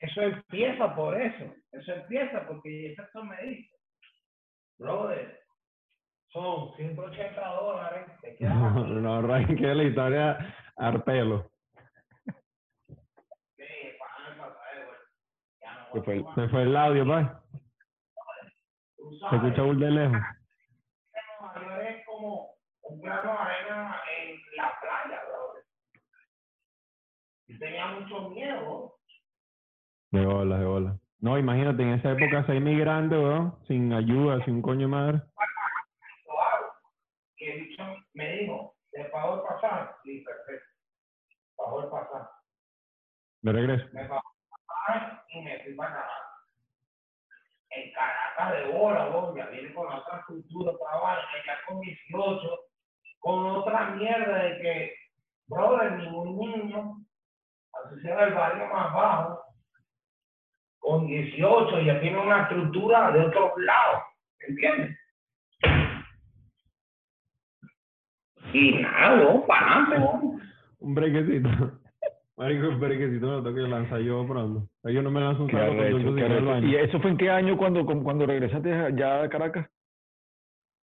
Eso 0.00 0.20
empieza 0.20 0.94
por 0.96 1.20
eso. 1.20 1.54
Eso 1.70 1.92
empieza 1.92 2.46
porque 2.48 2.88
Jefferson 2.88 3.28
me 3.28 3.42
dice, 3.44 3.70
brother, 4.78 5.40
son 6.32 6.74
180 6.76 7.40
dólares, 7.40 8.06
te 8.20 8.34
quedas 8.36 8.54
No, 8.74 8.86
no, 8.86 9.14
arranque 9.14 9.74
la 9.74 9.84
historia 9.84 10.56
arpelo. 10.76 11.50
Sí, 13.56 13.64
págame 13.98 14.30
el 14.30 14.36
pasaje, 14.38 14.84
güey. 14.84 14.98
Que 15.92 16.02
fue 16.02 16.14
el- 16.14 16.24
Se 16.34 16.48
fue 16.48 16.62
el 16.62 16.76
audio, 16.76 17.06
pa. 17.06 17.42
Se 19.30 19.36
escucha 19.36 19.62
un 19.62 19.78
de 19.78 19.90
lejos. 19.90 20.16
Es 21.82 22.06
como 22.06 22.54
un 22.82 23.00
grano 23.00 23.32
de 23.32 23.38
arena 23.38 24.00
en 24.18 24.40
la 24.56 24.72
playa. 24.80 25.22
Yo 27.48 27.58
tenía 27.58 27.86
mucho 27.88 28.30
miedo. 28.30 28.94
De 30.10 30.24
bola, 30.24 30.58
de 30.58 30.64
bola. 30.64 30.98
No, 31.20 31.38
imagínate, 31.38 31.82
en 31.82 31.90
esa 31.90 32.12
época 32.12 32.44
ser 32.46 32.56
inmigrante, 32.56 33.16
weón, 33.16 33.56
sin 33.66 33.92
ayuda, 33.92 34.44
sin 34.44 34.60
coño 34.62 34.88
madre. 34.88 35.22
Y 37.36 37.44
el 37.46 37.76
me 38.14 38.32
dijo, 38.38 38.76
¿te 38.90 39.04
pago 39.06 39.36
el 39.36 39.42
pasaje? 39.42 39.94
Sí, 40.04 40.24
perfecto. 40.24 40.66
Pago 41.56 41.82
el 41.82 41.90
pasaje. 41.90 42.28
De 43.42 43.52
regreso. 43.52 43.88
me 43.92 44.04
pagó 44.06 44.31
y 45.28 45.42
me 45.42 45.58
fui 45.60 45.74
para 45.74 45.90
Caracas. 45.90 46.16
En 47.70 47.92
Caracas 47.92 48.52
de 48.52 48.72
bola, 48.72 49.34
ya 49.36 49.46
viene 49.46 49.72
con 49.72 49.92
otra 49.92 50.22
cultura, 50.26 50.72
vaina, 51.02 51.22
ya 51.46 51.58
con 51.66 51.80
18, 51.80 52.58
con 53.20 53.46
otra 53.46 53.90
mierda 53.92 54.42
de 54.42 54.60
que, 54.60 54.94
brother, 55.46 55.92
ningún 55.92 56.38
niño, 56.38 56.96
sea 58.02 58.24
el 58.24 58.34
barrio 58.34 58.66
más 58.66 58.92
bajo, 58.92 59.42
con 60.78 61.06
18 61.06 61.80
ya 61.80 62.00
tiene 62.00 62.18
una 62.18 62.42
estructura 62.42 63.10
de 63.12 63.20
otro 63.20 63.54
lado, 63.58 64.02
¿entiendes? 64.40 64.98
Y 68.52 68.72
nada, 68.72 69.24
vos, 69.24 69.44
para 69.46 69.84
adelante. 69.84 70.42
Un 70.80 70.94
brequecito. 70.94 71.81
Marico, 72.36 72.68
un 72.68 72.80
brequecito 72.80 73.26
me 73.26 73.32
lo 73.32 73.42
tengo 73.42 73.56
que 73.56 73.62
lanzar 73.62 74.00
yo 74.00 74.26
pronto. 74.26 74.66
Yo 74.84 75.02
no 75.02 75.10
me 75.10 75.20
lanzo 75.20 75.44
un 75.44 75.50
saco. 75.50 76.66
¿Y 76.66 76.76
eso 76.76 76.98
fue 77.00 77.10
en 77.10 77.16
qué 77.18 77.30
año 77.30 77.56
cuando, 77.58 77.84
cuando 77.84 78.26
regresaste 78.26 78.72
allá 78.72 79.22
a 79.22 79.28
Caracas? 79.28 79.68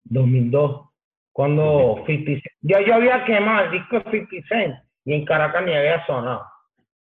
2002, 0.04 0.88
cuando 1.32 2.02
50 2.06 2.30
Cent, 2.32 2.44
ya 2.62 2.80
yo 2.80 2.94
había 2.94 3.24
quemado 3.24 3.66
el 3.66 3.72
disco 3.72 3.98
de 4.00 4.10
50 4.10 4.48
Cent 4.48 4.74
y 5.04 5.14
en 5.14 5.24
Caracas 5.24 5.64
ni 5.64 5.72
había 5.72 6.04
sonado. 6.06 6.44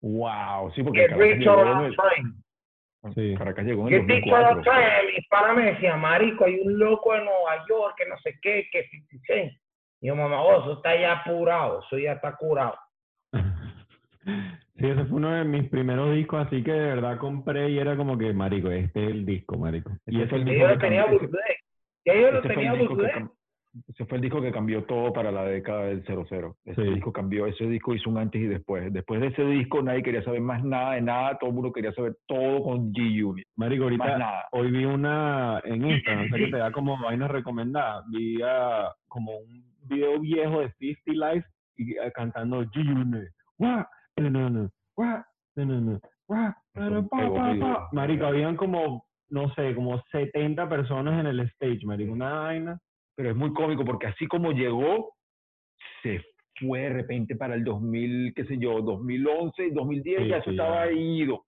Wow, 0.01 0.73
sí, 0.73 0.83
porque 0.83 1.07
Caracas 1.07 1.39
llegó, 1.39 1.63
en 1.63 1.85
el. 1.85 1.97
Sí. 3.15 3.35
Caracas 3.37 3.65
llegó 3.65 3.89
en 3.89 3.95
el 3.95 4.09
rich 4.09 4.27
or 4.29 4.45
2004. 4.45 4.57
I'll 4.57 4.63
train. 4.63 5.15
Mis 5.15 5.29
panas 5.29 5.57
me 5.57 5.73
decían, 5.73 6.01
marico, 6.01 6.45
hay 6.45 6.61
un 6.61 6.79
loco 6.79 7.15
en 7.15 7.25
Nueva 7.25 7.65
York 7.69 7.95
que 7.97 8.07
no 8.07 8.17
sé 8.19 8.39
qué, 8.43 8.69
que 8.71 8.85
50 8.89 9.27
Cent. 9.27 9.53
Y 10.01 10.09
yo, 10.09 10.17
mamá, 10.17 10.43
oh, 10.43 10.61
eso 10.61 10.73
está 10.75 10.95
ya 11.01 11.13
apurado, 11.13 11.81
eso 11.81 11.99
ya 11.99 12.13
está 12.13 12.37
curado. 12.37 12.77
Sí, 14.27 14.87
ese 14.87 15.05
fue 15.07 15.17
uno 15.17 15.31
de 15.33 15.45
mis 15.45 15.69
primeros 15.71 16.15
discos, 16.15 16.47
así 16.47 16.63
que 16.63 16.73
de 16.73 16.87
verdad 16.95 17.19
compré 17.19 17.71
y 17.71 17.79
era 17.79 17.97
como 17.97 18.19
que, 18.19 18.33
marico, 18.35 18.71
este 18.71 19.05
es 19.05 19.11
el 19.11 19.25
disco, 19.25 19.57
marico. 19.57 19.91
Y 20.07 20.21
Ese 20.21 20.29
fue 20.29 20.39
ese 20.39 20.43
el 20.43 20.45
disco 20.45 20.61
yo 20.61 20.67
que 20.69 20.75
lo 20.75 20.81
tenía 20.81 21.03
cambió- 21.05 21.17
ese- 21.17 21.27
bootleg. 21.27 21.57
Ya 22.05 22.15
yo 22.15 22.21
lo 22.21 22.39
ese 22.39 22.41
fue 22.49 22.55
tenía 22.55 22.73
el 22.73 22.79
disco 22.81 22.97
que 22.97 23.03
bootleg. 23.03 23.23
cam- 23.25 23.31
ese 23.89 24.05
fue 24.07 24.17
el 24.17 24.23
disco 24.23 24.41
que 24.43 24.53
cambió 24.53 24.85
todo 24.85 25.13
para 25.13 25.31
la 25.31 25.45
década 25.45 25.85
del 25.85 26.03
00. 26.05 26.57
Ese 26.65 26.83
Sí. 26.85 26.91
disco 26.95 27.13
cambió, 27.13 27.47
ese 27.47 27.67
disco 27.67 27.95
hizo 27.95 28.09
un 28.11 28.19
antes 28.19 28.41
y 28.43 28.47
después. 28.47 28.93
Después 28.93 29.21
de 29.21 29.27
ese 29.29 29.45
disco 29.45 29.83
nadie 29.83 30.03
quería 30.03 30.23
saber 30.23 30.41
más 30.41 30.65
nada 30.65 30.95
de 30.95 31.03
nada, 31.03 31.39
todo 31.39 31.51
el 31.51 31.55
mundo 31.57 31.73
quería 31.73 31.93
saber 31.93 32.15
todo 32.27 32.63
con 32.63 32.93
G-Unit. 32.93 33.47
Marico, 33.57 33.85
Más 33.85 34.01
ahorita 34.01 34.19
nada. 34.19 34.45
hoy 34.53 34.71
vi 34.71 34.85
una 34.85 35.61
en 35.65 35.87
Instagram, 35.91 36.25
o 36.25 36.29
sea 36.29 36.39
que 36.39 36.51
te 36.51 36.57
da 36.59 36.71
como 36.73 36.99
vainas 37.01 37.31
recomendadas. 37.31 38.05
Vi 38.11 38.39
como 39.09 39.37
un 39.39 39.63
video 39.89 40.21
viejo 40.21 40.61
de 40.61 40.71
50 40.73 41.13
Live 41.33 41.45
y, 41.77 41.97
ah, 41.99 42.11
cantando 42.15 42.63
G-Unit. 42.65 43.29
Guau, 43.59 43.85
Marico, 47.93 48.27
habían 48.27 48.57
como, 48.57 49.07
no 49.29 49.53
sé, 49.55 49.75
como 49.75 50.03
70 50.11 50.69
personas 50.69 51.19
en 51.21 51.27
el 51.27 51.41
stage, 51.41 51.81
marico. 51.85 52.13
Una 52.13 52.41
vaina. 52.41 52.79
Pero 53.17 53.31
es 53.31 53.37
muy 53.37 53.53
cómico 53.55 53.85
porque 53.85 54.09
así 54.09 54.27
como 54.27 54.53
llegó, 54.53 55.15
se 56.03 56.23
fue 56.61 56.81
de 56.81 56.91
repente 56.91 57.35
para 57.35 57.55
el 57.55 57.65
2000, 57.65 58.35
qué 58.35 58.45
sé 58.45 58.59
yo, 58.59 58.83
2011, 58.83 59.71
2010, 59.73 60.23
Sí, 60.23 60.29
ya 60.29 60.37
eso 60.37 60.45
sí, 60.45 60.51
estaba 60.51 60.87
ya. 60.87 60.93
ido. 60.93 61.45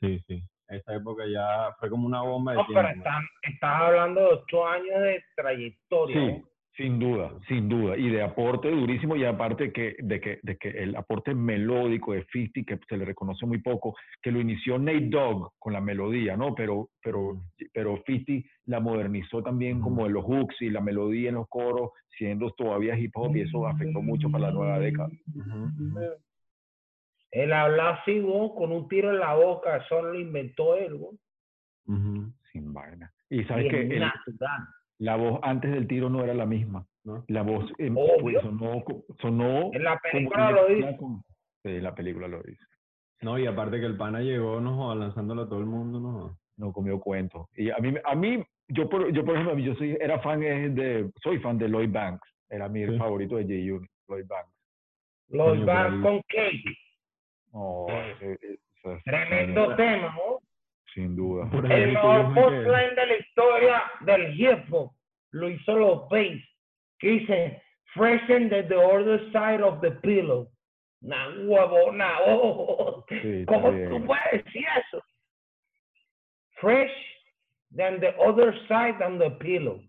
Sí, 0.00 0.20
sí. 0.28 0.42
Esa 0.68 0.94
época 0.94 1.24
ya 1.26 1.74
fue 1.78 1.90
como 1.90 2.06
una 2.06 2.22
bomba 2.22 2.52
de 2.52 2.58
No, 2.58 2.66
tiempo. 2.66 2.88
pero 2.88 3.02
estás 3.42 3.70
hablando 3.82 4.20
de 4.20 4.26
ocho 4.26 4.66
años 4.66 5.00
de 5.02 5.22
trayectoria. 5.36 6.16
Sí, 6.16 6.38
¿no? 6.40 6.48
Sin 6.76 6.98
duda, 6.98 7.32
sin 7.48 7.68
duda. 7.68 7.96
Y 7.96 8.08
de 8.08 8.22
aporte 8.22 8.70
durísimo 8.70 9.14
y 9.16 9.24
aparte 9.24 9.72
que, 9.72 9.94
de, 9.98 10.20
que, 10.20 10.40
de 10.42 10.56
que 10.56 10.70
el 10.70 10.96
aporte 10.96 11.34
melódico 11.34 12.12
de 12.14 12.24
50, 12.32 12.64
que 12.64 12.86
se 12.88 12.96
le 12.96 13.04
reconoce 13.04 13.44
muy 13.46 13.58
poco, 13.58 13.94
que 14.22 14.30
lo 14.32 14.40
inició 14.40 14.78
Nate 14.78 15.08
Dogg 15.08 15.52
con 15.58 15.72
la 15.74 15.80
melodía, 15.80 16.36
¿no? 16.36 16.54
Pero, 16.54 16.88
pero, 17.02 17.42
pero 17.74 18.02
50 18.06 18.48
la 18.66 18.80
modernizó 18.80 19.42
también 19.42 19.80
como 19.80 20.06
en 20.06 20.14
los 20.14 20.24
hooks 20.24 20.62
y 20.62 20.70
la 20.70 20.80
melodía 20.80 21.28
en 21.28 21.34
los 21.34 21.48
coros, 21.48 21.90
siendo 22.16 22.50
todavía 22.52 22.96
hip 22.98 23.12
hop 23.14 23.36
y 23.36 23.42
eso 23.42 23.66
afectó 23.66 24.00
mucho 24.00 24.30
para 24.30 24.46
la 24.48 24.52
nueva 24.52 24.78
década. 24.78 25.08
Ujú, 25.34 25.64
ujú. 25.64 25.98
Él 27.32 27.52
habla 27.52 27.90
así, 27.90 28.20
vos, 28.20 28.52
con 28.56 28.72
un 28.72 28.88
tiro 28.88 29.10
en 29.10 29.18
la 29.18 29.34
boca, 29.34 29.76
eso 29.78 30.02
lo 30.02 30.18
inventó 30.18 30.76
él, 30.76 30.94
vos. 30.94 31.14
Sin 32.52 32.72
vaina. 32.72 33.12
Y 33.30 33.44
sabes 33.44 33.66
es 33.66 33.70
que 33.70 33.80
el- 33.80 34.00
natural. 34.00 34.60
La 34.98 35.16
voz 35.16 35.40
antes 35.42 35.70
del 35.72 35.86
tiro 35.86 36.08
no 36.10 36.22
era 36.22 36.34
la 36.34 36.46
misma. 36.46 36.86
¿No? 37.04 37.24
La 37.26 37.42
voz 37.42 37.68
eh, 37.78 37.90
pues, 38.20 38.40
sonó, 38.42 38.84
sonó 39.20 39.70
En 39.72 39.82
la 39.82 39.98
como 39.98 40.12
película 40.12 40.50
lo 40.52 40.66
dice. 40.68 40.96
con- 40.98 41.22
sí, 41.64 41.80
la 41.80 41.94
película 41.96 42.28
lo 42.28 42.40
dice. 42.42 42.64
No, 43.22 43.38
y 43.38 43.46
aparte 43.46 43.80
que 43.80 43.86
el 43.86 43.96
pana 43.96 44.20
llegó, 44.20 44.60
no 44.60 44.76
joda, 44.76 44.94
lanzándolo 44.94 45.42
a 45.42 45.48
todo 45.48 45.58
el 45.58 45.66
mundo, 45.66 45.98
no 46.00 46.38
no 46.58 46.72
comió 46.72 47.00
cuento. 47.00 47.48
Y 47.56 47.70
a 47.70 47.78
mí, 47.78 47.94
a 48.04 48.14
mí 48.14 48.40
yo, 48.68 48.88
por, 48.88 49.10
yo 49.12 49.24
por 49.24 49.34
ejemplo, 49.34 49.58
yo 49.58 49.74
soy, 49.74 49.96
era 50.00 50.20
fan 50.20 50.42
eh, 50.44 50.68
de, 50.68 51.10
soy 51.22 51.38
fan 51.40 51.58
de 51.58 51.68
Lloyd 51.68 51.90
Banks. 51.90 52.22
Era 52.48 52.68
mi 52.68 52.86
Sí. 52.86 52.98
favorito 52.98 53.36
de 53.36 53.42
J.U. 53.44 53.84
Lloyd 54.08 54.26
Banks. 54.28 54.52
Van 55.64 55.94
ahí. 55.94 56.00
con. 56.02 56.20
Oh, 57.52 57.86
ese- 57.90 58.32
ese- 58.34 58.58
ese- 58.84 59.02
Tremendo 59.04 59.74
tema, 59.76 60.14
¿no? 60.14 60.38
Sin 60.94 61.16
duda. 61.16 61.48
El 61.52 61.92
mejor 61.92 62.34
postline 62.34 62.94
de 62.94 63.06
la 63.06 63.16
historia 63.16 63.82
del 64.00 64.40
hip 64.40 64.72
hop 64.72 64.92
lo 65.32 65.48
hizo 65.48 65.76
los 65.76 66.08
Bass, 66.10 66.42
que 66.98 67.08
dice, 67.08 67.62
freshen 67.94 68.50
the, 68.50 68.62
the 68.64 68.76
other 68.76 69.18
side 69.32 69.62
of 69.62 69.80
the 69.80 69.90
pillow. 70.02 70.48
Na 71.00 71.28
huevona, 71.28 72.18
oh. 72.26 73.04
Sí, 73.08 73.44
¿Cómo 73.46 73.72
bien. 73.72 73.90
tú 73.90 74.06
puedes 74.06 74.44
decir 74.44 74.64
eso? 74.78 75.02
Fresh 76.60 76.92
than 77.74 77.98
the 78.00 78.14
other 78.18 78.54
side 78.68 78.98
than 78.98 79.18
the 79.18 79.30
pillow. 79.40 79.80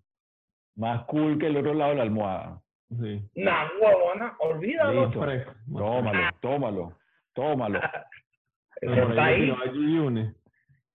Más 0.75 1.05
cool 1.05 1.37
que 1.37 1.47
el 1.47 1.57
otro 1.57 1.73
lado 1.73 1.91
de 1.91 1.97
la 1.97 2.03
almohada. 2.03 2.61
Sí. 2.89 3.21
Na 3.35 3.69
huevona, 3.79 4.35
olvídalo. 4.39 5.11
Tómalo, 5.11 6.29
tómalo, 6.41 6.97
tómalo. 7.33 7.79
Pero 8.81 9.09
está 9.09 9.25
ahí 9.25 9.51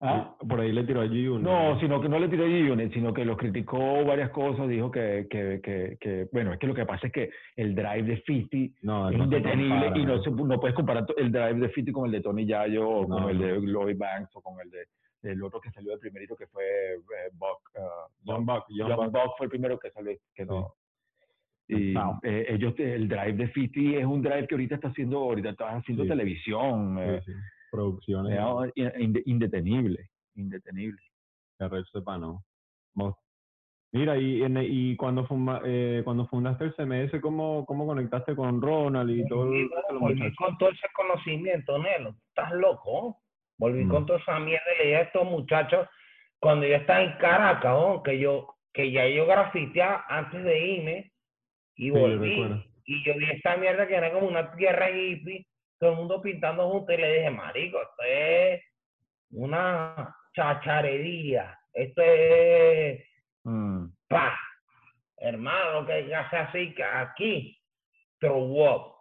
¿Ah? 0.00 0.36
Por 0.48 0.60
ahí 0.60 0.70
le 0.70 0.84
tiró 0.84 1.00
a 1.00 1.06
G-Unit. 1.06 1.42
No, 1.42 1.78
sino 1.80 2.00
que 2.00 2.08
no 2.08 2.20
le 2.20 2.28
tiró 2.28 2.44
a 2.44 2.48
G-Unit, 2.48 2.92
sino 2.92 3.12
que 3.12 3.24
los 3.24 3.36
criticó 3.36 4.04
varias 4.04 4.30
cosas, 4.30 4.68
dijo 4.68 4.90
que, 4.92 5.26
que, 5.28 5.60
que, 5.60 5.96
que, 6.00 6.28
bueno, 6.32 6.52
es 6.52 6.58
que 6.60 6.68
lo 6.68 6.74
que 6.74 6.86
pasa 6.86 7.08
es 7.08 7.12
que 7.12 7.30
el 7.56 7.74
drive 7.74 8.02
de 8.04 8.22
50 8.22 8.78
No, 8.82 9.10
es 9.10 9.18
no 9.18 9.24
indetenible 9.24 9.92
y 9.96 10.04
no, 10.06 10.22
se, 10.22 10.30
no 10.30 10.60
puedes 10.60 10.76
comparar 10.76 11.04
el 11.16 11.32
drive 11.32 11.54
de 11.54 11.72
50 11.72 11.92
con 11.92 12.06
el 12.06 12.12
de 12.12 12.20
Tony 12.20 12.46
Yayo 12.46 12.88
o 12.88 13.08
con 13.08 13.22
No, 13.22 13.28
el 13.28 13.38
no. 13.38 13.44
de 13.46 13.60
Lloyd 13.60 13.96
Banks 13.98 14.30
o 14.36 14.40
con 14.40 14.60
el 14.60 14.70
de 14.70 14.84
el 15.24 15.42
otro 15.42 15.60
que 15.60 15.72
salió 15.72 15.90
de 15.90 15.98
primerito 15.98 16.36
que 16.36 16.46
fue 16.46 16.62
eh, 16.62 17.30
Buck. 17.32 17.58
ah, 17.76 18.06
John 18.24 18.46
Buck, 18.46 18.66
John 18.68 18.92
John 18.94 19.10
Buck. 19.10 19.20
Buck 19.24 19.36
fue 19.36 19.46
el 19.46 19.50
primero 19.50 19.76
que 19.80 19.90
salió, 19.90 20.12
que 20.32 20.44
no. 20.46 20.74
Y 21.66 21.92
eh, 22.22 22.46
ellos, 22.50 22.72
el 22.78 23.08
drive 23.08 23.32
de 23.32 23.52
50 23.52 23.98
es 23.98 24.04
un 24.06 24.22
drive 24.22 24.46
que 24.46 24.54
ahorita 24.54 24.76
está 24.76 24.88
haciendo, 24.88 25.18
ahorita 25.18 25.50
está 25.50 25.76
haciendo 25.76 26.04
Sí. 26.04 26.08
televisión, 26.08 26.98
eh, 27.00 27.20
Sí, 27.26 27.32
sí. 27.32 27.38
Producciones. 27.70 28.32
eh, 28.76 28.92
inde- 28.98 29.22
indetenible, 29.26 30.08
indetenible. 30.36 31.00
que 31.58 32.00
pana, 32.02 32.26
¿no? 32.94 33.18
Mira, 33.90 34.18
y, 34.18 34.42
y 34.44 34.96
cuando, 34.96 35.26
fuma- 35.26 35.62
eh, 35.64 36.02
cuando 36.04 36.26
fundaste 36.26 36.64
el 36.64 36.74
CMS, 36.74 37.20
¿cómo, 37.22 37.64
¿cómo 37.64 37.86
conectaste 37.86 38.36
con 38.36 38.60
Ronald 38.60 39.10
y 39.10 39.26
todo 39.26 39.46
Volví, 39.46 39.62
el 39.62 40.34
con 40.36 40.58
todo 40.58 40.68
ese 40.68 40.86
conocimiento, 40.94 41.78
Nelo. 41.78 42.14
Estás 42.28 42.52
loco. 42.52 42.82
¿oh? 42.90 43.22
Volví 43.56 43.84
Mm. 43.84 43.88
con 43.88 44.04
toda 44.06 44.18
esa 44.18 44.38
mierda 44.40 44.66
y 44.84 44.92
a 44.92 45.00
estos 45.02 45.24
muchachos 45.24 45.88
cuando 46.38 46.66
yo 46.66 46.76
estaba 46.76 47.02
en 47.02 47.16
Caracas, 47.18 47.72
¿oh? 47.76 48.02
que 48.02 48.18
yo 48.18 48.54
que 48.74 48.92
ya 48.92 49.08
yo 49.08 49.26
grafiteaba 49.26 50.04
antes 50.08 50.44
de 50.44 50.66
irme 50.68 51.12
y 51.74 51.84
Sí, 51.84 51.86
yo 51.88 51.98
volví. 51.98 52.64
y 52.84 53.04
yo 53.04 53.14
vi 53.16 53.24
esta 53.30 53.56
mierda 53.56 53.88
que 53.88 53.94
era 53.96 54.12
como 54.12 54.28
una 54.28 54.52
tierra 54.54 54.90
hippie, 54.90 55.46
todo 55.78 55.92
el 55.92 55.96
mundo 55.96 56.20
pintando 56.20 56.68
juntos 56.70 56.94
y 56.94 57.00
le 57.00 57.12
dije, 57.14 57.30
marico, 57.30 57.80
esto 57.80 58.02
es 58.06 58.62
una 59.30 60.14
chacharería. 60.34 61.58
Esto 61.72 62.02
es 62.02 63.04
Mm. 63.44 63.86
pa, 64.08 64.38
hermano, 65.18 65.86
que 65.86 66.06
ya 66.06 66.20
hace 66.20 66.36
así 66.36 66.74
que 66.74 66.84
aquí, 66.84 67.58
throw 68.20 68.60
up. 68.62 68.94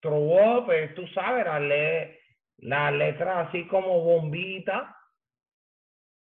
Throw 0.00 0.58
up 0.58 0.70
es, 0.72 0.94
tú 0.94 1.06
sabes, 1.08 1.44
la, 1.44 1.60
le, 1.60 2.18
la 2.58 2.90
letra 2.90 3.40
así 3.42 3.66
como 3.68 4.00
bombita. 4.00 4.96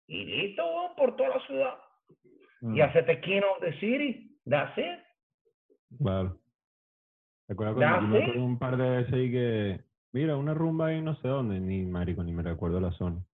Y 0.07 0.25
listo, 0.25 0.95
por 0.97 1.17
toda 1.17 1.31
la 1.31 1.47
ciudad. 1.47 1.79
Mm. 2.61 2.77
Y 2.77 2.81
hacete 2.81 3.21
King 3.21 3.43
of 3.43 3.61
the 3.61 3.73
City. 3.81 4.37
That's 4.47 4.77
it. 4.79 5.01
Claro. 6.01 6.39
Recuerdo 7.49 7.75
cuando 7.75 8.01
yo 8.01 8.09
me 8.09 8.23
acuerdo 8.23 8.45
un 8.45 8.59
par 8.59 8.77
de 8.77 8.91
veces 8.91 9.15
y 9.15 9.31
que, 9.33 9.81
mira, 10.13 10.37
una 10.37 10.53
rumba 10.53 10.89
ahí 10.89 11.01
no 11.01 11.17
sé 11.17 11.29
dónde, 11.29 11.59
ni 11.61 11.83
marico, 11.83 12.23
ni 12.23 12.33
me 12.33 12.43
recuerdo 12.43 12.79
la 12.79 12.93
zona. 12.93 13.25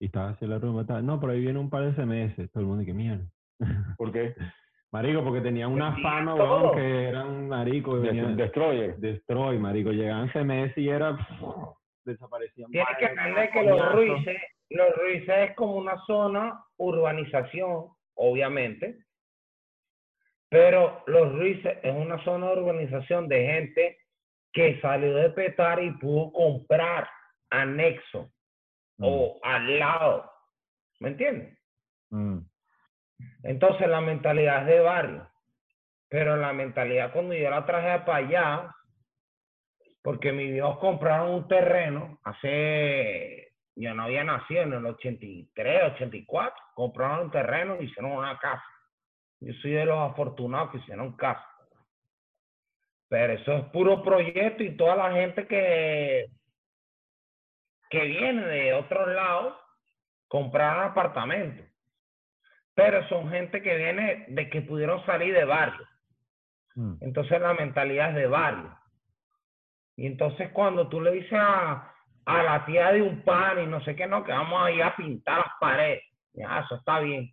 Y 0.00 0.06
estaba 0.06 0.30
así 0.30 0.46
la 0.46 0.58
rumba, 0.58 0.82
estaba, 0.82 1.02
no, 1.02 1.20
por 1.20 1.30
ahí 1.30 1.40
viene 1.40 1.58
un 1.58 1.70
par 1.70 1.84
de 1.84 1.92
SMS, 1.92 2.50
todo 2.50 2.62
el 2.62 2.66
mundo, 2.66 2.84
que 2.84 2.94
mierda. 2.94 3.24
¿Por 3.96 4.12
qué? 4.12 4.34
Marico, 4.92 5.22
porque 5.22 5.40
tenían 5.40 5.70
una 5.70 5.96
fama, 6.02 6.34
weón, 6.34 6.74
que 6.74 7.04
eran 7.04 7.48
marico, 7.48 7.96
y 7.96 8.00
venían 8.00 8.36
Destroyer. 8.36 8.96
Destroy, 8.96 9.56
marico, 9.56 9.92
llegaban 9.92 10.28
SMS 10.32 10.76
y 10.78 10.88
era, 10.88 11.16
desaparecían. 12.04 12.72
Tienes 12.72 12.98
que 12.98 13.04
entender 13.04 13.50
que 13.52 13.62
los. 13.62 13.92
Ruices, 13.92 14.36
los 14.70 14.96
Ruices 14.96 15.50
es 15.50 15.54
como 15.54 15.76
una 15.76 15.96
zona, 16.06 16.64
urbanización, 16.76 17.86
obviamente. 18.14 18.98
Pero 20.50 21.02
los 21.06 21.32
Ruices 21.32 21.78
es 21.82 21.94
una 21.94 22.22
zona 22.24 22.48
de 22.48 22.60
urbanización 22.60 23.28
de 23.28 23.46
gente 23.46 23.98
que 24.52 24.78
salió 24.80 25.14
de 25.14 25.30
petar 25.30 25.82
y 25.82 25.92
pudo 25.92 26.32
comprar 26.32 27.08
anexo 27.50 28.30
Mm. 29.00 29.04
o 29.04 29.38
al 29.42 29.78
lado. 29.78 30.30
¿Me 31.00 31.08
entiendes? 31.08 31.58
Mm. 32.10 32.38
Entonces 33.44 33.88
la 33.88 34.00
mentalidad 34.02 34.62
es 34.62 34.66
de 34.66 34.80
barrio. 34.80 35.28
Pero 36.08 36.36
la 36.36 36.52
mentalidad 36.52 37.12
cuando 37.12 37.34
yo 37.34 37.48
la 37.48 37.64
traje 37.64 38.04
para 38.04 38.18
allá, 38.18 38.74
porque 40.02 40.32
mis 40.32 40.52
viejos 40.52 40.78
compraron 40.78 41.30
un 41.30 41.48
terreno 41.48 42.18
hace, 42.24 43.52
yo 43.76 43.94
no 43.94 44.04
había 44.04 44.24
nacido 44.24 44.62
en 44.62 44.72
el 44.74 44.86
83, 44.86 45.94
84, 45.94 46.54
compraron 46.74 47.26
un 47.26 47.30
terreno 47.30 47.80
y 47.80 47.84
hicieron 47.84 48.12
una 48.12 48.38
casa. 48.38 48.64
Yo 49.40 49.52
soy 49.60 49.72
de 49.72 49.84
los 49.84 50.10
afortunados 50.10 50.70
que 50.70 50.78
hicieron 50.78 51.16
casa. 51.16 51.46
Pero 53.08 53.32
eso 53.32 53.56
es 53.56 53.64
puro 53.66 54.02
proyecto 54.02 54.62
y 54.62 54.76
toda 54.76 54.94
la 54.94 55.12
gente 55.12 55.46
que, 55.46 56.26
que 57.88 58.04
viene 58.04 58.46
de 58.46 58.74
otros 58.74 59.08
lados 59.08 59.54
compraron 60.28 60.84
apartamentos 60.84 61.70
pero 62.80 63.06
son 63.08 63.28
gente 63.28 63.60
que 63.60 63.76
viene 63.76 64.24
de 64.28 64.48
que 64.48 64.62
pudieron 64.62 65.04
salir 65.04 65.34
de 65.34 65.44
barrio. 65.44 65.86
Mm. 66.76 66.94
Entonces 67.02 67.38
la 67.38 67.52
mentalidad 67.52 68.08
es 68.08 68.16
de 68.16 68.26
barrio. 68.26 68.74
Y 69.96 70.06
entonces 70.06 70.50
cuando 70.52 70.88
tú 70.88 70.98
le 70.98 71.12
dices 71.12 71.38
a, 71.38 71.92
a 72.24 72.42
la 72.42 72.64
tía 72.64 72.92
de 72.92 73.02
un 73.02 73.22
pan 73.22 73.62
y 73.62 73.66
no 73.66 73.82
sé 73.84 73.94
qué, 73.94 74.06
no, 74.06 74.24
que 74.24 74.32
vamos 74.32 74.64
a 74.64 74.70
ir 74.70 74.82
a 74.82 74.96
pintar 74.96 75.40
las 75.40 75.52
paredes. 75.60 76.04
Ya, 76.32 76.60
eso 76.60 76.76
está 76.76 77.00
bien. 77.00 77.30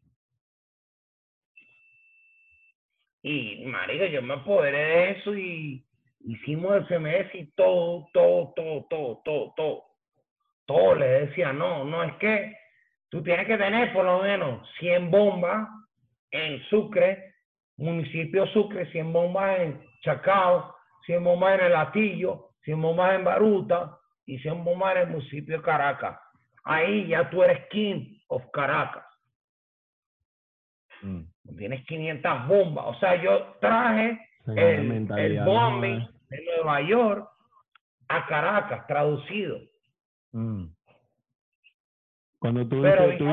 Y, 3.27 3.65
marico, 3.65 4.05
yo 4.05 4.21
me 4.21 4.35
apoderé 4.35 4.77
de 4.77 5.11
eso 5.11 5.35
y 5.35 5.85
hicimos 6.21 6.87
FMS 6.87 7.35
y 7.35 7.51
todo, 7.57 8.07
todo, 8.13 8.53
todo, 8.55 8.87
todo, 8.89 9.21
todo, 9.25 9.53
todo. 9.57 9.83
Todo 10.65 10.95
le 10.95 11.07
decía, 11.25 11.51
no, 11.51 11.83
no, 11.83 12.03
es 12.03 12.13
que 12.19 12.57
tú 13.09 13.21
tienes 13.21 13.45
que 13.45 13.57
tener 13.57 13.91
por 13.91 14.05
lo 14.05 14.21
menos 14.21 14.65
100 14.79 15.11
bombas 15.11 15.67
en 16.31 16.63
Sucre, 16.69 17.33
municipio 17.75 18.47
Sucre, 18.47 18.89
100 18.93 19.11
bombas 19.11 19.59
en 19.59 19.81
Chacao, 20.03 20.73
100 21.05 21.21
bombas 21.21 21.59
en 21.59 21.65
el 21.65 21.75
Atillo, 21.75 22.51
100 22.63 22.81
bombas 22.81 23.13
en 23.13 23.25
Baruta 23.25 23.97
y 24.25 24.39
100 24.39 24.63
bombas 24.63 24.95
en 24.95 25.01
el 25.01 25.07
municipio 25.09 25.57
de 25.57 25.63
Caracas. 25.63 26.17
Ahí 26.63 27.07
ya 27.07 27.29
tú 27.29 27.43
eres 27.43 27.67
King 27.67 28.19
of 28.29 28.45
Caracas. 28.53 29.03
Mm. 31.01 31.23
Tienes 31.55 31.85
500 31.85 32.47
bombas. 32.47 32.85
O 32.87 32.95
sea, 32.99 33.21
yo 33.21 33.55
traje 33.61 34.19
el, 34.47 34.91
el 35.17 35.35
no 35.37 35.45
bombing 35.45 36.07
de 36.29 36.45
Nueva 36.45 36.81
York 36.81 37.29
a 38.09 38.25
Caracas, 38.25 38.87
traducido. 38.87 39.59
Mm. 40.31 40.65
Cuando 42.39 42.67
tú 42.67 42.81
Pero 42.81 43.17
tú 43.17 43.25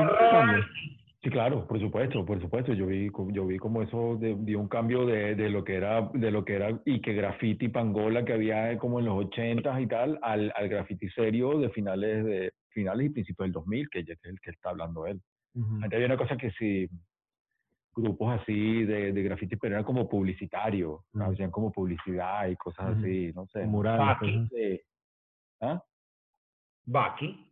Sí, 1.25 1.31
claro, 1.31 1.65
por 1.65 1.79
supuesto, 1.79 2.23
por 2.23 2.39
supuesto. 2.39 2.71
Yo 2.73 2.85
vi, 2.85 3.09
yo 3.31 3.47
vi 3.47 3.57
como 3.57 3.81
eso 3.81 4.15
de- 4.17 4.35
dio 4.41 4.59
un 4.59 4.67
cambio 4.67 5.07
de, 5.07 5.33
de 5.33 5.49
lo 5.49 5.63
que 5.63 5.73
era, 5.73 6.01
de 6.13 6.29
lo 6.29 6.45
que 6.45 6.53
era 6.53 6.79
y 6.85 7.01
que 7.01 7.13
graffiti 7.13 7.67
pangola 7.67 8.23
que 8.23 8.33
había 8.33 8.77
como 8.77 8.99
en 8.99 9.05
los 9.05 9.25
80 9.25 9.81
y 9.81 9.87
tal, 9.87 10.19
al, 10.21 10.53
al 10.55 10.69
graffiti 10.69 11.09
serio 11.09 11.57
de 11.57 11.71
finales 11.71 12.23
de 12.25 12.51
finales 12.69 13.07
y 13.07 13.09
principios 13.09 13.45
del 13.45 13.53
2000, 13.53 13.89
que 13.89 13.99
es 14.01 14.07
el 14.23 14.39
que 14.39 14.51
está 14.51 14.69
hablando 14.69 15.07
él. 15.07 15.19
Antes 15.81 15.93
había 15.93 16.05
una 16.05 16.17
cosa 16.17 16.37
que 16.37 16.51
sí, 16.51 16.87
grupos 17.95 18.41
así 18.41 18.83
de, 18.83 19.13
de 19.13 19.23
graffiti, 19.23 19.55
pero 19.55 19.75
eran 19.75 19.85
como 19.85 20.07
publicitarios, 20.09 21.01
Ujú. 21.13 21.23
hacían 21.23 21.51
como 21.51 21.71
publicidad 21.71 22.47
y 22.47 22.55
cosas 22.57 22.97
así, 22.97 23.31
no 23.33 23.47
sé. 23.47 23.65
Murales. 23.65 24.49
Sí. 24.49 24.81
¿Ah? 25.61 25.81
Baki. 26.85 27.51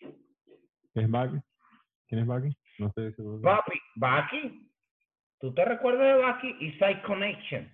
¿Qué 0.00 1.00
es 1.00 1.10
Baki? 1.10 1.38
¿Quién 2.08 2.20
es 2.22 2.26
Baki? 2.26 2.56
No 2.78 2.92
sé. 2.92 3.14
Papi, 3.42 3.78
Baki. 3.96 4.68
¿Tú 5.38 5.52
te 5.54 5.64
recuerdas 5.64 6.16
de 6.16 6.22
Baki 6.22 6.56
y 6.60 6.72
Side 6.72 7.02
Connection? 7.02 7.70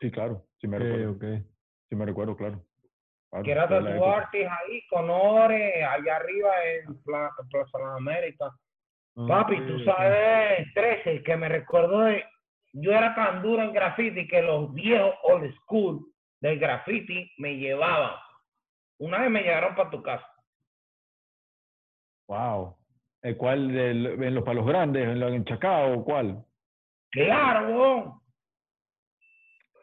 Sí, 0.00 0.10
claro, 0.10 0.46
sí 0.60 0.66
me 0.66 0.76
Ok, 0.78 0.82
recuerdo, 0.82 1.10
ok. 1.12 1.24
sí 1.88 1.96
me 1.96 2.06
recuerdo, 2.06 2.36
claro. 2.36 2.64
Claro, 3.30 3.82
que 3.84 3.90
era. 3.90 4.16
Artist 4.18 4.50
ahí, 4.50 4.86
con 4.88 5.08
Ore, 5.08 5.82
allá 5.84 6.16
arriba 6.16 6.50
en 6.64 7.02
Pla- 7.02 7.30
Plaza 7.50 7.78
de 7.78 7.84
las 7.84 7.96
Américas. 7.96 8.52
Papi, 9.14 9.56
tú 9.66 9.78
sabes, 9.84 10.72
13, 10.74 11.22
que 11.22 11.36
me 11.36 11.48
recordó 11.48 12.00
de. 12.00 12.24
Yo 12.72 12.92
era 12.92 13.14
tan 13.14 13.42
duro 13.42 13.62
en 13.62 13.72
graffiti 13.74 14.26
que 14.26 14.40
los 14.40 14.72
viejos 14.72 15.14
old 15.24 15.52
school 15.56 16.06
del 16.40 16.58
graffiti 16.58 17.30
me 17.36 17.56
llevaban. 17.56 18.14
Una 18.98 19.18
vez 19.20 19.30
me 19.30 19.42
llevaron 19.42 19.74
para 19.74 19.90
tu 19.90 20.02
casa. 20.02 20.26
Wow. 22.28 22.76
¿El 23.22 23.36
cuál? 23.36 23.68
Del- 23.72 24.22
¿En 24.22 24.34
los 24.34 24.44
palos 24.44 24.66
grandes? 24.66 25.06
¿En, 25.06 25.20
la- 25.20 25.28
en 25.28 25.44
Chacao? 25.44 26.02
¿Cuál? 26.04 26.42
Claro. 27.10 28.22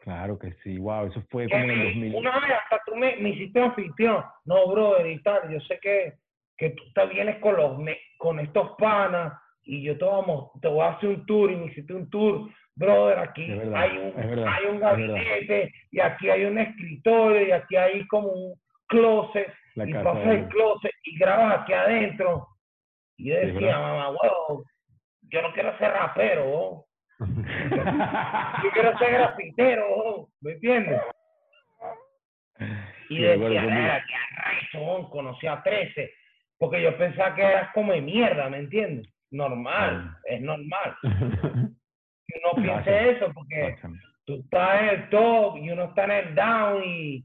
Claro 0.02 0.38
que 0.38 0.52
sí. 0.64 0.78
Wow, 0.78 1.06
eso 1.06 1.22
fue 1.30 1.44
Que 1.46 1.52
como 1.52 1.64
en 1.64 1.70
el 1.70 1.76
me- 1.78 1.84
2000. 1.84 2.14
una 2.16 2.40
vez 2.40 2.50
hasta 2.62 2.80
tú 2.86 2.96
me, 2.96 3.16
me 3.16 3.30
hiciste 3.30 3.60
anfitrión. 3.60 4.24
No, 4.44 4.66
brother, 4.68 5.06
y 5.06 5.22
tal. 5.22 5.48
Yo 5.52 5.60
sé 5.60 5.78
que, 5.80 6.14
que 6.60 6.70
tú 6.70 6.82
te 6.94 7.06
vienes 7.06 7.38
con, 7.38 7.56
los, 7.56 7.78
con 8.18 8.38
estos 8.38 8.72
panas 8.76 9.32
y 9.64 9.82
yo 9.82 9.96
te, 9.96 10.04
vamos, 10.04 10.50
te 10.60 10.68
voy 10.68 10.82
a 10.84 10.90
hacer 10.90 11.08
un 11.08 11.24
tour 11.24 11.50
y 11.50 11.56
me 11.56 11.66
hiciste 11.66 11.94
un 11.94 12.08
tour. 12.10 12.50
Brother, 12.76 13.18
aquí 13.18 13.50
verdad, 13.50 13.80
hay 13.80 13.96
un, 13.96 14.14
verdad, 14.14 14.46
hay 14.46 14.66
un 14.66 14.78
gabinete 14.78 15.72
y 15.90 16.00
aquí 16.00 16.28
hay 16.28 16.44
un 16.44 16.58
escritorio 16.58 17.48
y 17.48 17.50
aquí 17.50 17.76
hay 17.76 18.06
como 18.08 18.28
un 18.28 18.54
closet 18.88 19.50
La 19.74 19.88
y 19.88 19.94
pasas 19.94 20.26
el 20.26 20.48
closet 20.48 20.92
y 21.04 21.18
grabas 21.18 21.60
aquí 21.62 21.72
adentro. 21.72 22.46
Y 23.16 23.30
yo 23.30 23.36
decía, 23.36 23.78
mamá, 23.78 24.10
huevo, 24.10 24.64
yo 25.30 25.42
no 25.42 25.52
quiero 25.54 25.76
ser 25.78 25.92
rapero, 25.92 26.84
yo 27.18 28.70
quiero 28.74 28.98
ser 28.98 29.12
grafitero, 29.12 29.96
weón. 29.96 30.26
¿me 30.42 30.52
entiendes? 30.52 31.00
Y 33.08 33.16
Sí, 33.16 33.22
decía. 33.22 33.62
"Verga, 33.62 34.04
qué 34.06 34.14
arrecho, 34.42 35.08
conocí 35.10 35.46
a 35.46 35.62
13. 35.62 36.12
Porque 36.60 36.82
yo 36.82 36.96
pensaba 36.98 37.34
que 37.34 37.42
eras 37.42 37.72
como 37.72 37.92
de 37.92 38.02
mierda, 38.02 38.50
¿me 38.50 38.58
entiendes? 38.58 39.08
Normal, 39.30 40.16
es 40.24 40.40
normal. 40.40 40.96
Que 42.32 42.40
uno 42.44 42.62
piense 42.62 43.10
eso, 43.10 43.26
porque 43.34 43.76
tú 44.24 44.34
estás 44.34 44.82
en 44.82 44.88
el 44.90 45.08
top 45.10 45.56
y 45.56 45.70
uno 45.72 45.86
está 45.86 46.04
en 46.04 46.10
el 46.12 46.34
down 46.36 46.84
y 46.84 47.24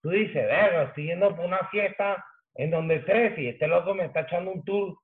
tú 0.00 0.10
dices, 0.10 0.46
verga, 0.46 0.84
estoy 0.84 1.06
yendo 1.06 1.34
por 1.34 1.44
una 1.44 1.58
fiesta 1.72 2.24
en 2.54 2.70
donde 2.70 3.00
13 3.00 3.42
y 3.42 3.48
este 3.48 3.66
loco 3.66 3.96
me 3.96 4.04
está 4.04 4.20
echando 4.20 4.52
un 4.52 4.64
tour. 4.64 4.96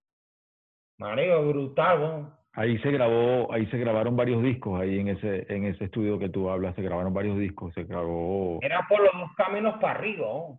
Mario, 0.99 1.49
brutal, 1.49 2.01
weón. 2.01 2.35
Ahí 2.53 2.79
se 2.79 2.93
grabó, 2.93 3.53
ahí 3.53 3.67
se 3.67 3.79
grabaron 3.79 4.15
varios 4.15 4.41
discos, 4.41 4.81
ahí 4.81 5.01
en 5.01 5.09
ese, 5.09 5.53
en 5.53 5.65
ese 5.65 5.87
estudio 5.87 6.17
que 6.21 6.29
tú 6.29 6.49
hablas, 6.49 6.77
se 6.77 6.83
grabaron 6.83 7.13
varios 7.13 7.37
discos, 7.37 7.75
se 7.75 7.83
grabó, 7.83 8.61
Era 8.63 8.87
por 8.89 9.01
los 9.01 9.13
dos 9.15 9.35
caminos 9.37 9.81
para 9.81 9.99
arriba, 9.99 10.33
weón. 10.33 10.59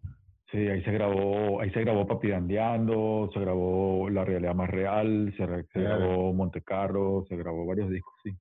Sí, 0.52 0.58
ahí 0.68 0.84
se 0.84 0.92
grabó, 0.92 1.62
ahí 1.62 1.72
se 1.72 1.82
grabó 1.82 2.06
Papidandeando, 2.06 3.30
se 3.34 3.40
grabó 3.40 4.10
La 4.10 4.26
Realidad 4.26 4.56
Más 4.56 4.70
Real, 4.70 5.34
se, 5.36 5.46
grabó 5.80 6.34
Montecarlo, 6.34 7.26
se 7.28 7.36
grabó 7.36 7.66
varios 7.66 7.90
discos, 7.90 8.14
sí. 8.24 8.32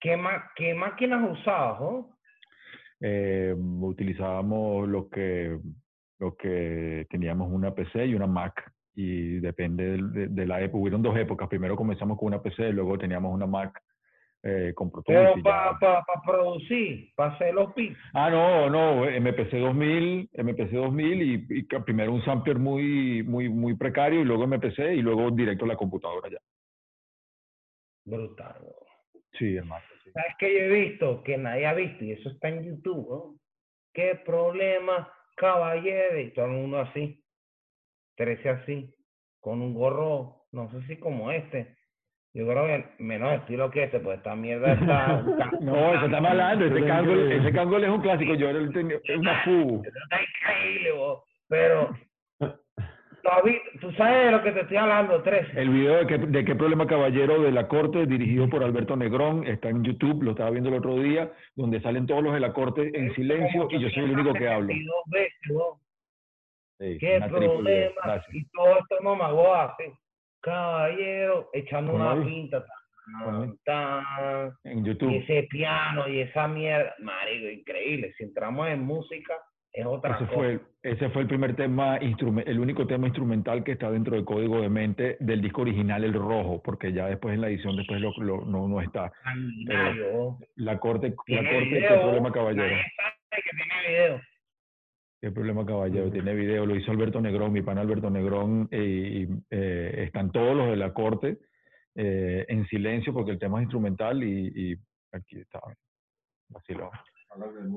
¿Qué, 0.00 0.16
ma- 0.16 0.50
qué 0.56 0.74
máquinas 0.74 1.38
usabas, 1.38 1.80
weón? 1.80 2.06
Eh, 3.00 3.54
utilizábamos 3.58 4.88
lo 4.88 5.08
que, 5.08 5.58
lo 6.18 6.34
que 6.34 7.06
teníamos 7.10 7.52
una 7.52 7.74
PC 7.74 8.06
y 8.06 8.14
una 8.14 8.26
Mac, 8.26 8.72
y 8.94 9.38
depende 9.40 9.98
de, 9.98 10.28
de 10.28 10.46
la 10.46 10.60
época, 10.62 10.78
hubieron 10.80 11.02
dos 11.02 11.16
épocas, 11.18 11.48
primero 11.48 11.76
comenzamos 11.76 12.18
con 12.18 12.28
una 12.28 12.42
PC, 12.42 12.72
luego 12.72 12.96
teníamos 12.96 13.34
una 13.34 13.46
Mac 13.46 13.82
eh, 14.48 14.74
Pero 15.04 15.32
y 15.36 15.42
ya- 15.42 15.76
para 15.80 16.04
producir, 16.24 17.12
para 17.16 17.32
hacer 17.32 17.52
los 17.52 17.74
beats. 17.74 17.98
Ah, 18.14 18.30
no, 18.30 18.70
no, 18.70 19.04
MPC 19.04 19.58
2000, 19.58 20.30
MPC 20.32 20.70
2000 20.70 21.22
y, 21.22 21.46
y 21.58 21.66
que 21.66 21.80
primero 21.80 22.12
un 22.12 22.24
sampler 22.24 22.56
muy, 22.58 23.24
muy, 23.24 23.48
muy 23.48 23.74
precario 23.76 24.20
y 24.20 24.24
luego 24.24 24.44
MPC 24.46 24.94
y 24.94 25.02
luego 25.02 25.30
directo 25.32 25.64
a 25.64 25.68
la 25.68 25.76
computadora 25.76 26.28
ya. 26.30 26.38
Brutal. 28.04 28.54
Sí, 29.32 29.56
hermano. 29.56 29.84
sí. 30.04 30.10
¿Sabes 30.12 30.34
qué 30.38 30.52
yo 30.52 30.60
he 30.60 30.68
visto? 30.68 31.22
Que 31.24 31.36
nadie 31.36 31.66
ha 31.66 31.74
visto, 31.74 32.04
y 32.04 32.12
eso 32.12 32.28
está 32.30 32.48
en 32.48 32.62
YouTube, 32.64 33.08
¿no? 33.10 33.34
¿Qué 33.92 34.14
problema, 34.24 35.12
caballero? 35.36 36.20
Y 36.20 36.32
todo 36.32 36.44
el 36.46 36.52
mundo 36.52 36.78
así, 36.78 37.20
13 38.16 38.48
así, 38.48 38.94
con 39.40 39.60
un 39.60 39.74
gorro, 39.74 40.46
no 40.52 40.70
sé 40.70 40.86
si 40.86 40.96
como 40.98 41.32
este. 41.32 41.75
Yo 42.36 42.46
creo 42.46 42.66
que 42.66 42.84
menos 43.02 43.32
estilo 43.32 43.70
que 43.70 43.84
este, 43.84 43.98
pues 43.98 44.18
esta 44.18 44.36
mierda 44.36 44.72
está... 44.74 45.22
No, 45.60 45.94
eso 45.94 46.04
está 46.04 46.20
malando, 46.20 46.66
ese 46.66 46.86
cangol, 46.86 47.32
ese 47.32 47.50
cangol 47.52 47.82
es 47.82 47.88
un 47.90 48.02
clásico, 48.02 48.34
yo 48.34 48.50
era 48.50 48.58
el 48.58 48.72
tenía- 48.74 49.00
es 49.02 49.16
una 49.16 49.42
FU. 49.42 49.82
Eso 49.82 49.98
está 50.04 50.18
increíble, 50.22 50.92
vos. 50.92 51.22
Pero, 51.48 51.96
¿tú, 53.80 53.90
sabes 53.92 54.26
de 54.26 54.30
lo 54.32 54.42
que 54.42 54.52
te 54.52 54.60
estoy 54.60 54.76
hablando, 54.76 55.22
13. 55.22 55.58
El 55.60 55.70
video 55.70 55.96
de, 55.96 56.06
qué- 56.06 56.18
de 56.18 56.44
qué 56.44 56.54
problema 56.54 56.86
caballero 56.86 57.40
de 57.40 57.52
la 57.52 57.68
corte, 57.68 58.04
dirigido 58.04 58.50
por 58.50 58.62
Alberto 58.62 58.96
Negrón, 58.96 59.46
está 59.46 59.70
en 59.70 59.82
YouTube, 59.82 60.22
lo 60.22 60.32
estaba 60.32 60.50
viendo 60.50 60.68
el 60.68 60.76
otro 60.76 60.96
día, 60.98 61.32
donde 61.54 61.80
salen 61.80 62.06
todos 62.06 62.22
los 62.22 62.34
de 62.34 62.40
la 62.40 62.52
corte 62.52 62.90
en 62.92 63.14
silencio 63.14 63.66
y 63.70 63.78
yo 63.80 63.88
soy 63.90 64.04
el 64.04 64.10
único 64.10 64.34
que 64.34 64.46
hablo. 64.48 64.68
72 64.68 65.80
veces, 66.78 66.98
¿Qué 67.00 67.18
problema? 67.30 68.22
Y 68.32 68.44
todo 68.50 68.78
esto 68.78 68.96
mamagó 69.02 69.54
así. 69.54 69.84
Caballero, 70.42 71.48
echando 71.52 71.94
una 71.94 72.22
pinta. 72.24 72.64
Tan, 73.22 73.56
tan, 73.64 74.52
En 74.64 74.80
y 74.80 74.88
YouTube. 74.88 75.14
ese 75.14 75.44
piano 75.48 76.08
y 76.08 76.20
esa 76.20 76.48
mierda. 76.48 76.92
Marico, 76.98 77.48
increíble. 77.48 78.12
Si 78.18 78.24
entramos 78.24 78.68
en 78.68 78.80
música, 78.82 79.34
es 79.72 79.86
otra 79.86 80.16
Ese 80.16 80.24
cosa. 80.26 80.32
fue, 80.34 80.60
ese 80.82 81.08
fue 81.10 81.22
el 81.22 81.28
primer 81.28 81.54
tema, 81.54 81.98
el 81.98 82.58
único 82.58 82.84
tema 82.86 83.06
instrumental 83.06 83.62
que 83.62 83.72
está 83.72 83.90
dentro 83.92 84.16
del 84.16 84.24
código 84.24 84.60
de 84.60 84.68
mente 84.70 85.16
del 85.20 85.40
disco 85.40 85.60
original, 85.62 86.02
el 86.02 86.14
rojo, 86.14 86.60
porque 86.64 86.92
ya 86.92 87.06
después 87.06 87.34
en 87.34 87.42
la 87.42 87.48
edición 87.48 87.76
después 87.76 88.00
lo, 88.00 88.10
lo- 88.16 88.44
no, 88.44 88.66
no 88.66 88.80
está. 88.80 89.12
La 90.56 90.78
corte, 90.78 91.14
la 91.28 91.38
corte, 91.42 91.60
video, 91.64 92.00
problema 92.02 92.32
caballero. 92.32 92.64
que 93.30 93.42
tiene 93.56 93.88
video. 93.88 94.20
Qué 95.20 95.30
problema 95.30 95.64
caballero, 95.64 96.10
tiene 96.10 96.34
video, 96.34 96.66
lo 96.66 96.76
hizo 96.76 96.90
Alberto 96.90 97.20
Negrón, 97.20 97.52
mi 97.52 97.62
pana 97.62 97.80
Alberto 97.80 98.10
Negrón, 98.10 98.68
y 98.70 99.26
eh, 99.50 100.04
están 100.06 100.30
todos 100.30 100.54
los 100.54 100.68
de 100.68 100.76
la 100.76 100.92
corte 100.92 101.38
eh, 101.94 102.44
en 102.48 102.66
silencio 102.66 103.14
porque 103.14 103.30
el 103.30 103.38
tema 103.38 103.58
es 103.58 103.64
instrumental 103.64 104.22
y, 104.22 104.52
y 104.54 104.76
aquí 105.12 105.40
está, 105.40 105.60
vacilón, 106.50 106.90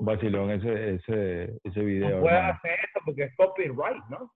vacilón 0.01 0.51
ese, 0.51 0.95
ese, 0.95 1.59
ese 1.63 1.81
video. 1.81 2.17
No 2.17 2.21
puedes 2.23 2.43
hacer 2.43 2.71
eso 2.71 2.99
porque 3.05 3.23
es 3.23 3.35
copyright, 3.37 4.03
¿no? 4.09 4.31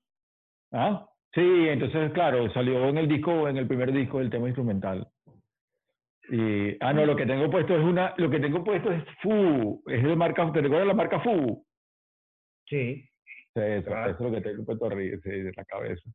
Ah, 0.72 1.06
sí, 1.34 1.68
entonces, 1.68 2.12
claro, 2.14 2.52
salió 2.54 2.88
en 2.88 2.98
el 2.98 3.10
disco, 3.10 3.50
en 3.50 3.58
el 3.58 3.68
primer 3.68 3.92
disco 3.92 4.20
del 4.20 4.30
tema 4.30 4.48
instrumental. 4.48 5.06
Y, 6.30 6.78
ah, 6.80 6.94
no, 6.94 7.06
lo 7.06 7.18
que 7.18 7.26
tengo 7.26 7.52
puesto 7.52 7.76
es 7.76 7.84
una, 7.84 8.14
lo 8.16 8.30
que 8.30 8.40
tengo 8.40 8.64
puesto 8.64 8.90
es 8.90 9.04
FU, 9.22 9.84
es 9.88 10.02
de 10.02 10.16
marca, 10.16 10.50
¿te 10.54 10.62
recuerdas 10.62 10.88
la 10.88 10.94
marca 10.94 11.20
FU? 11.20 11.66
Sí. 12.65 13.07
Eso, 13.56 13.85
Claro. 13.88 14.11
eso 14.11 14.26
es 14.26 14.31
lo 14.31 14.35
que 14.38 14.41
tengo 14.49 14.65
puesto 14.65 14.85
arriba, 14.88 15.18
sí, 15.23 15.30
de 15.30 15.52
la 15.56 15.65
cabeza. 15.65 16.10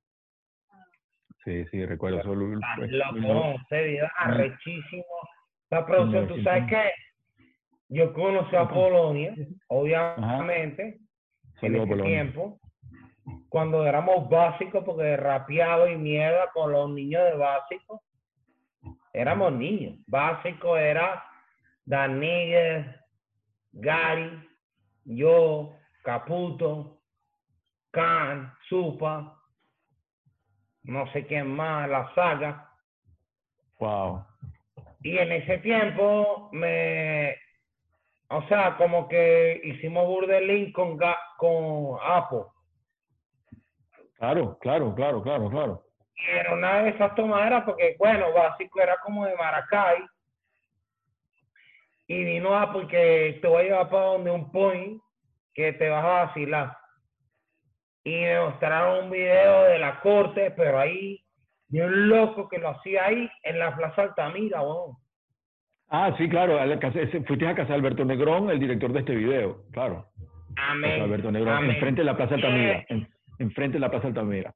Sí, 1.45 1.65
sí, 1.71 1.87
recuerdo 1.87 2.23
solo. 2.23 2.59
pues, 2.77 2.91
loco, 2.91 3.55
ese 3.71 3.83
video 3.85 4.09
arrechísimo. 4.17 5.05
La 5.71 5.87
producción, 5.87 6.27
tú 6.29 6.43
sabes 6.43 6.65
1900. 6.65 6.69
que 6.69 6.93
yo 7.91 8.13
conocí 8.13 8.57
a 8.57 8.69
Polonia, 8.69 9.35
obviamente, 9.69 10.99
en 11.63 11.77
ese 11.77 12.03
tiempo, 12.03 12.59
cuando 13.49 13.87
éramos 13.87 14.29
básicos, 14.29 14.85
porque 14.85 15.17
rapeado 15.17 15.89
y 15.89 15.97
mierda 15.97 16.51
con 16.53 16.73
los 16.73 16.91
niños 16.91 17.25
de 17.25 17.35
básico, 17.37 18.03
éramos 19.13 19.53
niños. 19.53 19.99
Básico 20.07 20.77
era 20.77 21.23
Daniguez, 21.85 22.87
Gary, 23.73 24.49
yo, 25.05 25.75
Caputo, 26.03 27.01
Khan, 27.91 28.53
Supa, 28.69 29.39
no 30.85 31.11
sé 31.13 31.27
quién 31.27 31.55
más, 31.55 31.89
la 31.89 32.13
saga. 32.15 32.71
Wow. 33.79 34.25
Y 35.03 35.19
en 35.19 35.33
ese 35.33 35.59
tiempo 35.59 36.49
me, 36.53 37.37
o 38.31 38.43
sea, 38.49 38.77
como 38.77 39.09
que 39.09 39.61
hicimos 39.65 40.07
burdelín 40.07 40.73
con, 40.73 40.99
con 41.39 41.99
Apple. 42.03 42.45
Claro, 44.17 44.59
claro, 44.61 44.95
claro, 44.95 45.23
claro, 45.23 45.49
claro. 45.49 45.85
Y 46.17 46.31
era 46.31 46.53
una 46.53 46.83
de 46.83 46.91
esas 46.91 47.15
tomaderas 47.15 47.65
porque, 47.65 47.97
bueno, 47.99 48.33
básico 48.33 48.81
era 48.81 48.97
como 49.05 49.25
de 49.25 49.37
Maracay. 49.37 50.05
Y 52.09 52.25
vino 52.25 52.59
Apple 52.59 52.89
que 52.89 53.39
te 53.41 53.47
voy 53.47 53.61
a 53.61 53.65
llevar 53.65 53.89
para 53.91 54.05
donde 54.05 54.31
un 54.31 54.51
point 54.51 55.01
que 55.55 55.73
te 55.73 55.89
vas 55.89 56.05
a 56.05 56.25
vacilar. 56.27 56.77
Y 58.05 58.13
me 58.13 58.41
mostraron 58.41 59.05
un 59.05 59.11
video 59.11 59.65
de 59.65 59.79
la 59.79 60.01
corte, 60.01 60.51
pero 60.53 60.79
ahí, 60.79 61.21
de 61.69 61.85
un 61.85 62.09
loco 62.09 62.49
que 62.49 62.59
lo 62.59 62.71
hacía 62.71 63.07
ahí 63.07 63.29
en 63.43 63.59
la 63.59 63.77
Plaza 63.77 64.03
Altamira, 64.03 64.63
weón. 64.63 64.97
Ah, 65.91 66.15
sí, 66.19 66.29
claro, 66.29 66.59
fuiste 67.27 67.47
a 67.47 67.55
casa 67.55 67.69
de 67.69 67.75
Alberto 67.75 68.05
Negrón, 68.05 68.51
el 68.51 68.59
director 68.59 68.93
de 68.93 69.01
este 69.01 69.15
video, 69.15 69.65
claro. 69.73 70.07
Alberto 70.57 71.31
Negro, 71.31 71.51
amén. 71.51 71.71
enfrente 71.71 72.01
de 72.03 72.05
la 72.05 72.17
Plaza 72.17 72.35
Altamira. 72.35 72.85
En, 72.89 73.09
enfrente 73.39 73.75
de 73.75 73.81
la 73.81 73.91
Plaza 73.91 74.09
Altamira. 74.09 74.55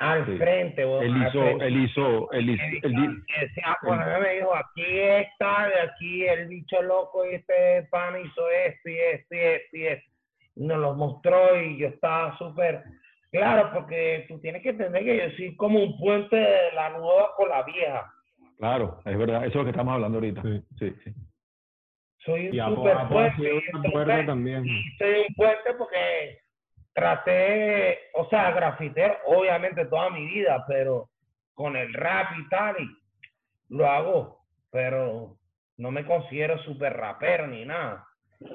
Al 0.00 0.26
Sí. 0.26 0.36
frente, 0.38 0.84
weón, 0.84 1.04
Él 1.04 1.12
al 1.14 1.28
hizo, 1.28 1.40
frente. 1.42 1.66
él 1.66 1.84
hizo, 1.84 2.32
él 2.32 2.50
hizo, 2.50 2.66
él 2.66 2.82
pues, 2.82 3.98
mí 4.00 4.22
me 4.26 4.34
dijo, 4.34 4.54
aquí 4.56 4.98
está, 4.98 5.68
de 5.68 5.80
aquí 5.82 6.26
el 6.26 6.48
bicho 6.48 6.82
loco, 6.82 7.24
y 7.30 7.34
este 7.36 7.84
pan 7.90 8.14
hizo 8.20 8.50
esto 8.50 8.88
y 8.90 8.98
esto 8.98 9.34
y 9.34 9.38
esto 9.38 9.76
y 9.76 9.86
esto. 9.86 10.10
Y 10.56 10.66
nos 10.66 10.78
lo 10.78 10.94
mostró 10.94 11.60
y 11.60 11.78
yo 11.78 11.88
estaba 11.88 12.36
súper 12.38 12.82
claro, 13.30 13.70
porque 13.72 14.24
tú 14.28 14.40
tienes 14.40 14.62
que 14.62 14.70
entender 14.70 15.04
que 15.04 15.16
yo 15.16 15.36
soy 15.36 15.56
como 15.56 15.80
un 15.82 15.96
puente 15.98 16.36
de 16.36 16.72
la 16.74 16.90
nueva 16.90 17.30
con 17.36 17.48
la 17.48 17.62
vieja. 17.62 18.10
claro, 18.58 19.00
es 19.04 19.16
verdad, 19.18 19.38
eso 19.44 19.48
es 19.48 19.54
lo 19.56 19.64
que 19.64 19.70
estamos 19.70 19.94
hablando 19.94 20.18
ahorita. 20.18 20.42
Sí. 20.42 20.62
Sí, 20.78 20.94
sí. 21.04 21.12
Soy 22.24 22.48
un 22.48 22.54
Y 22.54 22.58
super 22.58 22.96
puente. 23.08 23.42
y 23.42 23.62
entonces- 23.76 24.26
también. 24.26 24.64
y 24.64 24.82
soy 24.98 25.24
un 25.28 25.34
puente 25.34 25.74
porque 25.76 26.38
traté, 26.94 27.98
o 28.14 28.28
sea, 28.28 28.52
grafitero, 28.52 29.16
obviamente 29.26 29.84
toda 29.86 30.10
mi 30.10 30.26
vida, 30.26 30.64
pero 30.66 31.10
con 31.52 31.76
el 31.76 31.92
rap 31.92 32.28
y 32.38 32.48
tal, 32.48 32.76
y 32.80 32.88
lo 33.68 33.90
hago, 33.90 34.40
pero 34.70 35.36
no 35.76 35.90
me 35.90 36.06
considero 36.06 36.58
súper 36.62 36.96
rapero 36.96 37.46
ni 37.48 37.64
nada. 37.64 38.06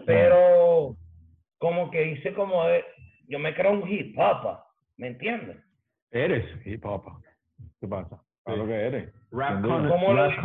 Pero 0.06 0.96
como 1.58 1.92
que 1.92 2.12
hice 2.12 2.34
como 2.34 2.66
de, 2.66 2.86
yo 3.28 3.40
me 3.40 3.54
creo 3.54 3.72
un 3.72 3.88
hip 3.88 4.18
hop, 4.18 4.60
¿me 4.98 5.08
entiendes? 5.08 5.58
Eres 6.12 6.46
hip 6.66 6.86
hop. 6.86 7.22
¿Qué 7.80 7.88
pasa? 7.88 8.22
Claro 8.44 8.66
que 8.66 8.74
eres. 8.74 9.14
Rap 9.32 9.62
Como 9.62 10.14
lo 10.14 10.28
dice, 10.28 10.42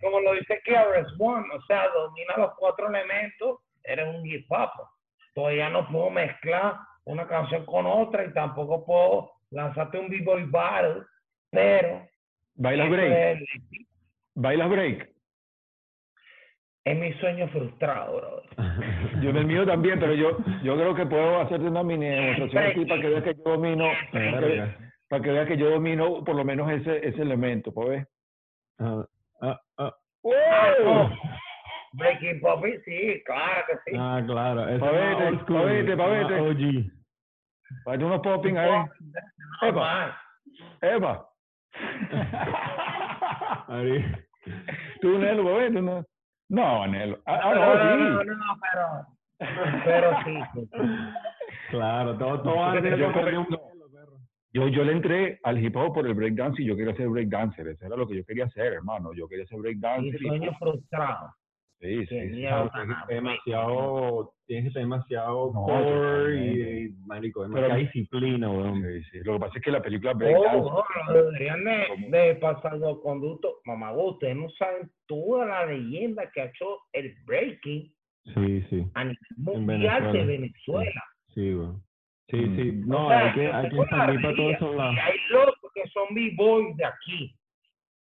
como 0.00 0.20
lo 0.20 0.32
dice 0.32 0.60
KRS 0.64 1.14
One, 1.18 1.46
o 1.54 1.62
sea, 1.62 1.88
domina 1.90 2.34
los 2.38 2.54
cuatro 2.56 2.88
elementos, 2.88 3.60
eres 3.84 4.08
un 4.08 4.26
hip 4.26 4.46
hop. 4.50 4.70
Todavía 5.34 5.68
no 5.68 5.86
puedo 5.88 6.10
mezclar 6.10 6.76
una 7.06 7.26
canción 7.26 7.64
con 7.66 7.86
otra 7.86 8.24
y 8.24 8.32
tampoco 8.32 8.84
puedo 8.84 9.30
lanzarte 9.50 9.98
un 9.98 10.08
b-boy 10.08 10.44
battle, 10.50 11.02
pero 11.50 12.06
¿Bailas 12.56 12.90
break? 12.90 13.12
es, 13.12 13.48
¿Bailas 14.34 14.68
break? 14.68 15.10
es 16.84 16.96
mi 16.98 17.12
sueño 17.14 17.48
frustrado, 17.48 18.16
brother. 18.16 18.50
Yo 19.22 19.30
en 19.30 19.36
el 19.36 19.46
mío 19.46 19.66
también, 19.66 19.98
pero 19.98 20.14
yo, 20.14 20.36
yo 20.62 20.76
creo 20.76 20.94
que 20.94 21.06
puedo 21.06 21.40
hacerte 21.40 21.66
una 21.66 21.82
mini 21.82 22.06
demostración 22.06 22.62
aquí 22.64 22.84
para 22.86 23.00
que 23.00 23.08
veas 23.08 23.24
que 23.24 23.34
yo 23.34 23.42
domino, 23.44 23.88
para 24.12 24.30
que, 24.30 24.38
Verga. 24.46 24.78
para 25.08 25.22
que 25.22 25.30
veas 25.32 25.48
que 25.48 25.56
yo 25.56 25.70
domino 25.70 26.22
por 26.22 26.36
lo 26.36 26.44
menos 26.44 26.70
ese, 26.70 27.08
ese 27.08 27.22
elemento, 27.22 27.72
¿puedes 27.72 27.90
ver? 27.90 28.06
Ah, 28.78 29.04
ah, 29.42 29.60
ah. 29.78 29.94
Ah, 30.50 30.70
no. 30.84 31.10
Breaking 31.94 32.40
Poppy, 32.40 32.78
sí, 32.84 33.22
claro 33.24 33.64
que 33.66 33.90
sí. 33.90 33.96
Ah, 33.98 34.22
claro. 34.24 34.68
ese 34.68 34.78
Pa' 34.78 34.90
es 34.90 35.16
OG. 37.70 37.84
Para 37.84 38.06
unos 38.06 38.20
popping 38.20 38.56
ahí. 38.56 38.84
Eva. 40.80 41.28
Ahí. 43.68 44.04
Tú, 45.00 45.18
Nelo, 45.18 45.44
pa' 45.44 45.52
vete, 45.58 45.82
no. 45.82 46.04
No, 46.48 46.86
Nelo. 46.86 47.18
Ah, 47.26 47.40
ah, 47.42 47.54
no, 47.54 47.74
no, 47.74 48.24
no, 48.24 48.60
pero, 48.62 49.82
pero 49.84 50.16
sí. 50.24 50.38
Claro, 51.70 52.16
todo, 52.16 52.42
todo 52.42 52.80
Yo. 52.96 53.46
Yo, 54.52 54.68
yo 54.68 54.84
le 54.84 54.92
entré 54.92 55.38
al 55.42 55.62
hip 55.62 55.76
hop 55.76 55.92
por 55.92 56.06
el 56.06 56.14
breakdance 56.14 56.62
y 56.62 56.64
yo 56.64 56.76
quería 56.76 56.94
ser 56.96 57.08
breakdancer. 57.08 57.68
Eso 57.68 57.84
era 57.84 57.96
lo 57.96 58.06
que 58.08 58.16
yo 58.16 58.24
quería 58.24 58.46
hacer, 58.46 58.72
hermano. 58.72 59.12
Yo 59.12 59.28
quería 59.28 59.44
ser 59.46 59.58
breakdancer. 59.58 60.14
y- 60.14 60.28
sueño 60.28 60.52
frustrado. 60.58 61.34
Sí, 61.78 62.06
sí, 62.06 62.46
ajá. 62.46 63.04
demasiado, 63.08 64.32
tienes 64.46 64.64
que 64.64 64.72
ser 64.72 64.82
demasiado 64.82 65.52
No, 65.52 65.64
core 65.64 66.36
y, 66.36 66.86
y, 66.86 66.88
marico, 67.06 67.42
demasiada 67.42 67.74
Pero- 67.74 67.86
disciplina, 67.86 68.50
weón. 68.50 68.82
Sí, 68.82 69.02
sí. 69.12 69.18
Lo 69.24 69.34
que 69.34 69.40
pasa 69.40 69.52
es 69.58 69.62
que 69.64 69.70
la 69.70 69.82
película 69.82 70.12
Oh, 70.12 70.16
breakdance... 70.16 70.58
no, 70.58 71.12
deberían 71.12 71.64
de, 71.64 71.86
de 72.18 72.34
pasar 72.36 72.78
los 72.78 73.00
conductos. 73.02 73.52
Mamá, 73.66 73.92
ustedes 73.92 74.36
no 74.36 74.48
saben 74.50 74.90
toda 75.06 75.46
la 75.46 75.66
leyenda 75.66 76.30
que 76.32 76.40
ha 76.40 76.44
hecho 76.46 76.78
el 76.92 77.14
breaking 77.26 77.92
Sí, 78.34 78.62
sí, 78.70 78.84
a 78.94 79.04
nivel 79.04 79.20
mundial 79.60 80.12
de 80.12 80.24
Venezuela. 80.24 81.02
sí, 81.34 81.54
weón. 81.54 81.82
Sí, 82.28 82.36
Mm. 82.38 82.56
sí, 82.56 82.70
O 82.70 82.86
no, 82.88 83.08
sea, 83.08 83.18
hay 83.28 83.34
que, 83.34 83.46
hay 83.52 83.68
que 83.68 83.76
expandir 83.76 84.20
para 84.22 84.34
todos 84.34 84.52
esos 84.54 84.74
lados. 84.76 84.96
Hay 85.00 85.18
locos 85.30 85.70
que 85.74 85.88
son 85.90 86.12
b-boys 86.12 86.76
de 86.76 86.84
aquí. 86.84 87.36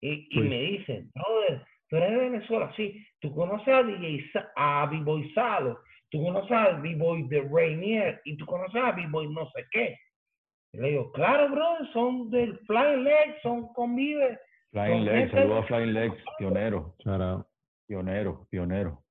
Y, 0.02 0.10
y 0.10 0.28
Sí. 0.32 0.40
me 0.40 0.60
dicen, 0.60 1.10
brother, 1.14 1.64
tú 1.92 1.98
eres 1.98 2.10
de 2.10 2.16
Venezuela, 2.16 2.72
sí. 2.74 3.06
Tú 3.20 3.34
conoces 3.34 3.68
a 3.68 3.82
DJ, 3.82 4.24
a 4.56 4.86
B-Boy 4.86 5.30
Salo, 5.34 5.78
tú 6.10 6.24
conoces 6.24 6.50
a 6.50 6.70
B-Boy 6.70 7.28
de 7.28 7.46
Rainier, 7.52 8.18
y 8.24 8.34
tú 8.38 8.46
conoces 8.46 8.82
a 8.82 8.92
B-Boy 8.92 9.28
no 9.28 9.44
sé 9.50 9.66
qué. 9.70 9.98
Y 10.72 10.78
le 10.78 10.88
digo, 10.88 11.12
claro, 11.12 11.50
brother, 11.50 11.86
son 11.92 12.30
del 12.30 12.58
Flying 12.60 13.04
Leg, 13.04 13.36
son 13.42 13.74
convive. 13.74 14.38
Flying 14.70 15.04
Legs, 15.04 15.32
saludos 15.32 15.64
a 15.64 15.66
Flying 15.66 15.92
Legs, 15.92 16.16
pionero, 16.38 16.94
pionero, 17.86 18.46
pionero. 18.48 19.02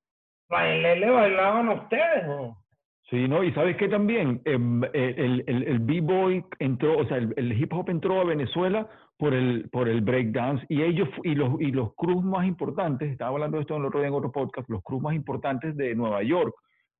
Flying 0.47 0.81
Leg 0.81 0.99
le 1.01 1.09
bailaban 1.11 1.69
a 1.69 1.73
ustedes, 1.73 2.25
¿no? 2.25 2.60
Sí, 3.09 3.27
¿no? 3.27 3.43
Y 3.43 3.51
¿sabes 3.51 3.75
qué 3.75 3.89
también? 3.89 4.41
Em, 4.45 4.83
el, 4.83 4.93
el, 4.93 5.43
el, 5.47 5.63
el 5.63 5.79
B-Boy 5.79 6.45
entró, 6.59 6.97
o 6.97 7.05
sea, 7.07 7.17
el, 7.17 7.33
el 7.35 7.51
hip 7.61 7.73
hop 7.73 7.89
entró 7.89 8.21
a 8.21 8.23
Venezuela 8.23 8.89
por 9.17 9.33
el, 9.33 9.69
por 9.69 9.89
el 9.89 10.01
breakdance 10.01 10.65
y 10.69 10.81
ellos, 10.81 11.09
y 11.23 11.35
los, 11.35 11.59
y 11.59 11.71
los 11.71 11.93
crews 11.95 12.23
más 12.23 12.47
importantes, 12.47 13.11
estaba 13.11 13.31
hablando 13.31 13.57
de 13.57 13.61
esto 13.61 13.75
el 13.75 13.85
otro 13.85 13.99
día 13.99 14.07
en 14.07 14.13
otro 14.13 14.31
podcast, 14.31 14.69
los 14.69 14.81
crews 14.83 15.01
más 15.03 15.13
importantes 15.13 15.75
de 15.75 15.93
Nueva 15.93 16.23
York 16.23 16.53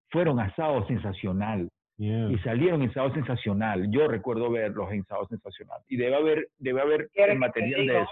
fueron 0.09 0.39
a 0.39 0.53
Sábado 0.55 0.85
Sensacional 0.87 1.69
Yeah. 1.97 2.31
y 2.31 2.37
salieron 2.39 2.81
en 2.81 2.91
Sábado 2.93 3.13
Sensacional. 3.13 3.87
Yo 3.91 4.07
recuerdo 4.07 4.49
verlos 4.49 4.91
en 4.91 5.03
Sábado 5.05 5.27
Sensacional 5.27 5.81
y 5.87 5.97
debe 5.97 6.15
haber, 6.15 6.47
debe 6.57 6.81
haber 6.81 7.09
¿Quieres 7.09 7.33
el 7.35 7.39
que 7.39 7.47
material 7.47 7.85
te 7.85 7.91
de 7.93 7.99
eso. 8.01 8.11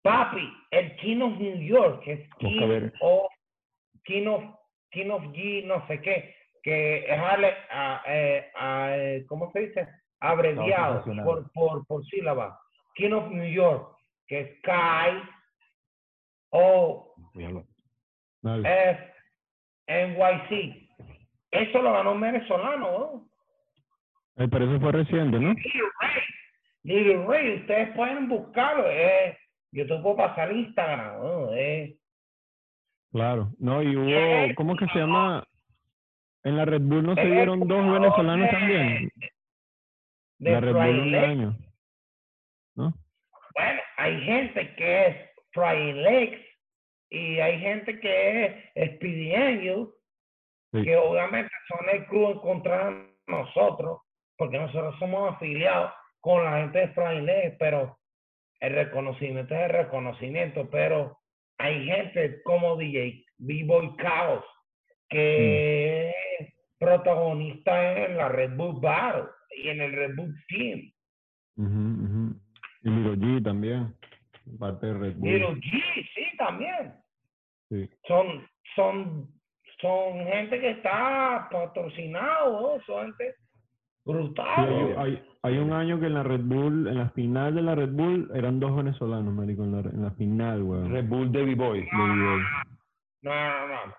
Papi, 0.00 0.50
el 0.70 0.96
King 0.96 1.20
of 1.20 1.38
New 1.38 1.60
York, 1.60 2.02
que 2.04 2.12
es 2.12 2.30
King 2.38 2.68
ver. 2.68 2.92
of, 3.02 3.30
King 4.04 4.26
of, 4.28 4.42
King 4.90 5.10
of 5.10 5.22
G, 5.24 5.66
no 5.66 5.86
sé 5.88 6.00
qué, 6.00 6.34
que 6.62 7.04
es 7.04 7.18
ale- 7.18 7.54
a- 7.70 8.02
a- 8.54 8.96
eh, 8.96 9.24
¿cómo 9.28 9.50
se 9.52 9.60
dice? 9.60 9.88
Abreviado 10.20 11.04
por, 11.24 11.52
por, 11.52 11.86
por 11.86 12.04
sílaba. 12.06 12.58
King 12.94 13.12
of 13.12 13.30
New 13.30 13.50
York, 13.52 13.96
que 14.26 14.40
es 14.40 14.60
Kai 14.62 15.22
O. 16.50 17.14
F 18.64 19.12
NYC. 19.86 20.88
Eso 21.50 21.82
lo 21.82 21.92
ganó 21.92 22.12
un 22.12 22.20
venezolano, 22.20 22.78
¿no? 22.98 23.28
Eh, 24.36 24.48
pero 24.50 24.64
eso 24.66 24.80
fue 24.80 24.92
reciente, 24.92 25.38
¿no? 25.38 25.50
Little 25.54 25.82
Ray. 26.00 26.22
Little 26.84 27.26
Ray, 27.26 27.54
ustedes 27.60 27.94
pueden 27.96 28.28
buscarlo. 28.28 28.84
Eh, 28.88 29.36
yo 29.72 29.86
te 29.86 29.98
puedo 29.98 30.16
pasar 30.16 30.52
Instagram, 30.52 31.20
¿no? 31.20 31.52
Eh, 31.54 31.94
Claro. 33.10 33.50
No, 33.58 33.82
y 33.82 33.96
hubo, 33.96 34.06
es 34.06 34.54
¿cómo 34.54 34.76
que 34.76 34.86
se 34.88 34.98
llama? 34.98 35.42
En 36.44 36.56
la 36.56 36.64
Red 36.64 36.82
Bull 36.82 37.02
no 37.04 37.14
se 37.14 37.22
es 37.22 37.30
dieron 37.30 37.60
dos 37.66 37.92
venezolanos 37.92 38.46
de- 38.46 38.52
también. 38.52 39.10
de 40.38 40.50
La 40.52 40.60
Red 40.60 40.72
Bull 40.72 41.00
un 41.00 41.14
año. 41.14 41.56
¿No? 42.76 42.94
Bueno, 43.54 43.80
hay 43.96 44.20
gente 44.22 44.74
que 44.76 45.06
es 45.06 45.16
Legs 45.94 46.40
y 47.10 47.40
hay 47.40 47.58
gente 47.60 47.98
que 47.98 48.70
es 48.74 48.94
Speedy 48.96 49.34
Sí. 50.72 50.82
que 50.84 50.96
obviamente 50.96 51.50
son 51.66 51.88
el 51.90 52.06
club 52.06 52.40
contra 52.42 52.92
nosotros, 53.26 54.00
porque 54.36 54.58
nosotros 54.58 54.94
somos 54.98 55.34
afiliados 55.34 55.92
con 56.20 56.44
la 56.44 56.58
gente 56.60 56.78
de 56.80 56.94
Legs, 57.22 57.56
pero 57.58 57.98
el 58.60 58.74
reconocimiento 58.74 59.54
es 59.54 59.60
el 59.62 59.70
reconocimiento, 59.70 60.68
pero 60.70 61.18
hay 61.58 61.84
gente 61.86 62.42
como 62.42 62.76
DJ 62.76 63.24
B-Boy 63.38 63.96
Chaos 64.00 64.44
que 65.08 66.10
es 66.10 66.14
protagonista 66.78 68.04
en 68.04 68.16
la 68.16 68.28
Red 68.28 68.56
Bull 68.56 68.80
Battle 68.80 69.30
y 69.56 69.68
en 69.68 69.80
el 69.80 69.92
Red 69.92 70.16
Bull 70.16 70.34
Team. 70.48 70.92
Ujú, 71.56 72.04
ujú. 72.04 72.40
Y 72.82 72.90
Lilo 72.90 73.14
G 73.16 73.42
también. 73.42 73.94
Parte 74.58 74.86
de 74.86 74.94
Red 74.94 75.16
Bull. 75.16 75.30
Little 75.30 75.54
G, 75.56 76.08
sí, 76.14 76.36
también. 76.38 76.94
Sí. 77.68 77.88
Son, 78.06 78.46
son, 78.74 79.28
son 79.80 80.24
gente 80.26 80.60
que 80.60 80.70
está 80.70 81.48
patrocinado, 81.50 82.76
¿no? 82.76 82.84
son 82.84 83.06
gente 83.06 83.34
brutal. 84.04 84.46
hay, 84.56 84.94
hay, 84.96 85.22
hay 85.42 85.58
un 85.58 85.72
año 85.72 86.00
que 86.00 86.06
en 86.06 86.14
la 86.14 86.22
Red 86.22 86.40
Bull, 86.44 86.86
en 86.86 86.96
la 86.96 87.10
final 87.10 87.54
de 87.54 87.62
la 87.62 87.74
Red 87.74 87.90
Bull, 87.90 88.30
eran 88.34 88.58
dos 88.58 88.74
venezolanos, 88.74 89.34
marico, 89.34 89.64
en 89.64 89.72
la, 89.72 89.80
en 89.80 90.02
la 90.02 90.10
final, 90.12 90.62
weón. 90.62 90.92
Red 90.92 91.08
Bull 91.08 91.28
B-Boy. 91.28 91.40
de 91.40 91.54
B-Boy. 91.54 91.86
No, 93.22 93.34
no, 93.34 93.68
no. 93.68 93.94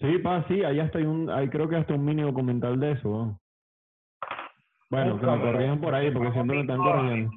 Sí, 0.00 0.18
pa, 0.18 0.44
sí, 0.48 0.64
ahí 0.64 0.80
hasta 0.80 0.98
hay 0.98 1.04
un, 1.04 1.30
hay 1.30 1.48
creo 1.48 1.68
que 1.68 1.76
hasta 1.76 1.94
un 1.94 2.04
mini 2.04 2.22
documental 2.22 2.78
de 2.80 2.92
eso. 2.92 3.38
Bueno, 4.90 5.18
que 5.18 5.26
me 5.26 5.40
corrijan 5.40 5.80
por 5.80 5.94
ahí, 5.94 6.10
porque 6.10 6.32
siempre 6.32 6.56
me 6.56 6.62
están 6.62 6.78
corrigiendo. 6.78 7.30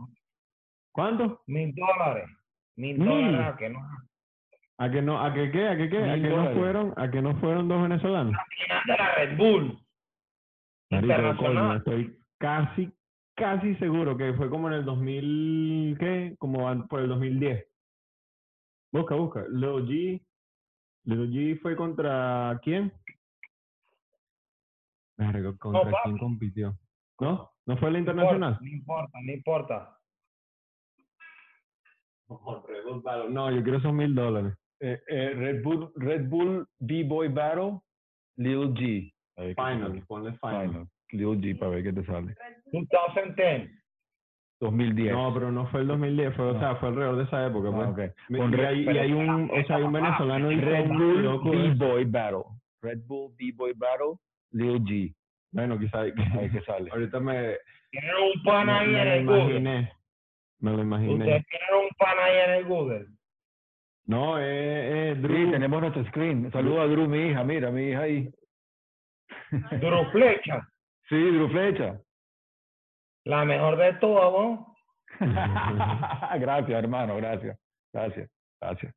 ¿Cuánto? 0.92 1.42
Mil 1.48 1.74
dólares. 1.76 2.30
Mil 2.76 2.98
dólares, 2.98 3.56
que 3.58 3.70
no. 3.70 3.80
¿A 4.80 4.92
que 4.92 5.02
no, 5.02 5.20
a 5.20 5.34
que 5.34 5.52
qué, 5.52 5.68
a 5.68 5.78
que 5.78 5.90
qué, 5.90 6.04
a 6.04 6.16
que 6.16 6.30
no 6.30 6.54
fueron, 6.54 6.94
a 6.98 7.10
que 7.10 7.22
no 7.22 7.36
fueron 7.38 7.68
dos 7.68 7.82
venezolanos? 7.82 8.36
de 8.86 8.98
la 8.98 9.16
Red 9.16 9.38
Bull. 9.38 9.80
Marico, 10.90 11.14
Internacional. 11.14 11.38
coño, 11.38 11.76
estoy 11.78 12.20
casi, 12.38 12.92
casi 13.36 13.76
seguro 13.76 14.16
que 14.18 14.34
fue 14.34 14.50
como 14.50 14.68
en 14.68 14.76
el 14.76 14.86
2000, 14.86 15.98
¿qué? 16.00 16.36
Como 16.38 16.88
por 16.88 17.02
el 17.02 17.10
2010. 17.10 17.68
Busca, 18.92 19.16
busca. 19.16 19.46
Lil 19.50 19.86
G, 19.88 20.22
Lil 21.08 21.32
G 21.32 21.62
fue 21.62 21.76
contra 21.78 22.60
quién? 22.62 22.92
¿Contra 25.58 25.92
quién 26.04 26.18
compitió? 26.18 26.78
¿No? 27.20 27.50
¿No 27.66 27.78
fue 27.78 27.92
la 27.92 28.00
No 28.00 28.00
internacional? 28.00 28.60
importa, 28.62 29.20
no 29.24 29.32
importa. 29.32 29.98
No, 33.30 33.52
yo 33.52 33.64
quiero 33.64 33.78
esos 33.78 33.94
mil 33.94 34.14
dólares. 34.14 34.54
Eh, 34.82 35.00
eh, 35.08 35.30
Red 35.34 35.64
Bull, 35.64 35.92
Red 35.96 36.28
Bull 36.28 36.68
B-Boy 36.80 37.30
Battle, 37.30 37.80
Lil 38.36 38.74
G. 38.74 39.14
Final, 39.56 40.04
ponle 40.08 40.34
final. 40.40 40.68
Final. 40.68 40.88
Lil 41.12 41.40
G 41.42 41.58
para 41.58 41.72
ver 41.72 41.84
qué 41.84 41.94
te 41.94 42.06
sale. 42.06 42.36
2010. 42.74 43.72
2010. 44.60 45.14
No, 45.14 45.34
pero 45.34 45.52
no 45.52 45.68
fue 45.68 45.82
el 45.82 45.88
2010, 45.88 46.36
fue, 46.36 46.46
o 46.46 46.60
sea, 46.60 46.76
fue 46.78 46.90
alrededor 46.90 47.18
de 47.18 47.24
esa 47.24 47.46
época. 47.46 47.70
Ah, 47.74 47.92
pues. 47.96 48.14
Me- 48.30 48.40
Con 48.40 48.54
y, 48.54 48.56
Red- 48.58 48.66
hay, 48.66 48.82
y 48.82 48.86
pero 48.86 49.02
hay 49.02 49.14
un, 49.14 49.52
o 49.52 49.64
sea, 49.68 49.76
hay 49.76 49.84
un 49.84 49.94
venezolano 49.94 50.52
y 50.52 50.56
Red 50.60 50.88
Bull 50.88 51.52
B-Boy 51.52 52.06
Battle. 52.06 52.44
Red 52.82 53.00
Bull 53.06 53.34
B-Boy 53.38 53.74
Battle, 53.76 54.16
Lil 54.52 54.82
G. 54.84 55.14
Bueno, 55.52 55.78
quizá 55.80 56.02
ver 56.02 56.14
qué 56.16 56.62
sale. 56.66 56.90
ahorita 56.92 57.20
me, 57.20 57.56
Tienen 57.92 58.12
un 58.16 58.44
pan 58.44 58.70
ahí 58.70 58.88
me, 58.88 59.02
en 59.02 59.08
me 59.08 59.18
el 59.18 59.26
lo 59.26 59.32
Google. 59.32 59.46
imaginé. 59.60 59.92
Me 60.60 60.72
lo 60.72 60.82
imaginé. 60.82 61.14
Ustedes 61.14 61.46
tienen 61.48 61.84
un 61.84 61.90
pan 61.98 62.18
ahí 62.20 62.38
en 62.46 62.52
el 62.56 62.66
Google. 62.66 63.06
No, 64.08 64.40
eh, 64.40 64.44
eh, 65.12 65.14
Sí, 65.16 65.22
Drew. 65.22 65.52
tenemos 65.52 65.82
nuestro 65.82 66.04
screen. 66.06 66.52
Saludos 66.52 66.80
a 66.80 66.88
Drew, 66.88 67.08
mi 67.08 67.28
hija. 67.28 67.44
Mira, 67.44 67.70
mi 67.72 67.90
hija 67.90 68.02
ahí. 68.02 68.30
Duro 69.82 70.10
Flecha. 70.12 70.68
Sí, 71.10 71.16
Drew 71.16 71.50
Flecha. 71.50 72.00
La 73.28 73.44
mejor 73.44 73.76
de 73.78 73.94
todas, 73.96 74.32
¿no? 75.20 76.40
gracias, 76.40 76.70
hermano. 76.84 77.18
Gracias. 77.18 77.60
Gracias. 77.92 78.30
Gracias. 78.62 78.96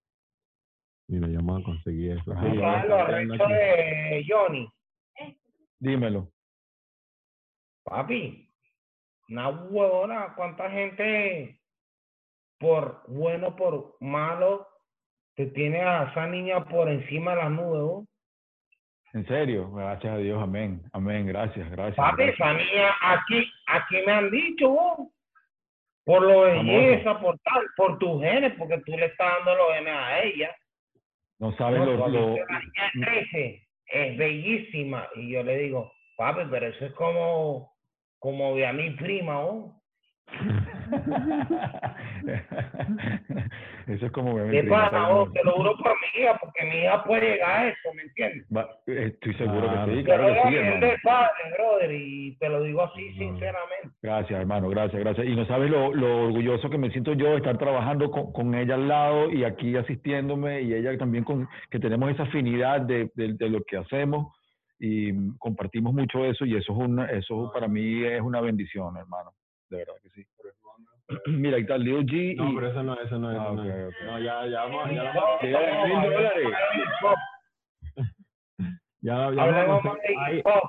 Mira, 1.09 1.27
ya 1.28 1.39
vamos 1.39 1.62
a 1.62 1.65
conseguir 1.65 2.12
eso. 2.12 2.32
Sí, 2.40 2.57
ya 2.57 2.61
ya 2.61 2.82
¿Sabes 2.82 2.89
lo 2.89 2.97
lo 2.97 3.02
estoy 3.02 3.15
viendo 3.16 3.35
recho 3.35 3.44
aquí. 3.44 3.52
de 3.55 4.24
Johnny? 4.28 4.69
Dímelo. 5.81 6.28
Papi, 7.85 8.48
una 9.31 9.48
huevona, 9.48 10.35
cuánta 10.36 10.70
gente 10.70 11.61
por 12.61 13.02
bueno, 13.09 13.57
por 13.57 13.97
malo, 14.01 14.69
te 15.35 15.47
tiene 15.47 15.81
a 15.81 16.05
esa 16.05 16.27
niña 16.28 16.65
por 16.69 16.89
encima 16.89 17.32
de 17.32 17.36
las 17.39 17.51
nubes, 17.51 17.81
¿no? 17.82 18.07
En 19.12 19.27
serio. 19.27 19.70
Gracias 19.73 20.12
a 20.12 20.19
Dios. 20.19 20.43
Amén. 20.43 20.82
Amén. 20.93 21.27
Gracias. 21.27 21.69
Gracias. 21.70 21.97
Papi, 21.97 22.24
gracias. 22.24 22.35
esa 22.41 22.53
niña, 22.55 22.91
aquí, 23.01 23.51
aquí 23.66 23.97
me 24.07 24.12
han 24.12 24.31
dicho, 24.31 24.69
vos, 24.70 25.09
por 26.05 26.23
lo 26.23 26.41
belleza, 26.43 27.19
por 27.20 27.39
tal, 27.41 27.65
por 27.77 27.99
tus 27.99 28.20
genes, 28.23 28.55
porque 28.59 28.78
tú 28.87 28.93
le 28.97 29.07
estás 29.07 29.32
dando 29.39 29.55
los 29.57 29.74
genes 29.74 29.95
a 29.95 30.20
ella. 30.23 30.57
No 31.39 31.53
sabes 31.57 31.78
No, 31.81 31.87
lo, 31.87 32.09
lo- 32.09 32.32
visto 32.35 32.47
la 32.53 32.59
niña 32.61 32.91
de 32.95 33.01
13, 33.31 33.69
es 33.87 34.16
bellísima. 34.19 35.09
Y 35.16 35.31
yo 35.32 35.43
le 35.43 35.57
digo, 35.59 35.93
papi, 36.16 36.43
pero 36.51 36.66
eso 36.69 36.85
es 36.87 36.93
como, 36.93 37.73
como 38.19 38.55
de 38.57 38.66
a 38.66 38.73
mi 38.73 38.91
prima, 38.91 39.35
¿no? 39.35 39.80
Eso 43.86 44.07
es 44.07 44.12
como 44.12 44.36
que 44.36 44.43
mi 44.43 44.51
¿Qué 44.52 44.61
prima, 44.62 44.90
pasa, 44.90 45.09
vos? 45.09 45.32
Te 45.32 45.43
lo 45.44 45.52
juro 45.52 45.77
por 45.77 45.93
mi 45.93 46.23
hija, 46.23 46.39
porque 46.40 46.65
mi 46.65 46.82
hija 46.82 47.05
puede 47.05 47.32
llegar 47.32 47.51
a 47.51 47.69
eso, 47.69 47.94
¿me 47.94 48.02
entiendes? 48.02 48.47
Va- 48.55 48.69
eh, 48.86 49.12
Estoy 49.15 49.35
seguro 49.35 49.70
que 49.70 49.97
sí, 49.97 50.05
claro 50.05 50.27
que 50.27 50.35
sí, 50.35 50.40
es 50.57 50.62
hermano. 50.62 50.86
de 50.86 50.97
padre, 51.02 51.31
brother, 51.57 51.93
y 51.93 52.36
te 52.36 52.48
lo 52.48 52.62
digo 52.62 52.82
así 52.82 53.09
Ujú. 53.11 53.19
sinceramente. 53.19 53.89
Gracias, 54.02 54.40
hermano, 54.40 54.69
gracias, 54.69 55.01
gracias. 55.01 55.27
Y 55.27 55.35
no 55.36 55.47
sabes 55.47 55.70
lo, 55.70 55.94
lo 55.94 56.24
orgulloso 56.27 56.70
que 56.70 56.78
me 56.78 56.90
siento 56.90 57.12
yo 57.15 57.31
de 57.31 57.36
estar 57.36 57.59
trabajando 57.59 58.11
con, 58.11 58.32
con 58.32 58.55
ella 58.55 58.74
al 58.74 58.89
lado 58.89 59.31
y 59.31 59.44
aquí 59.44 59.77
asistiéndome 59.77 60.62
y 60.62 60.74
ella 60.74 60.97
también 60.98 61.24
con, 61.24 61.48
que 61.70 61.78
tenemos 61.78 62.11
esa 62.11 62.24
afinidad 62.24 62.81
de, 62.82 63.11
de- 63.15 63.35
de 63.35 63.48
lo 63.51 63.62
que 63.65 63.77
hacemos 63.78 64.35
y 64.78 65.12
mm, 65.12 65.36
compartimos 65.39 65.93
mucho 65.93 66.24
eso 66.24 66.44
y 66.47 66.57
eso 66.57 66.73
es 66.73 66.78
una, 66.78 67.07
eso 67.07 67.51
para 67.52 67.69
mí 67.69 68.02
es 68.05 68.20
una 68.20 68.40
bendición, 68.40 68.97
hermano, 68.97 69.32
de 69.71 69.77
verdad 69.79 69.95
que 70.03 70.11
sí. 70.11 70.27
Mira, 71.27 71.57
ahí 71.57 71.63
está 71.63 71.79
Lil 71.79 72.05
G 72.07 72.37
No, 72.37 72.53
pero 72.55 72.69
eso 72.71 72.83
no 72.83 72.95
es, 72.95 73.01
eso 73.07 73.19
no 73.19 73.31
es. 73.33 73.39
Ah, 73.39 73.43
eso 73.45 73.55
no, 73.55 73.63
ok, 73.63 73.69
es. 73.69 73.89
ok. 73.89 73.95
no, 74.07 74.19
ya, 74.19 74.47
ya 74.47 74.61
vamos, 74.65 74.91
ya, 74.93 75.03
vamos- 75.15 75.43
Mira, 75.43 75.85
mil 75.87 76.13
dólares. 76.13 76.49
ya, 79.01 79.33
ya 79.33 79.43
Hablemos 79.43 79.85
más 79.85 79.97
de 80.01 80.13
hip 80.39 80.47
hop. 80.47 80.63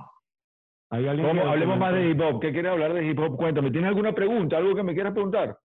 hablemos 0.90 1.78
más 1.78 1.94
de 1.94 2.10
hip 2.10 2.22
hop. 2.22 2.41
¿Qué 2.41 2.52
quieres 2.52 2.72
hablar 2.72 2.94
de 2.94 3.06
hip 3.06 3.19
hop? 3.19 3.38
Cuéntame, 3.38 3.72
¿tienes 3.72 3.88
alguna 3.90 4.14
pregunta, 4.14 4.57
algo 4.57 4.76
que 4.76 4.84
me 4.84 4.94
quieras 4.94 5.14
preguntar? 5.14 5.57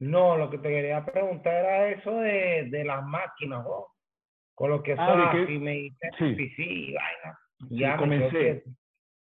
No, 0.00 0.36
lo 0.36 0.50
que 0.50 0.58
te 0.58 0.68
quería 0.68 1.04
preguntar 1.04 1.54
era 1.54 1.88
eso 1.90 2.10
de, 2.18 2.68
de 2.70 2.84
las 2.84 3.02
máquinas, 3.04 3.64
¿no? 3.64 3.86
Con 4.54 4.70
lo 4.70 4.82
que 4.82 4.92
Ah, 4.98 5.16
¿de 5.16 5.22
sabes, 5.24 5.46
qué? 5.46 5.52
y 5.54 5.58
me 5.58 5.70
dices 5.72 6.10
Sí. 6.18 6.48
sí, 6.56 6.94
vaina. 6.94 7.38
Ya 7.70 7.92
me 7.92 7.98
comencé. 7.98 8.64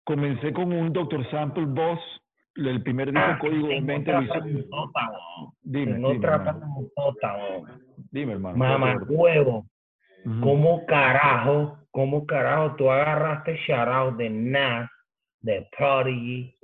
Comencé 0.04 0.52
con 0.54 0.74
un 0.74 0.92
Dr. 0.92 1.30
Sample 1.30 1.66
Boss, 1.66 2.00
el 2.56 2.82
primer 2.84 3.12
disco 3.12 3.22
Ah, 3.26 3.38
código 3.40 3.68
de 3.68 3.76
tengo 3.76 3.88
20 3.88 4.12
otra 4.12 4.20
lo 4.20 4.26
hice- 4.26 4.42
preguntota, 4.42 5.02
¿no? 5.08 5.54
Dime, 5.62 5.94
dime, 5.96 6.26
hermano. 6.26 7.66
Dime, 8.12 8.34
hermano. 8.34 8.58
Mamá 8.58 8.98
huevo, 9.08 9.66
Ujú. 10.26 10.42
¿cómo 10.42 10.86
carajo, 10.86 11.78
cómo 11.92 12.26
carajo 12.26 12.76
tú 12.76 12.92
agarraste 12.92 13.56
shoutout 13.58 14.18
de 14.18 14.30
Nas, 14.30 14.90
de 15.42 15.68
Prodigy, 15.78 16.56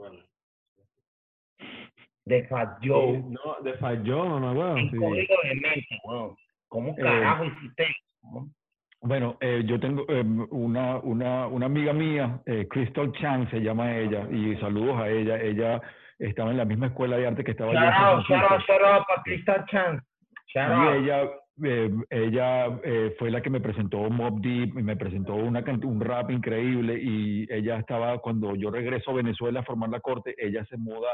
de 2.25 2.43
Fat 2.47 2.79
Joe, 2.83 3.19
No, 3.29 3.63
de 3.63 3.73
falló, 3.75 4.39
no, 4.39 4.51
weón. 4.51 4.77
en 4.79 4.91
Sí. 4.91 4.97
código 4.97 5.35
de 5.43 5.55
mente, 5.55 5.99
weón? 6.03 6.35
¿Cómo 6.67 6.89
Eh, 6.89 7.01
carajo 7.01 7.45
hiciste 7.45 7.83
eso? 7.83 8.47
No? 9.01 9.07
Bueno, 9.07 9.37
eh, 9.41 9.63
yo 9.65 9.79
tengo 9.79 10.05
eh, 10.09 10.23
una, 10.49 10.97
una, 10.97 11.47
una 11.47 11.65
amiga 11.65 11.93
mía, 11.93 12.41
eh, 12.45 12.67
Crystal 12.69 13.11
Chang 13.13 13.49
se 13.49 13.59
llama 13.59 13.95
ella, 13.97 14.27
y 14.31 14.55
saludos 14.57 14.99
a 14.99 15.09
ella. 15.09 15.37
Ella 15.39 15.81
estaba 16.19 16.51
en 16.51 16.57
la 16.57 16.65
misma 16.65 16.87
escuela 16.87 17.17
de 17.17 17.27
arte 17.27 17.43
que 17.43 17.51
estaba 17.51 17.73
yo 17.73 17.79
Shoutout, 17.79 18.25
shoutout, 18.27 18.47
Francisco. 18.47 18.73
shoutout 18.73 19.07
para 19.07 19.21
Crystal 19.23 19.65
Chan. 19.67 20.03
Shoutout. 20.53 20.95
Y 20.95 21.03
ella, 21.03 21.29
eh, 21.63 21.91
ella 22.09 22.79
eh, 22.83 23.15
fue 23.17 23.31
la 23.31 23.41
que 23.41 23.49
me 23.49 23.61
presentó 23.61 23.97
Mob 24.09 24.41
Deep, 24.41 24.77
y 24.77 24.83
me 24.83 24.95
presentó 24.95 25.35
una, 25.35 25.63
un 25.83 26.01
rap 26.01 26.31
increíble 26.31 26.99
y 27.01 27.51
ella 27.51 27.77
estaba, 27.77 28.19
cuando 28.19 28.55
yo 28.55 28.71
regreso 28.71 29.11
a 29.11 29.15
Venezuela 29.15 29.59
a 29.59 29.63
formar 29.63 29.89
la 29.89 29.99
corte, 29.99 30.35
ella 30.37 30.65
se 30.65 30.77
muda 30.77 31.09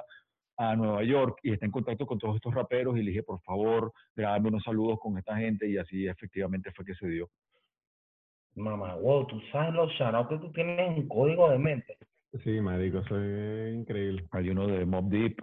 a 0.57 0.75
Nueva 0.75 1.03
York 1.03 1.39
y 1.43 1.51
está 1.51 1.65
en 1.65 1.71
contacto 1.71 2.05
con 2.05 2.19
todos 2.19 2.35
estos 2.35 2.53
raperos 2.53 2.95
y 2.97 3.01
le 3.01 3.09
dije, 3.09 3.23
por 3.23 3.41
favor, 3.41 3.91
grábame 4.15 4.49
unos 4.49 4.63
saludos 4.63 4.99
con 5.01 5.17
esta 5.17 5.35
gente 5.37 5.67
y 5.67 5.77
así 5.77 6.07
efectivamente 6.07 6.71
fue 6.71 6.85
que 6.85 6.93
se 6.93 7.07
dio. 7.07 7.29
Mamá, 8.55 8.95
wow, 8.95 9.25
tú 9.27 9.41
sabes 9.51 9.73
los 9.73 9.91
shoutouts 9.93 10.29
que 10.29 10.37
tú 10.37 10.51
tienes 10.51 10.79
en 10.97 11.07
código 11.07 11.49
de 11.49 11.57
mente. 11.57 11.97
Sí, 12.43 12.61
marico, 12.61 13.03
soy 13.07 13.71
increíble. 13.73 14.25
Hay 14.31 14.49
uno 14.49 14.67
de 14.67 14.85
Mob 14.85 15.09
Deep, 15.09 15.37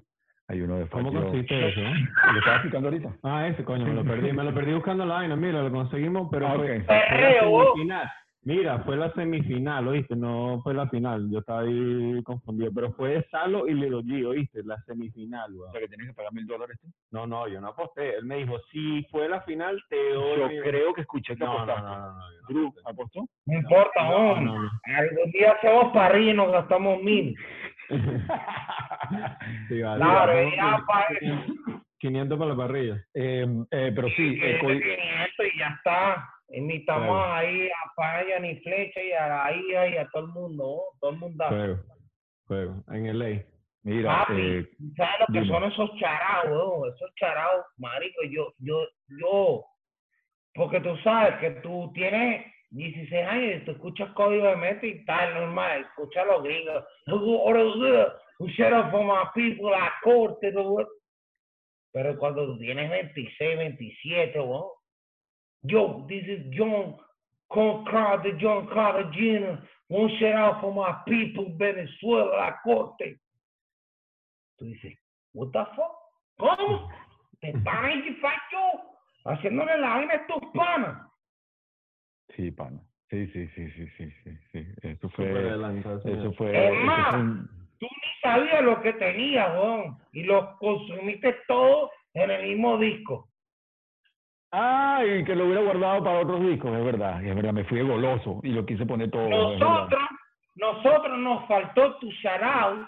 hay 0.49 0.61
uno 0.61 0.79
de 0.79 0.87
Fat 0.87 1.03
¿Cómo 1.03 1.13
Joe. 1.13 1.23
consiste 1.23 1.69
eso? 1.69 1.81
eh? 1.81 1.95
¿Lo 2.33 2.39
estaba 2.39 2.57
explicando 2.57 2.89
ahorita? 2.89 3.17
Ah, 3.23 3.49
ese, 3.49 3.65
coño, 3.65 3.87
me 3.87 3.95
lo 3.95 4.05
perdí, 4.05 4.33
me 4.33 4.45
lo 4.45 4.55
perdí 4.55 4.73
buscando 4.75 5.05
la 5.07 5.15
vaina, 5.15 5.37
mira, 5.37 5.63
lo 5.63 5.71
conseguimos, 5.71 6.29
pero 6.31 6.47
Ah, 6.49 6.55
fue, 6.57 6.79
ok. 6.79 6.87
fue 6.87 6.95
la 6.95 7.09
Perreo. 7.09 7.41
semifinal. 7.75 8.11
Mira, 8.43 8.79
fue 8.85 8.97
la 8.97 9.13
semifinal, 9.13 9.87
¿oíste? 9.87 10.17
No 10.17 10.61
fue 10.63 10.73
la 10.73 10.89
final, 10.89 11.31
yo 11.31 11.41
estaba 11.41 11.61
ahí 11.61 12.23
confundido, 12.25 12.71
pero 12.75 12.91
fue 12.95 13.23
Salo 13.31 13.69
y 13.69 13.75
Lilo 13.75 14.01
G, 14.03 14.25
¿oíste? 14.27 14.63
La 14.65 14.79
semifinal, 14.85 15.53
O 15.61 15.71
sea, 15.71 15.79
que 15.81 15.89
tienes 15.89 16.07
que 16.07 16.15
pagar 16.15 16.33
mil 16.33 16.47
dólares 16.47 16.79
tú. 16.81 16.89
No, 17.11 17.27
no, 17.27 17.47
yo 17.49 17.61
no 17.61 17.69
aposté, 17.69 18.17
él 18.17 18.25
me 18.25 18.37
dijo, 18.37 18.59
si 18.73 19.03
fue 19.11 19.29
la 19.29 19.43
final, 19.43 19.79
te 19.91 20.15
doy... 20.15 20.39
Yo 20.41 20.49
mi- 20.49 20.61
creo 20.61 20.95
que 20.95 21.03
escuché 21.03 21.37
que 21.37 21.45
No, 21.45 21.67
no, 21.67 21.67
no, 21.67 21.73
apostaste. 21.73 21.91
no, 22.01 22.13
no, 22.17 22.33
yo 22.33 22.41
no 22.41 22.49
Drew, 22.49 22.67
aposté. 22.69 22.91
¿apostó? 22.91 23.29
No 23.47 23.59
importa, 23.59 24.05
No, 24.05 24.17
hombre. 24.17 24.45
no, 24.47 24.63
no. 24.63 24.71
Algún 24.97 25.31
día 25.33 25.53
hacemos 25.53 25.93
parrilla 25.93 26.31
y 26.31 26.35
nos 26.35 26.53
gastamos 26.53 27.03
mil. 27.03 27.37
Sí, 29.69 29.83
vale. 29.83 30.01
Claro, 30.05 30.33
ya 30.57 30.85
para 30.87 31.09
500 31.99 32.39
para 32.39 32.51
la 32.51 32.57
parrilla. 32.57 33.05
Eh, 33.15 33.47
eh, 33.71 33.93
pero 33.95 34.09
sí, 34.11 34.39
el 34.41 34.59
código- 34.61 34.81
y 34.85 35.59
ya 35.59 35.69
está. 35.77 36.29
Invitamos 36.53 37.07
Claro. 37.09 37.33
ahí 37.35 37.69
a 37.69 37.93
Paya, 37.97 38.39
ni 38.41 38.57
Flecha 38.61 39.01
y 39.03 39.13
a 39.13 39.29
la 39.29 39.53
hija 39.53 39.89
y 39.89 39.97
a 39.99 40.09
todo 40.09 40.25
el 40.27 40.33
mundo, 40.33 40.65
¿no? 40.65 40.99
todo 41.01 41.11
el 41.13 41.17
mundo. 41.19 41.45
Juego, 41.49 41.79
juego, 42.47 42.85
en 42.93 43.07
el 43.07 43.19
ley. 43.19 43.45
mira, 43.83 44.25
Papi, 44.27 44.41
eh, 44.41 44.69
¿sabes 44.97 45.21
lo 45.21 45.27
que 45.33 45.41
dime. 45.41 45.47
son 45.47 45.65
esos 45.65 45.97
charados? 45.99 46.95
Esos 46.95 47.15
charados, 47.15 47.65
marico, 47.79 48.23
yo, 48.31 48.53
yo, 48.59 48.85
yo, 49.21 49.65
porque 50.55 50.81
tú 50.81 50.97
sabes 50.99 51.37
que 51.39 51.51
tú 51.63 51.91
tienes 51.95 52.45
16 52.71 53.27
años 53.27 53.63
y 53.63 53.65
tú 53.65 53.71
escuchas 53.73 54.11
código 54.13 54.47
de 54.47 54.57
mente 54.57 54.87
y 54.89 55.05
tal, 55.05 55.35
normal, 55.35 55.83
escuchas 55.83 56.25
a 56.25 56.33
los 56.33 56.43
gringos. 56.43 56.85
Un 58.41 58.49
shout 58.49 58.73
out 58.73 58.91
for 58.91 59.05
my 59.05 59.25
people, 59.35 59.71
la 59.71 59.93
corte, 60.03 60.53
Pero 61.93 62.19
cuando 62.19 62.47
tú 62.47 62.59
tienes 62.59 62.91
26, 62.91 63.57
27, 63.59 64.41
weón. 64.41 64.69
Yo, 65.63 66.07
this 66.09 66.25
is 66.27 66.47
John 66.53 66.97
Con 67.51 67.85
de 68.23 68.37
John 68.41 68.67
Cartagena. 68.69 69.63
Un 69.91 70.09
shout 70.19 70.35
out 70.37 70.61
for 70.61 70.73
my 70.73 70.93
people, 71.07 71.53
Venezuela, 71.57 72.37
la 72.37 72.57
corte. 72.63 73.19
Tú 74.57 74.67
dices, 74.67 74.97
what 75.35 75.51
the 75.53 75.65
fuck? 75.75 75.93
¿Cómo? 76.39 76.89
¿Te 77.41 77.53
panas 77.65 77.97
y 78.07 78.15
facho? 78.15 78.83
Haciéndole 79.25 79.77
la 79.79 79.89
vaina 79.97 80.15
a 80.15 80.27
tus 80.27 80.51
panas. 80.53 81.07
Sí, 82.37 82.51
pana. 82.53 82.81
Sí, 83.11 83.27
sí, 83.33 83.49
sí, 83.49 83.71
sí, 83.73 83.89
sí, 83.97 84.11
sí, 84.23 84.39
sí. 84.53 84.67
Eso 84.83 85.09
fue, 85.11 85.27
eso 86.05 86.33
fue, 86.35 86.51
Es 86.67 86.73
eso 86.73 86.85
más, 86.87 87.11
fue 87.11 87.21
un- 87.21 87.49
Tú 87.81 87.87
ni 87.87 88.21
sabías 88.23 88.63
lo 88.63 88.81
que 88.83 88.93
tenías, 88.93 89.51
weón. 89.55 89.99
Y 90.13 90.23
lo 90.25 90.57
consumiste 90.59 91.35
todo 91.49 91.91
en 92.15 92.31
el 92.31 92.49
mismo 92.49 92.79
disco. 92.79 93.30
Ah, 94.53 95.03
y 95.07 95.25
que 95.25 95.37
lo 95.37 95.45
hubiera 95.45 95.63
guardado 95.63 96.03
para 96.03 96.19
otros 96.21 96.41
discos, 96.41 96.77
es 96.77 96.85
verdad, 96.85 97.25
es 97.25 97.35
verdad, 97.35 97.53
me 97.53 97.65
fui 97.65 97.83
goloso 97.83 98.41
y 98.43 98.49
lo 98.49 98.67
quise 98.67 98.85
poner 98.85 99.11
todo. 99.11 99.29
Nosotros, 99.29 100.01
nosotros 100.57 101.19
nos 101.19 101.47
faltó 101.47 101.97
tu 101.99 102.11
shout 102.11 102.87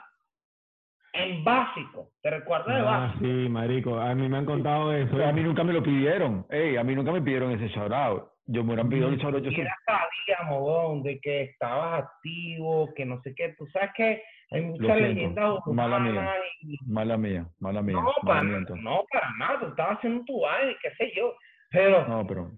en 1.13 1.45
básico. 1.45 2.09
¿Te 2.23 2.31
recuerdas 2.31 2.67
de 2.67 2.83
Ah, 2.83 2.85
básico? 2.85 3.25
sí, 3.25 3.49
marico. 3.49 4.01
A 4.01 4.15
mí 4.15 4.29
me 4.29 4.39
han 4.39 4.45
contado 4.45 4.93
eso. 4.93 5.11
Pero 5.13 5.29
a 5.29 5.33
mí 5.33 5.43
nunca 5.43 5.63
me 5.63 5.73
lo 5.73 5.83
pidieron, 5.83 6.47
ey, 6.51 6.77
a 6.77 6.83
mí 6.85 6.95
nunca 6.95 7.13
me 7.13 7.23
pidieron 7.23 7.53
ese 7.53 7.79
out. 7.79 8.25
Yo 8.47 8.65
me 8.65 8.71
hubieran 8.71 8.89
pedido 8.89 9.09
el 9.09 9.25
out, 9.25 9.45
yo 9.45 9.51
sabíamos, 9.87 10.63
weón, 10.63 11.03
de 11.05 11.21
que 11.21 11.43
estabas 11.43 12.03
activo, 12.03 12.93
que 12.97 13.07
no 13.07 13.21
sé 13.23 13.35
qué. 13.37 13.55
Tú 13.57 13.67
sabes 13.69 13.91
que 13.97 14.23
hay 14.51 14.63
muchas 14.63 14.97
leyendas 14.97 15.61
mala 15.67 16.01
mía. 16.01 16.35
y 16.63 16.77
mala 16.87 17.17
mía, 17.17 17.47
mala 17.61 17.83
mía, 17.83 17.95
no, 17.95 18.03
mala 18.03 18.15
para, 18.25 18.43
mía 18.43 18.67
no, 18.83 19.05
para 19.13 19.31
nada. 19.39 19.61
Tú 19.61 19.67
estabas 19.67 19.99
haciendo 19.99 20.25
tu 20.25 20.45
y 20.45 20.77
qué 20.83 20.91
sé 20.97 21.13
yo. 21.17 21.33
Pero 21.73 22.07
No, 22.09 22.27
pero 22.27 22.51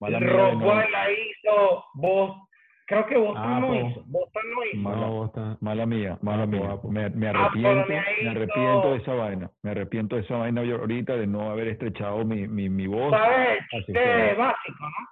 mala 0.00 0.20
mía. 0.20 0.28
de 0.28 0.32
Rock 0.36 0.52
no- 0.54 0.64
Boy 0.64 0.90
la 0.90 1.10
hizo, 1.12 1.84
vos, 1.94 2.48
creo 2.86 3.06
que 3.06 3.16
Boston 3.16 3.42
Ah, 3.44 3.60
no 3.60 3.66
po. 3.68 3.74
hizo. 3.74 4.02
Boston 4.06 4.42
no 4.54 4.64
hizo. 4.64 4.76
Mala- 4.78 5.24
estás- 5.26 5.62
Mala 5.62 5.86
mía, 5.86 6.18
mala 6.22 6.42
Apo, 6.42 6.50
mía. 6.52 6.70
apo. 6.72 6.88
Me, 6.90 7.04
arrepiento, 7.04 7.88
me 7.88 8.28
arrepiento 8.30 8.90
de 8.92 8.96
esa 8.98 9.14
vaina. 9.14 9.50
Me 9.62 9.70
arrepiento 9.70 10.16
de 10.16 10.22
esa 10.22 10.36
vaina 10.36 10.62
yo 10.64 10.76
ahorita 10.76 11.16
de 11.16 11.26
no 11.26 11.50
haber 11.50 11.68
estrechado 11.68 12.24
mi, 12.24 12.46
mi, 12.48 12.68
mi 12.68 12.86
voz. 12.86 13.10
¿Sabes? 13.12 13.60
Así 13.72 13.92
básico, 13.92 14.78
¿no? 14.80 15.06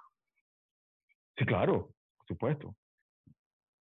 Sí, 1.37 1.45
claro, 1.45 1.89
por 2.17 2.27
supuesto. 2.27 2.75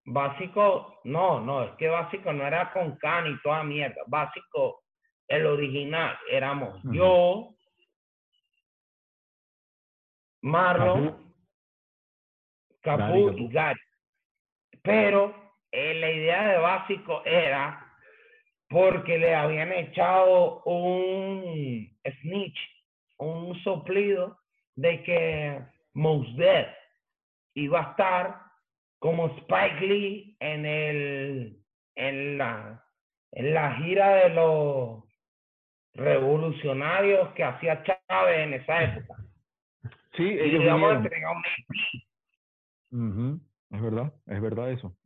Básico, 0.07 1.01
no, 1.05 1.41
no, 1.41 1.63
es 1.65 1.71
que 1.77 1.89
básico 1.89 2.33
no 2.33 2.47
era 2.47 2.71
con 2.73 2.97
can 2.97 3.27
y 3.27 3.41
toda 3.43 3.63
mierda. 3.65 4.03
Básico, 4.07 4.83
el 5.29 5.47
original, 5.47 6.15
éramos 6.31 6.79
yo, 6.93 7.54
Marlon, 10.45 11.17
Capú. 12.83 13.33
Y 13.35 13.49
Gary. 13.49 13.81
Pero 14.83 15.35
eh, 15.73 15.95
la 15.95 16.11
idea 16.13 16.49
de 16.49 16.59
básico 16.59 17.23
era 17.25 17.81
porque 18.69 19.17
le 19.17 19.35
habían 19.35 19.73
echado 19.73 20.63
un 20.65 21.89
snitch, 22.21 22.59
un 23.17 23.59
soplido 23.63 24.39
de 24.77 25.03
que 25.03 25.61
Mos 25.95 26.27
Def 26.37 26.69
iba 27.55 27.81
a 27.81 27.91
estar 27.93 28.41
como 28.99 29.29
Spike 29.39 29.81
Lee 29.81 30.37
en 30.41 30.67
el 30.67 31.59
en 31.95 32.37
la 32.37 32.85
en 33.33 33.55
la 33.55 33.77
gira 33.77 34.15
de 34.17 34.29
los 34.29 35.05
revolucionarios 35.95 37.31
que 37.31 37.45
hacía 37.45 37.83
Chávez 37.83 38.39
en 38.41 38.55
esa 38.55 38.83
época. 38.83 39.25
Sí, 40.17 40.23
Y 40.25 40.39
ellos 40.41 40.65
le 40.65 40.71
vamos 40.71 40.91
a 40.93 40.99
vinieron. 40.99 41.03
entregar 41.05 41.37
un 41.37 41.43
EP. 41.45 42.05
Ujú, 42.93 43.41
Es 43.71 43.83
verdad, 43.83 44.13
es 44.27 44.41
verdad 44.41 44.71
eso. 44.71 44.97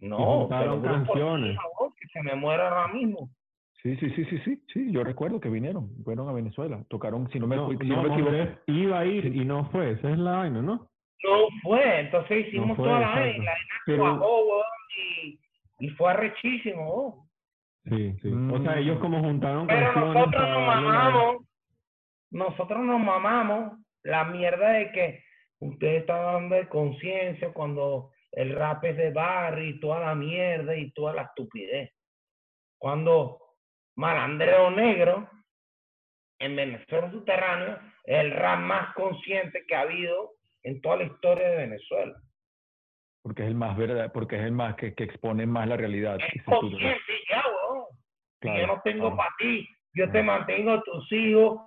No, 0.00 0.46
pero 0.50 0.82
canciones. 0.82 1.56
porquería, 1.56 1.60
vos, 1.78 1.94
que 2.00 2.08
se 2.08 2.22
me 2.22 2.34
muera 2.34 2.68
ahora 2.68 2.92
mismo. 2.92 3.30
Sí, 3.82 3.96
sí, 3.96 4.10
sí, 4.10 4.24
sí, 4.24 4.38
sí, 4.44 4.62
sí, 4.72 4.92
yo 4.92 5.04
recuerdo 5.04 5.40
que 5.40 5.48
vinieron, 5.50 5.90
fueron 6.04 6.28
a 6.28 6.32
Venezuela, 6.32 6.82
tocaron, 6.88 7.28
si 7.30 7.38
no 7.38 7.46
me, 7.46 7.56
No, 7.56 7.68
si 7.70 7.76
no, 7.86 7.96
no 7.96 8.02
me 8.08 8.14
equivoco, 8.14 8.60
iba 8.66 8.98
a 8.98 9.04
ir 9.04 9.26
y 9.26 9.44
no 9.44 9.66
fue. 9.70 9.92
Esa 9.92 10.10
es 10.10 10.18
la 10.18 10.38
vaina, 10.38 10.62
¿no? 10.62 10.74
No 11.22 11.48
fue, 11.62 12.00
entonces 12.00 12.46
hicimos 12.48 12.76
fue, 12.76 12.86
toda 12.86 13.00
la 13.00 13.08
vaina, 13.10 13.26
y 13.36 13.38
la 13.40 13.50
vaina 13.52 13.74
Pero- 13.86 14.02
cuajó, 14.02 14.62
y, 14.96 15.38
y 15.80 15.88
fue 15.90 16.10
arrechísimo. 16.12 17.28
Sí, 17.84 18.14
sí. 18.22 18.28
O 18.32 18.62
sea, 18.62 18.76
Mm. 18.76 18.78
ellos 18.78 18.98
como 19.00 19.20
juntaron 19.20 19.66
Pero 19.66 19.80
canciones 19.92 20.14
nosotros 20.14 20.48
nos 20.48 20.66
mamamos, 20.66 21.36
nosotros 22.30 22.80
nos 22.80 23.00
mamamos 23.00 23.78
la 24.02 24.24
mierda 24.24 24.70
de 24.70 24.92
que 24.92 25.24
ustedes 25.60 26.00
están 26.00 26.18
hablando 26.20 26.56
de 26.56 26.68
conciencia 26.68 27.52
cuando 27.52 28.10
el 28.32 28.54
rap 28.54 28.84
es 28.84 28.96
de 28.96 29.10
barrio 29.10 29.68
y 29.68 29.80
toda 29.80 30.00
la 30.00 30.14
mierda 30.14 30.76
y 30.76 30.90
toda 30.92 31.14
la 31.14 31.22
estupidez. 31.22 31.90
Cuando 32.78 33.38
Malandreo 33.96 34.70
Negro 34.70 35.30
en 36.38 36.56
Venezuela 36.56 37.10
subterráneo 37.10 37.78
es 38.04 38.18
el 38.20 38.32
rap 38.32 38.60
más 38.60 38.94
consciente 38.94 39.64
que 39.66 39.74
ha 39.74 39.82
habido 39.82 40.32
en 40.64 40.80
toda 40.80 40.96
la 40.96 41.04
historia 41.04 41.48
de 41.48 41.56
Venezuela. 41.56 42.14
porque 43.22 43.42
es 43.42 43.48
el 43.48 43.54
más 43.54 43.74
verdad, 43.76 44.12
porque 44.12 44.36
es 44.36 44.42
el 44.42 44.52
más 44.52 44.74
que, 44.76 44.94
que 44.94 45.04
expone 45.04 45.46
más 45.46 45.66
la 45.66 45.78
realidad. 45.78 46.18
Es 46.34 46.42
consciente 46.44 47.12
ya, 47.30 47.42
weón. 47.46 47.84
Si 47.90 48.40
Claro, 48.40 48.60
yo 48.60 48.66
no 48.66 48.82
tengo 48.82 49.00
claro. 49.04 49.16
para 49.16 49.34
ti, 49.38 49.66
yo 49.94 50.10
te 50.10 50.22
mantengo 50.22 50.72
a 50.72 50.82
tus 50.82 51.10
hijos 51.12 51.60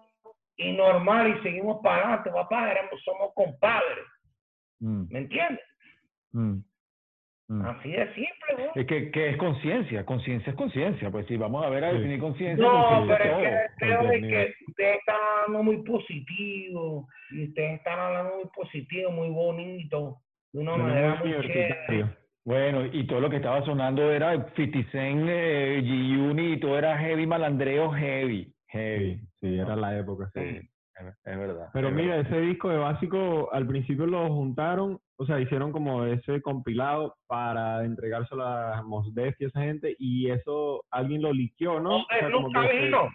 y 0.57 0.71
normal 0.73 1.37
y 1.37 1.43
seguimos 1.43 1.79
para 1.83 2.03
adelante, 2.03 2.31
papá, 2.31 2.71
éramos, 2.71 3.01
somos 3.03 3.33
compadres, 3.35 4.05
Mm, 4.79 5.03
¿me 5.11 5.19
entiendes? 5.19 5.63
mm, 6.33 6.57
mm. 7.49 7.65
Así 7.65 7.91
de 7.91 8.05
simple, 8.13 8.55
weón. 8.57 8.69
Es 8.75 8.85
que, 8.85 9.11
que 9.11 9.29
es 9.29 9.37
conciencia, 9.37 10.05
conciencia 10.05 10.51
es 10.51 10.55
conciencia, 10.55 11.09
pues 11.09 11.25
si 11.27 11.37
vamos 11.37 11.65
a 11.65 11.69
ver 11.69 11.83
a 11.85 11.91
Sí. 11.91 11.97
definir 11.97 12.19
conciencia, 12.19 12.63
No, 12.63 13.05
pero 13.07 13.39
es 13.39 13.71
que 13.79 13.95
contenido. 13.97 14.29
que 14.29 14.53
ustedes 14.67 14.97
están 14.99 15.15
hablando 15.15 15.63
muy 15.63 15.77
positivo 15.83 17.07
y 17.31 17.47
ustedes 17.47 17.77
están 17.79 17.99
hablando 17.99 18.35
muy 18.35 18.45
positivo, 18.55 19.11
muy 19.11 19.29
bonito, 19.29 20.17
de 20.53 20.59
una 20.61 20.77
manera 20.77 21.15
muy 21.15 21.31
chévere. 21.41 22.05
Bueno, 22.45 22.85
y 22.85 23.05
todo 23.07 23.19
lo 23.19 23.29
que 23.29 23.37
estaba 23.37 23.61
sonando 23.65 24.09
era 24.11 24.31
50 24.55 24.89
Cent, 24.91 25.25
eh, 25.27 25.81
G-Unit, 25.83 26.57
y 26.57 26.59
todo 26.61 26.77
era 26.77 26.97
heavy 26.97 27.27
malandreo, 27.27 27.91
heavy, 27.91 28.53
heavy. 28.67 29.21
Sí, 29.39 29.57
era 29.57 29.75
la 29.75 29.97
época, 29.97 30.29
sí. 30.33 30.41
Sí, 30.41 30.69
es, 31.25 31.37
verdad. 31.37 31.69
Pero 31.73 31.89
es 31.89 31.93
mira, 31.93 32.17
verdad. 32.17 32.31
ese 32.31 32.41
disco 32.41 32.69
de 32.69 32.77
básico, 32.77 33.49
al 33.53 33.67
principio 33.67 34.07
lo 34.07 34.27
juntaron, 34.29 34.99
o 35.17 35.25
sea, 35.25 35.39
hicieron 35.39 35.71
como 35.71 36.05
ese 36.05 36.41
compilado 36.41 37.15
para 37.27 37.83
entregárselo 37.85 38.45
a 38.45 38.81
Mos 38.83 39.13
Def 39.13 39.35
y 39.39 39.45
esa 39.45 39.61
gente, 39.61 39.95
y 39.99 40.29
eso 40.29 40.83
alguien 40.91 41.21
lo 41.21 41.31
liqueó, 41.33 41.79
¿no? 41.79 41.89
O 41.89 41.95
Hombre, 41.97 42.19
sea, 42.19 42.31
como 42.31 42.47
nunca 42.47 42.67
que 42.67 42.81
vino. 42.81 43.09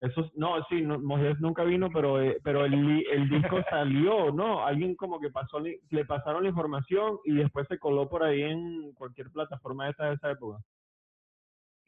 Eso, 0.00 0.30
no, 0.34 0.62
sí, 0.68 0.82
no, 0.82 0.98
Mos 0.98 1.20
Def 1.20 1.38
nunca 1.38 1.64
vino, 1.64 1.88
pero, 1.90 2.20
eh, 2.20 2.38
pero 2.42 2.64
el, 2.64 3.28
disco 3.30 3.60
salió, 3.70 4.32
¿no? 4.32 4.66
Alguien 4.66 4.96
como 4.96 5.20
que 5.20 5.30
pasó, 5.30 5.60
le 5.60 6.04
pasaron 6.04 6.42
la 6.42 6.50
información 6.50 7.18
y 7.24 7.34
después 7.34 7.66
se 7.68 7.78
coló 7.78 8.08
por 8.08 8.22
ahí 8.22 8.42
en 8.42 8.92
cualquier 8.94 9.30
plataforma 9.30 9.86
de 9.86 9.92
esa 10.14 10.30
época. 10.30 10.58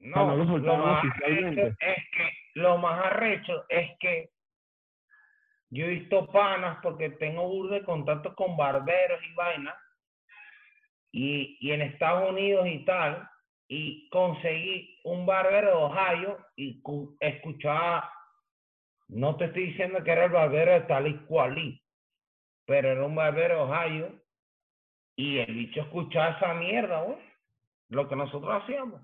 No, 0.00 0.14
no 0.44 0.58
lo 0.58 0.76
más 0.86 1.04
arrecho 1.22 1.60
es 1.80 1.96
que 2.12 2.32
lo 2.54 2.78
más 2.78 3.06
arrecho 3.06 3.64
es 3.68 3.90
que 3.98 4.30
yo 5.70 5.84
he 5.86 5.88
visto 5.90 6.26
panas 6.30 6.78
porque 6.82 7.10
tengo 7.10 7.48
burda 7.48 7.76
de 7.76 7.84
contacto 7.84 8.34
con 8.34 8.56
barberos 8.56 9.20
y 9.24 9.34
vainas 9.34 9.74
y, 11.12 11.56
y 11.60 11.72
en 11.72 11.82
Estados 11.82 12.30
Unidos 12.30 12.66
y 12.68 12.84
tal 12.84 13.28
y 13.68 14.08
conseguí 14.10 15.00
un 15.04 15.26
barbero 15.26 15.68
de 15.68 15.74
Ohio 15.74 16.38
y 16.56 16.80
cu- 16.82 17.16
escuchaba 17.20 18.12
no 19.08 19.36
te 19.36 19.46
estoy 19.46 19.66
diciendo 19.68 20.02
que 20.04 20.10
era 20.12 20.24
el 20.26 20.32
barbero 20.32 20.72
de 20.72 20.80
tal 20.82 21.06
y 21.06 21.16
cual 21.26 21.58
y, 21.58 21.82
pero 22.66 22.90
era 22.90 23.04
un 23.04 23.14
barbero 23.14 23.54
de 23.66 23.72
Ohio 23.72 24.22
y 25.16 25.38
el 25.38 25.54
bicho 25.54 25.80
escuchaba 25.80 26.36
esa 26.36 26.54
mierda, 26.54 27.02
güey, 27.02 27.18
lo 27.88 28.06
que 28.08 28.16
nosotros 28.16 28.62
hacíamos. 28.62 29.00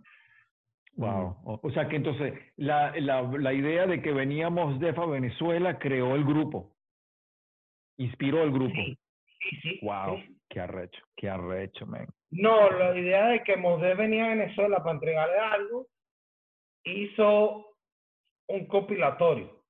Wow. 0.97 1.37
O, 1.45 1.61
o 1.63 1.71
sea 1.71 1.89
que 1.89 1.97
entonces 1.97 2.35
la, 2.57 2.93
la, 3.01 3.23
la 3.23 3.53
idea 3.53 3.87
de 3.87 4.03
que 4.03 4.13
veníamos 4.13 4.79
de 4.79 4.91
a 4.91 5.07
Venezuela 5.07 5.79
creó 5.79 6.15
el 6.15 6.25
grupo, 6.25 6.77
inspiró 7.99 8.43
el 8.43 8.53
grupo. 8.53 8.75
Sí, 8.75 8.99
sí, 9.51 9.57
sí. 9.63 9.79
Wow, 9.83 10.17
sí. 10.19 10.39
qué 10.51 10.61
arrecho, 10.61 11.03
qué 11.17 11.31
arrecho, 11.31 11.87
man. 11.87 12.07
No, 12.31 12.71
la 12.71 12.97
idea 12.99 13.27
de 13.29 13.43
que 13.43 13.57
Mosé 13.57 13.95
venía 13.95 14.27
a 14.27 14.29
Venezuela 14.35 14.79
para 14.79 14.93
entregarle 14.95 15.39
algo, 15.39 15.87
hizo 16.85 17.67
un 18.49 18.67
compilatorio 18.67 19.63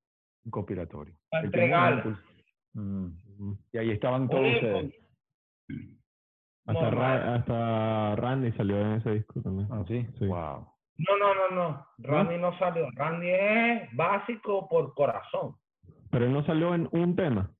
Un 0.45 0.51
compilatorio. 0.51 1.15
para 1.31 1.45
entregarle. 1.45 2.17
Y 3.73 3.79
ahí 3.79 3.91
estaban 3.91 4.29
todos 4.29 4.55
ustedes. 4.55 4.95
Hasta, 6.65 6.83
Normal. 6.83 7.21
Ra- 7.21 7.35
hasta 7.35 8.17
Randy 8.17 8.53
salió 8.53 8.81
en 8.81 8.93
ese 8.93 9.11
disco 9.15 9.41
también. 9.43 9.69
¿Ah, 9.71 9.85
sí? 9.89 10.07
Sí. 10.19 10.27
Wow. 10.27 10.72
No, 10.99 11.17
no, 11.17 11.35
no, 11.35 11.49
no. 11.51 11.87
Randy 11.99 12.37
no 12.39 12.57
salió. 12.59 12.89
Randy 12.95 13.29
es 13.31 13.97
básico 13.97 14.69
por 14.69 14.95
corazón. 14.95 15.57
Pero 16.11 16.27
él 16.27 16.33
no 16.33 16.45
salió 16.45 16.75
en 16.75 16.89
un 16.93 17.17
tema, 17.17 17.51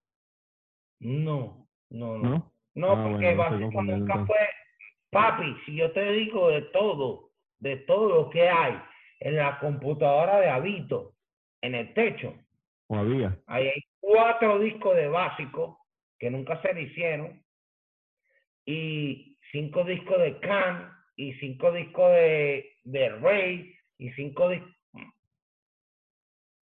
No, 1.01 1.67
no, 1.91 2.19
no. 2.19 2.29
¿no? 2.29 2.53
No, 2.75 2.93
Ah, 2.93 3.05
porque 3.05 3.35
bueno, 3.35 3.43
básico 3.59 3.83
nunca 3.83 4.27
fue. 4.27 4.37
Papi, 5.11 5.57
si 5.67 5.77
yo 5.77 5.93
te 5.93 6.11
digo 6.13 6.49
de 6.51 6.63
todo, 6.63 7.31
de 7.59 7.77
todo 7.79 8.09
lo 8.09 8.31
que 8.31 8.49
hay 8.49 8.81
en 9.21 9.37
la 9.37 9.59
computadora 9.59 10.39
de 10.39 10.49
Habito, 10.49 11.15
en 11.61 11.75
el 11.75 11.93
techo, 11.95 12.35
¿O 12.89 12.97
había? 12.97 13.37
ahí 13.47 13.69
hay 13.69 13.83
cuatro 14.01 14.59
discos 14.59 14.97
de 14.97 15.09
básico 15.09 15.79
que 16.19 16.31
nunca 16.31 16.61
se 16.63 16.73
le 16.75 16.83
hicieron 16.83 17.43
y 18.65 19.37
cinco 19.51 19.85
discos 19.85 20.19
de 20.19 20.39
Can 20.41 20.93
y 21.17 21.35
cinco 21.35 21.73
discos 21.73 22.11
de, 22.13 22.72
de 22.85 23.09
Ray 23.19 23.75
y 23.99 24.11
cinco 24.13 24.49
discos 24.49 24.71
es 24.95 25.07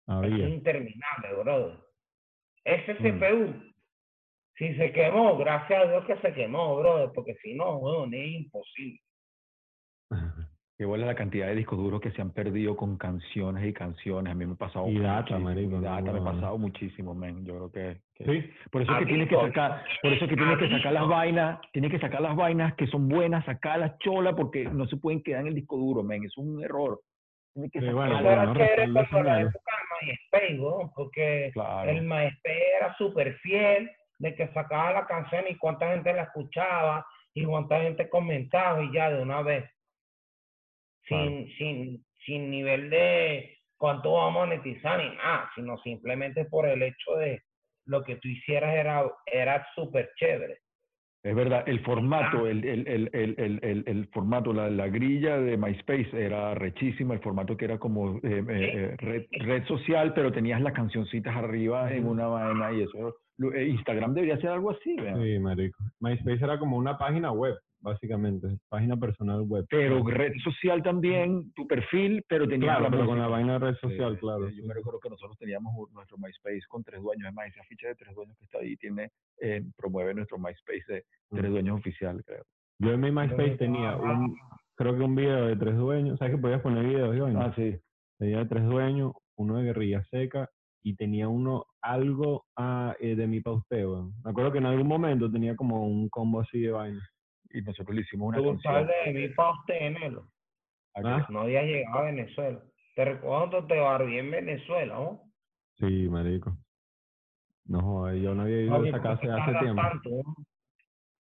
Había. 0.07 0.49
interminable, 0.49 1.32
brother. 1.43 1.78
Ese 2.65 2.95
Mm. 2.95 3.19
CPU, 3.19 3.73
si 4.57 4.74
se 4.77 4.93
quemó, 4.93 5.36
gracias 5.39 5.82
a 5.82 5.91
Dios 5.91 6.05
que 6.07 6.16
se 6.19 6.35
quemó, 6.35 6.77
brother, 6.77 7.11
porque 7.15 7.35
si 7.43 7.55
no, 7.55 7.77
weón, 7.78 8.12
es 8.15 8.27
imposible. 8.32 9.01
Que 10.76 10.84
vuela 10.84 11.06
la 11.06 11.14
cantidad 11.14 11.46
de 11.46 11.55
discos 11.55 11.78
duros 11.78 12.01
que 12.01 12.10
se 12.10 12.20
han 12.20 12.32
perdido 12.32 12.76
con 12.76 12.98
canciones 12.98 13.64
y 13.64 13.72
canciones. 13.72 14.32
A 14.32 14.34
mí 14.34 14.44
me 14.44 14.55
ha 14.55 14.56
pasado 14.56 14.88
Y 14.88 14.98
data, 14.98 15.38
marico, 15.38 15.76
no, 15.76 15.82
data, 15.82 16.02
me 16.02 16.10
ha 16.10 16.12
no, 16.14 16.18
no. 16.18 16.24
pasado 16.32 16.59
muchísimo, 16.59 17.14
men. 17.14 17.44
Yo 17.46 17.55
creo 17.55 17.70
que, 17.70 18.01
que- 18.16 18.24
Sí. 18.24 18.51
por 18.72 18.82
eso 18.82 18.92
es 18.92 18.98
que 18.98 19.06
tienes 19.06 19.28
que 19.28 19.36
sacar, 19.36 19.84
por 20.02 20.12
eso 20.12 20.24
es 20.24 20.30
que 20.30 20.36
tienes 20.36 20.59
que 20.59 20.68
sacar 20.70 20.92
las 20.92 21.06
vainas, 21.06 21.60
tienes 21.72 21.92
que 21.92 22.01
sacar 22.01 22.20
las 22.22 22.34
vainas 22.34 22.74
que 22.74 22.88
son 22.88 23.09
buenas, 23.09 23.44
sacarlas 23.44 23.96
cholas 24.01 24.34
porque 24.34 24.64
no 24.64 24.86
se 24.88 24.96
pueden 24.96 25.22
quedar 25.22 25.42
en 25.42 25.46
el 25.48 25.55
disco 25.55 25.76
duro, 25.76 26.02
men. 26.02 26.24
Es 26.24 26.36
un 26.36 26.60
error. 26.64 26.98
Tienes 27.52 27.70
que 27.70 27.78
sacar- 27.78 27.94
bueno, 27.94 28.14
bueno, 28.14 28.30
era 28.32 28.44
no 28.46 28.55
la 28.55 28.64
época 28.64 28.76
del 28.80 30.09
MySpace, 30.09 30.60
weón, 30.60 30.90
porque 30.96 31.51
Claro. 31.55 31.88
el 31.88 32.02
MySpace 32.02 32.62
era 32.80 32.92
súper 32.96 33.34
fiel 33.36 33.88
de 34.18 34.34
que 34.34 34.48
sacaba 34.48 34.92
la 34.92 35.06
canción 35.06 35.44
y 35.48 35.55
cuánta 35.56 35.88
gente 35.92 36.12
la 36.12 36.22
escuchaba 36.24 37.06
y 37.32 37.44
cuánta 37.44 37.80
gente 37.80 38.09
comentaba 38.09 38.82
y 38.82 38.92
ya 38.92 39.10
de 39.10 39.22
una 39.22 39.40
vez. 39.42 39.70
Sin, 41.06 41.48
sin, 41.59 42.05
sin 42.24 42.51
nivel 42.51 42.90
de 42.90 43.59
cuánto 43.76 44.12
va 44.12 44.28
a 44.28 44.31
monetizar 44.31 44.98
ni 44.98 45.16
nada, 45.16 45.51
sino 45.55 45.76
simplemente 45.78 46.47
por 46.47 46.66
el 46.66 46.82
hecho 46.82 47.16
de 47.16 47.43
lo 47.86 48.02
que 48.02 48.16
tú 48.16 48.28
hicieras 48.28 48.74
era, 48.74 49.05
era 49.26 49.66
súper 49.74 50.10
chévere. 50.16 50.59
Es 51.22 51.35
verdad, 51.35 51.66
el 51.66 51.81
formato, 51.81 52.47
el, 52.47 52.62
el, 52.66 52.86
el, 52.86 53.10
el, 53.14 53.35
el, 53.39 53.60
el, 53.62 53.85
el 53.86 54.09
formato, 54.09 54.52
la, 54.52 54.68
la 54.68 54.89
grilla 54.89 55.39
de 55.39 55.56
MySpace 55.56 56.10
era 56.12 56.55
rechísima, 56.55 57.14
el 57.14 57.20
formato 57.20 57.56
que 57.56 57.64
era 57.64 57.78
como 57.78 58.18
eh, 58.18 58.20
eh, 58.24 58.44
eh, 58.48 58.97
red, 58.98 59.24
red 59.31 59.64
social, 59.64 60.12
pero 60.12 60.32
tenías 60.32 60.60
las 60.60 60.74
cancioncitas 60.74 61.35
arriba 61.35 61.90
en 61.90 62.06
una 62.06 62.26
vaina 62.26 62.72
y 62.72 62.82
eso. 62.82 63.16
Eh, 63.55 63.68
Instagram 63.68 64.12
debería 64.12 64.36
ser 64.36 64.51
algo 64.51 64.72
así, 64.72 64.97
¿verdad? 64.97 65.22
Sí, 65.22 65.39
marico. 65.39 65.82
MySpace 66.01 66.44
era 66.44 66.59
como 66.59 66.76
una 66.76 66.98
página 66.98 67.32
web, 67.32 67.55
básicamente. 67.85 68.48
Página 68.69 68.97
personal 68.97 69.43
web. 69.43 69.66
Pero 69.70 70.02
red 70.05 70.32
social 70.43 70.82
también, 70.82 71.52
tu 71.52 71.66
perfil, 71.66 72.24
pero 72.27 72.48
tenías 72.48 72.78
Claro, 72.78 72.85
la 72.85 72.90
pero 72.90 73.06
con 73.06 73.19
la 73.19 73.28
vaina 73.28 73.52
de 73.52 73.59
red 73.59 73.77
social, 73.77 74.19
claro. 74.19 74.48
Yo 74.48 74.65
me 74.65 74.74
recuerdo 74.74 74.98
que 74.98 75.11
nosotros 75.11 75.39
teníamos 75.39 75.73
nuestro 75.93 76.16
MySpace 76.19 76.62
con 76.69 76.82
tres 76.82 77.01
dueños. 77.01 77.28
Es 77.28 77.35
más, 77.35 77.47
esa 77.47 77.62
ficha 77.65 77.89
de 77.89 77.94
tres 77.94 78.15
dueños 78.15 78.36
que 78.39 78.44
está 78.44 78.59
ahí 78.59 78.77
tiene, 78.77 79.11
eh, 79.40 79.62
promueve 79.77 80.15
nuestro 80.15 80.39
MySpace 80.39 80.85
de 80.89 81.05
tres 81.31 81.51
dueños 81.51 81.78
oficial, 81.78 82.24
creo. 82.24 82.43
Yo 82.81 82.93
en 82.93 83.01
mi 83.01 83.12
MySpace 83.12 83.56
tenía 83.59 83.97
un, 83.97 84.35
creo 84.74 84.97
que 84.97 85.02
un 85.02 85.15
video 85.15 85.47
de 85.47 85.56
tres 85.56 85.77
dueños. 85.77 86.19
¿Sabes 86.19 86.35
que 86.35 86.40
podías 86.40 86.62
poner 86.62 86.85
videos? 86.85 87.16
vaina? 87.19 87.44
Ah, 87.44 87.52
sí. 87.55 87.77
Tenía 88.19 88.39
de 88.39 88.47
tres 88.47 88.65
dueños, 88.65 89.12
uno 89.36 89.59
de 89.59 89.65
Guerrilla 89.65 90.02
Seca 90.11 90.48
y 90.82 90.97
tenía 90.97 91.28
uno 91.28 91.66
algo 91.82 92.44
ah, 92.56 92.94
eh, 93.01 93.15
de 93.15 93.27
mi 93.27 93.40
pa' 93.40 93.52
usted, 93.52 93.86
weón. 93.86 94.15
Me 94.24 94.31
acuerdo 94.31 94.52
que 94.52 94.59
en 94.59 94.66
algún 94.66 94.86
momento 94.86 95.31
tenía 95.31 95.55
como 95.55 95.86
un 95.86 96.09
combo 96.09 96.40
así 96.40 96.61
de 96.61 96.70
vaina. 96.70 97.02
Y 97.55 97.62
nosotros 97.62 97.94
le 97.94 98.02
hicimos 98.02 98.28
una 98.28 98.39
Tú 98.39 98.48
canción. 98.60 98.86
de 99.06 99.12
mí 99.12 99.28
para 99.28 99.52
usted, 99.52 99.90
Nelo. 99.93 100.26
¿Ah? 100.97 101.26
No 101.31 101.40
había 101.43 101.62
llegado 101.62 101.98
a 101.98 102.02
Venezuela. 102.02 102.60
Te 102.97 103.05
recuerdo 103.05 103.39
cuando 103.51 103.66
te 103.66 103.78
barbí 103.81 104.18
en 104.18 104.31
Venezuela, 104.31 104.94
¿no? 104.94 105.22
Sí, 105.78 106.09
marico. 106.09 106.56
No 107.66 108.12
yo 108.14 108.35
no 108.35 108.43
había 108.43 108.60
ido 108.62 108.74
a 108.74 108.86
esa 108.89 108.90
¿por 108.90 109.02
casa 109.02 109.36
hace 109.36 109.59
tiempo. 109.59 109.82
tanto? 109.82 110.10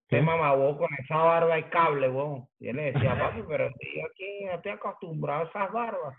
¿Qué? 0.08 0.18
Este 0.18 0.22
mamabó 0.22 0.78
con 0.78 0.88
esa 1.00 1.18
barba 1.18 1.60
y 1.60 1.64
cable, 1.64 2.10
weón. 2.10 2.48
Y 2.60 2.70
él 2.70 2.76
le 2.78 2.92
decía, 2.94 3.18
papi, 3.18 3.42
pero 3.48 3.68
estoy 3.68 4.02
aquí, 4.10 4.46
no 4.46 4.52
estoy 4.54 4.72
acostumbrado 4.74 5.42
a 5.42 5.50
esas 5.50 5.72
barbas. 5.74 6.16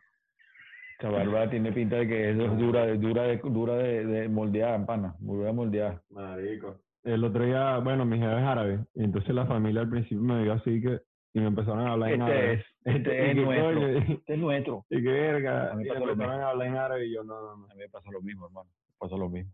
Esta 0.99 1.11
barba 1.11 1.49
tiene 1.49 1.73
pinta 1.73 1.97
de 1.97 2.09
que 2.09 2.31
es 2.31 2.37
dura, 2.37 2.85
de, 2.87 2.99
dura, 2.99 3.23
de, 3.23 3.37
dura 3.39 3.75
de, 3.77 4.05
de 4.05 4.29
moldear, 4.29 4.85
pana. 4.85 5.15
Muy 5.21 5.37
dura 5.37 5.49
de 5.49 5.55
moldear. 5.55 6.03
Marico. 6.11 6.81
El 7.05 7.25
otro 7.25 7.45
día, 7.45 7.79
bueno, 7.79 8.05
mi 8.05 8.19
jefe 8.19 8.33
es 8.37 8.43
árabe, 8.45 8.85
y 8.95 9.05
entonces 9.05 9.35
la 9.35 9.47
familia 9.47 9.83
al 9.83 9.89
principio 9.89 10.23
me 10.23 10.43
vio 10.43 10.53
así 10.55 10.81
que, 10.83 11.01
y 11.35 11.41
me 11.41 11.47
empezaron 11.47 11.87
a 11.87 11.93
hablar 11.93 12.13
en 12.13 12.23
Este 12.23 12.33
árabe. 12.33 12.53
es, 12.55 12.67
este 12.85 13.31
es 13.31 13.37
nuestro. 13.37 13.89
Este 13.89 14.33
es 14.35 14.39
nuestro. 14.39 14.87
y 14.91 15.03
que 15.03 15.11
verga, 15.11 15.71
y 15.75 15.77
me 15.77 15.83
empezaron 15.89 16.41
a 16.43 16.49
hablar 16.51 16.67
en 16.69 16.77
árabe 16.77 17.07
y 17.07 17.15
yo, 17.15 17.25
no, 17.25 17.41
no, 17.41 17.57
no, 17.57 17.65
A 17.67 17.75
mí 17.75 17.81
me 17.81 17.89
pasa 17.89 18.11
lo 18.11 18.21
mismo, 18.21 18.47
hermano. 18.47 18.69
Me 18.87 18.95
pasa 18.99 19.17
lo 19.17 19.29
mismo. 19.29 19.53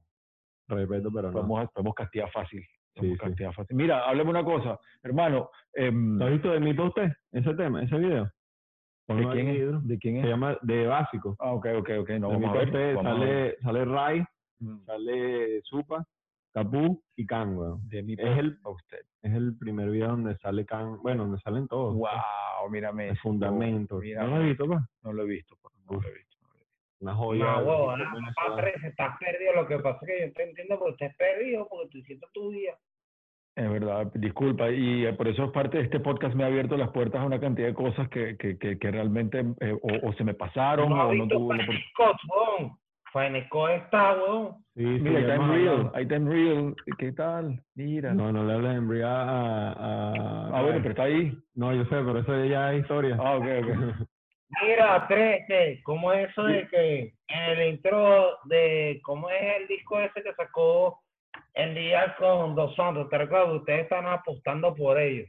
respeto, 0.69 1.11
pero 1.13 1.29
no. 1.29 1.33
Podemos, 1.33 1.71
podemos 1.73 1.95
castigar 1.95 2.31
fácil. 2.31 2.65
Sí, 2.97 3.13
sí. 3.37 3.45
fácil. 3.55 3.77
Mira, 3.77 4.09
háblame 4.09 4.31
una 4.31 4.45
cosa. 4.45 4.79
Hermano, 5.03 5.51
em, 5.75 6.17
¿Lo 6.17 6.27
has 6.27 6.31
visto 6.33 6.51
de 6.53 6.61
mí 6.61 6.73
para 6.75 6.89
usted? 6.89 7.09
Ese 7.33 7.55
tema, 7.55 7.83
ese 7.83 7.99
video. 7.99 8.31
¿de 9.09 9.27
quién 9.33 9.49
es? 9.49 9.87
¿De 9.87 9.99
quién 9.99 10.15
Se 10.15 10.21
es? 10.23 10.27
llama 10.29 10.57
De 10.63 10.87
Básico. 10.87 11.37
Ah, 11.41 11.53
ok, 11.53 11.67
ok, 11.79 11.91
ok. 12.01 12.11
No, 12.21 12.29
de 12.31 12.35
vamos 12.37 12.51
a 12.51 12.53
ver. 12.59 12.67
usted 12.69 12.95
vamos 12.95 13.13
a 13.13 13.19
ver. 13.25 13.59
sale, 13.61 13.63
sale 13.63 13.85
Ray, 13.85 14.25
Mm, 14.61 14.85
sale 14.87 15.61
Supa, 15.63 16.07
Capú 16.55 17.03
y 17.17 17.27
Can, 17.27 17.57
weón. 17.59 17.89
De 17.89 18.03
mi 18.05 18.13
Es 18.15 18.39
el-. 18.39 18.59
Es 19.23 19.33
el 19.35 19.59
primer 19.59 19.91
video 19.91 20.09
donde 20.09 20.37
sale 20.39 20.65
Can, 20.65 21.03
bueno, 21.03 21.25
donde 21.25 21.41
salen 21.41 21.67
todos. 21.67 21.97
pues, 21.99 22.13
Wow, 22.13 22.71
mírame. 22.71 23.07
El 23.09 23.11
esto, 23.15 23.23
fundamento. 23.23 23.99
mira, 23.99 24.23
¿No 24.23 24.29
lo 24.29 24.37
has 24.37 24.45
visto, 24.45 24.69
pa? 24.69 24.89
No 25.03 25.13
lo 25.13 25.23
he 25.25 25.27
visto, 25.27 25.57
pero 25.61 25.75
no 25.87 26.01
lo 26.01 26.09
he 26.09 26.13
visto. 26.15 26.37
no 26.41 26.49
lo 26.49 26.55
he 26.55 26.59
visto. 26.59 26.75
Una 27.01 27.15
joya. 27.15 27.45
No, 27.45 27.89
venezolano. 27.89 28.33
padre, 28.37 28.73
se 28.81 28.87
estás 28.89 29.19
perdido. 29.19 29.53
Lo 29.55 29.67
que 29.67 29.79
pasa 29.81 29.99
es 30.03 30.07
que 30.07 30.27
yo 30.29 30.33
te 30.33 30.43
entiendo 30.45 30.79
porque 30.79 31.05
estás 31.07 31.17
perdido, 31.19 31.67
porque 31.69 31.89
tú 31.91 31.99
hiciste 31.99 32.27
tu 32.33 32.51
día. 32.51 32.75
Es 33.57 33.71
verdad, 33.71 34.11
disculpa, 34.15 34.69
y 34.71 35.07
eh, 35.07 35.13
por 35.13 35.29
eso 35.29 35.45
es 35.45 35.51
parte 35.53 35.79
de 35.79 35.85
este 35.85 36.01
podcast 36.01 36.35
me 36.35 36.43
ha 36.43 36.49
abierto 36.49 36.77
las 36.77 36.91
puertas 36.91 37.21
a 37.21 37.25
una 37.25 37.39
cantidad 37.39 37.69
de 37.69 37.75
cosas 37.75 38.09
que, 38.09 38.37
que, 38.37 38.59
que, 38.59 38.79
que 38.81 38.91
realmente 38.91 39.45
eh, 39.61 39.79
o, 39.81 40.09
o 40.09 40.13
se 40.15 40.25
me 40.25 40.35
pasaron 40.35 40.89
No 40.89 41.07
o 41.09 41.15
no 41.15 41.29
tuve. 41.29 41.59
Scott. 41.93 42.17
Fine 43.15 43.47
Scott 43.47 43.71
está, 43.71 44.13
weón. 44.17 44.57
Sí, 44.75 44.83
sí, 44.83 45.01
Mira, 45.03 45.19
ahí 45.19 45.23
está 45.23 45.35
en 45.37 45.49
Real, 45.53 45.91
ahí 45.95 46.03
está 46.03 46.17
en 46.17 46.29
Real, 46.29 46.75
¿qué 46.99 47.13
tal? 47.13 47.63
Mira. 47.77 48.13
No, 48.13 48.33
no 48.33 48.45
le 48.45 48.55
hables 48.55 48.75
en 48.77 48.89
Bria 48.89 49.07
a, 49.09 49.73
a- 49.73 50.51
ah, 50.53 50.63
bueno, 50.63 50.79
pero 50.79 50.91
está 50.91 51.05
ahí. 51.05 51.33
No, 51.55 51.73
yo 51.73 51.85
sé, 51.85 51.91
pero 51.91 52.19
eso 52.19 52.45
ya 52.45 52.73
es 52.73 52.81
historia. 52.81 53.17
Ah, 53.21 53.37
ok, 53.37 53.45
ok. 53.63 53.69
Mira, 54.63 55.07
13, 55.07 55.81
¿cómo 55.85 56.13
es 56.13 56.29
eso 56.29 56.43
de 56.43 56.67
que 56.67 57.15
en 57.29 57.51
el 57.53 57.69
intro 57.75 58.37
de, 58.47 59.01
cómo 59.05 59.31
es 59.31 59.61
el 59.61 59.69
disco 59.69 60.01
ese 60.01 60.21
que 60.21 60.35
sacó 60.35 61.01
el 61.55 61.73
día 61.77 62.17
con 62.19 62.57
Dos 62.57 62.75
Santos? 62.75 63.09
¿Te 63.11 63.19
recuerdas? 63.19 63.55
Ustedes 63.55 63.85
están 63.85 64.07
apostando 64.07 64.75
por 64.75 64.99
ellos. 64.99 65.29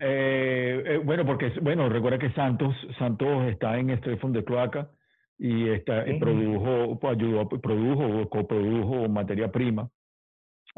Eh, 0.00 0.82
eh, 0.86 1.00
bueno, 1.04 1.24
porque, 1.24 1.52
bueno, 1.62 1.88
recuerda 1.88 2.18
que 2.18 2.32
Santos, 2.32 2.74
Santos 2.98 3.46
está 3.46 3.78
en 3.78 3.96
from 4.18 4.32
the 4.32 4.44
Cloaca 4.44 4.88
y 5.38 5.68
está, 5.70 6.04
eh, 6.06 6.10
Ujú. 6.12 6.20
produjo, 6.20 6.98
pues, 7.00 7.16
ayudó, 7.16 7.48
produjo, 7.48 8.28
coprodujo 8.28 9.08
materia 9.08 9.50
prima 9.50 9.88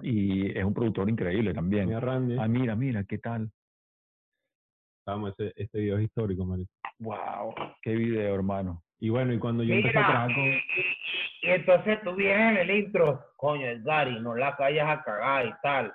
y 0.03 0.57
es 0.57 0.65
un 0.65 0.75
productor 0.75 1.09
increíble 1.09 1.53
también. 1.55 1.87
Mira, 1.87 2.01
Randy. 2.01 2.37
Ah, 2.39 2.49
mira, 2.49 2.75
mira, 2.77 3.05
¿qué 3.05 3.19
tal? 3.19 3.51
Vamos, 5.07 5.35
ese, 5.39 5.53
este 5.57 5.79
video 5.81 5.99
es 5.99 6.05
histórico, 6.05 6.45
marico. 6.45 6.71
Wow, 6.99 7.55
qué 7.83 7.95
video, 7.95 8.35
hermano. 8.35 8.83
Y 8.99 9.11
bueno, 9.11 9.33
y 9.33 9.39
cuando 9.39 9.63
yo 9.63 9.75
empecé 9.75 9.99
a 9.99 10.07
trabajar 10.07 10.31
y, 10.31 10.35
con... 10.35 10.45
y- 10.45 10.63
y 11.43 11.51
entonces 11.51 11.99
tú 12.03 12.15
vienes 12.15 12.53
en 12.53 12.57
el 12.57 12.71
intro, 12.71 13.25
coño, 13.37 13.67
el 13.67 13.83
Gary, 13.83 14.19
no 14.21 14.35
la 14.35 14.57
calles 14.57 14.83
a 14.83 15.03
cagar 15.03 15.47
y 15.47 15.53
tal. 15.63 15.93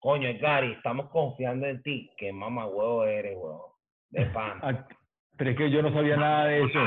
Coño, 0.00 0.28
el 0.28 0.38
Gary, 0.38 0.72
estamos 0.72 1.08
confiando 1.10 1.66
en 1.66 1.80
ti. 1.82 2.10
Qué 2.18 2.32
mamá 2.32 2.66
huevo 2.66 3.04
eres, 3.04 3.36
huevón. 3.36 3.70
De 4.10 4.26
pan. 4.26 4.60
Pero 5.40 5.52
es 5.52 5.56
que 5.56 5.70
yo 5.70 5.80
no 5.80 5.90
sabía 5.90 6.18
nada 6.18 6.44
de 6.48 6.64
eso. 6.64 6.78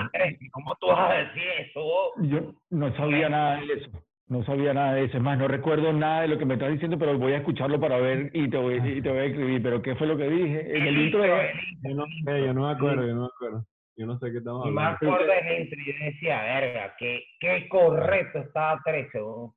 ¿Cómo 0.51 0.75
tú 0.75 0.85
vas 0.85 1.09
a 1.09 1.13
decir 1.15 1.41
eso? 1.57 2.11
Yo 2.19 2.53
no 2.69 2.95
sabía 2.95 3.27
nada 3.27 3.57
de 3.57 3.73
eso. 3.73 3.89
No 4.27 4.45
sabía 4.45 4.75
nada 4.75 4.93
de 4.93 5.05
eso. 5.05 5.17
Es 5.17 5.23
más, 5.23 5.39
no 5.39 5.47
recuerdo 5.47 5.91
nada 5.91 6.21
de 6.21 6.27
lo 6.27 6.37
que 6.37 6.45
me 6.45 6.53
estás 6.53 6.71
diciendo, 6.71 6.99
pero 6.99 7.17
voy 7.17 7.33
a 7.33 7.37
escucharlo 7.37 7.79
para 7.79 7.97
ver 7.97 8.29
y 8.31 8.47
te 8.51 8.57
voy, 8.57 8.75
y 8.75 9.01
te 9.01 9.09
voy 9.09 9.17
a 9.17 9.23
escribir. 9.23 9.63
Pero 9.63 9.81
¿qué 9.81 9.95
fue 9.95 10.05
lo 10.05 10.15
que 10.17 10.29
dije? 10.29 10.77
En 10.77 10.85
el 10.85 11.01
intro 11.01 11.23
de... 11.23 11.51
Yo 11.81 11.95
no 11.95 12.05
sé, 12.05 12.45
yo 12.45 12.53
no 12.53 12.67
me 12.67 12.73
acuerdo, 12.73 13.07
yo 13.07 13.15
no 13.15 13.21
me 13.21 13.27
acuerdo. 13.35 13.65
Yo 13.97 14.05
no 14.05 14.19
sé 14.19 14.31
qué 14.31 14.37
estamos 14.37 14.67
Y 14.67 14.71
me 14.71 14.81
hablando. 14.83 15.07
acuerdo 15.15 15.33
del 15.33 15.61
intro 15.61 15.79
y 15.81 15.85
yo 15.87 16.05
decía, 16.05 16.43
verga, 16.43 16.95
qué, 16.99 17.23
qué 17.39 17.67
correcto 17.69 18.37
estaba 18.37 18.79
13, 18.85 19.17
huevón. 19.17 19.51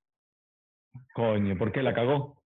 Coño, 1.15 1.59
¿por 1.59 1.71
qué 1.71 1.83
la 1.83 1.93
cagó? 1.93 2.43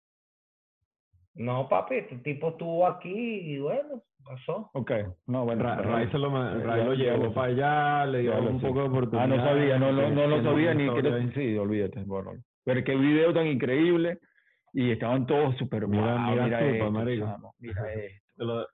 No, 1.35 1.69
papi, 1.69 1.97
este 1.97 2.17
tipo 2.17 2.49
estuvo 2.49 2.87
aquí 2.87 3.13
y 3.13 3.59
bueno, 3.59 4.01
pasó. 4.23 4.69
Ok, 4.73 4.91
no, 5.27 5.45
bueno. 5.45 5.63
Ra- 5.63 5.75
bueno, 5.77 5.91
Ray, 5.91 6.07
se 6.11 6.17
lo, 6.17 6.29
Ray 6.63 6.83
lo 6.85 6.93
llevó 6.93 7.23
lo 7.25 7.33
para 7.33 7.47
allá, 7.47 8.05
le 8.05 8.19
dio 8.19 8.39
lo 8.41 8.49
un 8.51 8.61
poco 8.61 8.81
de 8.81 8.87
oportunidad. 8.89 9.23
Ah, 9.23 9.27
no 9.27 9.37
sabía, 9.43 9.79
no, 9.79 9.91
no, 9.91 10.09
no 10.09 10.27
lo 10.27 10.43
sabía 10.43 10.73
ni 10.73 10.89
que 11.01 11.07
ahí. 11.07 11.31
sí, 11.33 11.57
olvídate, 11.57 12.03
bórralo. 12.03 12.39
Pero 12.65 12.83
qué 12.83 12.95
video 12.95 13.33
tan 13.33 13.47
increíble 13.47 14.19
y 14.73 14.91
estaban 14.91 15.25
todos 15.25 15.55
súper 15.57 15.87
Mira- 15.87 16.15
wow, 16.15 16.31
mira 16.31 16.43
mira, 16.45 16.59
esto, 16.61 16.85
chamo, 16.85 17.53
mira 17.59 17.93
esto. 17.93 18.21
Te 18.37 18.45
lo- 18.45 18.67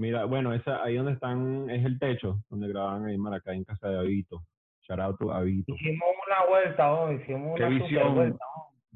Mira, 0.00 0.26
bueno, 0.26 0.54
esa, 0.54 0.82
ahí 0.84 0.94
donde 0.94 1.12
están, 1.14 1.68
es 1.70 1.84
el 1.84 1.98
techo, 1.98 2.38
donde 2.50 2.68
grababan 2.68 3.06
ahí 3.06 3.14
en 3.16 3.20
Maracay, 3.20 3.56
en 3.56 3.64
casa 3.64 3.88
de 3.88 3.98
Avito. 3.98 4.42
Shout 4.82 5.00
out 5.00 5.18
to 5.18 5.32
Avito. 5.32 5.74
Hicimos 5.74 6.08
una 6.24 6.48
vuelta, 6.48 6.92
oh, 6.94 7.12
hicimos 7.12 7.56
Qué 7.56 7.64
una 7.64 7.72
super 7.78 7.88
visión, 7.88 8.14
vuelta. 8.14 8.44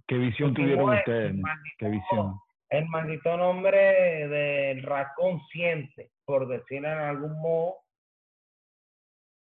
qué 0.06 0.14
visión 0.18 0.50
Hicimos 0.52 0.54
tuvieron 0.54 0.92
el 0.92 0.98
ustedes, 1.00 1.42
qué 1.78 1.88
visión. 1.88 2.34
El 2.72 2.88
maldito 2.88 3.36
nombre 3.36 4.28
del 4.28 4.82
rap 4.82 5.14
consciente, 5.14 6.12
por 6.24 6.48
decirlo 6.48 6.88
en 6.88 6.98
algún 7.00 7.38
modo, 7.38 7.84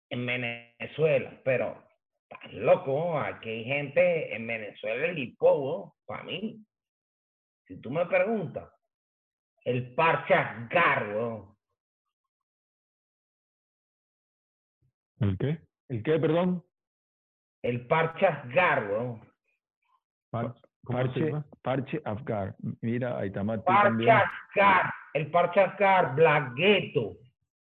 en 0.10 0.26
Venezuela. 0.26 1.42
Pero, 1.44 1.84
estás 2.24 2.54
loco, 2.54 3.20
aquí 3.20 3.50
hay 3.50 3.64
gente 3.66 4.34
en 4.34 4.48
Venezuela, 4.48 5.06
el 5.06 5.18
hip 5.20 5.36
hop, 5.42 5.96
para 6.06 6.24
mí. 6.24 6.66
Si 7.68 7.82
tú 7.82 7.92
me 7.92 8.06
preguntas, 8.06 8.72
el 9.66 9.94
parche 9.96 10.34
weón. 11.14 11.58
¿El 15.20 15.38
qué? 15.38 15.60
¿El 15.90 16.04
qué, 16.04 16.20
perdón? 16.20 16.66
El 17.64 17.86
parche 17.86 18.26
Asgar, 18.26 18.90
weón. 18.90 19.30
Par- 20.30 20.46
¿Cómo 20.46 20.56
se 20.56 20.69
Parche, 20.86 21.32
parche 21.62 22.02
Afgar. 22.06 22.56
Mira, 22.82 23.18
ahí 23.20 23.28
está 23.28 23.44
Mati 23.44 23.64
Parche 23.66 23.84
también. 23.84 24.10
Asgar, 24.12 24.94
el 25.14 25.30
parche 25.32 25.60
Asgar, 25.60 26.16
Black 26.16 26.54
Ghetto, 26.56 27.18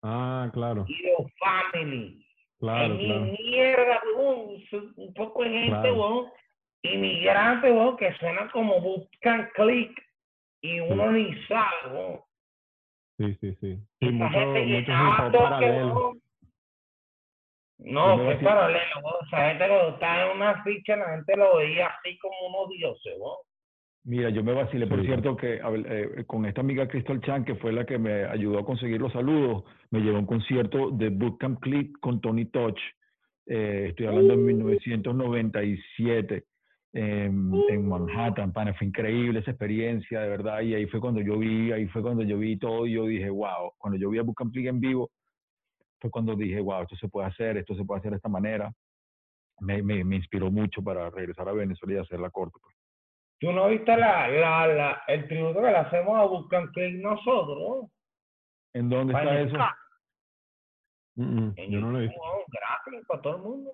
Ah, 0.03 0.51
claro, 0.53 0.85
Hero 0.89 1.27
Family. 1.39 2.27
claro, 2.59 2.95
Hay 2.95 3.07
claro. 3.07 3.21
mierda, 3.39 4.01
weón, 4.17 4.39
un- 4.73 4.93
un 4.97 5.15
poco 5.15 5.45
de 5.45 5.51
gente, 5.51 5.69
Claro. 5.71 5.95
weón, 5.95 6.27
inmigrante, 6.83 7.71
weón, 7.71 7.97
que 7.97 8.13
suena 8.15 8.51
como 8.51 8.81
Bootcamp 8.81 9.51
Click 9.55 10.03
y 10.63 10.81
uno 10.81 11.13
ni 11.13 11.35
sabe, 11.47 11.93
weón. 11.93 12.21
Sí, 13.19 13.35
sí, 13.41 13.55
sí. 13.61 13.77
Sí, 14.01 14.07
Esa 14.07 14.13
mucho, 14.13 14.39
gente 14.39 14.61
mucho 14.65 14.79
hip 14.79 14.87
llenaba 14.89 15.27
hop 15.27 15.33
toque, 15.33 15.45
paralelo. 15.45 16.13
No, 17.85 18.25
vacilo. 18.25 18.49
paralelo, 18.51 18.95
weón. 19.03 19.17
Esa 19.27 19.49
gente 19.49 19.69
cuando 19.69 19.89
estaba 19.91 20.25
en 20.31 20.37
una 20.37 20.63
ficha, 20.65 20.97
la 20.97 21.11
gente 21.17 21.37
lo 21.37 21.57
veía 21.57 21.87
así 21.89 22.19
como 22.19 22.35
unos 22.49 22.69
dioses, 22.71 23.15
weón. 23.19 23.37
Mira, 24.05 24.31
yo 24.31 24.43
me 24.43 24.53
vacilé, 24.53 24.87
por 24.89 24.99
Sí. 25.01 25.07
cierto, 25.07 25.37
que 25.37 25.61
eh, 25.63 26.25
con 26.27 26.45
esta 26.45 26.61
amiga 26.61 26.89
Crystal 26.89 27.21
Chan, 27.21 27.45
que 27.45 27.55
fue 27.55 27.73
la 27.73 27.87
que 27.87 27.99
me 27.99 28.25
ayudó 28.25 28.59
a 28.59 28.65
conseguir 28.65 29.01
los 29.01 29.13
saludos, 29.13 29.63
me 29.91 30.01
llevó 30.01 30.17
a 30.17 30.21
un 30.21 30.27
concierto 30.27 30.91
de 30.91 31.11
Bootcamp 31.11 31.61
Click 31.61 31.99
con 32.01 32.21
Tony 32.21 32.47
Touch. 32.47 32.79
Eh, 33.47 33.87
estoy 33.91 34.07
hablando 34.07 34.35
en 34.35 34.45
1997 34.45 36.45
en, 36.95 37.53
en 37.71 37.89
Manhattan, 37.89 38.53
pana, 38.53 38.75
fue 38.75 38.89
increíble 38.89 39.41
esa 39.41 39.53
experiencia, 39.53 40.21
de 40.21 40.29
verdad, 40.29 40.61
y 40.61 40.75
ahí 40.75 40.87
fue 40.87 41.01
cuando 41.01 41.21
yo 41.21 41.39
vi, 41.39 41.73
ahí 41.73 41.87
fue 41.87 42.03
cuando 42.03 42.23
yo 42.23 42.39
vi 42.39 42.59
todo 42.59 42.87
y 42.87 42.93
yo 42.93 43.07
dije, 43.07 43.31
wow, 43.31 43.73
cuando 43.79 43.99
yo 43.99 44.11
vi 44.11 44.19
a 44.19 44.23
Bootcamp 44.23 44.53
Click 44.53 44.67
en 44.67 44.81
vivo, 44.81 45.11
fue 46.03 46.11
cuando 46.11 46.35
dije, 46.35 46.61
wow, 46.61 46.83
esto 46.83 46.97
se 46.97 47.09
puede 47.09 47.29
hacer, 47.29 47.57
esto 47.57 47.75
se 47.75 47.85
puede 47.85 48.01
hacer 48.01 48.11
de 48.11 48.17
esta 48.19 48.29
manera. 48.29 48.71
Me, 49.61 49.83
me, 49.83 50.03
me 50.05 50.17
inspiró 50.17 50.51
mucho 50.51 50.83
para 50.83 51.09
regresar 51.09 51.49
a 51.49 51.53
Venezuela 51.53 51.95
y 51.95 52.03
hacer 52.03 52.19
la 52.21 52.31
corte. 52.31 52.59
pues. 52.61 52.75
Tú 53.39 53.53
no 53.53 53.69
viste 53.69 53.97
la, 53.97 54.29
la, 54.29 54.67
la, 54.67 55.03
el 55.07 55.27
tributo 55.29 55.61
que 55.63 55.71
le 55.71 55.77
hacemos 55.77 56.17
a 56.19 56.71
Click 56.73 57.01
nosotros, 57.01 57.59
¿no? 57.59 57.91
¿En 58.75 58.89
dónde 58.89 59.15
está 59.15 59.41
eso? 59.41 59.57
Mm, 61.15 61.23
mm, 61.25 61.55
En 61.57 61.71
Yo 61.71 61.81
no 61.81 61.91
lo 61.91 61.99
he 61.99 62.03
visto. 62.03 62.21
gratis 62.49 63.07
para 63.07 63.23
todo 63.23 63.37
el 63.37 63.43
mundo. 63.43 63.73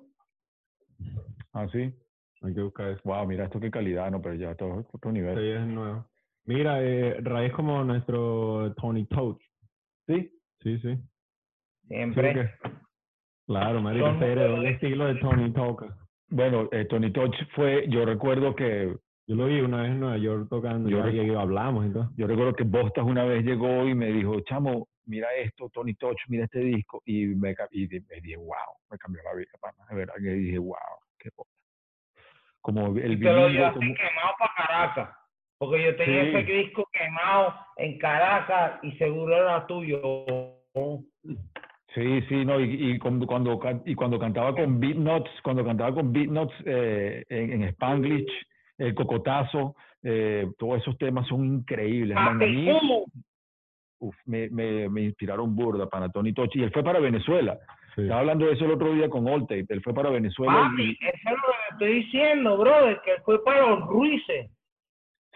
Ah, 1.52 1.66
sí. 1.72 1.92
Hay 2.42 2.54
que 2.54 2.62
buscar 2.62 2.88
eso. 2.88 3.00
Wow, 3.04 3.26
mira 3.26 3.44
esto 3.44 3.58
qué 3.60 3.70
calidad, 3.70 4.10
no, 4.10 4.20
pero 4.20 4.34
ya 4.34 4.54
todo 4.54 4.80
es 4.80 4.86
otro 4.92 5.10
nivel. 5.12 5.36
Sí, 5.38 5.50
es 5.50 5.66
nuevo. 5.66 6.06
Mira, 6.44 6.82
eh, 6.82 7.18
Ray 7.20 7.46
es 7.48 7.52
como 7.52 7.82
nuestro 7.84 8.74
Tony 8.74 9.06
Touch. 9.06 9.40
Sí. 10.06 10.32
Sí, 10.62 10.78
sí. 10.78 10.98
Sí, 11.88 11.94
Siempre. 11.94 12.32
porque- 12.32 12.78
Claro, 13.46 13.80
marico, 13.80 14.18
se 14.18 14.32
heredó 14.32 14.56
el 14.56 14.66
estilo 14.66 15.06
de 15.06 15.14
Tony 15.16 15.50
Touch. 15.52 15.82
Bueno, 16.28 16.68
eh, 16.70 16.84
Tony 16.84 17.10
Touch 17.10 17.34
fue, 17.54 17.86
yo 17.88 18.04
recuerdo 18.04 18.54
que, 18.54 18.94
Yo 19.26 19.34
lo 19.36 19.44
vi 19.44 19.60
una 19.60 19.82
vez 19.82 19.90
en 19.90 20.00
Nueva 20.00 20.16
York 20.16 20.46
tocando 20.48 20.88
Yo 20.88 21.06
y 21.06 21.34
hablamos 21.34 21.86
y 21.86 21.92
todo. 21.92 22.10
yo 22.16 22.26
recuerdo 22.26 22.54
que 22.54 22.64
Bostas 22.64 23.04
una 23.04 23.24
vez 23.24 23.44
llegó 23.44 23.86
y 23.86 23.94
me 23.94 24.06
dijo, 24.06 24.40
chamo, 24.40 24.88
mira 25.04 25.28
esto, 25.36 25.68
Tony 25.68 25.92
Touch, 25.94 26.16
mira 26.28 26.44
este 26.44 26.60
disco, 26.60 27.02
y 27.04 27.26
me, 27.26 27.54
y 27.72 27.86
me 27.88 28.20
dije, 28.22 28.36
wow, 28.38 28.56
me 28.90 28.96
cambió 28.96 29.22
la 29.24 29.34
vida, 29.34 29.50
pana, 29.60 29.84
de 29.90 29.96
verdad 29.96 30.14
que 30.14 30.30
dije, 30.30 30.58
wow, 30.58 30.76
qué 31.18 31.30
cosa. 31.32 31.50
Como 32.62 32.86
el 32.96 33.12
Y 33.12 33.18
te 33.20 33.24
lo 33.32 33.48
llevaste 33.50 33.78
como- 33.80 33.94
quemado 33.94 34.34
para 34.38 34.54
Caracas. 34.56 35.16
Porque 35.58 35.84
yo 35.84 35.96
tenía 35.96 36.22
Sí. 36.22 36.28
ese 36.36 36.52
disco 36.52 36.88
quemado 36.92 37.54
en 37.76 37.98
Caracas 37.98 38.78
y 38.82 38.92
seguro 38.92 39.36
era 39.36 39.66
tuyo. 39.66 40.00
Sí, 41.94 42.20
sí, 42.28 42.44
no, 42.44 42.60
y, 42.60 42.92
y 42.92 42.98
cuando, 42.98 43.26
cuando, 43.26 43.58
can- 43.58 43.82
y 43.86 43.94
cuando 43.94 44.18
cantaba 44.18 44.54
con 44.54 44.78
Beat 44.78 44.96
Nuts, 44.96 45.30
cuando 45.42 45.64
cantaba 45.64 45.94
con 45.94 46.12
Beat 46.12 46.28
Nuts 46.28 46.54
eh, 46.66 47.24
en, 47.28 47.52
en 47.54 47.62
Spanglish, 47.70 48.30
el 48.76 48.94
cocotazo, 48.94 49.74
eh, 50.02 50.46
todos 50.58 50.80
esos 50.82 50.96
temas 50.98 51.26
son 51.26 51.44
increíbles. 51.44 52.14
man. 52.14 52.28
A 52.42 52.46
mí, 52.46 52.70
uf, 54.00 54.14
me, 54.26 54.48
me, 54.50 54.88
me 54.88 55.00
inspiraron 55.02 55.56
burda 55.56 55.88
para 55.88 56.08
Tony 56.10 56.32
Tochi. 56.32 56.60
Y 56.60 56.62
él 56.64 56.70
fue 56.72 56.84
para 56.84 57.00
Venezuela. 57.00 57.58
Sí. 57.96 58.02
Estaba 58.02 58.20
hablando 58.20 58.46
de 58.46 58.52
eso 58.52 58.66
el 58.66 58.72
otro 58.72 58.92
día 58.92 59.08
con 59.08 59.26
Alltape. 59.26 59.66
Él 59.70 59.82
fue 59.82 59.94
para 59.94 60.10
Venezuela 60.10 60.68
papi, 60.70 60.90
y 61.00 61.06
eso 61.06 61.16
es 61.16 61.24
lo 61.24 61.32
que 61.32 61.68
estoy 61.72 61.92
diciendo, 62.04 62.56
brother, 62.58 63.00
que 63.04 63.20
fue 63.22 63.42
para 63.42 63.66
los 63.66 63.86
Ruices. 63.88 64.50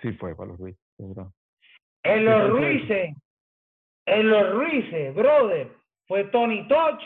sí 0.03 0.13
fue 0.13 0.37
para 0.37 0.51
los 0.51 0.59
Ruiz. 0.61 0.77
es 0.99 1.09
verdad. 1.09 1.33
En 2.05 2.19
¿Qué 2.19 2.21
los? 2.25 2.51
Ruices, 2.51 3.17
en 4.07 4.29
los 4.29 4.53
Ruices, 4.55 5.15
brother, 5.15 5.69
fue 6.07 6.25
Tony 6.25 6.67
Touch, 6.69 7.03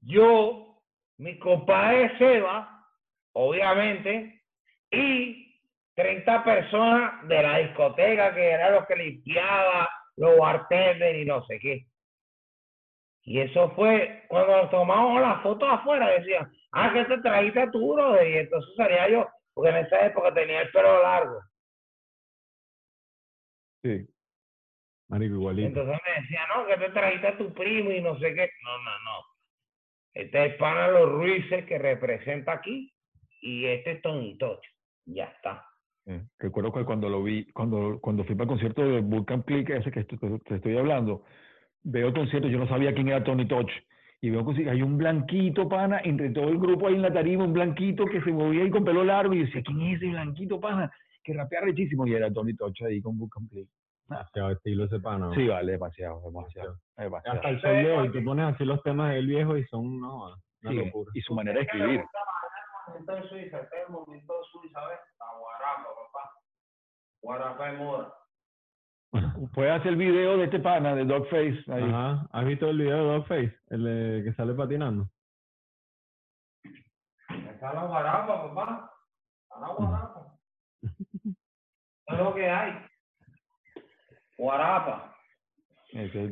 yo, 0.00 0.78
mi 1.18 1.38
compadre 1.38 2.16
Seba, 2.18 2.86
obviamente, 3.32 4.42
y 4.90 5.60
30 5.94 6.44
personas 6.44 7.28
de 7.28 7.42
la 7.42 7.58
discoteca 7.58 8.34
que 8.34 8.50
eran 8.50 8.74
los 8.74 8.86
que 8.86 8.96
limpiaba, 8.96 9.88
los 10.16 10.38
bartenders 10.38 11.18
y 11.18 11.24
no 11.24 11.44
sé 11.46 11.58
qué. 11.58 11.86
Y 13.24 13.40
eso 13.40 13.70
fue 13.76 14.24
cuando 14.28 14.62
nos 14.62 14.70
tomamos 14.70 15.20
las 15.20 15.42
fotos 15.42 15.68
afuera, 15.70 16.08
decían, 16.08 16.50
ah, 16.72 16.92
que 16.92 17.04
te 17.04 17.18
trajiste 17.18 17.70
tú, 17.70 17.94
brother, 17.94 18.28
y 18.28 18.38
entonces 18.38 18.74
salía 18.76 19.08
yo, 19.08 19.28
porque 19.54 19.70
en 19.70 19.86
esa 19.86 20.06
época 20.06 20.34
tenía 20.34 20.62
el 20.62 20.72
pelo 20.72 21.02
largo. 21.02 21.40
Sí. 23.84 24.11
Marico, 25.12 25.34
igualito. 25.34 25.68
Entonces 25.68 26.00
me 26.06 26.22
decía, 26.22 26.40
no, 26.48 26.66
que 26.66 26.76
te 26.78 26.90
trajiste 26.90 27.26
a 27.26 27.36
tu 27.36 27.52
primo 27.52 27.90
y 27.92 28.00
no 28.00 28.18
sé 28.18 28.34
qué. 28.34 28.48
No, 28.64 28.78
no, 28.78 28.90
no. 29.04 29.20
Este 30.14 30.46
es 30.46 30.58
de 30.58 30.92
los 30.92 31.12
Ruices 31.12 31.66
que 31.66 31.78
representa 31.78 32.52
aquí 32.52 32.90
y 33.42 33.66
este 33.66 33.92
es 33.92 34.02
Tony 34.02 34.38
Touch. 34.38 34.64
Ya 35.04 35.24
está. 35.24 35.66
Eh, 36.06 36.22
recuerdo 36.38 36.72
que 36.72 36.84
cuando 36.86 37.10
lo 37.10 37.22
vi, 37.22 37.44
cuando, 37.52 37.98
cuando 38.00 38.24
fui 38.24 38.34
para 38.34 38.44
el 38.44 38.48
concierto 38.48 38.82
de 38.82 39.00
Bootcamp 39.00 39.44
Click, 39.44 39.68
ese 39.68 39.90
que 39.90 40.02
te, 40.04 40.16
te 40.16 40.54
estoy 40.54 40.78
hablando, 40.78 41.24
veo 41.82 42.08
el 42.08 42.14
concierto, 42.14 42.48
yo 42.48 42.58
no 42.58 42.66
sabía 42.66 42.94
quién 42.94 43.08
era 43.08 43.22
Tony 43.22 43.46
Touch. 43.46 43.70
Y 44.22 44.30
veo 44.30 44.46
que 44.46 44.70
hay 44.70 44.80
un 44.80 44.96
blanquito, 44.96 45.68
pana, 45.68 46.00
entre 46.04 46.30
todo 46.30 46.48
el 46.48 46.58
grupo 46.58 46.88
ahí 46.88 46.94
en 46.94 47.02
la 47.02 47.12
tarima, 47.12 47.44
un 47.44 47.52
blanquito 47.52 48.06
que 48.06 48.22
se 48.22 48.30
movía 48.30 48.62
ahí 48.62 48.70
con 48.70 48.84
pelo 48.84 49.04
largo. 49.04 49.34
Y 49.34 49.40
yo 49.40 49.44
decía, 49.44 49.62
¿quién 49.62 49.82
es 49.82 49.96
ese 49.96 50.06
blanquito, 50.10 50.58
pana? 50.58 50.90
Que 51.22 51.34
rapea 51.34 51.60
rechísimo. 51.60 52.06
Y 52.06 52.14
era 52.14 52.32
Tony 52.32 52.54
Touch 52.54 52.80
ahí 52.82 53.02
con 53.02 53.18
Bootcamp 53.18 53.50
Click. 53.50 53.68
Demasiado 54.12 54.50
estilo 54.50 54.84
ese 54.84 55.00
pana. 55.00 55.34
Sí, 55.34 55.46
vale, 55.48 55.72
demasiado, 55.72 56.20
demasiado. 56.22 56.76
demasiado. 56.96 57.36
Hasta 57.36 57.48
el 57.48 57.60
sol 57.60 57.70
de 57.72 57.92
hoy, 57.92 58.12
tú 58.12 58.24
pones 58.24 58.54
así 58.54 58.64
los 58.64 58.82
temas 58.82 59.12
del 59.12 59.26
viejo 59.26 59.56
y 59.56 59.64
son 59.66 60.00
no, 60.00 60.26
una 60.26 60.36
Sí, 60.70 60.74
locura. 60.74 61.10
y 61.14 61.20
su 61.22 61.34
manera 61.34 61.58
de 61.58 61.64
escribir. 61.64 62.04
De 63.06 63.28
Suiza, 63.28 63.58
este 63.60 63.76
es 63.80 63.86
el 63.86 63.92
momento 63.92 64.34
de 64.34 64.44
Suiza, 64.50 64.80
¿ves? 64.86 64.98
La 65.18 65.26
guarapa, 65.38 65.88
papá. 65.94 66.30
Guarapa 67.22 67.66
de 67.70 67.78
moda. 67.78 68.14
Puedes 69.54 69.72
hacer 69.72 69.92
el 69.92 69.96
video 69.96 70.36
de 70.36 70.44
este 70.44 70.58
pana, 70.58 70.94
de 70.94 71.04
Dogface. 71.04 71.64
Ahí. 71.68 71.82
Ajá. 71.84 72.26
¿Has 72.32 72.44
visto 72.44 72.68
el 72.68 72.78
video 72.78 72.96
de 72.96 73.12
Dogface? 73.14 73.56
El 73.70 73.84
de 73.84 74.24
que 74.24 74.34
sale 74.34 74.54
patinando. 74.54 75.08
Está 77.28 77.72
la 77.72 77.84
guarapa, 77.86 78.48
papá. 78.48 78.92
Está 79.44 79.60
la 79.60 79.74
guarapa. 79.74 80.38
es 82.06 82.18
lo 82.18 82.34
que 82.34 82.50
hay. 82.50 82.86
Guarapa. 84.42 85.14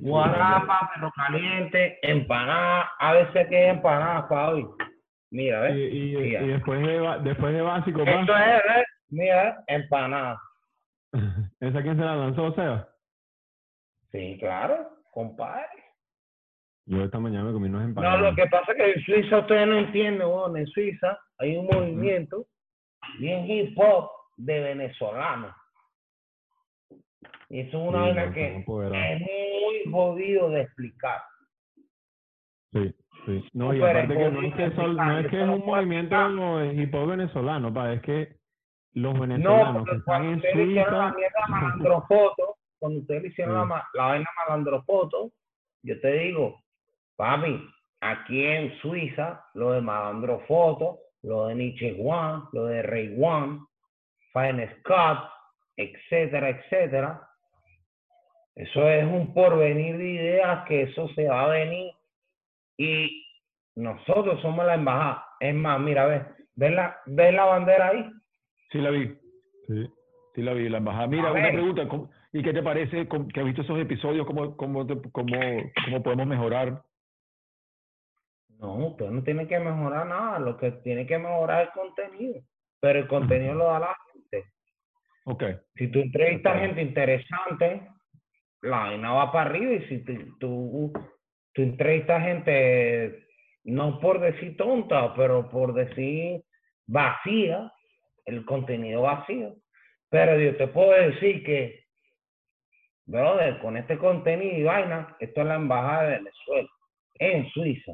Guarapa, 0.00 0.90
perro 0.92 1.12
caliente, 1.14 1.98
empanada. 2.02 2.90
A 2.98 3.12
veces 3.12 3.46
que 3.48 3.66
es 3.68 3.74
empanada 3.74 4.28
para 4.28 4.50
hoy. 4.50 4.66
Mira, 5.30 5.60
¿ves? 5.60 5.76
y, 5.76 6.16
y 6.16 6.48
después 6.48 6.80
de 6.82 7.18
después 7.22 7.54
de 7.54 7.60
básico, 7.62 8.02
Esto 8.02 8.36
es, 8.36 8.62
¿ves? 8.66 8.84
Mira, 9.10 9.62
empanada. 9.68 10.40
¿Esa 11.60 11.82
quién 11.82 11.96
se 11.96 12.04
la 12.04 12.16
lanzó, 12.16 12.52
Seba? 12.54 12.88
Sí, 14.10 14.36
claro, 14.40 14.88
compadre. 15.12 15.68
Yo 16.86 17.04
esta 17.04 17.20
mañana 17.20 17.44
me 17.44 17.52
comí 17.52 17.68
unos 17.68 17.82
No, 17.82 17.88
empanadas. 17.90 18.20
lo 18.22 18.34
que 18.34 18.46
pasa 18.48 18.72
es 18.72 18.76
que 18.76 18.92
en 18.92 19.04
Suiza 19.04 19.38
ustedes 19.38 19.68
no 19.68 19.78
entienden, 19.78 20.26
weón. 20.26 20.56
En 20.56 20.66
Suiza 20.66 21.16
hay 21.38 21.56
un 21.56 21.66
movimiento 21.66 22.44
bien 23.20 23.48
hip 23.48 23.78
hop 23.78 24.10
de 24.36 24.58
venezolanos. 24.60 25.54
Eso 27.50 27.68
es 27.68 27.74
una 27.74 27.98
Sí, 27.98 28.04
vaina 28.14 28.26
no, 28.26 28.32
que 28.32 28.56
es 28.56 28.66
muy 29.20 29.92
jodido 29.92 30.50
de 30.50 30.60
explicar. 30.62 31.20
Sí, 32.72 32.94
sí. 33.26 33.44
No, 33.52 33.74
y 33.74 33.82
aparte 33.82 34.16
que 34.16 34.30
no 34.30 34.42
es 34.42 34.54
que, 34.54 34.64
jodido, 34.70 34.82
sol- 34.82 34.96
no 34.96 35.18
es 35.18 35.26
que 35.28 35.36
es 35.36 35.42
eso 35.42 35.52
un 35.52 35.66
movimiento 35.66 36.64
hip 36.72 36.94
hop 36.94 37.08
venezolano, 37.08 37.74
pa, 37.74 37.92
es 37.92 38.02
que 38.02 38.36
los 38.92 39.14
No, 39.14 39.20
venezolanos 39.20 39.84
que 39.84 39.96
están 39.96 40.02
cuando 40.04 40.28
en 40.30 40.36
ustedes 40.36 40.56
le 40.56 40.62
hicieron 40.64 40.92
la 40.98 41.12
Suiza, 41.12 41.16
mierda 41.18 41.40
malandrofoto, 41.48 42.56
cuando 42.78 42.98
ustedes 43.00 43.22
le 43.22 43.28
hicieron 43.28 43.68
Sí. 43.68 43.74
la 43.94 44.04
vaina 44.04 44.30
malandrofoto, 44.36 45.30
yo 45.82 46.00
te 46.00 46.12
digo, 46.12 46.60
papi, 47.16 47.60
aquí 48.00 48.44
en 48.46 48.78
Suiza, 48.78 49.44
lo 49.54 49.72
de 49.72 49.80
malandrofoto, 49.80 50.98
lo 51.22 51.46
de 51.48 51.54
Nietzsche 51.56 51.96
Juan, 52.00 52.44
lo 52.52 52.66
de 52.66 52.82
Rey 52.82 53.14
Juan, 53.18 53.60
Fine 54.32 54.76
Scott, 54.78 55.28
etcétera, 55.82 56.48
etcétera. 56.50 57.26
Eso 58.54 58.88
es 58.88 59.04
un 59.04 59.32
porvenir 59.32 59.96
de 59.96 60.08
ideas 60.10 60.66
que 60.66 60.82
eso 60.82 61.08
se 61.14 61.26
va 61.28 61.44
a 61.44 61.48
venir 61.48 61.92
y 62.76 63.26
nosotros 63.76 64.40
somos 64.42 64.66
la 64.66 64.74
embajada. 64.74 65.24
Es 65.38 65.54
más, 65.54 65.80
mira, 65.80 66.06
ves, 66.06 66.22
¿ves 66.56 66.72
la, 66.72 67.00
ves 67.06 67.32
la 67.32 67.44
bandera 67.44 67.88
ahí? 67.88 68.10
Sí 68.70 68.78
la 68.78 68.90
vi, 68.90 69.06
sí. 69.66 69.88
sí 70.34 70.42
la 70.42 70.52
vi, 70.52 70.68
la 70.68 70.78
embajada. 70.78 71.06
Mira, 71.06 71.28
A 71.28 71.32
una 71.32 71.42
ver. 71.42 71.52
pregunta, 71.52 71.88
¿cómo- 71.88 72.10
¿y 72.32 72.42
qué 72.42 72.52
te 72.52 72.62
parece 72.62 73.08
que 73.08 73.40
has 73.40 73.46
visto 73.46 73.62
esos 73.62 73.78
episodios? 73.80 74.26
¿Cómo, 74.26 74.56
cómo, 74.56 74.86
cómo, 75.12 75.36
cómo 75.84 76.02
podemos 76.02 76.26
mejorar? 76.26 76.82
No, 78.58 78.74
usted 78.88 79.08
no 79.10 79.22
tiene 79.22 79.46
que 79.48 79.58
mejorar 79.58 80.06
nada, 80.06 80.38
lo 80.38 80.56
que 80.58 80.70
tiene 80.72 81.06
que 81.06 81.16
mejorar 81.18 81.62
es 81.62 81.68
el 81.68 81.72
contenido, 81.74 82.42
pero 82.78 82.98
el 82.98 83.08
contenido 83.08 83.54
lo 83.54 83.64
da 83.64 83.78
la 83.80 83.96
gente. 85.24 85.44
Ok, 85.44 85.60
Si 85.76 85.88
tú 85.88 86.00
entrevistas 86.00 86.54
Ok. 86.54 86.60
gente 86.60 86.82
interesante, 86.82 87.88
la 88.62 88.78
vaina 88.80 89.12
va 89.12 89.32
para 89.32 89.50
arriba 89.50 89.72
y 89.72 89.88
si 89.88 90.04
tú, 90.04 90.12
tú, 90.38 90.92
tú 91.52 91.62
entrevistas 91.62 92.22
gente, 92.22 93.26
no 93.64 93.98
por 94.00 94.20
decir 94.20 94.56
tonta, 94.56 95.14
pero 95.14 95.48
por 95.48 95.72
decir 95.74 96.42
vacía, 96.86 97.72
el 98.26 98.44
contenido 98.44 99.02
vacío. 99.02 99.56
Pero 100.10 100.38
yo 100.38 100.56
te 100.56 100.66
puedo 100.68 100.90
decir 100.92 101.44
que, 101.44 101.84
brother, 103.06 103.58
con 103.60 103.76
este 103.76 103.96
contenido 103.96 104.58
y 104.58 104.62
vaina, 104.64 105.16
esto 105.20 105.40
es 105.40 105.46
la 105.46 105.54
embajada 105.54 106.02
de 106.02 106.16
Venezuela, 106.18 106.68
en 107.14 107.48
Suiza, 107.50 107.92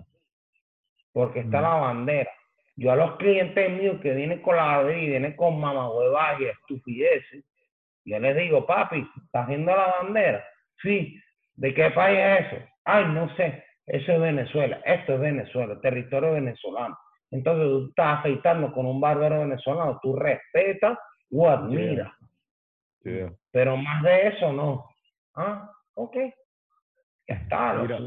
porque 1.12 1.40
está 1.40 1.58
Mm. 1.58 1.62
la 1.62 1.74
bandera. 1.74 2.30
Yo 2.76 2.92
a 2.92 2.96
los 2.96 3.16
clientes 3.16 3.70
míos 3.70 3.98
que 4.02 4.12
vienen 4.12 4.42
con 4.42 4.56
la 4.56 4.82
y 4.92 5.08
vienen 5.08 5.34
con 5.34 5.58
mamahuevas 5.58 6.40
y 6.40 6.44
estupideces, 6.44 7.44
yo 8.04 8.18
les 8.20 8.36
digo, 8.36 8.66
papi, 8.66 9.06
¿estás 9.24 9.48
viendo 9.48 9.74
la 9.74 9.96
bandera? 10.00 10.44
Sí. 10.82 11.18
¿De 11.54 11.74
qué 11.74 11.90
país 11.90 12.18
es 12.18 12.52
eso? 12.52 12.64
Ay, 12.84 13.06
no 13.06 13.34
sé. 13.36 13.64
Eso 13.86 14.12
es 14.12 14.20
Venezuela. 14.20 14.80
Esto 14.84 15.14
es 15.14 15.20
Venezuela, 15.20 15.80
territorio 15.80 16.32
venezolano. 16.32 16.96
Entonces 17.30 17.64
tú 17.64 17.88
estás 17.88 18.18
afeitando 18.18 18.72
con 18.72 18.86
un 18.86 19.00
bárbaro 19.00 19.40
venezolano, 19.40 19.98
tú 20.02 20.14
respetas 20.16 20.98
o 21.32 21.48
admiras. 21.48 22.12
Pero 23.50 23.76
más 23.76 24.02
de 24.02 24.28
eso 24.28 24.52
no. 24.52 24.88
Ah, 25.34 25.70
ok. 25.94 26.16
Ya 27.28 27.34
está. 27.36 27.74
los 27.74 27.82
Mira, 27.82 27.98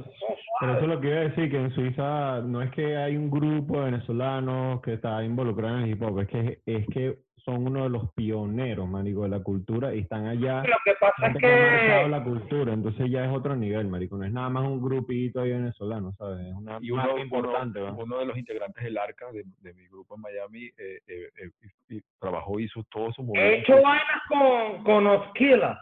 Pero 0.60 0.72
eso 0.74 0.82
es 0.82 0.88
lo 0.88 1.02
que 1.02 1.08
iba 1.08 1.18
a 1.18 1.22
decir, 1.22 1.52
que 1.52 1.58
en 1.58 1.72
Suiza 1.72 2.42
no 2.42 2.62
es 2.62 2.72
que 2.72 2.96
hay 2.98 3.18
un 3.18 3.30
grupo 3.30 3.80
de 3.80 3.86
venezolanos 3.92 4.82
que 4.82 4.94
está 4.94 5.24
involucrado 5.24 5.78
en 5.78 5.84
el 5.84 5.90
hip 5.92 6.02
hop, 6.02 6.20
es 6.22 6.28
que, 6.28 6.62
es 6.66 6.88
que 6.88 7.20
son 7.44 7.66
uno 7.68 7.84
de 7.84 7.90
los 7.90 8.12
pioneros, 8.14 8.88
marico, 8.88 9.24
de 9.24 9.30
la 9.30 9.42
cultura 9.42 9.96
y 9.96 10.00
están 10.00 10.28
allá, 10.28 10.64
Lo 10.64 10.76
que 10.84 10.94
pasa 11.00 11.28
es 11.28 11.38
que 11.38 12.08
la 12.10 12.24
cultura, 12.24 12.74
entonces 12.74 13.10
ya 13.10 13.26
es 13.26 13.32
otro 13.32 13.56
nivel, 13.56 13.88
marico, 13.88 14.18
no 14.18 14.26
es 14.26 14.32
nada 14.32 14.50
más 14.50 14.68
un 14.68 14.82
grupito 14.82 15.42
ahí 15.42 15.52
venezolano, 15.52 16.14
¿sabes? 16.14 16.48
Es 16.48 16.54
una 16.54 16.78
Y 16.82 16.92
marca 16.92 17.14
uno, 17.14 17.24
importante, 17.24 17.82
uno, 17.82 17.96
uno 17.98 18.20
de 18.20 18.26
los 18.26 18.38
integrantes 18.38 18.84
del 18.84 18.98
ARCA, 18.98 19.32
de, 19.32 19.44
de 19.62 19.74
mi 19.74 19.88
grupo 19.88 20.16
en 20.16 20.22
Miami, 20.22 20.66
eh, 20.78 21.00
eh, 21.08 21.30
eh, 21.42 21.50
y- 21.90 21.98
y 21.98 22.02
trabajó, 22.20 22.60
hizo 22.60 22.84
todo 22.92 23.12
su 23.14 23.22
he 23.22 23.26
movimiento. 23.26 23.74
hecho 23.74 23.82
vainas 23.82 24.22
con, 24.28 24.84
con 24.84 25.08
Osquila. 25.08 25.80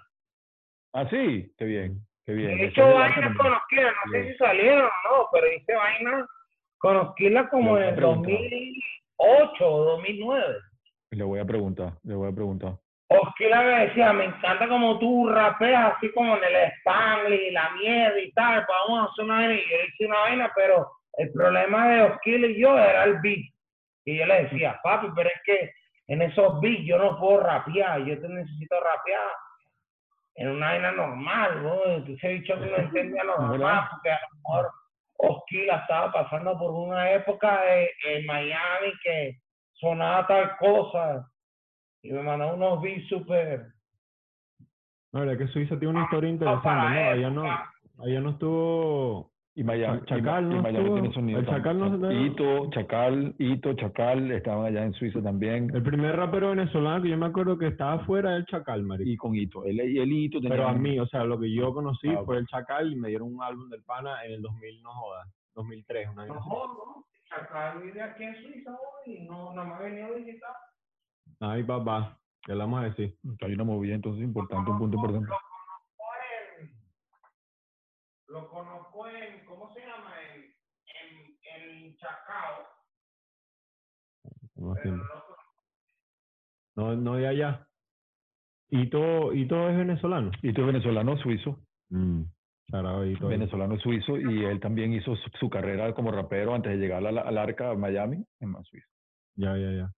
Ah, 0.93 1.07
sí, 1.09 1.51
qué 1.57 1.65
bien, 1.65 1.99
qué 2.27 2.33
bien. 2.33 2.51
Ese 2.51 2.65
hecho 2.65 2.81
es 2.81 2.87
el 2.87 3.01
ARCA 3.01 3.15
vainas 3.15 3.15
también. 3.15 3.37
con 3.37 3.53
Osquila. 3.53 3.93
No 4.05 4.11
sé 4.11 4.31
si 4.31 4.37
salieron 4.37 4.85
o 4.85 5.09
no, 5.09 5.27
pero 5.31 5.51
hice 5.51 5.75
vainas 5.75 6.29
con 6.77 6.97
Osquila 6.97 7.49
como 7.49 7.77
en 7.77 7.83
a 7.83 7.89
el 7.89 7.95
preguntar. 7.95 8.33
2008 8.33 9.65
o 9.65 9.83
2009. 9.85 10.55
Le 11.11 11.23
voy 11.23 11.39
a 11.39 11.45
preguntar, 11.45 11.93
le 12.03 12.15
voy 12.15 12.29
a 12.29 12.35
preguntar. 12.35 12.73
Osquila 13.09 13.61
me 13.61 13.87
decía, 13.87 14.11
me 14.11 14.25
encanta 14.25 14.67
como 14.67 14.99
tú 14.99 15.29
rapeas 15.29 15.95
así 15.95 16.11
como 16.11 16.35
en 16.35 16.43
el 16.43 16.55
Spanglish 16.79 17.47
y 17.47 17.51
la 17.51 17.71
mierda 17.71 18.19
y 18.19 18.31
tal, 18.33 18.65
pues 18.65 18.77
vamos 18.85 18.99
a 18.99 19.11
hacer 19.11 19.25
una 19.25 19.35
vaina. 19.35 19.53
Y 19.53 19.61
yo 19.61 19.77
hice 19.87 20.05
una 20.05 20.19
vaina, 20.19 20.51
pero 20.53 20.91
el 21.13 21.31
problema 21.31 21.87
de 21.87 22.01
Osquila 22.03 22.47
y 22.47 22.59
yo 22.59 22.77
era 22.77 23.05
el 23.05 23.19
beat. 23.21 23.45
Y 24.03 24.17
yo 24.17 24.25
le 24.25 24.43
decía, 24.43 24.79
papi, 24.83 25.07
pero 25.15 25.29
es 25.29 25.41
que 25.45 25.71
en 26.07 26.21
esos 26.21 26.59
beats 26.59 26.85
yo 26.85 26.97
no 26.97 27.17
puedo 27.17 27.39
rapear, 27.39 28.03
yo 28.03 28.19
te 28.19 28.27
necesito 28.27 28.75
rapear 28.79 29.21
en 30.37 30.49
una 30.49 30.67
vaina 30.67 30.91
normal, 30.91 31.63
¿no? 31.63 31.83
Entonces 31.85 32.23
he 32.23 32.29
dicho 32.29 32.53
que 32.59 32.65
no 32.67 32.77
entendía 32.77 33.23
normal, 33.37 33.51
¿Verdad? 33.59 33.81
porque 33.91 34.11
a 34.11 34.19
lo 34.21 34.37
mejor 34.37 34.71
Osquila 35.19 35.77
estaba 35.77 36.11
pasando 36.11 36.57
por 36.57 36.71
una 36.71 37.11
época 37.11 37.61
de- 37.63 37.89
en 38.05 38.25
Miami 38.27 38.93
que 39.03 39.39
sonaba 39.73 40.25
tal 40.27 40.55
cosa 40.57 41.27
y 42.03 42.11
me 42.11 42.21
mandó 42.21 42.53
unos 42.53 42.81
beats 42.81 43.07
súper 43.09 43.65
La 45.11 45.21
verdad 45.21 45.37
que 45.39 45.47
Suiza 45.47 45.77
tiene 45.79 45.95
una 45.95 46.03
historia 46.03 46.29
Ah, 46.29 46.33
interesante, 46.33 46.63
para 46.69 46.89
¿no? 46.89 47.09
Allá 47.11 47.29
no, 47.31 47.43
allá 48.03 48.19
no 48.21 48.29
estuvo 48.31 49.31
Y 49.59 49.63
Miami, 49.63 49.97
y 50.03 50.05
Chacal, 50.05 50.45
y 50.51 50.55
¿no 50.55 50.61
Miami 50.61 50.89
tiene 50.91 51.13
sonido. 51.13 51.39
El. 51.39 51.47
Chacal 51.47 51.79
no 51.79 52.07
se- 52.09 52.13
Ito, 52.13 52.69
Chacal, 52.69 53.35
Ito, 53.39 53.73
Chacal, 53.73 54.31
estaban 54.31 54.65
allá 54.67 54.83
en 54.85 54.93
Suiza 54.93 55.19
también. 55.23 55.71
el 55.73 55.81
primer 55.81 56.15
rapero 56.15 56.49
venezolano 56.49 57.01
que 57.01 57.09
yo 57.09 57.17
me 57.17 57.25
acuerdo 57.25 57.57
que 57.57 57.65
estaba 57.67 58.05
fuera 58.05 58.33
del 58.33 58.45
Chacal, 58.45 58.83
marico. 58.83 59.09
Y 59.09 59.17
con 59.17 59.35
Ito. 59.35 59.65
Él, 59.65 59.81
y 59.81 59.97
el 59.97 60.11
Ito 60.13 60.37
tenía 60.39 60.51
Pero 60.57 60.67
a 60.67 60.73
mí, 60.73 60.99
o 60.99 61.07
sea, 61.07 61.23
lo 61.23 61.39
que 61.39 61.51
yo 61.51 61.73
conocí 61.73 62.07
Ah, 62.09 62.21
fue 62.23 62.37
el 62.37 62.45
Chacal 62.45 62.93
y 62.93 62.95
me 62.97 63.07
dieron 63.09 63.33
un 63.33 63.41
álbum 63.41 63.67
del 63.69 63.81
pana 63.81 64.23
en 64.25 64.33
el 64.33 64.41
2000, 64.43 64.83
no 64.83 64.91
jodas, 64.91 65.27
2003, 65.55 66.07
una 66.13 66.27
No, 66.27 66.35
no. 66.35 67.05
Chacal 67.27 67.81
vive 67.81 67.99
aquí 68.01 68.23
en 68.25 68.35
Suiza 68.35 68.71
hoy 68.71 69.15
y 69.15 69.25
no, 69.27 69.53
no 69.55 69.65
me 69.65 69.73
ha 69.73 69.79
venido 69.79 70.05
a 70.05 70.11
visitar. 70.11 70.51
Ay, 71.39 71.63
papá, 71.63 72.15
¿qué 72.43 72.51
le 72.53 72.59
vamos 72.59 72.81
a 72.81 72.83
decir? 72.85 73.15
Hay 73.41 73.53
una 73.53 73.63
movida 73.63 73.95
entonces 73.95 74.23
importante, 74.23 74.69
un 74.69 74.77
punto 74.77 74.97
importante. 74.97 75.27
Lo 78.27 78.49
conozco 78.49 79.07
en, 79.07 79.45
¿cómo 79.45 79.73
se 79.73 79.79
llama? 79.81 80.13
En, 80.35 80.41
en, 81.55 81.85
en 81.85 81.95
Chacao. 81.97 82.67
No, 84.55 84.73
no 84.75 85.03
no, 86.75 86.95
no 86.95 87.15
de 87.15 87.27
allá. 87.27 87.67
¿Y 88.69 88.89
todo, 88.89 89.33
y 89.33 89.47
todo 89.47 89.69
es 89.69 89.77
venezolano? 89.77 90.31
Ito 90.41 90.61
es 90.61 90.67
venezolano 90.67 91.17
suizo, 91.17 91.59
Mm, 91.89 92.23
y 92.67 93.15
todo. 93.17 93.29
venezolano 93.29 93.79
suizo, 93.79 94.17
y 94.17 94.43
él 94.43 94.59
también 94.59 94.91
hizo 94.91 95.15
su, 95.15 95.29
su 95.39 95.49
carrera 95.49 95.93
como 95.93 96.11
rapero 96.11 96.53
antes 96.53 96.73
de 96.73 96.77
llegar 96.77 97.05
a 97.07 97.11
la- 97.13 97.21
al 97.21 97.37
arca 97.37 97.71
a 97.71 97.75
Miami, 97.75 98.25
en 98.41 98.49
más 98.49 98.67
Suiza. 98.67 98.87
Ya, 99.35 99.55
ya, 99.55 99.71
ya. 99.71 99.91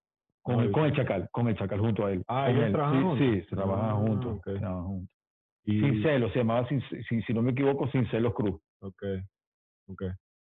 Con, 0.43 0.59
Ah, 0.59 0.63
el- 0.63 0.71
con 0.71 0.85
el 0.85 0.95
Chacal, 0.95 1.29
con 1.31 1.47
el 1.47 1.57
Chacal 1.57 1.79
junto 1.79 2.05
a 2.05 2.11
él. 2.11 2.23
Ah, 2.27 2.49
ellos 2.51 2.65
él. 2.65 2.71
trabajan 2.73 2.99
sí, 2.99 3.03
juntos. 3.03 3.27
Sí, 3.27 3.49
se 3.49 3.55
trabajan 3.55 3.89
Ah, 3.89 3.93
juntos. 3.95 4.37
ok. 4.37 4.43
trabajan 4.59 4.83
juntos. 4.85 5.18
Y, 5.65 5.79
Sin 5.81 6.01
celos, 6.03 6.31
se 6.33 6.39
llamaba, 6.39 6.67
sin, 6.67 6.81
sin- 7.07 7.21
si 7.23 7.33
no 7.33 7.41
me 7.41 7.51
equivoco, 7.51 7.89
Sin 7.91 8.09
Celos 8.09 8.33
Cruz. 8.33 8.59
ok, 8.81 9.03
ok. 9.87 10.03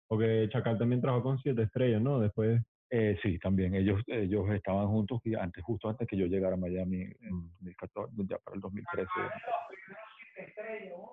Porque 0.09 0.49
Chacal 0.51 0.79
también 0.79 1.01
trabajó 1.01 1.23
con 1.23 1.39
Siete 1.39 1.63
Estrellas, 1.63 2.03
¿no? 2.03 2.19
Después, 2.21 2.61
Eh, 2.91 3.19
sí, 3.23 3.39
también 3.39 3.75
ellos 3.75 4.01
ellos 4.07 4.49
estaban 4.51 4.87
juntos 4.87 5.21
y 5.25 5.35
antes 5.35 5.65
justo 5.65 5.89
antes 5.89 6.07
que 6.07 6.17
yo 6.17 6.27
llegara 6.27 6.55
a 6.55 6.59
Miami 6.59 7.01
en 7.03 7.35
Mm. 7.35 7.49
2014, 7.61 8.13
ya 8.29 8.39
para 8.39 8.55
el 8.55 8.61
2013. 8.61 9.11
Estrella, 10.37 10.91
¿no? 10.91 11.11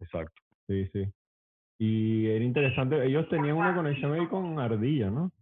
Exacto. 0.00 0.40
sí, 0.68 0.86
sí. 0.92 1.12
Y 1.78 2.26
era 2.28 2.44
interesante, 2.44 3.04
ellos 3.04 3.28
tenían 3.30 3.56
una 3.56 3.74
conexión 3.74 4.12
ahí 4.12 4.26
con 4.28 4.58
Ardilla, 4.60 5.10
¿no? 5.10 5.32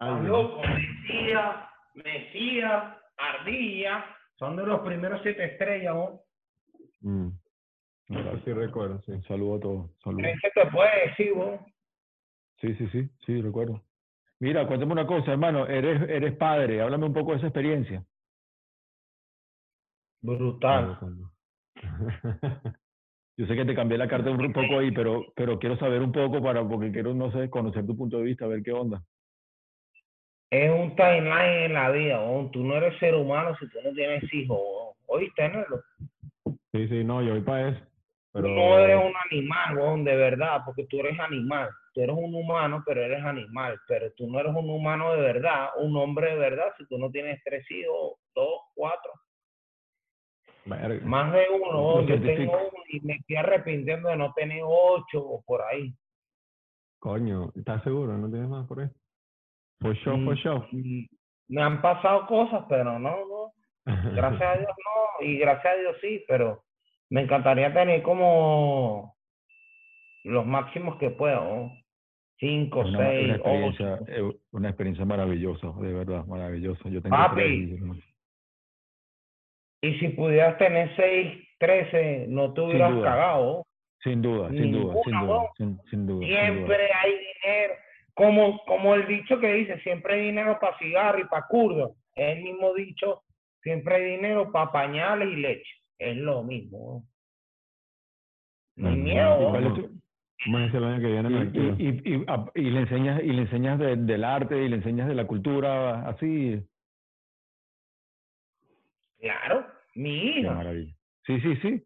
Mesías, 0.00 1.56
Mesías, 1.94 2.96
Ardilla, 3.18 4.15
son 4.36 4.56
de 4.56 4.66
los 4.66 4.80
primeros 4.80 5.20
siete 5.22 5.44
estrellas, 5.44 5.94
¿no? 5.94 6.20
Mm, 7.00 7.28
exacto. 8.08 8.40
sí 8.44 8.52
recuerdo, 8.52 9.02
sí. 9.02 9.12
Saludo 9.26 9.56
a 9.56 9.60
todos. 9.60 9.90
Saludos. 10.02 10.26
¿Qué 10.42 10.50
te 10.50 10.70
puede 10.70 11.08
decir, 11.08 11.34
vos? 11.34 11.60
Sí, 12.60 12.74
sí, 12.74 12.88
sí, 12.88 13.08
sí, 13.24 13.42
recuerdo. 13.42 13.82
Mira, 14.38 14.66
cuéntame 14.66 14.92
una 14.92 15.06
cosa, 15.06 15.32
hermano, 15.32 15.66
eres, 15.66 16.08
eres 16.08 16.36
padre, 16.36 16.82
háblame 16.82 17.06
un 17.06 17.14
poco 17.14 17.32
de 17.32 17.38
esa 17.38 17.46
experiencia. 17.46 18.04
Brutal. 20.20 20.98
Yo 23.38 23.46
sé 23.46 23.54
que 23.54 23.64
te 23.66 23.74
cambié 23.74 23.98
la 23.98 24.08
carta 24.08 24.30
un 24.30 24.52
poco 24.52 24.78
ahí, 24.78 24.90
pero, 24.92 25.26
pero 25.34 25.58
quiero 25.58 25.76
saber 25.78 26.00
un 26.00 26.12
poco 26.12 26.42
para, 26.42 26.66
porque 26.66 26.90
quiero, 26.90 27.12
no 27.14 27.30
sé, 27.32 27.50
conocer 27.50 27.86
tu 27.86 27.96
punto 27.96 28.18
de 28.18 28.24
vista, 28.24 28.46
ver 28.46 28.62
qué 28.62 28.72
onda. 28.72 29.02
Es 30.50 30.70
un 30.70 30.94
timeline 30.94 31.64
en 31.64 31.74
la 31.74 31.90
vida, 31.90 32.20
weón. 32.20 32.50
Tú 32.50 32.62
no 32.62 32.76
eres 32.76 32.98
ser 32.98 33.14
humano 33.14 33.56
si 33.58 33.68
tú 33.68 33.78
no 33.82 33.92
tienes 33.92 34.22
hijos. 34.32 34.60
¿Oíste, 35.06 35.48
Nelo? 35.48 35.82
Sí, 36.72 36.88
sí, 36.88 37.04
no, 37.04 37.22
yo 37.22 37.32
voy 37.32 37.40
para 37.40 37.70
eso. 37.70 37.80
Pero... 38.32 38.48
Tú 38.48 38.54
no 38.54 38.78
eres 38.78 38.96
un 38.96 39.12
animal, 39.30 39.78
weón, 39.78 40.04
de 40.04 40.14
verdad, 40.14 40.62
porque 40.64 40.84
tú 40.84 41.00
eres 41.00 41.18
animal. 41.18 41.70
Tú 41.94 42.02
eres 42.02 42.14
un 42.16 42.34
humano, 42.34 42.82
pero 42.86 43.02
eres 43.02 43.24
animal. 43.24 43.80
Pero 43.88 44.12
tú 44.12 44.30
no 44.30 44.38
eres 44.38 44.54
un 44.54 44.70
humano 44.70 45.14
de 45.14 45.22
verdad, 45.22 45.70
un 45.78 45.96
hombre 45.96 46.30
de 46.30 46.36
verdad, 46.36 46.72
si 46.78 46.86
tú 46.86 46.98
no 46.98 47.10
tienes 47.10 47.40
tres 47.44 47.68
hijos, 47.70 48.18
dos, 48.34 48.60
cuatro. 48.74 49.12
Verga. 50.66 51.06
Más 51.06 51.32
de 51.32 51.46
uno, 51.48 52.02
yo 52.02 52.20
tengo 52.20 52.52
uno 52.52 52.82
y 52.88 53.00
me 53.00 53.14
estoy 53.14 53.36
arrepintiendo 53.36 54.08
de 54.08 54.16
no 54.16 54.32
tener 54.34 54.62
ocho 54.64 55.20
o 55.20 55.42
por 55.42 55.62
ahí. 55.62 55.94
Coño, 56.98 57.52
¿estás 57.54 57.82
seguro? 57.84 58.18
¿No 58.18 58.28
tienes 58.28 58.48
más 58.48 58.66
por 58.66 58.80
ahí? 58.80 58.88
For 59.80 59.94
Mm, 59.94 60.36
sure. 60.36 60.68
mm, 60.72 61.06
Me 61.48 61.62
han 61.62 61.80
pasado 61.80 62.26
cosas, 62.26 62.64
pero 62.68 62.98
no, 62.98 63.24
no. 63.26 63.52
Gracias 64.14 64.42
a 64.42 64.58
Dios 64.58 64.68
no, 64.68 65.24
y 65.24 65.38
gracias 65.38 65.74
a 65.74 65.76
Dios 65.76 65.96
sí, 66.00 66.24
pero 66.26 66.64
me 67.08 67.22
encantaría 67.22 67.72
tener 67.72 68.02
como 68.02 69.14
los 70.24 70.44
máximos 70.44 70.96
que 70.96 71.10
pueda, 71.10 71.36
¿no? 71.36 71.72
Cinco, 72.38 72.80
Una, 72.84 72.98
seis, 72.98 73.24
una 73.24 73.34
experiencia, 73.36 73.94
ocho. 73.94 74.04
eh, 74.08 74.36
una 74.50 74.68
experiencia 74.70 75.04
maravillosa, 75.04 75.72
de 75.80 75.92
verdad, 75.92 76.24
maravillosa. 76.26 76.88
Yo 76.88 77.00
tengo 77.00 77.16
Papi. 77.16 77.36
tres 77.36 77.80
y- 79.82 79.98
si 80.00 80.08
pudieras 80.08 80.58
tener 80.58 80.94
seis, 80.96 81.46
trece, 81.58 82.26
no 82.28 82.52
te 82.52 82.60
hubieras 82.60 82.92
cagado. 83.04 83.64
Sin 84.02 84.20
duda, 84.20 84.48
sin 84.50 84.72
duda, 84.72 84.94
sin 85.04 85.12
duda, 85.12 85.50
sin, 85.56 85.80
sin 85.90 86.06
duda. 86.06 86.26
sin 86.26 86.28
duda. 86.28 86.28
Siempre 86.28 86.90
hay 86.92 87.10
dinero. 87.12 87.74
Como, 88.16 88.64
como 88.64 88.94
el 88.94 89.06
dicho 89.06 89.38
que 89.38 89.52
dice, 89.52 89.78
siempre 89.80 90.14
hay 90.14 90.20
dinero 90.28 90.58
para 90.58 90.76
cigarro 90.78 91.18
y 91.20 91.24
para 91.24 91.46
curdo. 91.48 91.96
Es 92.14 92.38
el 92.38 92.44
mismo 92.44 92.72
dicho, 92.72 93.22
siempre 93.62 93.96
hay 93.96 94.16
dinero 94.16 94.50
para 94.50 94.72
pañales 94.72 95.28
y 95.28 95.36
leche. 95.36 95.70
Es 95.98 96.16
lo 96.16 96.42
mismo. 96.42 97.04
¿no? 98.76 98.88
Hay 98.88 98.96
miedo. 98.96 99.52
¿Y 102.54 102.70
le 102.70 102.80
enseñas 102.80 103.22
y 103.22 103.32
le 103.32 103.42
enseñas 103.42 103.78
de- 103.78 103.96
del 103.96 104.24
arte 104.24 104.62
y 104.62 104.68
le 104.68 104.76
enseñas 104.76 105.08
de 105.08 105.14
la 105.14 105.26
cultura 105.26 106.08
así 106.08 106.62
Claro, 109.20 109.66
mi 109.94 110.38
hija. 110.38 110.62
sí 111.26 111.40
sí 111.40 111.56
sí 111.56 111.82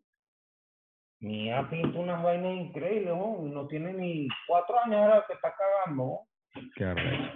Mi 1.21 1.47
hija 1.47 1.69
pinta 1.69 1.99
unas 1.99 2.23
vainas 2.23 2.53
increíbles, 2.55 3.15
¿no? 3.15 3.39
No 3.43 3.67
tiene 3.67 3.93
ni 3.93 4.27
cuatro 4.47 4.77
años 4.85 4.97
ahora 4.97 5.25
que 5.27 5.35
está 5.35 5.53
cagando, 5.55 6.05
¿no? 6.05 6.19
qué 6.75 6.85
arrecho. 6.85 7.33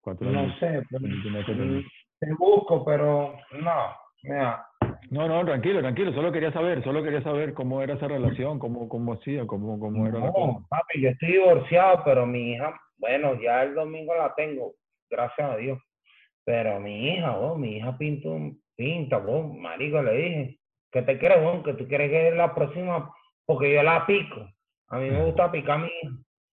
cuatro 0.00 0.30
No 0.30 0.40
años 0.40 0.58
sé, 0.58 0.82
pero 0.90 1.04
te 2.20 2.34
busco, 2.38 2.84
pero 2.84 3.36
no. 3.52 3.96
Mira, 4.24 4.66
no 5.10 5.28
no 5.28 5.44
tranquilo 5.44 5.80
tranquilo 5.80 6.12
solo 6.12 6.32
quería 6.32 6.52
saber 6.52 6.82
solo 6.82 7.02
quería 7.04 7.22
saber 7.22 7.54
cómo 7.54 7.80
era 7.80 7.94
esa 7.94 8.08
relación 8.08 8.58
cómo 8.58 8.88
cómo 8.88 9.12
hacía 9.14 9.46
cómo 9.46 9.78
cómo 9.78 10.06
era 10.08 10.18
la 10.18 10.26
no, 10.26 10.32
cosa 10.32 10.66
papi, 10.68 11.00
yo 11.00 11.10
estoy 11.10 11.32
divorciado, 11.32 12.02
pero 12.04 12.26
mi 12.26 12.52
hija, 12.52 12.78
bueno, 12.98 13.40
ya 13.40 13.62
el 13.62 13.74
domingo 13.74 14.12
la 14.16 14.34
tengo, 14.34 14.72
gracias 15.08 15.50
a 15.50 15.56
Dios. 15.56 15.78
Pero 16.44 16.80
mi 16.80 17.10
hija, 17.10 17.38
oh, 17.38 17.56
mi 17.56 17.76
hija 17.76 17.96
pinta, 17.96 18.28
un- 18.28 18.60
pinta, 18.76 19.18
oh, 19.18 19.42
marico, 19.44 20.02
le 20.02 20.14
dije, 20.16 20.58
¿qué 20.90 21.02
te 21.02 21.18
crees, 21.18 21.40
oh, 21.44 21.62
que 21.62 21.74
tú 21.74 21.86
quieres 21.86 22.10
que 22.10 22.36
la 22.36 22.54
próxima, 22.54 23.12
porque 23.46 23.74
yo 23.74 23.82
la 23.82 24.06
pico. 24.06 24.48
A 24.88 24.98
mí 24.98 25.10
me 25.10 25.24
gusta 25.24 25.50
picar 25.50 25.76
a 25.76 25.78
mi 25.78 25.90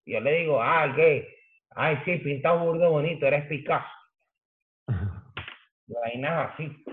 yo 0.05 0.19
le 0.19 0.31
digo, 0.39 0.61
ah, 0.61 0.93
¿qué? 0.95 1.27
Ay, 1.71 1.97
sí, 2.05 2.17
pinta 2.17 2.53
burdo 2.53 2.91
bonito, 2.91 3.25
eres 3.25 3.47
Picasso. 3.47 3.87
Y 5.87 5.93
vainas 5.93 6.53
así. 6.53 6.83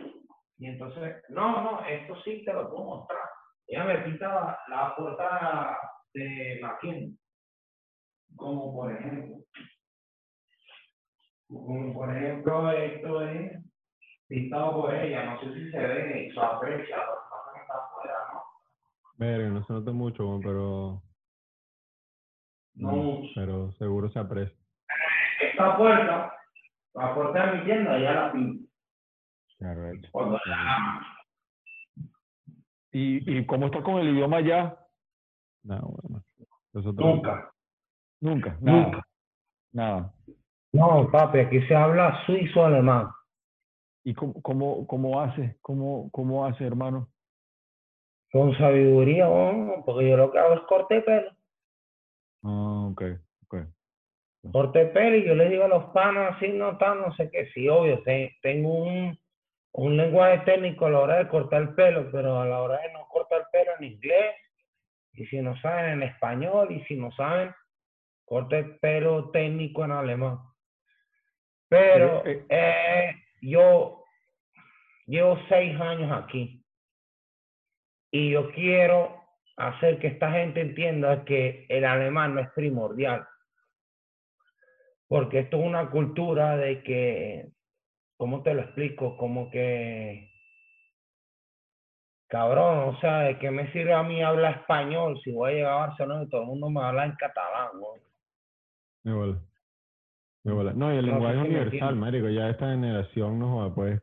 Y 0.59 0.67
entonces, 0.67 1.23
no, 1.29 1.63
no, 1.63 1.87
esto 1.87 2.21
sí 2.23 2.45
te 2.45 2.53
lo 2.53 2.71
puedo 2.71 2.85
mostrar. 2.85 3.23
Ella 3.67 3.85
me 3.85 3.99
pinta 3.99 4.29
la, 4.29 4.59
la 4.69 4.97
puerta 4.97 5.79
de 6.15 6.59
Maquin. 6.63 7.19
Como 8.37 8.75
por 8.75 8.93
ejemplo. 8.93 9.37
Como 11.49 11.95
por 11.95 12.17
ejemplo, 12.17 12.71
esto 12.73 13.23
es 13.23 13.53
pintado 14.27 14.83
por 14.83 14.95
ella. 14.95 15.25
No 15.25 15.41
sé 15.41 15.55
si 15.55 15.71
se 15.71 15.79
ve 15.79 16.31
se 16.33 16.41
aprecia. 16.41 16.97
Lo 16.97 17.13
que 17.13 17.29
pasa 17.31 17.49
es 17.49 17.55
que 17.55 17.61
está 17.61 17.75
afuera, 17.75 18.15
¿no? 18.33 18.43
Verga, 19.23 19.49
no 19.51 19.65
se 19.65 19.73
nota 19.73 19.93
mucho, 19.93 20.41
pero, 20.43 21.01
No 22.75 22.91
mucho. 22.93 23.29
pero 23.37 23.73
seguro 23.75 24.11
se 24.11 24.19
aprecia. 24.19 24.57
Esta 25.41 25.77
puerta, 25.77 26.33
la 26.95 27.15
puerta 27.15 27.47
de 27.53 27.59
mi 27.59 27.65
tienda, 27.65 27.99
ya 28.01 28.13
la 28.15 28.33
pinto. 28.33 28.69
qué 29.59 29.65
arrecho. 29.65 30.09
Cuando 30.11 30.41
la 30.47 31.07
y 32.95 33.39
y 33.39 33.47
cómo 33.47 33.67
estás 33.67 33.83
con 33.85 33.99
el 34.01 34.09
idioma 34.09 34.41
ya 34.41 34.77
No, 35.63 35.79
bueno. 35.81 36.25
Nunca. 36.75 37.51
nunca 38.21 38.59
nada 38.61 38.83
Nunca. 38.83 39.03
nada 39.73 40.13
No, 40.73 41.09
papi, 41.13 41.39
aquí 41.39 41.63
se 41.69 41.75
habla 41.77 42.25
suizo-alemán. 42.27 43.09
y 44.05 44.15
cómo 44.15 44.43
cómo 44.43 44.87
cómo 44.89 45.21
hace 45.21 45.57
cómo 45.63 46.11
cómo 46.11 46.45
hace 46.45 46.67
hermano 46.67 47.09
Con 48.33 48.57
sabiduría, 48.57 49.29
oh, 49.29 49.83
porque 49.85 50.09
yo 50.09 50.17
lo 50.17 50.33
que 50.33 50.39
hago 50.39 50.55
es 50.55 50.61
corte 50.63 50.95
de 50.97 51.03
pelo. 51.03 51.31
ah 52.45 52.89
okay 52.91 53.19
okay 53.45 53.65
corte 54.51 54.79
de 54.81 54.87
pelo 54.87 55.17
y 55.17 55.25
yo 55.27 55.35
le 55.35 55.49
digo 55.51 55.65
a 55.65 55.69
los 55.69 55.85
panas 55.93 56.35
así, 56.37 56.49
no 56.49 56.77
tal, 56.79 57.01
no 57.01 57.15
sé 57.15 57.31
qué. 57.31 57.47
Sí, 57.53 57.69
obvio, 57.69 58.03
te- 58.03 58.37
tengo 58.43 58.75
un, 58.75 59.19
un 59.73 59.97
lenguaje 59.97 60.39
técnico 60.45 60.87
a 60.87 60.91
la 60.91 60.99
hora 61.01 61.17
de 61.19 61.29
cortar 61.29 61.63
el 61.63 61.75
pelo, 61.75 62.11
pero 62.11 62.41
a 62.41 62.47
la 62.47 62.61
hora 62.63 62.81
de 62.81 62.93
no 62.93 63.07
cortar 63.09 63.41
el 63.43 63.47
pelo 63.53 63.71
en 63.79 63.85
inglés, 63.85 64.35
y 65.13 65.27
si 65.27 65.41
no 65.41 65.55
saben 65.61 65.93
en 65.93 66.03
español, 66.05 66.73
y 66.73 66.83
si 66.85 66.97
no 66.97 67.13
saben, 67.13 67.55
corte 68.25 68.59
el 68.59 68.79
pelo 68.79 69.31
técnico 69.31 69.85
en 69.85 69.93
alemán. 69.93 70.39
Pero 71.69 72.23
Pero, 72.23 72.27
eh, 72.27 72.47
eh, 72.49 73.15
yo 73.43 74.05
llevo 75.07 75.39
seis 75.49 75.79
años 75.81 76.11
aquí 76.13 76.62
y 78.13 78.31
yo 78.31 78.53
quiero 78.53 79.23
hacer 79.57 79.99
que 79.99 80.09
esta 80.09 80.31
gente 80.31 80.61
entienda 80.61 81.25
que 81.25 81.67
el 81.69 81.85
alemán 81.85 82.35
no 82.35 82.41
es 82.43 82.51
primordial. 82.51 83.27
Porque 85.09 85.41
esto 85.41 85.59
es 85.59 85.67
una 85.67 85.91
cultura 85.91 86.57
de 86.57 86.83
que, 86.83 87.49
¿cómo 88.19 88.43
te 88.43 88.55
lo 88.55 88.63
explico? 88.63 89.17
Como 89.17 89.51
que, 89.51 90.31
cabrón, 92.29 92.95
o 92.95 93.01
sea, 93.01 93.21
¿de 93.21 93.39
qué 93.39 93.51
me 93.51 93.73
sirve 93.73 93.95
a 93.95 94.03
mí 94.03 94.23
hablar 94.23 94.61
español 94.61 95.19
si 95.25 95.33
voy 95.33 95.53
a 95.53 95.55
llegar 95.55 95.73
a 95.73 95.87
Barcelona 95.87 96.23
y 96.25 96.29
todo 96.29 96.43
el 96.43 96.49
mundo 96.49 96.71
me 96.71 96.83
habla 96.83 97.07
en 97.07 97.13
catalán? 97.13 97.69
¿no? 97.75 97.87
Me 99.05 99.15
bola. 99.15 99.39
Me 100.45 100.53
bola. 100.53 100.73
No, 100.75 100.93
y 100.93 100.99
el 100.99 101.07
No 101.07 101.13
lenguaje 101.13 101.39
universal, 101.39 101.97
marico, 101.97 102.29
ya 102.29 102.51
esta 102.51 102.71
generación 102.71 103.39
no 103.39 103.73
pues, 103.75 104.03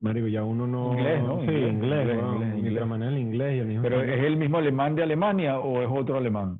marico, 0.00 0.28
ya 0.28 0.44
uno 0.44 0.66
no... 0.66 0.92
Inglés, 0.92 1.22
¿no? 1.22 1.40
Sí, 1.40 1.46
Inglés, 1.46 2.08
inglés, 2.08 2.58
inglés, 2.58 3.02
el 3.02 3.18
inglés 3.18 3.56
y 3.56 3.58
el 3.58 3.66
mismo 3.66 3.82
pero 3.82 3.96
español. 3.96 4.18
es 4.18 4.24
el 4.24 4.36
mismo 4.36 4.58
alemán 4.58 4.94
de 4.94 5.02
Alemania 5.02 5.58
o 5.58 5.82
es 5.82 5.88
otro 5.90 6.16
alemán 6.18 6.58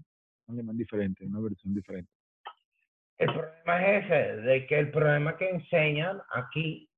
un 0.48 0.54
alemán 0.54 0.76
diferente 0.76 1.24
una 1.24 1.40
versión 1.40 1.74
diferente 1.74 2.10
El 3.18 3.32
problema 3.32 3.86
es 3.86 4.04
ese, 4.04 4.36
de 4.42 4.66
que 4.66 4.78
el 4.78 4.90
problema 4.90 5.36
que 5.36 5.50
enseñan 5.50 6.20
aquí 6.30 6.88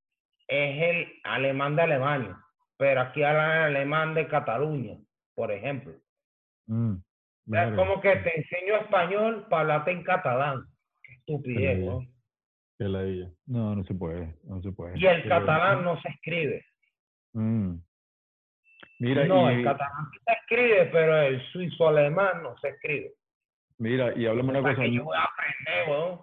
es 0.50 0.82
el 0.82 1.12
alemán 1.24 1.76
de 1.76 1.82
Alemania, 1.82 2.36
pero 2.76 3.02
aquí 3.02 3.22
hablan 3.22 3.62
alemán 3.62 4.14
de 4.14 4.26
Cataluña, 4.26 4.98
por 5.34 5.52
ejemplo. 5.52 5.94
Mm. 6.66 6.96
Es 7.52 7.74
como 7.74 8.00
que 8.00 8.16
te 8.16 8.36
enseño 8.36 8.76
español 8.76 9.46
para 9.48 9.62
hablarte 9.62 9.92
en 9.92 10.02
catalán. 10.02 10.64
Qué 11.02 11.12
estupidez. 11.14 11.78
Qué 12.80 12.88
ladilla. 12.88 13.28
no 13.46 13.76
no 13.76 13.84
se 13.84 13.92
puede 13.92 14.36
no 14.44 14.62
se 14.62 14.72
puede 14.72 14.98
Y 14.98 15.04
el 15.06 15.28
catalán 15.28 15.84
no 15.84 16.00
se 16.00 16.08
escribe. 16.08 16.64
Mm. 17.34 17.74
Mira, 19.00 19.24
No, 19.26 19.52
y, 19.52 19.56
el 19.56 19.64
catalán 19.64 20.06
sí 20.10 20.18
se 20.24 20.32
escribe, 20.32 20.86
pero 20.86 21.20
el 21.20 21.42
suizo-alemán 21.52 22.42
no 22.42 22.56
se 22.56 22.68
escribe. 22.70 23.10
mira, 23.76 24.16
y 24.16 24.24
háblame 24.26 24.48
una 24.48 24.62
Para 24.62 24.74
cosa. 24.76 24.86
que 24.86 24.94
yo 24.94 25.04
voy 25.04 25.16
a 25.16 25.24
aprender, 25.24 25.88
weón, 25.90 26.20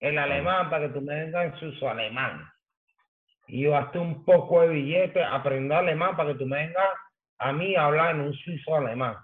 el 0.00 0.18
alemán 0.18 0.68
para 0.68 0.88
que 0.88 0.92
tú 0.92 1.00
me 1.00 1.14
vengas 1.24 1.44
en 1.54 1.58
suizo-alemán. 1.58 2.46
Y 3.46 3.62
yo 3.62 3.70
gasté 3.70 3.98
un 3.98 4.26
poco 4.26 4.60
de 4.60 4.68
billete, 4.68 5.24
aprendo 5.24 5.74
alemán 5.74 6.16
para 6.18 6.32
que 6.34 6.38
tú 6.38 6.44
me 6.46 6.66
vengas 6.66 6.84
a 7.38 7.50
mí 7.54 7.74
a 7.76 7.86
hablar 7.86 8.14
en 8.14 8.20
un 8.20 8.34
suizo-alemán. 8.34 9.16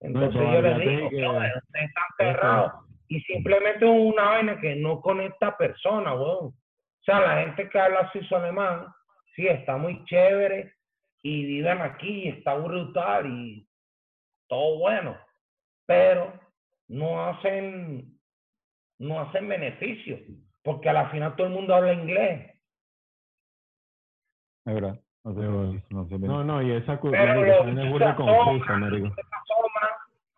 Entonces 0.00 0.34
yo 0.40 0.40
les 0.52 0.60
probabilidad 0.62 0.96
digo, 0.96 1.10
que- 1.10 1.20
"No, 1.20 1.32
ustedes 1.32 1.88
están 1.88 2.04
cerrados. 2.16 2.72
Y 3.14 3.20
simplemente 3.20 3.84
es 3.84 4.12
una 4.12 4.24
vaina 4.24 4.60
que 4.60 4.74
no 4.74 5.00
conecta 5.00 5.46
a 5.46 5.56
personas, 5.56 6.14
weón. 6.14 6.46
O 6.46 6.54
sea, 7.04 7.20
la 7.20 7.42
gente 7.42 7.68
que 7.68 7.78
habla 7.78 8.10
suizo-alemán, 8.10 8.88
sí, 9.36 9.46
está 9.46 9.76
muy 9.76 10.04
chévere, 10.06 10.72
y 11.22 11.46
viven 11.46 11.80
aquí 11.80 12.24
y 12.24 12.28
está 12.30 12.54
brutal 12.54 13.26
y 13.26 13.68
todo 14.48 14.80
bueno, 14.80 15.16
pero 15.86 16.32
no 16.88 17.24
hacen, 17.26 18.18
no 18.98 19.20
hacen 19.20 19.46
beneficio, 19.46 20.18
porque 20.64 20.88
a 20.88 20.94
la 20.94 21.10
final 21.10 21.36
todo 21.36 21.46
el 21.46 21.52
mundo 21.52 21.72
habla 21.72 21.92
inglés. 21.92 22.50
Es 24.66 24.74
verdad. 24.74 25.00
No 25.22 25.32
no 25.90 26.08
sé, 26.08 26.18
No, 26.18 26.42
no, 26.42 26.62
y 26.62 26.72
esa 26.72 26.98
cultura 26.98 27.38
es 27.38 27.90
burda 27.90 28.16
confusa, 28.16 28.76
marico. 28.76 29.14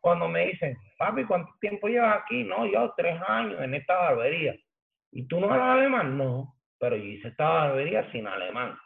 Cuando 0.06 0.28
me 0.28 0.46
dicen, 0.46 0.78
papi, 0.98 1.24
¿cuánto 1.24 1.52
tiempo 1.60 1.88
llevas 1.88 2.22
aquí? 2.22 2.44
No, 2.44 2.64
yo 2.64 2.94
tres 2.96 3.20
años 3.26 3.60
en 3.60 3.74
esta 3.74 3.96
barbería. 3.96 4.54
¿Y 5.10 5.26
tú 5.26 5.40
no 5.40 5.50
hablas 5.50 5.78
alemán? 5.78 6.16
No, 6.16 6.54
pero 6.78 6.94
yo 6.94 7.02
hice 7.02 7.26
esta 7.26 7.48
barbería 7.48 8.08
sin 8.12 8.24
alemán. 8.24 8.78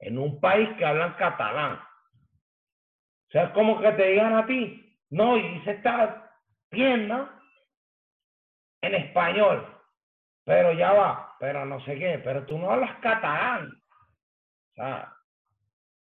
En 0.00 0.18
un 0.18 0.40
país 0.40 0.68
que 0.76 0.84
hablan 0.84 1.14
catalán. 1.14 1.74
O 1.76 3.30
sea, 3.30 3.44
es 3.44 3.50
como 3.50 3.80
que 3.80 3.92
te 3.92 4.08
digan 4.08 4.34
a 4.34 4.44
ti, 4.44 4.98
no, 5.10 5.36
yo 5.36 5.46
hice 5.46 5.70
esta 5.70 6.32
tienda 6.68 7.40
en 8.82 8.96
español, 8.96 9.72
pero 10.42 10.72
ya 10.72 10.94
va, 10.94 11.36
pero 11.38 11.64
no 11.64 11.78
sé 11.84 11.96
qué, 11.96 12.20
pero 12.24 12.44
tú 12.44 12.58
no 12.58 12.72
hablas 12.72 12.98
catalán. 12.98 13.70
O 13.70 14.74
sea, 14.74 15.12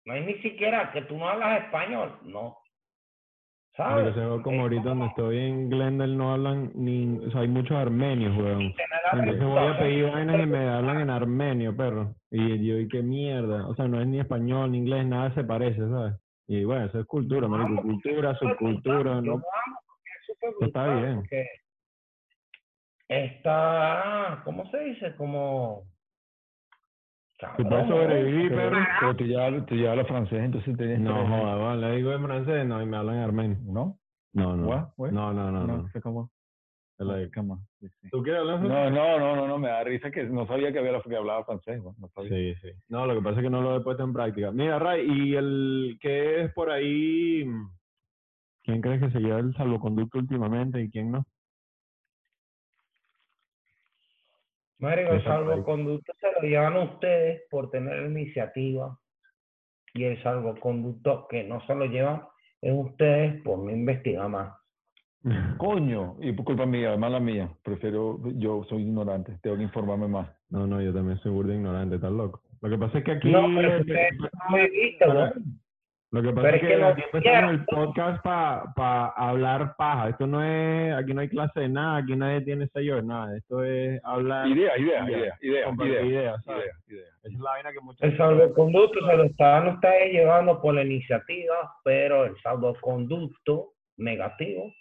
no 0.06 0.14
hay 0.16 0.22
ni 0.22 0.42
siquiera 0.42 0.92
que 0.92 1.04
tú 1.04 1.20
no 1.20 1.30
hablas 1.30 1.66
español, 1.66 2.18
no. 2.24 2.58
Ve 3.78 4.42
como 4.42 4.64
ahorita 4.64 4.90
donde 4.90 5.06
estoy 5.06 5.38
en 5.38 5.70
Glendale 5.70 6.16
no 6.16 6.34
hablan 6.34 6.72
ni, 6.74 7.20
o 7.20 7.32
sea, 7.32 7.42
hay 7.42 7.48
muchos 7.48 7.78
armenios, 7.78 8.36
weón. 8.36 8.74
Entonces 9.14 9.44
voy 9.44 9.68
a 9.68 9.78
pedir 9.78 10.12
vainas 10.12 10.42
y 10.42 10.46
me 10.48 10.68
hablan 10.68 11.02
en 11.02 11.10
armenio, 11.12 11.78
perro. 11.78 12.16
Y 12.32 12.66
yo, 12.66 12.80
¿y 12.80 12.88
qué 12.88 13.04
mierda? 13.04 13.68
O 13.68 13.76
sea, 13.76 13.88
no 13.88 14.02
es 14.02 14.08
ni 14.08 14.20
español 14.20 14.72
ni 14.72 14.80
inglés, 14.80 15.06
nada 15.06 15.34
se 15.36 15.44
parece, 15.44 15.80
¿sabes? 15.80 16.16
Y 16.48 16.64
bueno, 16.64 16.86
eso 16.86 17.00
es 17.00 17.06
cultura, 17.06 17.48
marico. 17.48 17.82
Cultura, 17.84 18.36
subcultura, 18.36 19.22
¿no? 19.22 19.42
porque 20.40 20.66
está 20.66 20.96
bien. 20.96 21.16
porque 21.18 21.48
Está, 23.10 24.42
¿cómo 24.44 24.70
se 24.72 24.80
dice? 24.80 25.16
Como... 25.16 25.84
Si 27.56 27.64
puedes 27.64 27.88
¿no? 27.88 27.98
sobrevivir, 27.98 28.50
Pero, 28.50 28.78
pero 29.00 29.16
tú 29.16 29.26
ya, 29.26 29.66
tú 29.66 29.76
ya 29.76 29.92
hablas 29.92 30.08
francés, 30.08 30.40
entonces 30.40 30.76
tienes 30.76 31.00
No, 31.00 31.14
va, 31.14 31.76
le 31.76 31.98
digo 31.98 32.12
en 32.12 32.24
francés, 32.24 32.66
no, 32.66 32.82
y 32.82 32.86
me 32.88 32.98
hablan 32.98 33.18
en 33.18 33.22
armenio. 33.22 33.58
¿No? 33.62 34.00
No, 34.34 34.56
no. 34.56 34.68
What? 34.68 34.88
What? 34.98 35.12
No, 35.12 35.34
no, 35.34 35.52
no, 35.52 35.66
no. 35.66 35.88
sé 35.90 36.02
cómo. 36.02 36.32
Te. 36.98 37.30
Sí, 37.80 37.88
sí. 38.02 38.10
¿Tú 38.10 38.24
quieres 38.24 38.42
hablar 38.42 38.60
francés? 38.60 38.92
No, 38.92 39.20
no, 39.20 39.20
no, 39.20 39.36
no, 39.36 39.48
no, 39.48 39.60
me 39.60 39.68
da 39.68 39.84
risa 39.84 40.10
que 40.10 40.24
no 40.24 40.48
sabía 40.48 40.72
que 40.72 40.80
había 40.80 41.00
que 41.00 41.16
hablaba 41.16 41.46
francés. 41.46 41.84
No, 41.84 41.94
No 42.00 42.10
sabía. 42.10 42.30
Sí, 42.30 42.56
sí. 42.60 42.70
No, 42.90 43.06
lo 43.06 43.14
que 43.14 43.22
pasa 43.22 43.38
es 43.40 43.44
que 43.44 43.50
no 43.52 43.62
lo 43.62 43.76
he 43.78 43.82
puesto 43.82 44.04
en 44.04 44.14
práctica. 44.14 44.52
Mira, 44.52 44.80
Ray, 44.80 45.06
¿y 45.08 45.36
el 45.36 46.00
qué 46.02 46.42
es 46.42 46.54
por 46.54 46.72
ahí? 46.72 47.46
¿Quién 48.64 48.82
crees 48.82 49.00
que 49.00 49.12
se 49.12 49.20
lleva 49.20 49.38
el 49.40 49.54
salvoconducto 49.56 50.18
últimamente 50.18 50.82
y 50.82 50.90
quién 50.90 51.12
no? 51.12 51.24
Marico, 54.80 55.14
el 55.14 55.24
salvoconducto 55.24 56.14
se 56.20 56.32
lo 56.32 56.48
llevan 56.48 56.78
ustedes 56.78 57.42
por 57.50 57.70
tener 57.72 58.06
iniciativa 58.06 58.98
y 59.94 60.04
el 60.04 60.22
salvoconducto 60.22 61.28
que 61.30 61.44
no 61.44 61.66
se 61.66 61.74
lo 61.74 61.86
llevan 61.86 62.22
es 62.62 62.74
ustedes 62.76 63.42
por 63.44 63.60
no 63.60 63.72
investigar 63.72 64.30
más. 64.30 64.54
Coño, 65.58 66.16
y 66.22 66.32
por 66.32 66.46
culpa 66.46 66.66
mía, 66.66 66.96
mala 66.96 67.20
mía. 67.20 67.50
Prefiero, 67.64 68.20
yo 68.36 68.64
soy 68.70 68.84
ignorante, 68.84 69.38
tengo 69.42 69.58
que 69.58 69.64
informarme 69.64 70.08
más. 70.08 70.30
No, 70.50 70.68
no, 70.68 70.82
yo 70.82 70.94
también 70.94 71.18
soy 71.20 71.32
burda 71.32 71.54
ignorante, 71.56 71.96
estás 71.96 72.12
loco. 72.12 72.42
Lo 72.62 72.70
que 72.70 72.78
pasa 72.78 72.98
es 73.00 73.04
que 73.04 73.12
aquí... 73.12 73.32
No, 73.32 73.48
pero 73.56 73.80
ustedes 73.82 74.14
no 74.20 74.56
me 74.58 74.70
viste, 74.70 75.06
para- 75.06 75.20
weón. 75.32 75.57
Lo 76.12 76.22
que 76.22 76.30
pasa 76.30 76.42
Pero 76.42 76.56
es 76.56 76.64
es 76.64 76.70
que, 76.70 76.76
que 76.76 76.82
no 76.82 76.88
aquí 76.88 77.04
empezamos 77.04 77.52
el 77.52 77.66
podcast 77.66 78.24
para 78.24 79.08
hablar 79.10 79.76
paja. 79.76 80.10
Esto 80.10 80.26
no 80.26 80.42
es, 80.42 80.94
aquí 80.94 81.14
no 81.14 81.20
hay 81.20 81.28
clase 81.28 81.60
de 81.60 81.70
nada, 81.70 81.98
aquí 81.98 82.16
nadie 82.16 82.42
tiene 82.42 82.68
sello 82.70 82.96
de 82.96 83.04
nada. 83.04 83.36
Esto 83.36 83.62
es 83.64 84.00
hablar, 84.06 84.48
Idea, 84.48 84.78
idea, 84.78 85.04
Idea. 85.04 85.18
idea, 85.18 85.38
idea, 85.42 85.66
compartir 85.66 85.94
idea, 85.94 86.06
ideas, 86.06 86.44
¿sabes? 86.46 86.66
idea, 86.88 87.00
idea. 87.00 87.08
Esa 87.24 87.34
es 87.36 87.40
la 87.40 87.50
vaina 87.50 87.72
que 87.74 87.80
muchas 87.82 88.02
El 88.04 88.18
salvoconducto 88.18 89.06
se 89.06 89.18
lo 89.18 89.24
están 89.26 89.68
ustedes 89.68 90.14
llevando 90.14 90.62
por 90.62 90.76
la 90.76 90.84
iniciativa, 90.84 91.56
pero 91.84 92.26
el 92.26 92.38
salvoconducto 92.42 93.74
negativo 93.98 94.74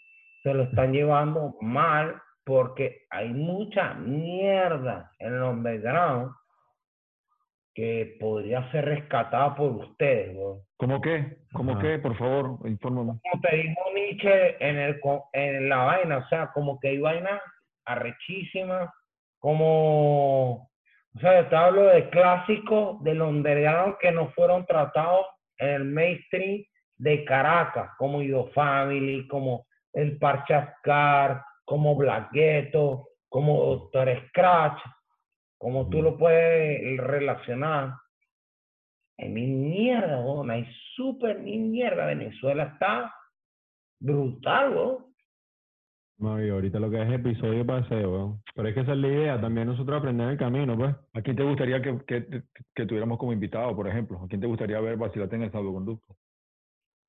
se 0.44 0.54
lo 0.54 0.62
están 0.62 0.92
llevando 0.92 1.56
mal 1.60 2.22
porque 2.44 3.04
hay 3.10 3.30
mucha 3.30 3.94
mierda 3.94 5.10
en 5.18 5.34
el 5.34 5.42
underground 5.42 6.30
que 7.76 8.16
podría 8.18 8.68
ser 8.72 8.86
rescatada 8.86 9.54
por 9.54 9.70
ustedes. 9.72 10.34
weón. 10.34 10.62
¿Cómo 10.78 10.98
qué? 11.02 11.36
¿Cómo 11.52 11.72
Ajá. 11.72 11.82
qué? 11.82 11.98
Por 11.98 12.16
favor, 12.16 12.58
infórmame. 12.64 13.20
Como 13.30 13.42
te 13.42 13.54
dijo 13.54 13.80
Nietzsche 13.94 14.66
en, 14.66 14.78
el, 14.78 15.00
en 15.34 15.68
la 15.68 15.76
vaina, 15.84 16.16
o 16.16 16.28
sea, 16.28 16.50
como 16.54 16.80
que 16.80 16.88
hay 16.88 16.98
vainas 16.98 17.38
arrechísimas, 17.84 18.90
como, 19.38 20.52
o 20.54 21.20
sea, 21.20 21.46
te 21.50 21.54
hablo 21.54 21.82
de 21.82 22.08
clásicos 22.08 23.02
del 23.04 23.20
underground 23.20 23.96
que 24.00 24.10
no 24.10 24.30
fueron 24.30 24.64
tratados 24.64 25.26
en 25.58 25.68
el 25.68 25.84
mainstream 25.84 26.64
de 26.96 27.26
Caracas, 27.26 27.90
como 27.98 28.22
Ido 28.22 28.48
Family, 28.54 29.28
como 29.28 29.66
El 29.92 30.18
Parchascar, 30.18 31.42
como 31.66 31.94
Black 31.94 32.30
Ghetto, 32.32 33.08
como 33.28 33.66
Doctor 33.66 34.08
Scratch, 34.28 34.80
como 35.58 35.88
tú 35.88 36.02
lo 36.02 36.16
puedes 36.18 36.98
relacionar. 36.98 37.94
Hay 39.18 39.30
mi 39.30 39.46
mierda, 39.46 40.20
weón, 40.20 40.50
hay 40.50 40.66
súper 40.94 41.38
mi 41.38 41.58
mierda. 41.58 42.06
Venezuela 42.06 42.64
está 42.64 43.14
brutal, 43.98 44.76
weón. 44.76 45.06
No, 46.18 46.42
y 46.42 46.48
ahorita 46.48 46.78
lo 46.78 46.90
que 46.90 47.02
es 47.02 47.12
episodio 47.12 47.66
paseo, 47.66 48.10
weón. 48.10 48.42
Pero 48.54 48.68
es 48.68 48.74
que 48.74 48.80
esa 48.80 48.92
es 48.92 48.98
la 48.98 49.08
idea, 49.08 49.40
también 49.40 49.66
nosotros 49.66 49.98
aprender 49.98 50.28
el 50.28 50.38
camino, 50.38 50.76
pues. 50.76 50.94
¿A 51.14 51.22
quién 51.22 51.36
te 51.36 51.42
gustaría 51.42 51.80
que, 51.82 51.98
que, 52.06 52.42
que 52.74 52.86
tuviéramos 52.86 53.18
como 53.18 53.32
invitado, 53.32 53.74
por 53.74 53.88
ejemplo? 53.88 54.22
¿A 54.22 54.28
quién 54.28 54.40
te 54.40 54.46
gustaría 54.46 54.80
ver 54.80 54.96
vacilarte 54.96 55.36
en 55.36 55.42
el 55.42 55.52
salvoconducto? 55.52 56.16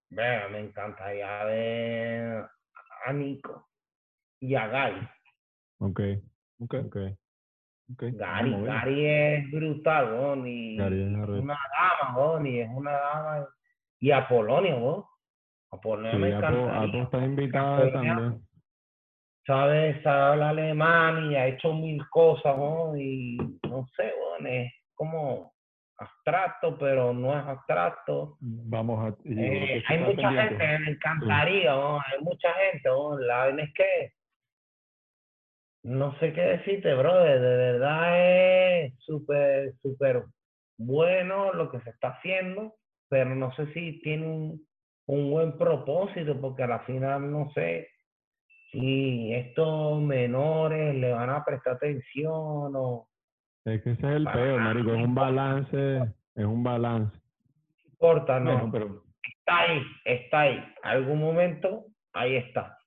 Vea, 0.09 0.47
me 0.49 0.59
encantaría 0.59 1.43
ver 1.43 2.45
a 3.05 3.13
Nico 3.13 3.67
y 4.39 4.55
a 4.55 4.67
Gary. 4.67 5.07
Ok, 5.79 6.01
Ok, 6.59 6.73
ok. 6.85 6.97
Ok. 7.93 8.03
Gary, 8.13 8.51
vamos 8.51 8.69
a 8.69 8.71
ver. 8.71 8.73
Gary 8.73 9.05
es 9.07 9.51
brutal, 9.51 10.13
weón, 10.13 10.47
y 10.47 10.77
Gary 10.77 11.01
es 11.01 11.07
una 11.07 11.57
dama, 11.77 12.17
weón, 12.17 12.47
y 12.47 12.59
es 12.59 12.69
una 12.73 12.91
dama. 12.91 13.47
Y 13.99 14.11
a 14.11 14.27
Polonia, 14.27 14.75
weón. 14.75 15.03
A 15.71 15.77
Polonia 15.81 16.11
Sí, 16.11 16.17
me 16.17 16.33
Apo, 16.33 16.37
encantaría. 16.47 16.81
Apo 16.81 16.97
está 17.03 17.17
invitada 17.25 17.91
también. 17.91 18.41
sabe, 19.45 20.01
sabe 20.03 20.21
hablar 20.33 20.49
alemán 20.49 21.31
y 21.31 21.35
ha 21.35 21.47
hecho 21.47 21.73
mil 21.73 22.07
cosas, 22.09 22.57
¿no? 22.57 22.95
Y 22.97 23.37
no 23.63 23.85
sé, 23.95 24.11
bueno, 24.17 24.47
es 24.49 24.71
como 24.95 25.53
abstracto, 25.99 26.77
pero 26.77 27.11
no 27.13 27.37
es 27.37 27.45
abstracto. 27.45 28.37
Vamos 28.39 29.11
a. 29.11 29.15
Eh, 29.29 29.83
hay 29.87 29.97
mucha 29.99 30.29
pendiente. 30.29 30.55
gente, 30.65 30.79
me 30.79 30.91
encantaría, 30.91 31.71
¿no? 31.71 31.97
Hay 31.99 32.21
mucha 32.21 32.49
gente, 32.53 32.87
¿no? 32.89 33.17
La 33.19 33.45
verdad 33.45 33.59
es 33.61 33.73
que 33.73 34.13
no 35.87 36.13
sé 36.19 36.33
qué 36.33 36.41
decirte, 36.41 36.93
brother, 36.95 37.39
de 37.39 37.57
verdad 37.57 38.81
es 38.83 38.93
súper, 38.99 39.73
súper 39.81 40.23
bueno 40.77 41.53
lo 41.53 41.71
que 41.71 41.79
se 41.79 41.91
está 41.91 42.09
haciendo, 42.09 42.75
pero 43.09 43.33
no 43.35 43.53
sé 43.53 43.71
si 43.73 44.01
tiene 44.01 44.27
un, 44.27 44.67
un 45.07 45.31
buen 45.31 45.57
propósito, 45.57 46.39
porque 46.41 46.63
a 46.63 46.67
la 46.67 46.79
final 46.81 47.31
no 47.31 47.49
sé 47.53 47.87
si 48.71 49.33
estos 49.33 50.01
menores 50.01 50.93
le 50.95 51.13
van 51.13 51.29
a 51.29 51.45
prestar 51.45 51.75
atención 51.75 52.73
o 52.75 53.07
Es 53.63 53.81
que 53.81 53.91
ese 53.91 54.01
es 54.09 54.15
el 54.17 54.23
Para 54.25 54.35
peo, 54.35 54.57
nada, 54.59 54.73
marico. 54.73 54.93
Es 54.93 55.05
un 55.05 55.15
balance, 55.15 55.97
es 56.35 56.45
un 56.45 56.63
balance. 56.63 57.17
no 57.85 57.89
importa, 57.91 58.39
no, 58.41 58.51
Bueno, 58.51 58.71
pero 58.73 59.03
está 59.23 59.59
ahí, 59.59 59.81
está 60.03 60.41
ahí, 60.41 60.73
algún 60.83 61.19
momento, 61.21 61.85
ahí 62.11 62.35
está. 62.35 62.77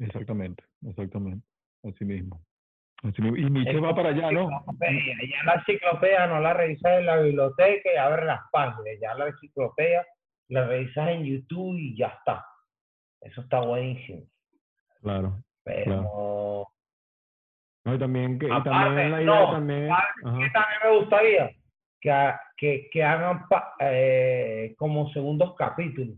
exactamente, 0.00 0.64
exactamente. 0.82 1.46
Así 1.82 2.04
mismo. 2.04 2.40
Así 3.02 3.22
mismo. 3.22 3.36
Y 3.36 3.48
Nietzsche 3.50 3.80
va 3.80 3.94
para 3.94 4.10
allá, 4.10 4.30
¿no? 4.30 4.48
Ya 4.80 5.42
la 5.44 5.54
enciclopedia 5.54 6.26
no 6.26 6.40
la 6.40 6.52
revisas 6.52 6.98
en 6.98 7.06
la 7.06 7.16
biblioteca 7.18 7.90
y 7.94 7.96
abres 7.96 8.26
las 8.26 8.40
páginas, 8.52 8.98
ya 9.00 9.14
la 9.14 9.28
enciclopedia 9.28 10.06
la 10.48 10.66
revisas 10.66 11.08
en 11.08 11.24
YouTube 11.24 11.76
y 11.78 11.96
ya 11.96 12.08
está. 12.08 12.44
Eso 13.22 13.40
está 13.42 13.60
buenísimo. 13.60 14.22
Claro. 15.00 15.42
Pero 15.64 16.66
No, 17.84 17.94
y 17.94 17.98
también, 17.98 18.38
que, 18.38 18.46
y 18.46 18.50
Aparte, 18.50 18.70
también 18.70 19.10
la 19.12 19.22
idea 19.22 19.40
no, 19.40 19.52
también. 19.52 19.88
¿sabes 19.88 20.04
ajá. 20.24 20.38
qué 20.38 20.50
también 20.50 20.80
me 20.84 20.98
gustaría? 20.98 21.50
Que, 22.00 22.32
que, 22.56 22.90
que 22.90 23.04
hagan 23.04 23.46
pa- 23.48 23.74
eh, 23.80 24.74
como 24.76 25.10
segundos 25.12 25.54
capítulos. 25.56 26.16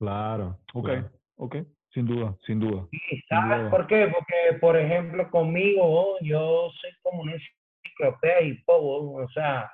Claro. 0.00 0.58
Ok, 0.72 0.86
claro. 0.86 1.10
ok. 1.36 1.56
Sin 1.94 2.06
duda, 2.06 2.34
sin 2.44 2.58
duda. 2.58 2.86
Sí, 2.90 3.22
¿Sabes 3.28 3.60
duda. 3.60 3.70
por 3.70 3.86
qué? 3.86 4.08
Porque, 4.08 4.58
por 4.60 4.76
ejemplo, 4.76 5.30
conmigo, 5.30 6.16
yo 6.20 6.70
soy 6.80 6.90
como 7.02 7.22
una 7.22 7.34
enciclopedia 7.34 8.40
y 8.42 8.54
poco, 8.64 9.22
o 9.22 9.28
sea, 9.28 9.70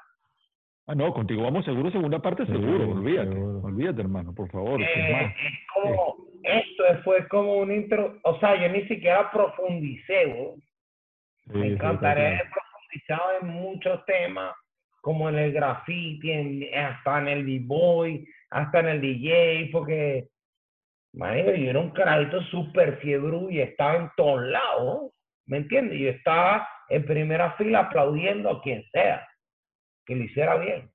Ah, 0.87 0.95
no, 0.95 1.13
contigo 1.15 1.43
vamos 1.43 1.65
seguro, 1.65 1.91
segunda 1.93 2.19
parte 2.21 2.45
seguro, 2.47 2.85
Sí, 2.85 2.91
olvídate, 2.93 3.31
seguro. 3.33 3.61
olvídate 3.61 4.01
hermano, 4.01 4.35
por 4.35 4.51
favor. 4.51 4.83
es 4.83 4.89
Eh, 4.97 5.13
más, 5.13 5.33
es 5.37 5.59
como, 5.73 6.17
esto 6.43 6.85
fue 7.05 7.29
como 7.29 7.59
un 7.59 7.71
intro, 7.73 8.19
o 8.25 8.39
sea, 8.41 8.61
yo 8.61 8.69
ni 8.73 8.87
siquiera 8.89 9.31
profundicé, 9.31 10.27
weón. 10.27 10.61
Sí, 11.47 11.59
Me 11.59 11.67
sí, 11.69 11.73
encantaría 11.75 12.27
haber 12.29 12.51
profundizado 12.51 13.31
en 13.41 13.49
muchos 13.49 14.05
temas, 14.05 14.55
como 15.01 15.29
en 15.29 15.37
el 15.37 15.53
graffiti, 15.53 16.33
en- 16.33 16.75
hasta 16.75 17.21
en 17.21 17.29
el 17.29 17.45
b-boy, 17.45 18.27
hasta 18.51 18.81
en 18.81 18.89
el 18.89 19.01
DJ, 19.01 19.69
porque, 19.71 20.27
marico, 21.13 21.51
yo 21.53 21.71
era 21.71 21.81
un 21.81 21.91
carajito 21.91 22.41
súper 22.45 22.99
fiebre 22.99 23.39
y 23.51 23.61
estaba 23.61 23.97
en 23.97 24.11
todos 24.17 24.43
lados, 24.43 25.13
¿me 25.47 25.59
entiendes? 25.59 25.99
Yo 25.99 26.09
estaba 26.11 26.69
en 26.89 27.05
primera 27.05 27.53
fila 27.53 27.81
aplaudiendo 27.81 28.51
a 28.51 28.63
quien 28.63 28.83
sea, 28.93 29.27
que 30.07 30.15
lo 30.17 30.25
hiciera 30.25 30.57
bien. 30.57 30.91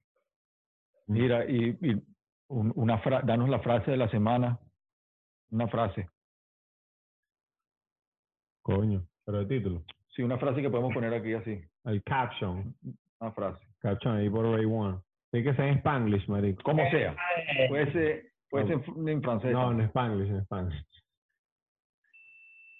mira, 1.07 1.45
y, 1.45 1.77
y 1.81 2.01
un- 2.47 2.71
una 2.75 2.97
fra- 2.99 3.21
danos 3.21 3.49
la 3.49 3.59
frase 3.59 3.91
de 3.91 3.97
la 3.97 4.09
semana, 4.09 4.59
una 5.51 5.67
frase, 5.67 6.09
Coño, 8.63 9.05
pero 9.25 9.41
el 9.41 9.47
título. 9.47 9.83
sí, 10.09 10.23
una 10.23 10.37
frase 10.37 10.61
que 10.61 10.69
podemos 10.69 10.93
poner 10.93 11.13
aquí 11.13 11.33
así, 11.33 11.61
El 11.85 12.01
caption. 12.03 12.73
una 13.19 13.31
frase, 13.31 13.65
Caption 13.79 14.17
ahí 14.17 14.29
por 14.29 14.45
Ray 14.51 14.65
One. 14.65 14.99
Tiene 15.31 15.49
que 15.51 15.55
ser 15.55 15.65
en 15.65 15.77
Spanglish, 15.77 16.27
marico. 16.27 16.63
como 16.63 16.89
sea, 16.89 17.15
Eh, 17.37 17.67
puede 17.69 17.91
ser, 17.91 18.31
puede 18.49 18.67
ser 18.67 18.79
en, 18.97 19.09
en 19.09 19.21
francés. 19.23 19.51
No, 19.51 19.71
en 19.71 19.81
Spanglish, 19.81 20.29
en 20.29 20.37
Spanglish. 20.41 20.85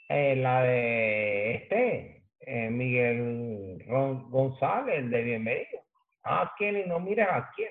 eh, 0.10 0.36
la 0.36 0.62
de 0.64 1.56
este, 1.56 2.24
eh, 2.42 2.70
Miguel 2.70 3.84
Gon- 3.88 4.30
González, 4.30 5.00
el 5.00 5.10
de 5.10 5.24
Bienvenido. 5.24 5.82
A 6.24 6.52
quién 6.58 6.78
y 6.78 6.84
no 6.86 7.00
mires 7.00 7.28
a 7.30 7.50
quién. 7.56 7.70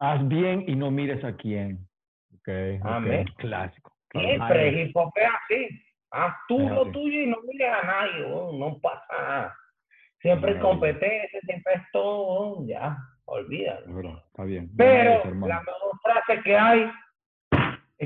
Haz 0.00 0.26
bien 0.28 0.64
y 0.66 0.74
no 0.76 0.90
mires 0.90 1.22
a 1.24 1.34
quién. 1.36 1.86
Ok. 2.38 2.48
Amén. 2.82 3.26
Clásico. 3.36 3.92
Siempre, 4.12 4.82
hip 4.82 4.96
hop 4.96 5.12
es 5.16 5.26
así. 5.26 5.82
Haz 6.10 6.34
tú 6.48 6.60
Es 6.60 6.70
lo 6.70 6.82
así. 6.82 6.92
tuyo 6.92 7.20
y 7.22 7.26
no 7.26 7.36
mires 7.42 7.68
a 7.70 7.82
nadie, 7.86 8.28
no 8.58 8.78
pasa 8.80 9.04
nada. 9.10 9.56
Siempre 10.22 10.52
hay 10.54 10.60
competencia, 10.60 11.40
siempre 11.42 11.74
es 11.74 11.82
todo, 11.92 12.66
ya, 12.66 12.96
olvídalo. 13.28 14.18
Está 14.28 14.44
bien. 14.44 14.70
Pero 14.76 15.22
la 15.46 15.60
mejor 15.62 15.98
frase 16.02 16.42
que 16.42 16.56
hay, 16.56 16.90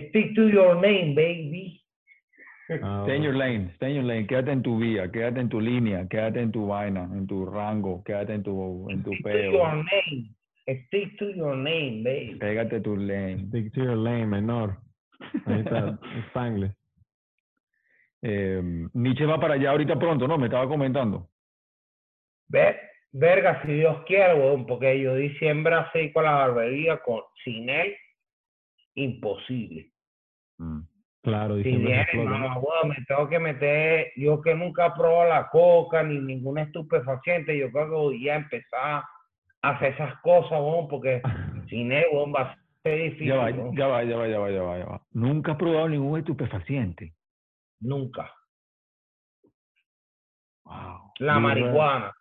stick 0.09 0.35
to 0.35 0.49
your 0.49 0.75
name, 0.77 1.15
baby. 1.15 1.79
Ah, 2.83 3.03
Stay 3.05 3.17
in 3.17 3.23
your 3.23 3.35
lane, 3.35 3.71
stay 3.77 3.91
in 3.91 3.97
your 3.97 4.05
lane, 4.05 4.27
quédate 4.27 4.51
en 4.53 4.63
tu 4.63 4.79
vía, 4.79 5.11
quédate 5.11 5.41
en 5.41 5.49
tu 5.49 5.61
línea, 5.61 6.07
quédate 6.09 6.41
en 6.41 6.53
tu 6.53 6.67
vaina, 6.69 7.03
en 7.13 7.27
tu 7.27 7.45
rango, 7.45 8.03
quédate 8.05 8.33
en 8.35 8.43
tu, 8.43 8.89
en 8.91 9.03
tu 9.03 9.11
Stick 9.13 9.23
to 9.25 9.29
peo, 9.29 9.53
your 9.53 9.75
name. 9.75 10.35
Stick 10.87 11.19
to 11.19 11.31
your 11.35 11.57
name, 11.57 12.03
baby. 12.03 12.39
pégate 12.39 12.81
tu 12.83 12.97
lane. 12.97 13.49
Stick 13.49 13.73
to 13.75 13.83
your 13.83 13.97
lane, 13.97 14.27
menor. 14.27 14.79
Ahí 15.47 15.61
está, 15.61 15.99
Spanglish. 16.31 16.73
Eh, 18.23 18.63
Nietzsche 18.95 19.27
va 19.27 19.39
para 19.41 19.55
allá 19.55 19.71
ahorita 19.71 19.99
pronto, 19.99 20.27
¿no? 20.29 20.39
Me 20.39 20.47
estaba 20.47 20.67
comentando. 20.69 21.29
Ver, 22.49 22.79
verga, 23.13 23.63
si 23.63 23.73
Dios 23.73 24.03
quiere, 24.07 24.35
weón, 24.35 24.67
porque 24.67 25.01
yo 25.01 25.15
diciembre 25.15 25.75
así 25.75 26.13
con 26.13 26.25
la 26.25 26.33
barbería, 26.33 26.99
con, 27.03 27.21
sin 27.45 27.69
él, 27.69 27.95
imposible. 28.95 29.91
Claro, 31.23 31.57
Si 31.57 31.77
viene, 31.77 32.07
mamá, 32.15 32.59
weón, 32.59 32.89
me 32.89 32.97
tengo 33.07 33.29
que 33.29 33.39
meter, 33.39 34.13
yo 34.17 34.41
que 34.41 34.55
nunca 34.55 34.87
he 34.87 34.91
probado 34.93 35.29
la 35.29 35.49
coca 35.51 36.03
ni 36.03 36.19
ningún 36.19 36.59
estupefaciente, 36.59 37.57
yo 37.57 37.71
creo 37.71 37.85
que 37.87 37.95
voy 37.95 38.29
a 38.29 38.37
empezar 38.37 39.05
a 39.63 39.71
hacer 39.71 39.93
esas 39.95 40.21
cosas, 40.23 40.53
weón, 40.53 40.89
porque 40.89 41.21
sin 41.69 41.93
él, 41.93 42.07
weón, 42.13 42.33
va 42.35 42.41
a 42.43 42.59
ser 42.83 42.99
difícil, 43.03 43.29
Ya 43.29 43.37
va, 43.37 43.45
weón. 43.45 43.77
ya 43.77 43.87
va, 43.87 44.03
ya 44.05 44.17
va, 44.17 44.29
ya 44.29 44.39
va, 44.39 44.51
ya 44.51 44.63
va, 44.63 44.79
ya 44.79 44.85
va. 44.87 45.03
Nunca 45.13 45.53
has 45.53 45.59
probado 45.59 45.89
ningún 45.89 46.19
estupefaciente. 46.19 47.15
nunca. 47.81 48.33
Wow, 50.65 51.13
La 51.19 51.39
marihuana, 51.41 52.13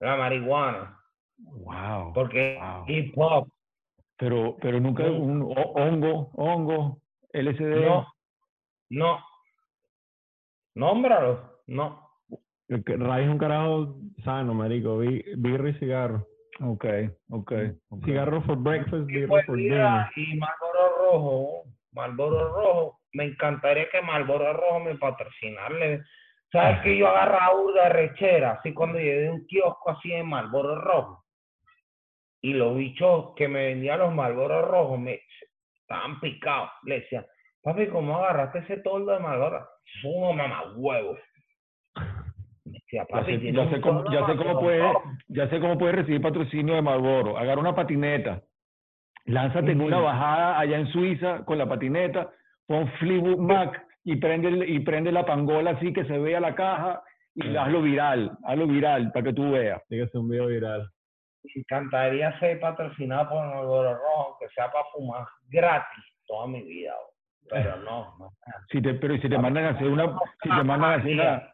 la 0.00 0.16
marihuana, 0.16 0.98
wow. 1.38 2.12
porque 2.12 2.58
Wow. 2.60 2.84
hip 2.88 3.12
hop, 3.16 3.48
Pero, 4.18 4.56
pero 4.62 4.80
nunca 4.80 5.04
un 5.04 5.42
ho- 5.42 5.72
hongo, 5.74 6.30
hongo, 6.34 6.98
LSD. 7.32 7.84
no, 7.84 8.06
no, 8.90 9.18
nómbralo, 10.74 11.60
no. 11.66 12.02
Ray 12.68 13.24
es 13.24 13.30
un 13.30 13.38
carajo 13.38 13.96
sano, 14.24 14.52
marico. 14.54 14.98
Birra 14.98 15.68
y 15.70 15.74
cigarro. 15.74 16.26
Ok, 16.60 16.84
ok. 17.30 17.52
ok. 17.90 18.04
Cigarro 18.04 18.42
for 18.42 18.56
breakfast, 18.56 19.06
birra 19.06 19.28
Pues 19.28 19.46
for 19.46 19.56
dinner. 19.56 20.06
y 20.16 20.36
Marlboro 20.36 20.96
Rojo, 20.98 21.62
Marlboro 21.92 22.48
Rojo, 22.54 23.00
me 23.12 23.24
encantaría 23.24 23.88
que 23.90 24.00
Marlboro 24.02 24.52
Rojo 24.52 24.80
me 24.80 24.96
patrocinarle. 24.96 26.02
¿Sabes 26.52 26.80
que 26.82 26.96
yo 26.96 27.08
agarraba 27.08 27.54
burda 27.54 27.84
de 27.84 27.88
rechera, 27.90 28.52
así 28.52 28.72
cuando 28.72 28.98
llegué 28.98 29.22
de 29.22 29.30
un 29.30 29.46
kiosco 29.46 29.90
así 29.90 30.10
de 30.10 30.22
Marlboro 30.22 30.80
Rojo? 30.80 31.24
Y 32.40 32.52
los 32.52 32.76
bichos 32.76 33.34
que 33.34 33.48
me 33.48 33.66
vendían 33.66 33.98
los 33.98 34.14
Marlboro 34.14 34.62
Rojos 34.62 35.00
me 35.00 35.20
estaban 35.80 36.20
picados. 36.20 36.70
Le 36.84 37.00
decía, 37.00 37.26
papi, 37.62 37.88
¿cómo 37.88 38.16
agarraste 38.16 38.60
ese 38.60 38.76
toldo 38.78 39.12
de 39.12 39.18
Marlboro? 39.18 39.66
Es 39.84 40.04
uno. 40.04 40.32
Me 40.34 40.48
decía, 42.64 43.02
Ya 43.02 43.06
papi, 43.06 43.38
sé, 43.38 43.52
ya 43.52 43.80
cómo, 43.80 44.04
ya 44.12 44.26
sé 44.26 44.34
puede, 44.34 44.80
Rojo". 44.80 45.02
ya 45.28 45.48
sé 45.48 45.60
cómo 45.60 45.78
puede 45.78 45.92
recibir 45.92 46.22
patrocinio 46.22 46.74
de 46.76 46.82
Marlboro. 46.82 47.36
Agarra 47.36 47.60
una 47.60 47.74
patineta, 47.74 48.42
lánzate 49.24 49.72
en 49.72 49.80
una 49.80 49.98
bajada 49.98 50.60
allá 50.60 50.78
en 50.78 50.86
Suiza 50.88 51.44
con 51.44 51.58
la 51.58 51.68
patineta, 51.68 52.30
pon 52.66 52.88
Fleetwood 52.98 53.38
Mac 53.38 53.85
y 54.08 54.16
prende, 54.16 54.48
el- 54.48 54.68
y 54.70 54.80
prende 54.80 55.10
la 55.12 55.26
pangola 55.26 55.72
así 55.72 55.92
que 55.92 56.04
se 56.04 56.16
vea 56.18 56.38
la 56.40 56.54
caja 56.54 57.02
y 57.34 57.54
Ah. 57.56 57.64
hazlo 57.64 57.82
viral, 57.82 58.38
hazlo 58.44 58.66
viral 58.66 59.10
para 59.12 59.24
que 59.26 59.32
tú 59.34 59.50
veas. 59.50 59.82
Tiene 59.88 60.04
que 60.04 60.10
ser 60.12 60.20
un 60.20 60.28
video 60.30 60.46
viral. 60.46 60.88
Me 61.44 61.60
encantaría 61.60 62.38
ser 62.38 62.58
patrocinado 62.60 63.28
por 63.30 63.44
Marlboro 63.46 63.94
Rojo, 63.94 64.28
aunque 64.30 64.48
sea 64.54 64.70
para 64.72 64.84
fumar 64.94 65.26
gratis 65.48 66.04
toda 66.26 66.46
mi 66.46 66.62
vida. 66.62 66.92
bro. 66.92 67.48
Pero 67.50 67.76
no, 67.82 68.16
no. 68.18 68.30
Si 68.72 68.80
te, 68.82 68.94
pero 68.94 69.16
si 69.18 69.28
te 69.28 69.38
mandan 69.38 69.64
a 69.66 69.70
hacer 69.70 69.86
una, 69.88 70.06
si 70.42 70.48
te 70.48 70.64
mandan 70.64 70.84
a 70.90 70.94
hacer 70.94 71.12
una, 71.14 71.52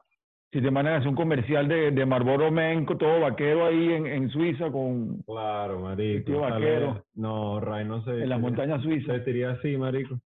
si 0.51 0.61
te 0.63 0.71
mandan 0.71 0.95
a 0.95 0.97
hacer 0.99 1.09
un 1.09 1.15
comercial 1.15 1.69
de, 1.69 1.91
de 1.91 2.07
Marlboro 2.07 2.51
Men, 2.51 2.85
con 2.87 2.97
todo 2.99 3.21
vaquero 3.21 3.67
ahí 3.67 3.93
en, 3.93 4.07
en 4.07 4.31
Suiza 4.31 4.71
con 4.71 5.21
Claro, 5.25 5.81
marico. 5.81 6.25
tío. 6.31 7.05
No, 7.15 7.61
Ray 7.61 7.85
no 7.85 8.03
se 8.05 8.11
en 8.23 8.29
las 8.31 8.41
montañas 8.41 8.79
se 8.83 8.89
suizas. 8.89 9.09
vestiría 9.17 9.51
así, 9.51 9.77
marico. 9.77 10.19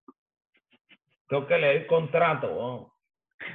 Tengo 1.28 1.46
que 1.46 1.58
leer 1.58 1.76
el 1.76 1.86
contrato. 1.86 2.48
weón. 2.48 2.88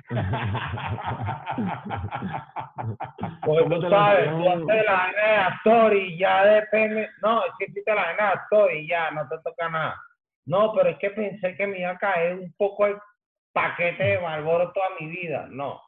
Porque 3.46 3.64
¿Cómo 3.64 3.80
tú 3.80 3.90
sabes, 3.90 4.30
tú 4.30 4.50
haces 4.50 4.86
la 4.86 4.94
vaina 4.94 5.22
de 5.22 5.36
actor 5.38 5.96
y 5.96 6.18
ya 6.18 6.46
depende. 6.46 7.10
No, 7.22 7.46
es 7.46 7.52
que 7.58 7.66
hiciste 7.66 7.94
la 7.94 8.06
vaina 8.06 8.24
de 8.24 8.30
actor 8.34 8.74
y 8.74 8.88
ya 8.88 9.12
no 9.12 9.28
te 9.28 9.38
toca 9.44 9.70
nada. 9.70 10.02
No, 10.46 10.74
pero 10.74 10.90
es 10.90 10.98
que 10.98 11.12
pensé 11.12 11.56
que 11.56 11.68
me 11.68 11.80
iba 11.80 11.92
a 11.92 11.98
caer 11.98 12.38
un 12.38 12.54
poco 12.58 12.88
el 12.88 12.98
paquete 13.54 14.04
de 14.04 14.20
Marlboro 14.20 14.72
toda 14.72 14.88
mi 15.00 15.08
vida. 15.08 15.48
No. 15.50 15.82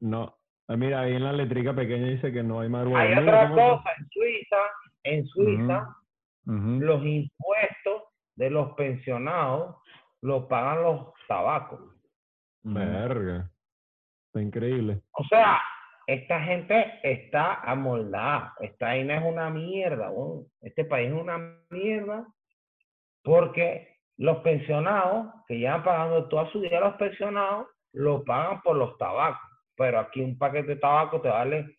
no. 0.00 0.34
Ah, 0.68 0.76
Mira, 0.76 1.00
ahí 1.00 1.14
en 1.14 1.24
la 1.24 1.32
letrica 1.32 1.74
pequeña 1.74 2.08
dice 2.08 2.32
que 2.32 2.42
no 2.42 2.60
hay 2.60 2.68
Marlboro. 2.68 2.98
Hay 2.98 3.12
otra 3.14 3.48
cosa 3.50 3.90
en 3.98 4.08
Suiza. 4.10 4.56
En 5.04 5.26
Suiza. 5.26 5.88
Los 6.44 7.04
impuestos 7.04 8.02
de 8.36 8.50
los 8.50 8.72
pensionados 8.72 9.76
los 10.22 10.46
pagan 10.46 10.82
los 10.82 11.12
tabacos. 11.28 11.80
Verga. 12.64 13.48
Está 14.26 14.42
increíble. 14.42 15.00
O 15.12 15.24
sea, 15.24 15.60
esta 16.06 16.40
gente 16.42 16.98
está 17.04 17.54
amoldada. 17.62 18.54
Esta 18.60 18.86
vaina 18.86 19.18
es 19.18 19.24
una 19.24 19.48
mierda. 19.50 20.10
Este 20.60 20.84
país 20.84 21.10
es 21.12 21.14
una 21.20 21.38
mierda 21.70 22.26
porque 23.22 23.96
los 24.16 24.38
pensionados, 24.38 25.26
que 25.46 25.58
llevan 25.58 25.84
pagando 25.84 26.26
toda 26.28 26.50
su 26.50 26.60
vida 26.60 26.80
los 26.80 26.94
pensionados, 26.96 27.68
lo 27.92 28.24
pagan 28.24 28.60
por 28.62 28.76
los 28.76 28.96
tabacos. 28.98 29.40
Pero 29.76 30.00
aquí 30.00 30.20
un 30.20 30.36
paquete 30.36 30.74
de 30.74 30.76
tabaco 30.76 31.20
te 31.20 31.28
vale 31.28 31.76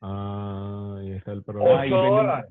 Ah, 0.00 0.94
ahí 0.98 1.10
está 1.12 1.32
el 1.32 1.38
8 1.40 1.44
problema. 1.44 1.86
y 1.86 1.90
venden- 1.90 2.10
dólares. 2.10 2.50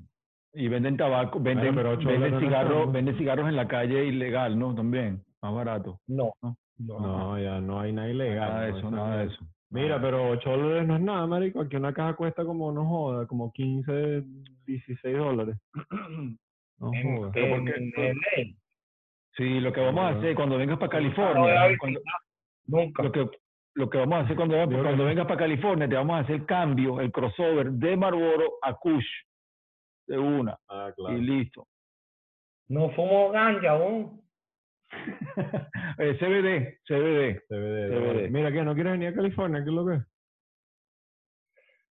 Y 0.54 0.68
venden 0.68 0.96
tabaco, 0.96 1.40
venden, 1.40 1.74
pero 1.74 1.90
ocho 1.92 2.08
venden 2.08 2.32
no 2.32 2.40
cigarros, 2.40 2.92
venden 2.92 3.16
cigarros 3.18 3.48
en 3.48 3.56
la 3.56 3.68
calle 3.68 4.04
ilegal, 4.06 4.58
¿no? 4.58 4.74
También, 4.74 5.22
más 5.42 5.54
barato. 5.54 6.00
No. 6.06 6.32
No. 6.42 6.54
No, 7.00 7.38
ya 7.38 7.60
no 7.60 7.80
hay 7.80 7.92
nada 7.92 8.08
ilegal. 8.08 8.48
Nada 8.50 8.60
de 8.66 8.72
no, 8.72 8.78
eso, 8.78 8.90
nada 8.90 9.16
de 9.18 9.26
eso. 9.32 9.46
Mira, 9.70 10.00
pero 10.00 10.30
8 10.30 10.50
dólares 10.50 10.86
no 10.86 10.96
es 10.96 11.02
nada, 11.02 11.26
marico. 11.26 11.60
Aquí 11.60 11.76
una 11.76 11.92
caja 11.92 12.14
cuesta 12.14 12.44
como, 12.44 12.72
no 12.72 12.86
joda, 12.86 13.26
como 13.26 13.52
15, 13.52 14.22
16 14.66 15.16
dólares. 15.16 15.56
No 16.80 16.94
En, 16.94 17.16
joda. 17.18 17.30
Pero 17.32 17.48
¿por 17.48 17.58
en- 17.58 17.66
qué? 17.92 18.08
en 18.10 18.16
LA. 18.16 18.54
Sí, 19.36 19.58
lo 19.60 19.72
que 19.72 19.80
vamos 19.80 20.00
a 20.04 20.08
hacer 20.16 20.36
cuando 20.36 20.56
vengas 20.56 20.78
para 20.78 20.86
No 20.86 20.90
California, 20.92 21.76
cuando- 21.78 22.00
Nunca. 22.66 23.02
lo 23.02 23.10
que 23.12 23.30
lo 23.74 23.90
que 23.90 23.98
vamos 23.98 24.14
a 24.14 24.20
hacer 24.20 24.36
cuando, 24.36 24.54
cuando 24.56 25.04
vengas 25.04 25.26
para 25.26 25.38
California, 25.40 25.88
te 25.88 25.94
vamos 25.96 26.14
a 26.16 26.18
hacer 26.20 26.44
cambio, 26.46 27.00
el 27.00 27.10
crossover 27.12 27.70
de 27.72 27.96
Marlboro 27.96 28.54
a 28.62 28.74
Kush. 28.74 29.06
de 30.06 30.18
una, 30.18 30.56
Ah, 30.68 30.90
claro. 30.96 31.16
y 31.16 31.20
listo. 31.20 31.66
No 32.68 32.90
fumo 32.90 33.30
ganja 33.30 33.70
aún. 33.70 34.20
Eh, 35.98 36.16
CBD, 36.18 36.78
CBD. 36.86 37.42
CBD, 37.48 37.88
CBD. 37.90 38.30
Mira, 38.30 38.52
que 38.52 38.62
no 38.62 38.74
quieres 38.74 38.92
venir 38.92 39.08
a 39.08 39.14
California, 39.14 39.62
¿qué 39.62 39.70
es 39.70 39.74
lo 39.74 39.86
que 39.86 39.94
es? 39.96 40.02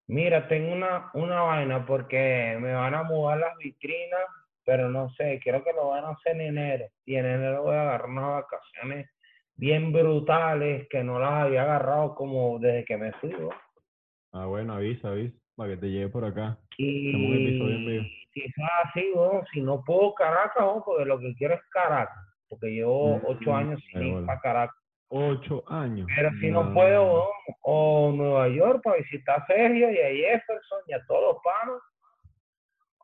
Mira, 0.07 0.47
tengo 0.47 0.71
una, 0.71 1.11
una 1.13 1.41
vaina 1.41 1.85
porque 1.85 2.57
me 2.61 2.73
van 2.73 2.95
a 2.95 3.03
mudar 3.03 3.39
las 3.39 3.57
vitrinas, 3.57 4.21
pero 4.63 4.89
no 4.89 5.09
sé, 5.11 5.39
quiero 5.43 5.63
que 5.63 5.73
lo 5.73 5.89
van 5.89 6.05
a 6.05 6.11
hacer 6.11 6.35
en 6.35 6.57
enero. 6.57 6.85
Y 7.05 7.15
en 7.15 7.25
enero 7.25 7.63
voy 7.63 7.75
a 7.75 7.81
agarrar 7.81 8.09
unas 8.09 8.43
vacaciones 8.43 9.09
bien 9.55 9.91
brutales 9.91 10.87
que 10.89 11.03
no 11.03 11.19
las 11.19 11.45
había 11.45 11.63
agarrado 11.63 12.15
como 12.15 12.57
desde 12.59 12.85
que 12.85 12.97
me 12.97 13.11
fui. 13.13 13.31
¿no? 13.31 13.49
Ah, 14.31 14.45
bueno, 14.45 14.75
avisa, 14.75 15.09
avisa, 15.09 15.37
para 15.55 15.71
que 15.71 15.77
te 15.77 15.89
lleve 15.89 16.09
por 16.09 16.23
acá. 16.23 16.57
Y 16.77 17.11
si 18.33 18.41
es 18.41 18.53
así, 18.83 19.11
¿no? 19.13 19.43
si 19.51 19.61
no 19.61 19.83
puedo 19.83 20.13
Caracas, 20.13 20.63
¿no? 20.63 20.83
porque 20.85 21.05
lo 21.05 21.19
que 21.19 21.35
quiero 21.35 21.55
es 21.55 21.61
Caracas, 21.71 22.26
porque 22.49 22.67
llevo 22.67 23.21
ocho 23.25 23.55
años 23.55 23.81
sin 23.91 24.01
ir 24.01 24.25
para 24.25 24.39
Caracas. 24.39 24.75
Ocho 25.09 25.63
años. 25.67 26.07
Pero 26.15 26.31
si 26.41 26.51
no 26.51 26.63
No. 26.65 26.73
puedo, 26.73 27.29
o 27.61 28.11
Nueva 28.13 28.49
York 28.49 28.81
para 28.83 28.97
visitar 28.97 29.41
a 29.41 29.45
Sergio 29.47 29.91
y 29.91 29.97
a 29.99 30.09
Jefferson 30.09 30.79
y 30.87 30.93
a 30.93 31.05
todos 31.05 31.33
los 31.33 31.43
panos, 31.43 31.81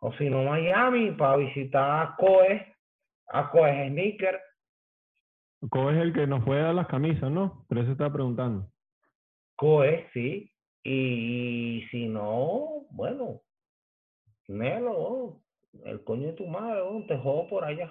o 0.02 0.12
si 0.14 0.30
no 0.30 0.44
Miami 0.44 1.12
para 1.12 1.38
visitar 1.38 2.08
a 2.08 2.16
Coe, 2.18 2.76
a 3.30 3.50
Coe 3.50 3.88
Sneaker. 3.90 4.40
Co 5.70 5.92
es 5.92 5.98
el 5.98 6.12
que 6.12 6.28
nos 6.28 6.44
puede 6.44 6.62
dar 6.62 6.76
las 6.76 6.88
camisas, 6.88 7.32
¿no? 7.32 7.66
Pero 7.70 7.82
eso 7.82 7.94
estaba 7.94 8.12
preguntando. 8.12 8.68
Coe, 9.56 10.10
sí. 10.14 10.52
Y, 10.84 11.88
si 11.90 12.08
no, 12.10 12.86
bueno, 12.92 13.40
Nelo, 14.50 15.40
¿no? 15.74 15.86
el 15.86 16.04
coño 16.04 16.28
de 16.28 16.34
tu 16.34 16.46
madre, 16.48 16.82
¿no? 16.84 17.06
te 17.06 17.18
jodo 17.18 17.48
por 17.48 17.64
allá. 17.64 17.90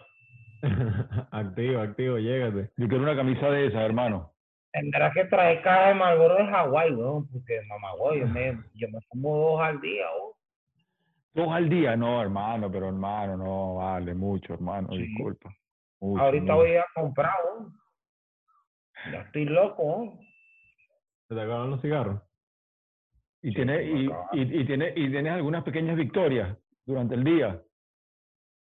activo, 1.30 1.80
activo, 1.80 2.18
llégate. 2.18 2.70
Yo 2.76 2.88
quiero 2.88 3.02
una 3.02 3.16
camisa 3.16 3.50
de 3.50 3.66
esa, 3.66 3.84
hermano. 3.84 4.32
Tendrás 4.72 5.12
que 5.12 5.24
traer 5.26 5.60
caja 5.62 5.88
de 5.88 5.94
Marlboro 5.94 6.36
de 6.36 6.46
Hawái, 6.46 6.92
weón, 6.92 7.28
porque 7.28 7.60
mamá, 7.68 7.92
güey, 7.98 8.20
yo 8.20 8.26
me, 8.28 8.58
yo 8.74 8.88
me 8.88 9.00
fumo 9.10 9.36
dos 9.36 9.60
al 9.60 9.80
día, 9.80 10.06
weón. 10.18 10.32
Dos 11.34 11.48
al 11.52 11.68
día, 11.68 11.96
no, 11.96 12.20
hermano, 12.22 12.70
pero 12.70 12.86
hermano, 12.88 13.36
no 13.36 13.74
vale 13.76 14.14
mucho, 14.14 14.54
hermano, 14.54 14.88
Sí. 14.92 14.98
disculpa. 14.98 15.50
Mucho, 16.00 16.22
Ahorita 16.22 16.54
voy 16.54 16.76
a 16.76 16.84
comprar, 16.94 17.34
weón. 17.44 17.74
Ya 19.12 19.20
estoy 19.22 19.44
loco, 19.46 19.82
weón. 19.82 20.18
¿Se 21.28 21.34
te 21.34 21.40
acabaron 21.40 21.70
los 21.70 21.80
cigarros? 21.82 22.20
Y 23.42 23.52
Sí, 23.52 23.60
y, 23.60 24.06
y, 24.38 24.60
y 24.60 24.64
tiene, 24.66 24.92
y 24.94 25.10
tienes 25.10 25.32
algunas 25.32 25.64
pequeñas 25.64 25.96
victorias 25.96 26.56
durante 26.86 27.14
el 27.14 27.24
día. 27.24 27.60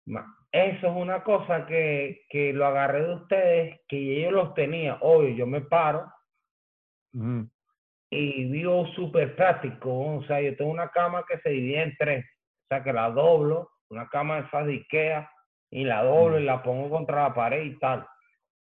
Ma- 0.07 0.27
Eso 0.53 0.87
es 0.89 0.97
una 0.97 1.23
cosa 1.23 1.67
que, 1.67 2.23
que 2.29 2.53
lo 2.53 2.67
agarré 2.67 3.07
de 3.07 3.15
ustedes, 3.15 3.81
que 3.89 4.21
yo 4.21 4.31
los 4.33 4.53
tenía. 4.55 4.99
Obvio, 5.01 5.31
yo 5.31 5.47
me 5.47 5.61
paro 5.61 6.11
y 8.11 8.45
vivo 8.51 8.87
súper 8.89 9.37
práctico. 9.37 10.17
O 10.17 10.25
sea, 10.25 10.41
yo 10.41 10.57
tengo 10.57 10.71
una 10.71 10.89
cama 10.91 11.25
que 11.29 11.39
se 11.39 11.51
divide 11.51 11.83
en 11.83 11.97
tres. 11.97 12.25
O 12.25 12.67
sea, 12.69 12.83
que 12.83 12.93
la 12.93 13.11
doblo, 13.11 13.71
una 13.91 14.09
cama 14.09 14.37
de 14.37 14.47
esas 14.47 14.67
de 14.67 14.73
Ikea, 14.73 15.31
y 15.71 15.85
la 15.85 16.03
doblo 16.03 16.39
y 16.39 16.45
la 16.45 16.63
pongo 16.63 16.91
contra 16.91 17.29
la 17.29 17.35
pared 17.35 17.63
y 17.63 17.79
tal. 17.79 18.07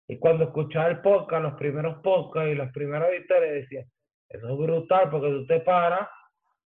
Y 0.07 0.17
cuando 0.17 0.45
escuchaba 0.45 0.87
el 0.87 1.01
podcast, 1.01 1.43
los 1.43 1.53
primeros 1.53 2.01
podcasts 2.01 2.51
y 2.51 2.55
los 2.55 2.71
primeros 2.71 3.11
victorias, 3.11 3.53
decía, 3.53 3.85
eso 4.29 4.49
es 4.49 4.57
brutal 4.57 5.09
porque 5.09 5.29
tú 5.29 5.45
te 5.47 5.59
paras, 5.61 6.07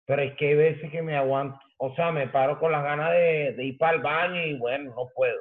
pero 0.06 0.22
es 0.22 0.34
que 0.36 0.50
hay 0.50 0.56
veces 0.56 0.92
que 0.92 1.02
me 1.02 1.16
aguanto, 1.18 1.60
o 1.78 1.94
sea, 1.96 2.12
me 2.12 2.28
paro 2.28 2.60
con 2.60 2.72
las 2.72 2.84
ganas 2.84 3.12
de, 3.12 3.54
de 3.54 3.64
ir 3.66 3.78
para 3.78 3.96
el 3.98 4.02
baño 4.02 4.42
y 4.46 4.58
bueno, 4.58 4.94
no 4.96 5.08
puedo. 5.16 5.38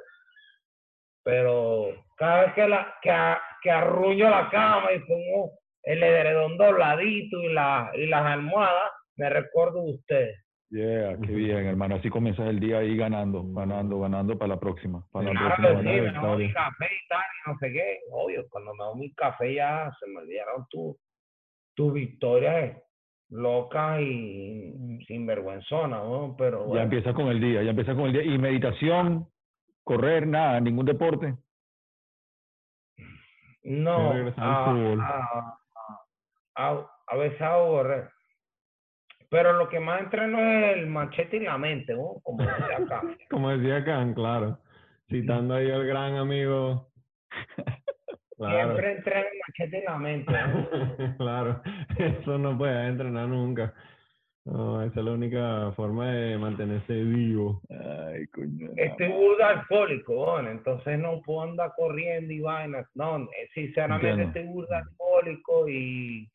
Pero 1.23 1.87
cada 2.17 2.45
vez 2.45 2.53
que, 2.53 2.67
la, 2.67 2.95
que, 3.01 3.09
a- 3.11 3.41
que 3.61 3.71
arruño 3.71 4.29
la 4.29 4.49
cama 4.49 4.91
y 4.93 4.99
pongo 4.99 5.51
el 5.83 6.03
edredón 6.03 6.57
dobladito 6.57 7.41
y, 7.41 7.53
la, 7.53 7.91
y 7.95 8.07
las 8.07 8.25
almohadas, 8.25 8.91
me 9.17 9.29
recuerdo 9.29 9.83
de 9.83 9.91
ustedes. 9.93 10.41
Yeah, 10.71 11.15
qué 11.23 11.31
bien, 11.31 11.65
hermano. 11.67 11.95
Así 11.95 12.09
comienzas 12.09 12.47
el 12.47 12.59
día 12.59 12.79
ahí 12.79 12.97
ganando, 12.97 13.43
ganando, 13.53 13.99
ganando 13.99 14.37
para 14.37 14.55
la 14.55 14.59
próxima. 14.59 15.05
Para 15.11 15.31
la 15.31 15.39
Claro 15.39 15.55
próxima 15.55 15.81
sí, 15.81 16.01
me 16.01 16.09
hago 16.09 16.37
mi 16.37 16.51
café 16.53 16.85
y 16.85 17.07
tal, 17.07 17.21
y 17.21 17.49
no 17.49 17.57
sé 17.59 17.71
qué. 17.71 17.99
Obvio, 18.11 18.45
cuando 18.49 18.73
me 18.73 18.83
hago 18.83 18.95
mi 18.95 19.13
café 19.13 19.53
ya 19.53 19.91
se 19.99 20.07
me 20.07 20.19
olvidaron 20.21 20.65
tu, 20.69 20.97
tu 21.75 21.91
victoria 21.91 22.77
loca 23.29 23.99
y 24.01 24.99
sinvergüenzona, 25.07 25.97
¿no? 25.97 26.35
Pero 26.37 26.59
Ya 26.61 26.65
bueno, 26.65 26.83
empiezas 26.83 27.13
con 27.15 27.27
el 27.27 27.39
día, 27.41 27.63
ya 27.63 27.71
empiezas 27.71 27.95
con 27.95 28.05
el 28.05 28.13
día. 28.13 28.23
Y 28.23 28.37
meditación, 28.37 29.27
correr, 29.83 30.27
nada, 30.27 30.59
ningún 30.59 30.85
deporte. 30.85 31.35
no, 33.63 34.11
a, 34.37 35.57
a, 36.55 36.87
a- 37.07 37.15
veces 37.17 37.41
hago 37.41 37.67
correr. 37.77 38.09
Pero 39.29 39.53
lo 39.53 39.67
que 39.69 39.79
más 39.79 40.01
entreno 40.01 40.39
es 40.39 40.77
el 40.77 40.87
machete 40.87 41.37
y 41.37 41.39
la 41.41 41.57
mente, 41.57 41.93
¿no? 41.95 42.19
Como 42.23 42.43
decía 42.43 42.77
acá. 42.77 43.01
Como 43.29 43.49
decía 43.49 43.83
Khan, 43.83 44.13
claro. 44.13 44.59
Citando 45.09 45.55
ahí 45.55 45.69
al 45.71 45.85
gran 45.85 46.15
amigo. 46.15 46.89
Claro. 48.37 48.57
Siempre 48.57 48.91
entreno 48.91 49.27
el 49.31 49.39
machete 49.47 49.79
y 49.79 49.83
la 49.83 49.97
mente, 49.97 50.31
¿no? 50.31 51.17
claro, 51.17 51.61
eso 51.97 52.37
no 52.37 52.57
puede 52.57 52.87
entrenar 52.87 53.27
nunca. 53.29 53.73
No, 54.45 54.83
esa 54.83 54.99
es 54.99 55.05
la 55.05 55.11
única 55.11 55.71
forma 55.75 56.11
de 56.11 56.37
mantenerse 56.37 56.93
vivo. 56.93 57.61
Ay, 57.69 58.27
coño. 58.27 58.69
Estoy 58.75 59.07
burda 59.07 59.49
alcohólico, 59.49 60.13
bueno, 60.13 60.51
entonces 60.51 60.99
no 60.99 61.19
puedo 61.23 61.41
andar 61.41 61.71
corriendo 61.75 62.31
y 62.31 62.41
vainas. 62.41 62.85
No, 62.93 63.23
eh, 63.23 63.49
sinceramente 63.55 64.09
Entiendo. 64.09 64.39
estoy 64.39 64.53
burda 64.53 64.77
alcohólico 64.79 65.67
y, 65.67 66.29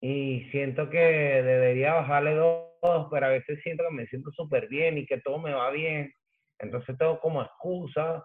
y 0.00 0.48
siento 0.50 0.88
que 0.88 0.98
debería 0.98 1.92
bajarle 1.92 2.36
dos, 2.36 3.08
pero 3.10 3.26
a 3.26 3.30
veces 3.30 3.60
siento 3.62 3.84
que 3.86 3.94
me 3.94 4.06
siento 4.06 4.30
súper 4.30 4.66
bien 4.68 4.96
y 4.96 5.04
que 5.04 5.20
todo 5.20 5.38
me 5.38 5.52
va 5.52 5.70
bien. 5.70 6.10
Entonces 6.58 6.96
tengo 6.96 7.20
como 7.20 7.42
excusas, 7.42 8.22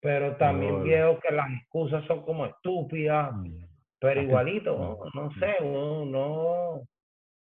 pero 0.00 0.36
también 0.36 0.72
Lol. 0.72 0.84
veo 0.88 1.20
que 1.20 1.34
las 1.34 1.50
excusas 1.52 2.04
son 2.06 2.22
como 2.22 2.46
estúpidas, 2.46 3.32
Mm. 3.34 3.64
pero 4.00 4.22
igualito, 4.22 4.98
no 5.14 5.30
sé, 5.32 5.56
no, 5.62 6.04
no. 6.06 6.80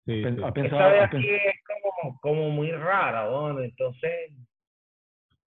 Sí, 0.05 0.23
sí. 0.23 0.43
¿Has 0.43 0.55
Esta 0.55 0.89
de 0.89 0.99
aquí 0.99 1.29
es 1.29 1.55
como, 1.65 2.19
como 2.21 2.49
muy 2.51 2.71
rara, 2.71 3.27
bueno, 3.29 3.61
entonces 3.61 4.31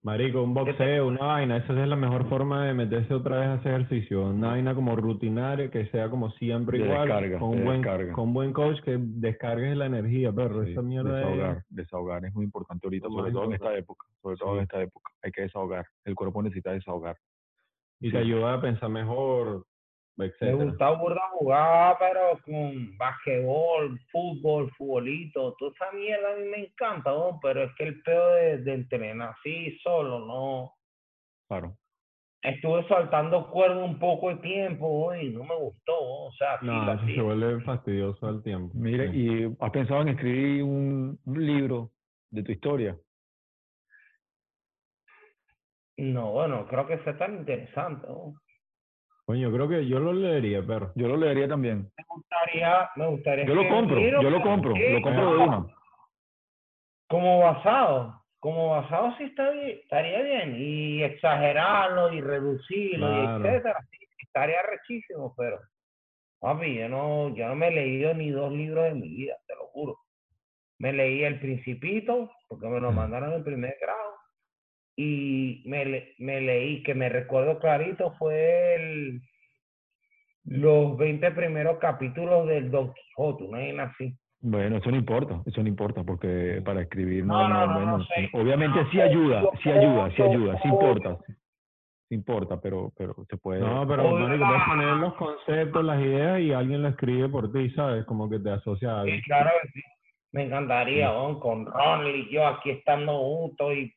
Marico, 0.07 0.41
un 0.41 0.53
boxeo, 0.53 1.05
una 1.09 1.25
vaina, 1.25 1.57
esa 1.57 1.73
es 1.83 1.85
la 1.89 1.97
mejor 1.97 2.29
forma 2.29 2.63
de 2.65 2.73
meterse 2.73 3.13
otra 3.13 3.39
vez 3.39 3.47
a 3.49 3.53
hacer 3.55 3.73
ejercicio. 3.73 4.27
Una 4.29 4.51
vaina 4.51 4.73
como 4.73 4.95
rutinaria, 4.95 5.69
que 5.69 5.85
sea 5.87 6.09
como 6.09 6.31
siempre 6.31 6.77
De 6.77 6.85
igual, 6.85 7.09
descarga, 7.09 7.39
con, 7.39 7.49
un 7.49 7.57
de 7.57 7.63
buen, 7.65 7.81
descarga. 7.81 8.13
con 8.13 8.23
un 8.29 8.33
buen 8.33 8.53
coach 8.53 8.79
que 8.83 8.97
descargues 8.97 9.75
la 9.75 9.87
energía, 9.87 10.31
perro. 10.31 10.63
Sí, 10.63 10.71
esa 10.71 10.81
mierda 10.81 11.19
es- 11.19 11.27
desahogar, 11.27 11.63
desahogar 11.67 12.25
es 12.25 12.33
muy 12.33 12.45
importante 12.45 12.87
ahorita, 12.87 13.09
sobre 13.09 13.31
todo 13.33 13.43
en 13.43 13.53
esta 13.53 13.77
época, 13.77 14.07
sobre 14.21 14.37
todo 14.37 14.55
en 14.55 14.61
esta 14.61 14.81
época. 14.81 15.11
Hay 15.23 15.31
que 15.33 15.41
desahogar. 15.41 15.85
El 16.05 16.15
cuerpo 16.15 16.41
necesita 16.41 16.71
desahogar. 16.71 17.17
y 17.99 18.09
te 18.11 18.17
ayuda 18.19 18.53
a 18.53 18.61
pensar 18.61 18.89
mejor, 18.89 19.65
Me 20.17 20.25
etcétera. 20.25 20.55
gusta 20.55 20.89
burda 20.91 21.21
jugar, 21.33 21.97
pero 21.99 22.39
con 22.43 22.97
basquetbol, 22.97 23.99
fútbol, 24.11 24.71
futbolito, 24.71 25.53
toda 25.59 25.71
esa 25.71 25.91
mierda 25.91 26.33
a 26.33 26.35
mí 26.37 26.45
me 26.45 26.59
encanta, 26.65 27.11
¿no? 27.11 27.39
pero 27.41 27.63
es 27.63 27.71
que 27.75 27.83
el 27.85 28.01
peor 28.01 28.35
de, 28.35 28.57
de 28.63 28.73
entrenar 28.73 29.35
así 29.39 29.77
solo, 29.83 30.19
no. 30.25 30.73
Claro. 31.47 31.77
Estuve 32.41 32.87
saltando 32.87 33.49
cuerda 33.49 33.77
un 33.83 33.99
poco 33.99 34.29
de 34.29 34.37
tiempo 34.37 35.11
¿no? 35.13 35.21
y 35.21 35.29
no 35.29 35.43
me 35.43 35.55
gustó, 35.55 35.91
¿no? 35.93 36.25
o 36.25 36.31
sea, 36.33 36.57
No, 36.61 36.93
eso 36.93 37.05
se 37.05 37.21
vuelve 37.21 37.61
fastidioso 37.63 38.27
al 38.27 38.41
tiempo. 38.43 38.73
Mire, 38.75 39.11
sí. 39.11 39.17
¿y 39.17 39.55
has 39.59 39.71
pensado 39.71 40.01
en 40.01 40.07
escribir 40.09 40.63
un, 40.63 41.19
un 41.25 41.45
libro 41.45 41.91
de 42.31 42.43
tu 42.43 42.51
historia? 42.51 42.97
No, 45.97 46.31
bueno, 46.31 46.67
creo 46.67 46.85
que 46.87 46.97
fue 46.99 47.13
tan 47.15 47.35
interesante, 47.37 48.07
¿no? 48.07 48.35
Coño, 49.27 49.51
creo 49.51 49.67
que 49.67 49.85
yo 49.85 49.99
lo 49.99 50.13
leería, 50.13 50.65
perro. 50.65 50.93
Yo 50.95 51.09
lo 51.09 51.17
leería 51.17 51.49
también. 51.49 51.91
Me 51.97 52.03
gustaría, 52.07 52.89
me 52.95 53.07
gustaría 53.07 53.45
Yo 53.45 53.55
lo 53.55 53.67
compro, 53.67 53.99
yo 53.99 54.29
lo 54.29 54.37
pero 54.37 54.41
compro, 54.41 54.73
sí, 54.73 54.89
lo 54.89 55.01
compro 55.01 55.31
de 55.31 55.35
claro. 55.35 55.49
una. 55.59 55.75
como 57.09 57.39
basado, 57.39 58.23
como 58.39 58.69
basado 58.69 59.13
sí 59.17 59.25
está 59.25 59.49
bien, 59.49 59.79
estaría 59.83 60.21
bien, 60.21 60.55
y 60.57 61.03
exagerarlo 61.03 62.13
y 62.13 62.21
reducirlo 62.21 63.05
Claro. 63.05 63.43
y 63.43 63.47
etcétera, 63.47 63.79
sí, 63.91 63.97
estaría 64.19 64.61
rechísimo, 64.61 65.33
pero 65.35 65.59
papi, 66.39 66.75
yo 66.75 66.87
no, 66.87 67.35
yo 67.35 67.49
no 67.49 67.55
me 67.55 67.67
he 67.67 67.71
leído 67.71 68.13
ni 68.13 68.29
dos 68.31 68.49
libros 68.53 68.85
de 68.85 68.93
mi 68.93 69.09
vida, 69.09 69.35
te 69.45 69.55
lo 69.55 69.65
juro. 69.73 69.97
Me 70.79 70.93
leí 70.93 71.23
El 71.25 71.41
Principito, 71.41 72.31
porque 72.47 72.67
me 72.67 72.79
lo 72.79 72.93
mandaron 72.93 73.33
en 73.33 73.43
primer 73.43 73.75
grado, 73.81 74.16
y 74.99 75.61
me, 75.65 75.85
le- 75.85 76.15
me 76.17 76.41
leí, 76.41 76.81
que 76.81 76.95
me 76.95 77.07
recuerdo 77.07 77.59
clarito, 77.59 78.13
fue 78.17 78.75
el, 78.75 79.21
los 80.45 80.97
20 80.97 81.31
primeros 81.31 81.77
capítulos 81.77 82.47
del 82.47 82.71
Don 82.71 82.93
Quijote, 82.93 83.43
una 83.43 83.59
vaina 83.59 83.83
así. 83.83 84.15
Bueno, 84.39 84.77
eso 84.77 84.89
no 84.89 84.97
importa, 84.97 85.41
eso 85.45 85.61
no 85.61 85.69
importa, 85.69 86.03
porque 86.03 86.61
para 86.65 86.81
escribir 86.81 87.25
No, 87.25 87.47
no, 87.47 87.59
no, 87.59 87.67
no, 87.67 87.73
bueno, 87.73 87.97
no 87.99 88.03
sé. 88.05 88.29
obviamente 88.33 88.83
No 88.83 88.89
sí 88.91 88.99
ayuda, 89.01 89.43
sí 89.61 89.71
ayuda, 89.71 90.11
sí 90.15 90.21
ayuda, 90.23 90.59
sí 90.61 90.67
importa, 90.67 91.17
sí 92.09 92.15
importa, 92.15 92.59
pero, 92.59 92.91
pero 92.97 93.15
se 93.29 93.37
puede. 93.37 93.61
No, 93.61 93.87
pero 93.87 94.03
puedes 94.09 94.63
poner 94.67 94.95
los 94.97 95.13
conceptos, 95.15 95.83
las 95.85 96.01
ideas 96.01 96.39
y 96.41 96.53
alguien 96.53 96.81
lo 96.81 96.87
escribe 96.89 97.29
por 97.29 97.51
ti, 97.51 97.69
¿sabes? 97.71 98.03
Como 98.05 98.29
que 98.29 98.39
te 98.39 98.49
asocia 98.49 98.91
a 98.93 99.01
algo. 99.01 99.13
Sí, 99.13 99.21
claro 99.23 99.51
que 99.61 99.67
sí. 99.69 99.81
Me 100.31 100.43
encantaría, 100.43 101.11
weón, 101.11 101.39
con 101.39 101.65
Ronald 101.65 102.15
y 102.15 102.29
yo 102.31 102.45
aquí 102.47 102.69
estando 102.71 103.17
juntos 103.17 103.73
y 103.75 103.93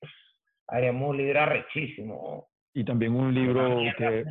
pff, 0.70 0.74
haremos 0.74 1.10
un 1.10 1.16
libro 1.16 1.40
arrechísimo. 1.40 2.48
Y 2.74 2.84
también 2.84 3.14
un 3.14 3.34
libro 3.34 3.78
que 3.98 4.24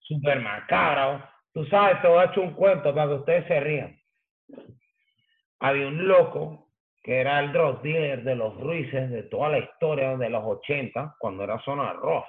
súper, 0.00 0.40
macabra. 0.40 1.08
weón. 1.08 1.24
Tú 1.52 1.64
sabes, 1.66 2.00
te 2.00 2.08
voy 2.08 2.18
a 2.18 2.24
echar 2.24 2.40
un 2.40 2.54
cuento 2.54 2.94
para 2.94 3.08
que 3.08 3.14
ustedes 3.14 3.46
se 3.46 3.60
rían. 3.60 4.00
Había 5.60 5.88
un 5.88 6.08
loco 6.08 6.68
que 7.02 7.20
era 7.20 7.40
el 7.40 7.52
drug 7.52 7.82
dealer 7.82 8.22
de 8.24 8.34
los 8.34 8.56
Ruices 8.60 9.10
de 9.10 9.22
toda 9.24 9.48
la 9.50 9.58
historia 9.58 10.16
de 10.16 10.30
los 10.30 10.44
80, 10.44 11.16
cuando 11.18 11.44
era 11.44 11.58
zona 11.60 11.92
roja. 11.94 12.28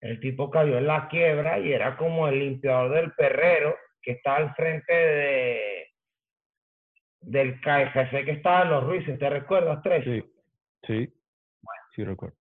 El 0.00 0.20
tipo 0.20 0.50
cayó 0.50 0.78
en 0.78 0.86
la 0.86 1.08
quiebra 1.08 1.58
y 1.58 1.72
era 1.72 1.96
como 1.96 2.28
el 2.28 2.38
limpiador 2.38 2.92
del 2.92 3.12
perrero 3.12 3.76
que 4.02 4.12
está 4.12 4.36
al 4.36 4.54
frente 4.54 4.92
de 4.92 5.86
del 7.20 7.60
KFC 7.60 8.24
que 8.24 8.32
estaba 8.32 8.62
en 8.62 8.70
los 8.70 8.84
Ruices, 8.84 9.18
¿te 9.18 9.28
recuerdas, 9.28 9.82
Tres? 9.82 10.04
sí, 10.04 10.22
sí, 10.86 11.12
sí 11.96 12.04
recuerdo. 12.04 12.36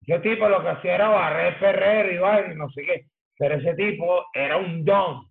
Ese 0.00 0.18
tipo 0.20 0.48
lo 0.48 0.62
que 0.62 0.68
hacía 0.68 0.94
era 0.94 1.08
barrer 1.08 1.58
perrero 1.58 2.10
y 2.48 2.52
y 2.52 2.54
no 2.56 2.70
sé 2.70 2.82
qué. 2.82 3.06
Pero 3.36 3.56
ese 3.56 3.74
tipo 3.74 4.24
era 4.32 4.56
un 4.56 4.84
don. 4.84 5.26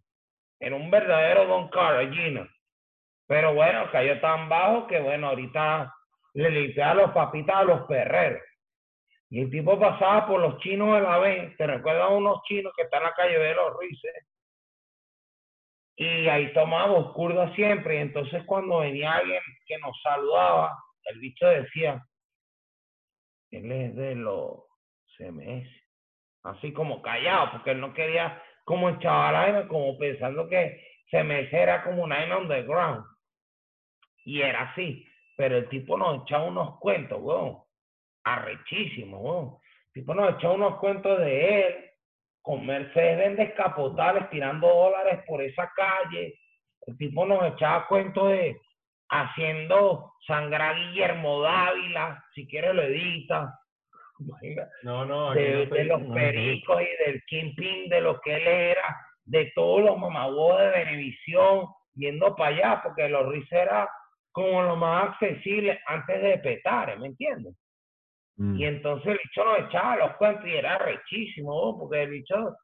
Era 0.60 0.76
un 0.76 0.91
verdadero 0.91 1.48
don 1.48 1.69
Carolina. 1.69 2.48
Pero 3.27 3.53
bueno, 3.53 3.89
cayó 3.91 4.19
tan 4.19 4.49
bajo 4.49 4.88
que 4.88 4.99
bueno, 4.99 5.30
ahorita 5.30 5.93
le 6.34 6.49
limpiaba 6.52 6.95
los 6.95 7.11
papitas 7.11 7.56
a 7.56 7.64
los 7.64 7.81
perreros. 7.88 8.41
Y 9.30 9.41
el 9.41 9.49
tipo 9.49 9.80
pasaba 9.80 10.27
por 10.27 10.41
los 10.41 10.57
chinos 10.60 10.93
de 10.95 11.02
la 11.02 11.18
B. 11.18 11.56
¿Te 11.57 11.65
recuerdas 11.65 12.10
unos 12.11 12.43
chinos 12.43 12.73
que 12.76 12.84
están 12.84 13.02
en 13.02 13.06
la 13.06 13.14
calle 13.14 13.39
de 13.39 13.56
los 13.56 13.73
Ruices? 13.73 14.27
Y 15.95 16.27
ahí 16.27 16.52
tomábamos 16.53 17.14
curda 17.14 17.53
siempre. 17.56 17.95
Y 17.95 17.99
entonces 17.99 18.43
cuando 18.45 18.80
venía 18.80 19.14
alguien 19.14 19.41
que 19.65 19.77
nos 19.77 19.99
saludaba, 20.02 20.77
el 21.06 21.19
bicho 21.19 21.48
decía, 21.48 22.03
él 23.51 23.71
es 23.71 23.95
de 23.95 24.15
los 24.15 24.63
CMS. 25.17 25.67
Así 26.43 26.73
como 26.73 27.01
callado, 27.01 27.51
porque 27.51 27.71
él 27.71 27.79
no 27.79 27.93
quería 27.93 28.41
como 28.63 28.89
la 28.89 29.31
vaina, 29.31 29.67
como 29.67 29.97
pensando 29.97 30.47
que 30.47 30.81
CMS 31.09 31.51
era 31.53 31.83
como 31.83 32.03
una 32.03 32.17
vaina 32.17 32.37
underground. 32.37 33.05
Y 34.23 34.41
era 34.41 34.71
así. 34.71 35.05
Pero 35.35 35.57
el 35.57 35.69
tipo 35.69 35.97
nos 35.97 36.23
echaba 36.23 36.45
unos 36.45 36.79
cuentos, 36.79 37.19
weón. 37.21 37.57
Arrechísimo, 38.23 39.19
weón. 39.19 39.57
El 39.87 40.01
tipo 40.01 40.13
nos 40.13 40.35
echaba 40.35 40.53
unos 40.53 40.79
cuentos 40.79 41.19
de 41.19 41.67
él, 41.67 41.75
con 42.41 42.65
Mercedes 42.65 43.27
en 43.27 43.35
descapotables, 43.35 44.29
tirando 44.29 44.67
dólares 44.67 45.21
por 45.27 45.41
esa 45.41 45.71
calle. 45.75 46.39
El 46.87 46.97
tipo 46.97 47.25
nos 47.25 47.53
echaba 47.53 47.87
cuentos 47.87 48.29
de 48.29 48.59
haciendo 49.11 50.13
sangrar 50.25 50.73
a 50.73 50.79
Guillermo 50.79 51.41
Dávila, 51.41 52.23
si 52.33 52.47
quiere 52.47 52.73
lo 52.73 52.81
edita. 52.83 53.53
No, 54.83 55.05
no, 55.05 55.33
de, 55.33 55.65
no 55.65 55.75
de 55.75 55.83
los 55.83 56.01
no, 56.01 56.07
no. 56.09 56.13
pericos 56.13 56.81
y 56.81 57.03
del 57.03 57.23
Kingpin, 57.25 57.89
de 57.89 58.01
lo 58.01 58.19
que 58.21 58.35
él 58.35 58.47
era, 58.47 58.95
de 59.25 59.51
todos 59.55 59.83
los 59.83 59.97
mamabos 59.97 60.59
de 60.59 60.69
Benevisión, 60.69 61.65
yendo 61.95 62.35
para 62.35 62.55
allá, 62.55 62.81
porque 62.83 63.09
los 63.09 63.25
Ruiz 63.25 63.51
era 63.51 63.89
como 64.31 64.61
lo 64.61 64.75
más 64.75 65.09
accesible 65.09 65.79
antes 65.88 66.21
de 66.21 66.38
petar, 66.38 66.97
¿me 66.97 67.07
entiendes? 67.07 67.55
Mm. 68.38 68.55
Y 68.55 68.65
entonces 68.65 69.07
el 69.07 69.19
bicho 69.23 69.43
nos 69.43 69.67
echaba 69.67 69.97
los 69.97 70.15
cuentos 70.17 70.45
y 70.45 70.55
era 70.55 70.77
rechísimo, 70.77 71.53
¿no? 71.53 71.79
porque 71.79 72.03
el 72.03 72.11
bicho 72.11 72.55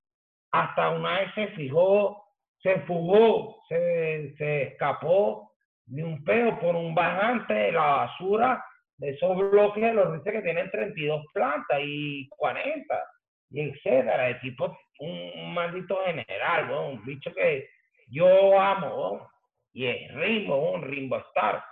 hasta 0.52 0.92
una 0.92 1.20
vez 1.20 1.34
se 1.36 1.48
fijó, 1.50 2.24
se 2.62 2.80
fugó, 2.82 3.64
se, 3.68 4.34
se 4.38 4.62
escapó 4.64 5.48
de 5.88 6.04
un 6.04 6.24
pedo 6.24 6.60
por 6.60 6.76
un 6.76 6.94
bajante 6.94 7.54
de 7.54 7.72
la 7.72 7.82
basura 7.82 8.64
de 8.98 9.12
esos 9.12 9.38
bloques 9.38 9.84
de 9.84 9.94
los 9.94 10.08
Ruices 10.10 10.34
que 10.34 10.42
tienen 10.42 10.72
32 10.72 11.26
plantas 11.34 11.80
y 11.84 12.28
40, 12.30 13.04
y 13.52 13.62
etcétera. 13.62 14.24
De 14.26 14.36
tipo, 14.36 14.78
un, 15.00 15.32
un 15.36 15.54
maldito 15.54 15.98
general, 16.06 16.68
¿no? 16.68 16.90
un 16.90 17.06
bicho 17.06 17.34
que 17.34 17.70
yo 18.08 18.60
amo, 18.60 18.88
¿no? 18.88 19.30
y 19.74 19.86
es 19.86 20.14
Rimbo, 20.16 20.56
¿no? 20.56 20.72
un 20.72 20.82
Rimbo 20.82 21.18
Star. 21.18 21.64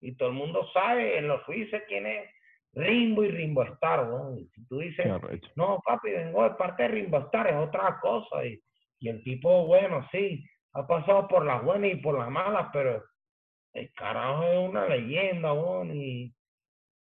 Y 0.00 0.14
todo 0.16 0.28
el 0.28 0.34
mundo 0.34 0.68
sabe 0.72 1.18
en 1.18 1.26
los 1.26 1.44
Ruices 1.46 1.82
quién 1.88 2.06
es 2.06 2.30
Rimbo 2.74 3.24
y 3.24 3.30
Rimbo 3.30 3.64
Star. 3.64 4.06
¿no? 4.06 4.38
Y 4.38 4.46
si 4.54 4.66
tú 4.66 4.78
dices, 4.78 5.06
no, 5.56 5.80
papi, 5.84 6.10
vengo 6.10 6.44
de 6.44 6.50
parte 6.50 6.84
de 6.84 6.88
Rimbo 6.90 7.18
Star, 7.18 7.48
es 7.48 7.56
otra 7.56 7.98
cosa. 8.00 8.44
Y, 8.44 8.60
y 9.00 9.08
el 9.08 9.22
tipo, 9.24 9.66
bueno, 9.66 10.06
sí, 10.12 10.44
ha 10.74 10.86
pasado 10.86 11.26
por 11.26 11.44
las 11.44 11.64
buenas 11.64 11.90
y 11.90 11.96
por 11.96 12.18
las 12.18 12.30
malas, 12.30 12.68
pero 12.72 13.02
el 13.78 13.92
carajo 13.92 14.42
es 14.44 14.68
una 14.68 14.86
leyenda, 14.86 15.52
weón, 15.52 15.94
y 15.94 16.34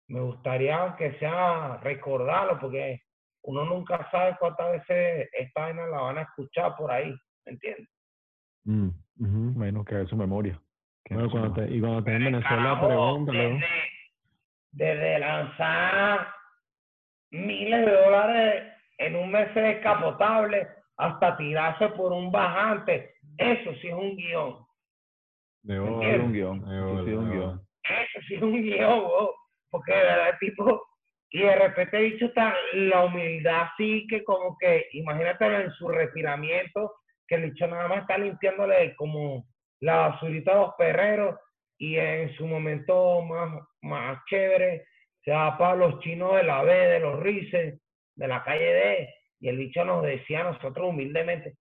me 0.08 0.20
gustaría 0.20 0.94
que 0.98 1.12
sea 1.18 1.78
recordarlo, 1.82 2.58
porque 2.60 3.02
uno 3.42 3.64
nunca 3.64 4.08
sabe 4.10 4.36
cuántas 4.38 4.72
veces 4.72 5.28
esta 5.32 5.62
vaina 5.62 5.86
la 5.86 6.00
van 6.00 6.18
a 6.18 6.22
escuchar 6.22 6.76
por 6.76 6.90
ahí, 6.90 7.14
¿me 7.46 7.52
entiendes? 7.52 7.88
Mm. 8.64 8.88
Bueno, 9.56 9.84
que 9.84 10.04
su 10.06 10.16
memoria. 10.16 10.60
que 11.04 11.14
Bueno, 11.14 11.28
su 11.28 11.32
cuando 11.32 11.50
memoria. 11.50 11.70
te, 11.70 11.76
y 11.76 11.80
cuando 11.80 12.04
te 12.04 12.12
en 12.12 12.24
Venezuela, 12.24 12.80
pregúntale. 12.80 13.38
desde, 13.38 13.66
desde 14.72 15.18
lanzar 15.18 16.28
miles 17.30 17.86
de 17.86 17.92
dólares 17.92 18.72
en 18.98 19.16
un 19.16 19.30
mes 19.30 19.54
descapotable 19.54 20.68
hasta 20.96 21.36
tirarse 21.36 21.88
por 21.90 22.12
un 22.12 22.30
bajante, 22.30 23.14
eso 23.38 23.72
sí 23.80 23.88
es 23.88 23.94
un 23.94 24.16
guion. 24.16 24.66
De 25.62 25.74
¿Me 25.74 25.80
bola, 25.80 26.10
Sí, 26.10 26.20
un 26.20 26.32
guion, 26.32 26.60
de 26.60 26.66
sí, 26.66 26.82
bola, 26.82 27.04
sí, 27.04 27.12
un 27.12 27.30
guion. 27.30 27.60
Eso 27.84 28.26
sí 28.26 28.34
es 28.34 28.42
un 28.42 28.62
guion, 28.62 29.28
porque 29.70 29.92
de 29.92 29.98
verdad 29.98 30.28
el 30.30 30.38
tipo, 30.38 30.82
y 31.30 31.42
de 31.42 31.56
repente 31.56 31.98
he 31.98 32.02
dicho 32.02 32.32
tan, 32.32 32.54
la 32.72 33.04
humildad 33.04 33.68
así 33.72 34.06
que 34.08 34.24
como 34.24 34.56
que, 34.58 34.86
imagínate 34.92 35.44
en 35.46 35.70
su 35.72 35.88
retiramiento, 35.88 36.94
que 37.26 37.36
el 37.36 37.50
bicho 37.50 37.66
nada 37.66 37.88
más 37.88 38.00
está 38.00 38.18
limpiándole 38.18 38.94
como 38.96 39.46
la 39.80 40.08
basurita 40.08 40.52
a 40.52 40.62
los 40.66 40.74
perreros, 40.76 41.36
y 41.78 41.96
en 41.96 42.34
su 42.34 42.46
momento 42.46 43.22
más, 43.22 43.62
más 43.82 44.18
chévere, 44.26 44.84
se 45.24 45.30
va 45.32 45.56
para 45.56 45.76
los 45.76 46.00
chinos 46.00 46.36
de 46.36 46.42
la 46.42 46.62
B, 46.62 46.72
de 46.72 47.00
los 47.00 47.20
Rices, 47.20 47.80
de 48.16 48.28
la 48.28 48.44
calle 48.44 48.72
D, 48.72 49.14
y 49.40 49.48
el 49.48 49.56
bicho 49.56 49.84
nos 49.84 50.02
decía 50.02 50.40
a 50.40 50.52
nosotros 50.52 50.88
humildemente, 50.88 51.54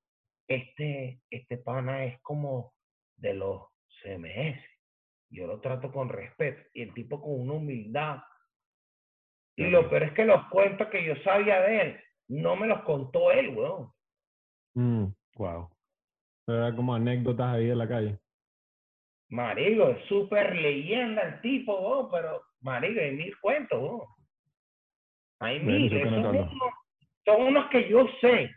este, 0.47 1.21
este 1.29 1.57
pana 1.57 2.05
es 2.05 2.19
como 2.21 2.73
de 3.17 3.33
los 3.33 3.68
CMS 4.01 4.69
yo 5.31 5.47
lo 5.47 5.59
trato 5.59 5.91
con 5.91 6.09
respeto. 6.09 6.61
Y 6.73 6.81
el 6.83 6.93
tipo 6.93 7.21
con 7.21 7.39
una 7.39 7.53
humildad. 7.53 8.21
Y 9.55 9.69
lo 9.69 9.89
peor 9.89 10.03
es 10.03 10.13
que 10.13 10.25
los 10.25 10.45
cuentos 10.47 10.87
que 10.87 11.03
yo 11.03 11.15
sabía 11.17 11.61
de 11.61 11.81
él, 11.81 11.99
no 12.29 12.55
me 12.55 12.67
los 12.67 12.81
contó 12.83 13.31
él, 13.31 13.49
weón. 13.49 13.91
Mm, 14.75 15.07
Wow. 15.35 15.69
Era 16.47 16.75
como 16.75 16.95
anécdotas 16.95 17.55
ahí 17.55 17.67
de 17.67 17.75
la 17.75 17.87
calle. 17.87 18.19
Marico, 19.29 19.89
es 19.89 20.05
súper 20.07 20.55
leyenda 20.55 21.21
el 21.21 21.41
tipo, 21.41 21.77
weón, 21.77 22.09
pero, 22.09 22.41
marico, 22.61 22.99
hay 22.99 23.15
mil 23.15 23.39
cuentos, 23.39 23.79
weón. 23.79 24.07
Hay 25.39 25.59
mil. 25.59 25.89
son, 25.89 26.25
unos, 26.25 26.53
son 27.25 27.41
unos 27.41 27.69
que 27.69 27.89
yo 27.89 28.07
sé. 28.21 28.49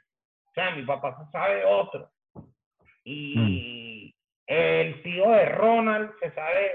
O 0.47 0.53
sea, 0.55 0.75
mi 0.75 0.85
papá 0.85 1.17
se 1.19 1.31
sabe 1.31 1.65
otro. 1.65 2.11
Y 3.05 3.82
el 4.53 5.03
tío 5.03 5.31
de 5.31 5.47
Ronald 5.47 6.11
se 6.21 6.31
sabe 6.33 6.73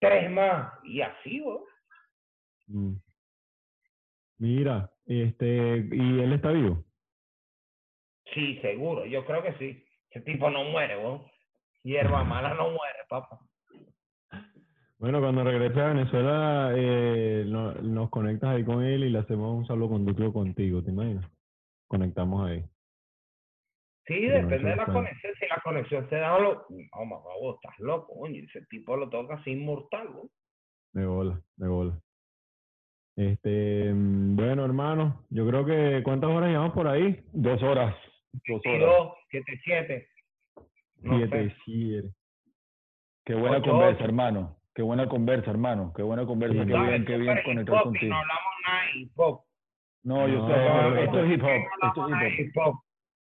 tres 0.00 0.30
más. 0.30 0.72
Y 0.84 1.00
así, 1.00 1.40
weón. 1.40 1.62
Mm. 2.68 2.94
Mira, 4.38 4.90
este, 5.06 5.86
¿y 5.92 6.20
él 6.20 6.32
está 6.32 6.50
vivo? 6.50 6.84
Sí, 8.32 8.58
seguro, 8.60 9.04
yo 9.06 9.24
creo 9.24 9.42
que 9.42 9.52
sí. 9.54 9.84
Ese 10.10 10.20
tipo 10.22 10.50
no 10.50 10.64
muere, 10.64 10.96
weón. 10.96 11.22
Hierba 11.82 12.24
mala 12.24 12.54
no 12.54 12.70
muere, 12.70 12.98
papá. 13.08 13.38
Bueno, 14.98 15.20
cuando 15.20 15.44
regrese 15.44 15.80
a 15.80 15.88
Venezuela, 15.88 16.72
eh, 16.74 17.44
no- 17.46 17.74
nos 17.74 18.10
conectas 18.10 18.50
ahí 18.50 18.64
con 18.64 18.82
él 18.82 19.04
y 19.04 19.10
le 19.10 19.18
hacemos 19.18 19.54
un 19.54 19.66
salvoconducto 19.66 20.32
contigo, 20.32 20.82
¿te 20.82 20.90
imaginas? 20.90 21.30
Conectamos 21.88 22.48
ahí. 22.48 22.64
Sí, 24.06 24.14
Pero 24.20 24.42
no 24.42 24.48
depende 24.48 24.70
de 24.70 24.76
la 24.76 24.84
conexión. 24.86 25.32
Si 25.40 25.46
la 25.46 25.60
conexión 25.64 26.08
se 26.10 26.16
da, 26.16 26.38
lo... 26.38 26.66
no, 26.68 27.04
mamá, 27.06 27.30
vos 27.40 27.56
estás 27.56 27.78
loco, 27.78 28.14
coño. 28.18 28.42
Ese 28.44 28.60
tipo 28.66 28.96
lo 28.96 29.08
toca 29.08 29.34
así 29.36 29.52
inmortal, 29.52 30.08
weón. 30.08 30.28
De 30.92 31.06
bola, 31.06 31.40
de 31.56 31.68
bola. 31.68 31.98
Este, 33.16 33.92
bueno, 33.94 34.64
hermano, 34.64 35.24
yo 35.30 35.46
creo 35.48 35.64
que, 35.64 36.02
¿cuántas 36.02 36.30
horas 36.30 36.50
llevamos 36.50 36.72
por 36.74 36.88
ahí? 36.88 37.24
Dos 37.32 37.62
horas. 37.62 37.94
Dos 38.48 38.60
horas. 38.66 38.80
22, 38.80 39.12
77. 39.30 40.08
No 41.02 41.16
Siete, 41.18 41.56
siete. 41.64 42.08
Qué 43.24 43.34
buena 43.34 43.58
Ocho, 43.58 43.70
conversa, 43.70 43.96
ocho. 43.96 44.04
hermano. 44.04 44.56
Qué 44.74 44.82
buena 44.82 45.08
conversa, 45.08 45.50
hermano. 45.50 45.92
Qué 45.94 46.02
buena 46.02 46.26
conversa. 46.26 46.60
Sí, 46.60 46.66
qué 46.66 46.72
¿sabes? 46.72 46.88
bien, 46.88 47.04
qué 47.04 47.16
bien 47.18 47.38
conectar 47.44 47.82
contigo. 47.84 48.12
No 48.14 48.20
hablamos 48.20 48.52
nada 48.66 48.82
de 48.92 48.98
hip 49.00 49.12
hop. 49.16 49.40
No, 50.02 50.28
yo 50.28 50.38
No, 50.38 50.48
sé. 50.48 51.04
esto 51.04 51.24
es 51.24 51.30
hip 51.32 51.42
hop. 51.42 51.48
No 51.48 51.88
Esto 51.88 52.26
es 52.26 52.38
hip 52.40 52.56
hop. 52.56 52.74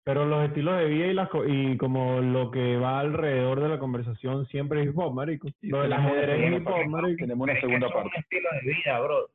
Pero 0.05 0.25
los 0.25 0.45
estilos 0.47 0.77
de 0.77 0.85
vida 0.85 1.07
y, 1.07 1.13
las 1.13 1.29
co- 1.29 1.45
y 1.45 1.77
como 1.77 2.21
lo 2.21 2.51
que 2.51 2.77
va 2.77 2.99
alrededor 2.99 3.59
de 3.59 3.69
la 3.69 3.79
conversación 3.79 4.45
siempre 4.45 4.81
es 4.83 4.89
hip 4.89 4.97
hop, 4.99 5.13
marico. 5.15 5.47
Lo 5.61 5.81
del 5.81 5.89
tenemos 5.89 6.11
una 6.11 6.21
ajedrez 6.21 6.29
es 6.29 6.41
segunda 6.45 6.57
hip 6.57 6.67
hop, 6.67 6.73
parte. 6.73 6.87
marico. 6.89 7.17
Tenemos 7.21 7.43
una 7.45 7.53
Es 7.53 7.59
segunda 7.59 7.87
es 7.87 7.93
parte. 7.93 8.09
un 8.09 8.15
estilo 8.21 8.49
de 8.51 8.73
vida, 8.73 8.99
bro. 8.99 9.29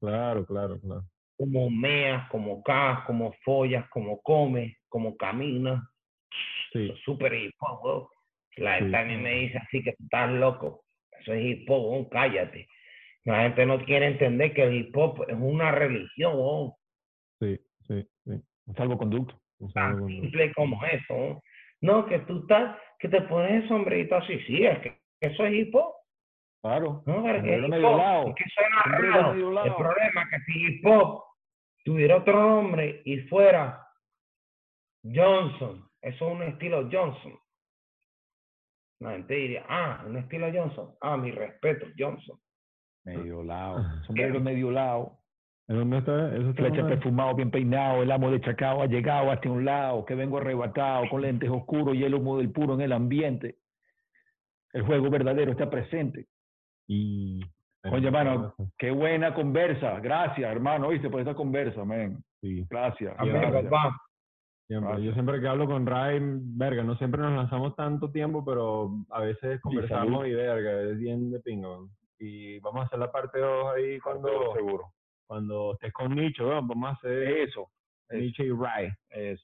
Claro, 0.00 0.46
claro, 0.46 0.80
claro. 0.80 1.02
Como 1.36 1.70
meas, 1.70 2.28
como 2.30 2.62
cagas, 2.62 3.04
como 3.04 3.32
follas, 3.44 3.88
como 3.90 4.20
comes, 4.22 4.76
como 4.88 5.16
caminas. 5.16 5.82
Sí. 6.72 6.84
Eso 6.84 6.92
es 6.94 7.00
súper 7.00 7.34
hip 7.34 7.54
hop, 7.58 7.82
bro. 7.82 8.10
La 8.58 8.74
Sí. 8.78 8.84
gente 8.84 8.96
a 8.96 9.04
mí 9.04 9.16
me 9.16 9.30
dice 9.32 9.58
así 9.58 9.82
que 9.82 9.90
estás 9.90 10.30
loco. 10.30 10.84
Eso 11.18 11.32
es 11.32 11.44
hip 11.44 11.68
hop, 11.68 11.82
bro, 12.00 12.08
cállate. 12.10 12.68
La 13.24 13.42
gente 13.42 13.66
no 13.66 13.84
quiere 13.84 14.06
entender 14.06 14.54
que 14.54 14.62
el 14.62 14.74
hip 14.74 14.96
hop 14.96 15.24
es 15.26 15.36
una 15.36 15.72
religión, 15.72 16.34
bro. 16.34 16.76
Sí, 17.40 17.58
sí, 17.88 18.06
sí. 18.24 18.40
Un 18.66 18.74
salvoconducto. 18.76 19.41
Un 19.62 19.72
tan 19.72 19.92
saludo. 19.94 20.08
simple 20.08 20.52
como 20.54 20.84
eso. 20.84 21.42
¿no? 21.82 22.06
Que 22.06 22.20
tú 22.20 22.40
estás, 22.40 22.78
que 22.98 23.08
te 23.08 23.20
pones 23.22 23.62
el 23.62 23.68
sombrerito 23.68 24.16
así, 24.16 24.38
sí, 24.46 24.64
es 24.64 24.78
que 24.78 24.98
eso 25.20 25.44
es 25.44 25.52
hip 25.52 25.74
hop. 25.74 25.92
Claro. 26.62 27.02
No, 27.06 27.22
pero 27.24 27.42
que 27.42 27.60
Sombrero 27.60 27.64
hip 27.64 27.70
medio 27.70 27.90
hop, 27.90 27.98
lado. 27.98 28.28
es 28.28 28.34
que 28.36 28.44
suena 28.50 28.82
raro. 28.82 29.64
El 29.64 29.74
problema 29.74 30.22
es 30.22 30.28
que 30.30 30.52
si 30.52 30.64
hip 30.64 30.86
hop 30.86 31.24
tuviera 31.84 32.16
otro 32.16 32.40
nombre 32.40 33.02
y 33.04 33.18
fuera 33.22 33.86
Johnson, 35.04 35.88
eso 36.00 36.26
es 36.26 36.32
un 36.32 36.42
estilo 36.42 36.88
Johnson. 36.90 37.36
La 39.00 39.12
gente 39.12 39.34
diría, 39.34 39.66
ah, 39.68 40.04
un 40.06 40.16
estilo 40.16 40.48
Johnson. 40.54 40.94
Ah, 41.00 41.16
mi 41.16 41.32
respeto, 41.32 41.86
Johnson. 41.98 42.38
Medio 43.04 43.42
lado. 43.42 43.82
Sombrero 44.06 44.40
medio 44.40 44.70
lado. 44.70 45.18
¿En 45.68 45.76
dónde 45.76 45.98
está? 45.98 46.34
¿Eso 46.34 46.50
está 46.50 46.62
Flecha 46.64 46.86
perfumado, 46.86 47.34
bien 47.34 47.50
peinado, 47.50 48.02
el 48.02 48.10
amo 48.10 48.30
de 48.30 48.40
Chacao 48.40 48.82
ha 48.82 48.86
llegado 48.86 49.30
hasta 49.30 49.48
un 49.48 49.64
lado, 49.64 50.04
que 50.04 50.14
vengo 50.14 50.38
arrebatado, 50.38 51.08
con 51.08 51.22
lentes 51.22 51.48
oscuros 51.48 51.94
y 51.94 52.04
el 52.04 52.14
humo 52.14 52.38
del 52.38 52.50
puro 52.50 52.74
en 52.74 52.80
el 52.80 52.92
ambiente. 52.92 53.56
El 54.72 54.82
juego 54.82 55.10
verdadero 55.10 55.52
está 55.52 55.70
presente. 55.70 56.26
Y... 56.88 57.40
Oye, 57.90 58.06
hermano, 58.06 58.54
qué 58.78 58.92
buena 58.92 59.34
conversa. 59.34 59.98
Gracias, 59.98 60.50
hermano, 60.50 60.90
¿viste? 60.90 61.10
Por 61.10 61.20
esta 61.20 61.34
conversa, 61.34 61.84
men. 61.84 62.22
Sí. 62.40 62.64
Gracias. 62.70 63.14
Amén, 63.18 63.40
gracias. 63.40 63.64
papá. 63.64 64.00
Siempre. 64.68 64.88
Gracias. 64.88 65.06
Yo 65.06 65.12
siempre 65.14 65.40
que 65.40 65.48
hablo 65.48 65.66
con 65.66 65.86
Ray, 65.86 66.20
verga, 66.22 66.84
no 66.84 66.96
siempre 66.96 67.20
nos 67.20 67.32
lanzamos 67.32 67.74
tanto 67.74 68.10
tiempo, 68.12 68.44
pero 68.44 68.90
a 69.10 69.20
veces 69.20 69.60
conversamos 69.60 70.12
salud. 70.12 70.26
y 70.26 70.34
verga, 70.34 70.82
es 70.82 70.98
bien 70.98 71.32
de 71.32 71.40
pingo. 71.40 71.88
Y 72.20 72.60
vamos 72.60 72.82
a 72.82 72.86
hacer 72.86 73.00
la 73.00 73.10
parte 73.10 73.40
2 73.40 73.74
ahí 73.74 73.98
cuando, 73.98 74.28
seguro. 74.54 74.92
Cuando 75.32 75.72
estés 75.72 75.92
con 75.94 76.14
¿no? 76.14 76.62
vamos 76.62 76.90
a 76.90 76.92
hacer 76.92 77.22
Eso, 77.22 77.70
eso, 78.10 78.42
y 78.42 78.50
Ray. 78.50 78.90
eso. 79.08 79.42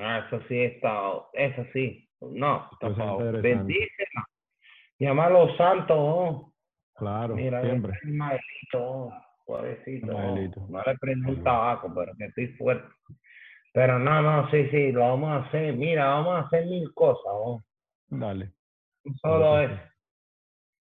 Ah, 0.00 0.26
eso 0.26 0.40
sí 0.48 0.58
está, 0.62 1.12
eso 1.34 1.64
sí. 1.72 2.08
No, 2.20 2.68
Eso 2.80 3.36
es 3.36 3.40
bendícela. 3.40 4.26
Llama 4.98 5.26
a 5.26 5.30
los 5.30 5.56
santos, 5.56 5.96
oh. 5.96 6.52
Claro, 6.96 7.36
Mira, 7.36 7.62
siempre. 7.62 7.96
Ismaelito, 8.02 8.42
oh, 8.82 9.12
suavecito, 9.46 10.16
oh. 10.16 10.34
No 10.68 10.82
le 10.86 10.98
prendí 10.98 11.30
un 11.30 11.44
tabaco, 11.44 11.92
pero 11.94 12.12
que 12.18 12.24
estoy 12.24 12.48
fuerte. 12.56 12.88
Pero 13.72 14.00
no, 14.00 14.22
no, 14.22 14.50
sí, 14.50 14.68
sí, 14.70 14.90
lo 14.90 15.02
vamos 15.02 15.30
a 15.30 15.46
hacer. 15.46 15.76
Mira, 15.76 16.06
vamos 16.06 16.34
a 16.34 16.46
hacer 16.46 16.66
mil 16.66 16.92
cosas, 16.94 17.26
oh. 17.26 17.60
Dale. 18.08 18.50
Solo 19.20 19.60
es, 19.60 19.70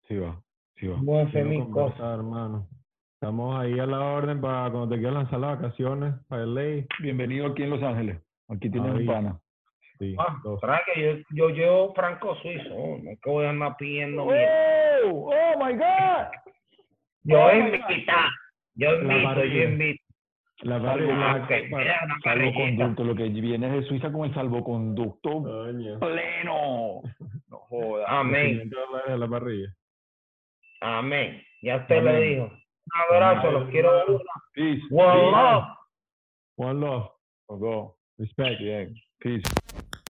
Sí 0.08 0.18
va, 0.18 0.42
sí 0.78 0.88
va. 0.88 0.96
vamos 0.96 1.28
a 1.28 1.30
hacer 1.30 1.46
mil 1.46 1.70
cosas. 1.70 2.00
hermano. 2.00 2.68
Estamos 3.22 3.56
ahí 3.60 3.78
a 3.78 3.86
la 3.86 4.00
orden 4.00 4.42
para 4.42 4.72
cuando 4.72 4.90
te 4.90 4.96
quieras 4.96 5.14
lanzar 5.14 5.40
las 5.42 5.62
vacaciones, 5.62 6.16
para 6.28 6.42
el 6.42 6.56
ley. 6.56 6.88
Bienvenido 7.02 7.46
aquí 7.46 7.62
en 7.62 7.70
Los 7.70 7.84
Ángeles. 7.84 8.20
Aquí 8.50 8.68
tienes 8.68 8.92
un 8.96 9.06
pana. 9.06 9.40
Sí, 10.00 10.16
Ah, 10.18 10.40
dos. 10.44 10.60
¿sabes 10.60 10.80
que 10.88 11.04
yo, 11.04 11.24
yo 11.30 11.50
llevo 11.50 11.94
franco 11.94 12.36
suizo, 12.38 12.74
oh, 12.74 12.98
no 12.98 13.12
es 13.12 13.20
que 13.22 13.30
voy 13.30 13.46
a 13.46 13.52
andar 13.52 13.78
pidiendo. 13.78 14.24
¡Oh! 14.24 14.32
¡Oh, 15.06 15.64
my 15.64 15.74
God! 15.74 16.32
Yo 17.26 17.46
oh, 17.46 17.54
invito, 17.54 17.86
yo 18.74 18.96
invito, 18.96 19.44
yo 19.46 19.64
invito. 19.66 20.04
La 20.64 20.82
parrillita. 20.82 21.48
salvoconducto. 22.24 23.04
Lo 23.04 23.14
que 23.14 23.30
viene 23.30 23.68
es 23.68 23.74
de 23.74 23.84
Suiza 23.84 24.12
con 24.12 24.26
el 24.26 24.34
salvoconducto 24.34 25.44
pleno. 26.00 27.02
No 27.50 27.58
jodas. 27.70 28.08
Amén, 28.10 28.62
500 28.62 28.80
dólares 28.80 29.12
a 29.12 29.18
la 29.18 29.28
parrilla. 29.28 29.76
amén. 30.82 31.44
Ya 31.62 31.76
usted 31.76 32.02
lo 32.02 32.16
dijo. 32.16 32.61
Un 32.94 33.16
abrazo, 33.16 33.52
los 33.52 33.70
quiero. 33.70 34.22
Peace. 34.54 34.82
One 34.90 35.32
love. 35.32 35.64
One 36.58 36.80
love. 36.82 37.12
Dos. 37.48 37.92
Respect. 38.18 38.60
Bien. 38.60 38.94
Peace. 39.20 39.44